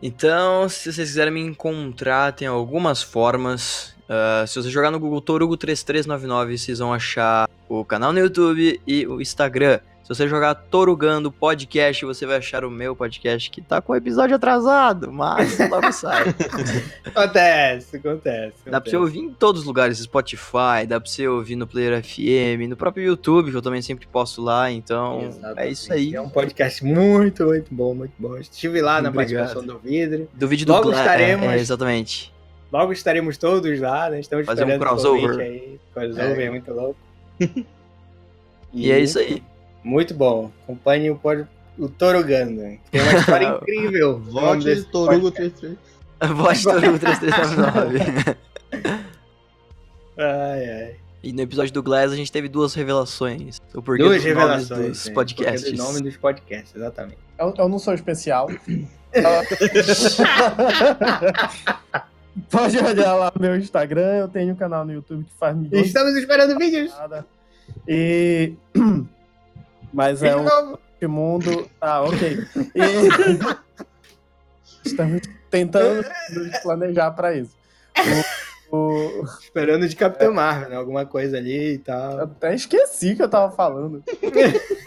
Então, 0.02 0.70
se 0.70 0.94
vocês 0.94 1.10
quiserem 1.10 1.34
me 1.34 1.42
encontrar, 1.42 2.32
tem 2.32 2.48
algumas 2.48 3.04
formas. 3.04 3.99
Ah, 4.10 4.44
se 4.48 4.56
você 4.62 4.70
jogar 4.70 4.90
no 4.92 5.00
Google 5.00 5.22
Torugo3399, 5.22 6.58
vocês 6.58 6.80
vão 6.80 6.92
achar 6.92 7.48
o 7.68 7.86
canal 7.86 8.12
no 8.12 8.20
YouTube 8.20 8.82
e 8.88 9.06
o 9.06 9.22
Instagram. 9.22 9.80
Se 10.04 10.16
você 10.16 10.28
jogar 10.28 10.56
Torugando 10.56 11.32
Podcast, 11.32 12.04
você 12.04 12.26
vai 12.26 12.38
achar 12.38 12.66
o 12.66 12.72
meu 12.72 12.96
podcast 12.96 13.48
que 13.52 13.62
tá 13.62 13.80
com 13.80 13.94
o 13.94 13.96
episódio 13.96 14.36
atrasado, 14.36 15.12
mas 15.12 15.60
logo 15.70 15.92
sai. 15.92 16.34
Acontece, 17.06 17.98
acontece. 17.98 18.56
Dá 18.66 18.82
pra 18.82 18.90
você 18.90 18.98
ouvir 18.98 19.20
em 19.20 19.30
todos 19.32 19.62
os 19.62 19.68
lugares, 19.68 20.00
Spotify, 20.00 20.88
dá 20.88 21.00
pra 21.00 21.08
você 21.08 21.28
ouvir 21.28 21.56
no 21.56 21.68
Player 21.68 22.04
FM, 22.04 22.68
no 22.68 22.76
próprio 22.76 23.04
YouTube, 23.06 23.52
que 23.52 23.58
eu 23.58 23.62
também 23.62 23.84
sempre 23.84 24.08
posto 24.08 24.42
lá, 24.42 24.72
então 24.72 25.22
Exatamente. 25.28 25.60
é 25.60 25.70
isso 25.70 25.94
aí. 25.94 26.16
É 26.16 26.22
um 26.22 26.30
podcast 26.30 26.84
muito, 26.84 27.46
muito 27.46 27.68
bom, 27.72 27.94
muito 27.94 28.14
bom. 28.18 28.36
Estive 28.38 28.82
lá 28.82 29.02
na 29.04 29.10
Obrigado. 29.10 29.36
participação 29.46 29.64
do 29.64 29.78
Vidro. 29.78 30.28
Do 30.34 30.48
vídeo 30.48 30.66
do 30.66 30.72
Logo 30.74 30.90
Bla- 30.90 31.00
estaremos. 31.02 31.46
É, 31.46 31.58
é, 31.58 31.60
exatamente. 31.60 32.34
Logo 32.72 32.92
estaremos 32.92 33.38
todos 33.38 33.80
lá, 33.80 34.10
né? 34.10 34.20
Estamos 34.20 34.46
Fazer 34.46 34.64
um 34.64 34.70
esperando 34.70 34.82
o 34.82 35.02
crossover. 35.02 35.40
Aí. 35.40 35.80
Crossover, 35.94 36.40
é. 36.40 36.50
muito 36.50 36.74
louco. 36.74 37.00
E 38.72 38.92
é 38.92 39.00
isso 39.00 39.18
aí. 39.18 39.42
Muito 39.84 40.14
bom. 40.14 40.52
Acompanhe 40.64 41.10
o, 41.10 41.16
pod... 41.16 41.48
o 41.78 41.90
Toruganda. 41.90 42.78
Tem 42.92 43.02
uma 43.02 43.14
história 43.14 43.48
incrível. 43.64 44.12
o 44.12 44.20
Vote 44.20 44.84
Torugo 44.84 45.32
podcast. 45.32 45.60
33. 45.60 45.78
Voz 46.36 46.64
do 46.64 46.72
3399. 47.00 48.00
Ai, 50.18 50.70
ai. 50.70 50.96
E 51.24 51.34
no 51.34 51.42
episódio 51.42 51.74
do 51.74 51.82
Glass 51.82 52.12
a 52.12 52.16
gente 52.16 52.32
teve 52.32 52.48
duas 52.48 52.74
revelações. 52.74 53.60
O 53.74 53.82
porquê 53.82 54.04
Duas 54.04 54.18
dos 54.18 54.26
revelações. 54.26 54.70
nomes 54.70 54.92
dos 54.92 55.08
né? 55.08 55.14
podcasts. 55.14 55.72
Do 55.72 55.78
nome 55.78 56.02
dos 56.02 56.18
podcasts, 56.18 56.76
exatamente. 56.76 57.18
Eu, 57.38 57.54
eu 57.58 57.70
não 57.70 57.80
sou 57.80 57.94
especial. 57.94 58.50
Pode 62.50 62.78
olhar 62.78 63.14
lá 63.16 63.32
meu 63.40 63.56
Instagram, 63.56 64.18
eu 64.18 64.28
tenho 64.28 64.54
um 64.54 64.56
canal 64.56 64.86
no 64.86 64.94
YouTube 64.94 65.24
que 65.26 65.34
faz 65.34 65.56
milhões 65.56 65.88
Estamos 65.88 66.16
esperando 66.16 66.58
vídeos. 66.58 66.94
E. 67.88 68.54
Mas 69.94 70.22
é 70.22 70.36
um 70.36 70.78
mundo. 71.08 71.68
Ah, 71.82 72.02
ok. 72.04 72.38
E... 72.76 72.80
Estamos 74.86 75.22
tentando 75.50 76.06
planejar 76.62 77.12
para 77.12 77.34
isso. 77.36 77.56
O- 78.72 78.76
o- 79.22 79.24
Esperando 79.42 79.88
de 79.88 79.96
Capitão 79.96 80.34
Marvel, 80.34 80.70
né? 80.70 80.76
Alguma 80.76 81.06
coisa 81.06 81.38
ali 81.38 81.72
e 81.72 81.76
Eu 81.76 81.80
tal. 81.84 82.20
até 82.22 82.54
esqueci 82.54 83.16
que 83.16 83.24
eu 83.24 83.30
tava 83.30 83.52
falando. 83.56 84.04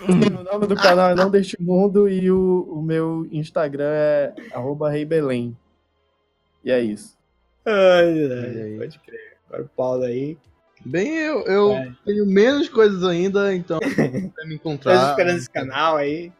o 0.09 0.43
nome 0.45 0.67
do 0.67 0.77
canal 0.77 1.11
é 1.11 1.15
Não 1.15 1.31
Deste 1.31 1.61
Mundo 1.61 2.09
e 2.09 2.31
o, 2.31 2.63
o 2.71 2.81
meu 2.83 3.27
Instagram 3.33 3.91
é 3.93 4.35
arroba 4.53 4.89
Reibelém. 4.91 5.57
E 6.65 6.71
é 6.71 6.81
isso. 6.81 7.17
Ai, 7.67 8.25
ai, 8.25 8.77
pode 8.79 8.99
crer. 9.01 9.37
Agora 9.49 9.63
o 9.65 9.69
Paulo 9.69 10.05
aí. 10.05 10.37
Bem, 10.85 11.09
eu, 11.17 11.43
eu 11.47 11.73
É. 11.75 11.93
tenho 12.05 12.27
menos 12.27 12.69
coisas 12.69 13.05
ainda, 13.05 13.55
então 13.55 13.79
pra 14.35 14.45
me 14.47 14.55
encontrar. 14.57 15.11
esperando 15.11 15.37
esse 15.37 15.51
canal 15.51 15.97
aí. 15.97 16.33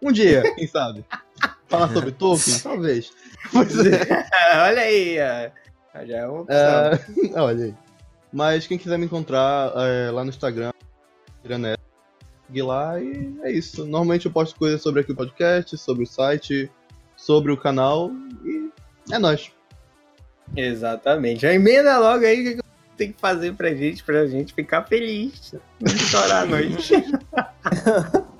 Um 0.00 0.10
dia, 0.12 0.42
quem 0.54 0.66
sabe? 0.66 1.04
Falar 1.68 1.92
sobre 1.92 2.12
Tolkien? 2.12 2.58
Talvez. 2.60 3.12
Pois 3.52 3.74
é. 3.86 4.26
Olha 4.68 4.82
aí. 4.82 5.16
ó. 5.20 6.04
Já 6.06 6.16
é 6.18 6.26
uma 6.26 6.40
opção. 6.40 6.56
É, 6.58 7.40
olha 7.40 7.64
aí. 7.66 7.74
Mas 8.32 8.66
quem 8.66 8.76
quiser 8.76 8.98
me 8.98 9.04
encontrar 9.04 9.70
é, 9.76 10.10
lá 10.10 10.24
no 10.24 10.30
Instagram, 10.30 10.72
Irané, 11.44 11.76
seguir 12.48 12.62
lá 12.62 13.00
e 13.00 13.32
é 13.42 13.52
isso. 13.52 13.82
Normalmente 13.84 14.26
eu 14.26 14.32
posto 14.32 14.58
coisas 14.58 14.82
sobre 14.82 15.02
aqui 15.02 15.12
o 15.12 15.14
podcast, 15.16 15.78
sobre 15.78 16.02
o 16.02 16.06
site, 16.06 16.68
sobre 17.16 17.52
o 17.52 17.56
canal 17.56 18.10
e 18.44 18.70
é 19.12 19.18
nóis. 19.20 19.52
Exatamente. 20.56 21.42
Já 21.42 21.52
emenda 21.52 21.98
logo 21.98 22.24
aí 22.24 22.54
o 22.54 22.56
que 22.56 22.62
tem 22.96 23.12
que 23.12 23.20
fazer 23.20 23.54
pra 23.54 23.74
gente, 23.74 24.02
pra 24.04 24.26
gente 24.26 24.54
ficar 24.54 24.84
feliz. 24.84 25.54
Não 25.80 25.96
chorar 25.96 26.42
à 26.42 26.46
noite. 26.46 26.94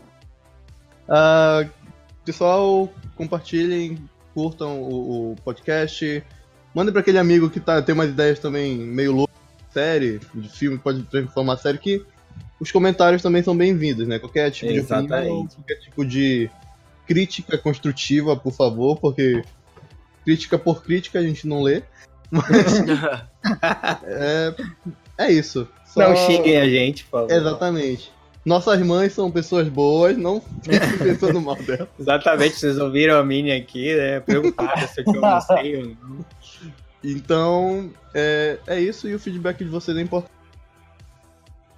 Ah, 1.06 1.66
pessoal, 2.24 2.90
compartilhem, 3.14 3.98
curtam 4.32 4.80
o, 4.80 5.32
o 5.32 5.36
podcast. 5.44 6.24
Mandem 6.74 6.92
pra 6.92 7.02
aquele 7.02 7.18
amigo 7.18 7.50
que 7.50 7.60
tá, 7.60 7.82
tem 7.82 7.94
umas 7.94 8.08
ideias 8.08 8.38
também 8.38 8.76
meio 8.76 9.12
loucas, 9.12 9.36
de 9.68 9.74
série, 9.74 10.20
de 10.34 10.48
filme, 10.48 10.78
pode 10.78 11.02
transformar 11.04 11.58
série, 11.58 11.78
que 11.78 12.04
os 12.58 12.72
comentários 12.72 13.22
também 13.22 13.42
são 13.42 13.56
bem-vindos, 13.56 14.08
né? 14.08 14.18
Qualquer 14.18 14.50
tipo 14.50 14.72
de 14.72 14.80
opinião, 14.80 14.98
Exatamente. 15.02 15.56
qualquer 15.56 15.80
tipo 15.80 16.04
de 16.04 16.50
crítica 17.06 17.58
construtiva, 17.58 18.34
por 18.34 18.52
favor, 18.52 18.98
porque 18.98 19.42
crítica 20.24 20.58
por 20.58 20.82
crítica 20.82 21.18
a 21.18 21.22
gente 21.22 21.46
não 21.46 21.62
lê. 21.62 21.82
É, 24.04 24.54
é 25.18 25.32
isso. 25.32 25.68
Só- 25.84 26.08
Não 26.08 26.16
xinguem 26.16 26.56
a 26.56 26.68
gente, 26.68 27.04
por 27.04 27.20
favor. 27.20 27.32
Exatamente. 27.32 28.12
Nossas 28.44 28.78
mães 28.80 29.12
são 29.12 29.30
pessoas 29.30 29.68
boas, 29.68 30.16
não 30.16 30.42
fiquem 30.62 30.78
pensando 30.98 31.40
mal 31.40 31.56
delas. 31.56 31.88
Exatamente, 31.98 32.56
vocês 32.56 32.78
ouviram 32.78 33.18
a 33.18 33.24
Mini 33.24 33.52
aqui, 33.52 33.94
né? 33.96 34.20
Preocupada 34.20 34.86
se 34.86 35.02
eu 35.06 35.12
não 35.14 35.40
sei 35.40 35.76
ou 35.76 35.86
não. 35.88 36.24
Então, 37.02 37.90
é, 38.14 38.58
é 38.66 38.80
isso 38.80 39.08
e 39.08 39.14
o 39.14 39.18
feedback 39.18 39.58
de 39.58 39.70
vocês 39.70 39.96
é 39.96 40.00
importante. 40.00 40.32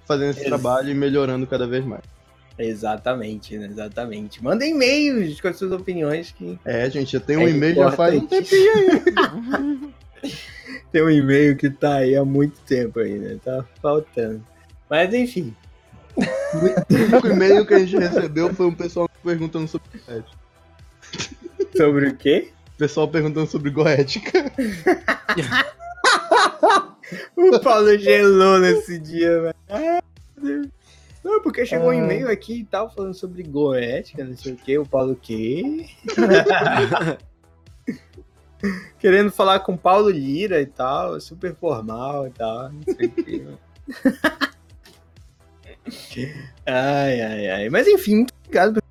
Fazendo 0.05 0.29
esse 0.31 0.39
Ex- 0.41 0.47
trabalho 0.49 0.89
e 0.89 0.93
melhorando 0.93 1.45
cada 1.47 1.67
vez 1.67 1.85
mais. 1.85 2.03
Exatamente, 2.57 3.57
né? 3.57 3.67
exatamente. 3.67 4.43
Mandem 4.43 4.71
e-mails 4.71 5.39
com 5.39 5.47
as 5.47 5.57
suas 5.57 5.71
opiniões 5.71 6.31
que 6.31 6.59
É, 6.65 6.89
gente, 6.89 7.19
tem 7.19 7.37
um 7.37 7.41
É 7.41 7.49
e-mail 7.49 7.75
já 7.75 7.91
faz 7.91 8.15
um 8.15 8.25
tempinho 8.25 8.71
aí. 8.73 10.31
tem 10.91 11.03
um 11.03 11.09
e-mail 11.09 11.55
que 11.55 11.69
tá 11.69 11.97
aí 11.97 12.15
há 12.15 12.25
muito 12.25 12.59
tempo 12.61 12.99
aí, 12.99 13.17
né? 13.17 13.37
Tá 13.43 13.63
faltando. 13.81 14.43
Mas 14.89 15.13
enfim. 15.13 15.55
O 16.17 17.27
e-mail 17.27 17.65
que 17.65 17.75
a 17.75 17.79
gente 17.79 17.97
recebeu 17.97 18.53
foi 18.53 18.65
um 18.65 18.73
pessoal 18.73 19.07
perguntando 19.23 19.67
sobre 19.67 19.87
goética. 19.99 20.37
Sobre 21.75 22.07
o 22.07 22.15
quê? 22.15 22.51
Pessoal 22.77 23.07
perguntando 23.07 23.47
sobre 23.47 23.69
goética. 23.69 24.31
O 27.37 27.59
Paulo 27.61 27.97
gelou 27.97 28.59
nesse 28.59 28.99
dia, 28.99 29.41
velho. 29.41 30.71
Não, 31.27 31.41
porque 31.41 31.65
chegou 31.65 31.87
um 31.87 31.91
Ah. 31.91 31.95
e-mail 31.97 32.31
aqui 32.31 32.61
e 32.61 32.63
tal, 32.63 32.89
falando 32.89 33.13
sobre 33.13 33.43
goética, 33.43 34.23
não 34.23 34.37
sei 34.37 34.53
o 34.53 34.55
quê. 34.55 34.77
O 34.77 34.85
Paulo 34.85 35.13
quê? 35.13 35.85
Querendo 38.97 39.29
falar 39.29 39.59
com 39.59 39.75
Paulo 39.75 40.09
Lira 40.09 40.61
e 40.61 40.65
tal, 40.65 41.19
super 41.19 41.53
formal 41.53 42.27
e 42.27 42.31
tal, 42.31 42.71
não 42.71 42.81
sei 42.83 43.07
o 43.07 43.11
quê. 43.11 43.45
ai, 46.65 47.21
ai, 47.21 47.49
ai. 47.49 47.69
Mas 47.69 47.87
enfim, 47.87 48.15
muito 48.15 48.33
obrigado 48.39 48.73
pelo 48.73 48.83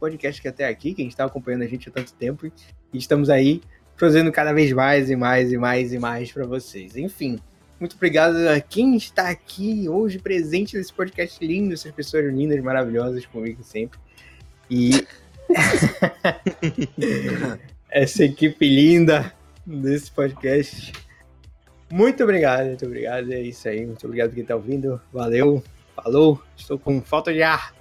podcast 0.00 0.40
que 0.40 0.48
até 0.48 0.66
aqui, 0.66 0.94
que 0.94 1.02
a 1.02 1.04
gente 1.04 1.16
tá 1.16 1.26
acompanhando 1.26 1.62
a 1.62 1.66
gente 1.68 1.90
há 1.90 1.92
tanto 1.92 2.14
tempo. 2.14 2.46
E 2.46 2.52
estamos 2.94 3.28
aí 3.28 3.60
trazendo 3.98 4.32
cada 4.32 4.54
vez 4.54 4.72
mais 4.72 5.10
e 5.10 5.16
mais 5.16 5.52
e 5.52 5.58
mais 5.58 5.92
e 5.92 5.98
mais 5.98 6.32
para 6.32 6.46
vocês. 6.46 6.96
Enfim, 6.96 7.38
muito 7.78 7.96
obrigado 7.96 8.36
a 8.48 8.60
quem 8.60 8.96
está 8.96 9.28
aqui 9.28 9.88
hoje 9.88 10.18
presente 10.18 10.76
nesse 10.76 10.92
podcast 10.92 11.44
lindo, 11.44 11.74
essas 11.74 11.92
pessoas 11.92 12.32
lindas, 12.32 12.62
maravilhosas 12.62 13.26
comigo 13.26 13.62
sempre. 13.62 13.98
E 14.70 15.06
essa 17.90 18.24
equipe 18.24 18.68
linda 18.68 19.32
desse 19.64 20.10
podcast. 20.10 20.92
Muito 21.90 22.22
obrigado, 22.22 22.66
muito 22.66 22.86
obrigado. 22.86 23.32
É 23.32 23.40
isso 23.40 23.68
aí. 23.68 23.86
Muito 23.86 24.04
obrigado 24.06 24.30
por 24.30 24.34
quem 24.34 24.42
está 24.42 24.56
ouvindo. 24.56 25.00
Valeu. 25.12 25.62
Falou. 25.94 26.42
Estou 26.56 26.78
com 26.78 27.00
falta 27.00 27.32
de 27.32 27.42
ar. 27.42 27.74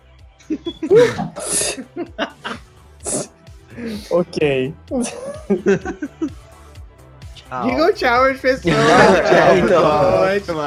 Ok. 4.09 4.73
Tchau. 7.47 7.63
Digam 7.63 7.93
tchau 7.93 8.23
às 8.23 8.39
pessoas. 8.39 8.75
Tchau, 8.75 9.57
então. 9.57 10.63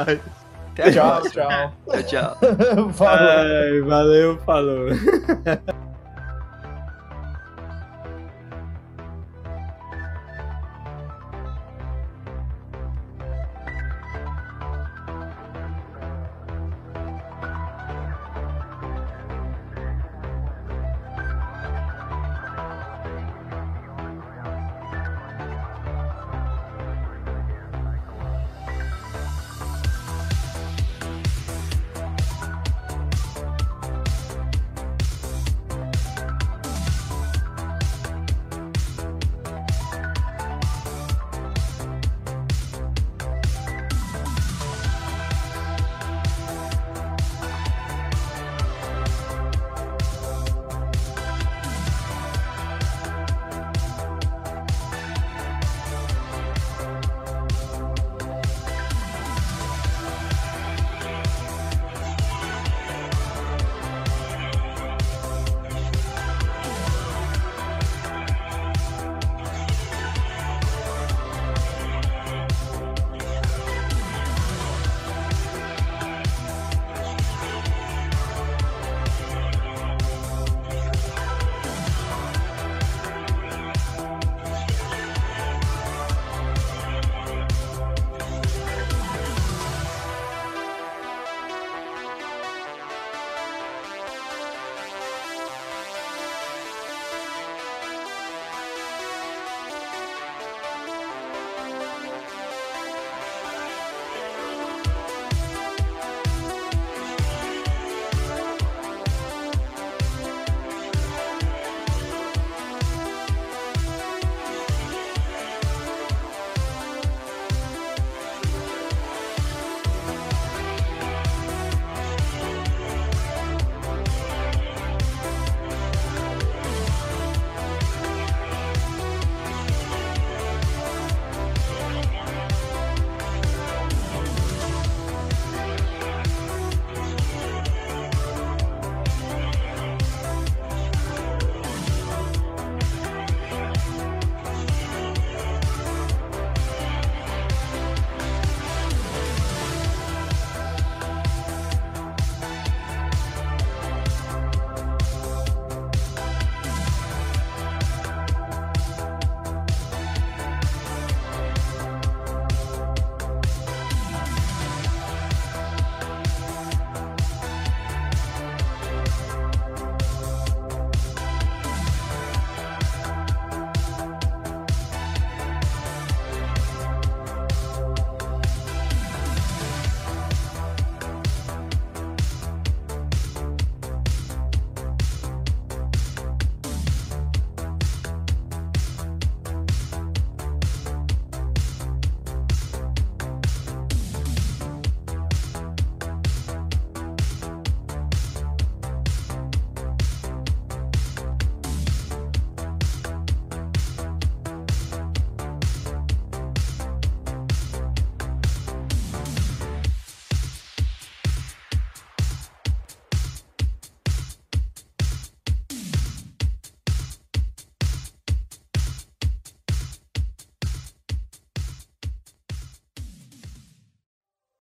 Até 0.71 0.91
Tchau, 0.91 1.21
tchau. 1.29 1.73
Tchau, 1.85 2.03
tchau. 2.03 2.37
Ai, 3.07 3.81
valeu, 3.81 4.37
falou. 4.45 4.87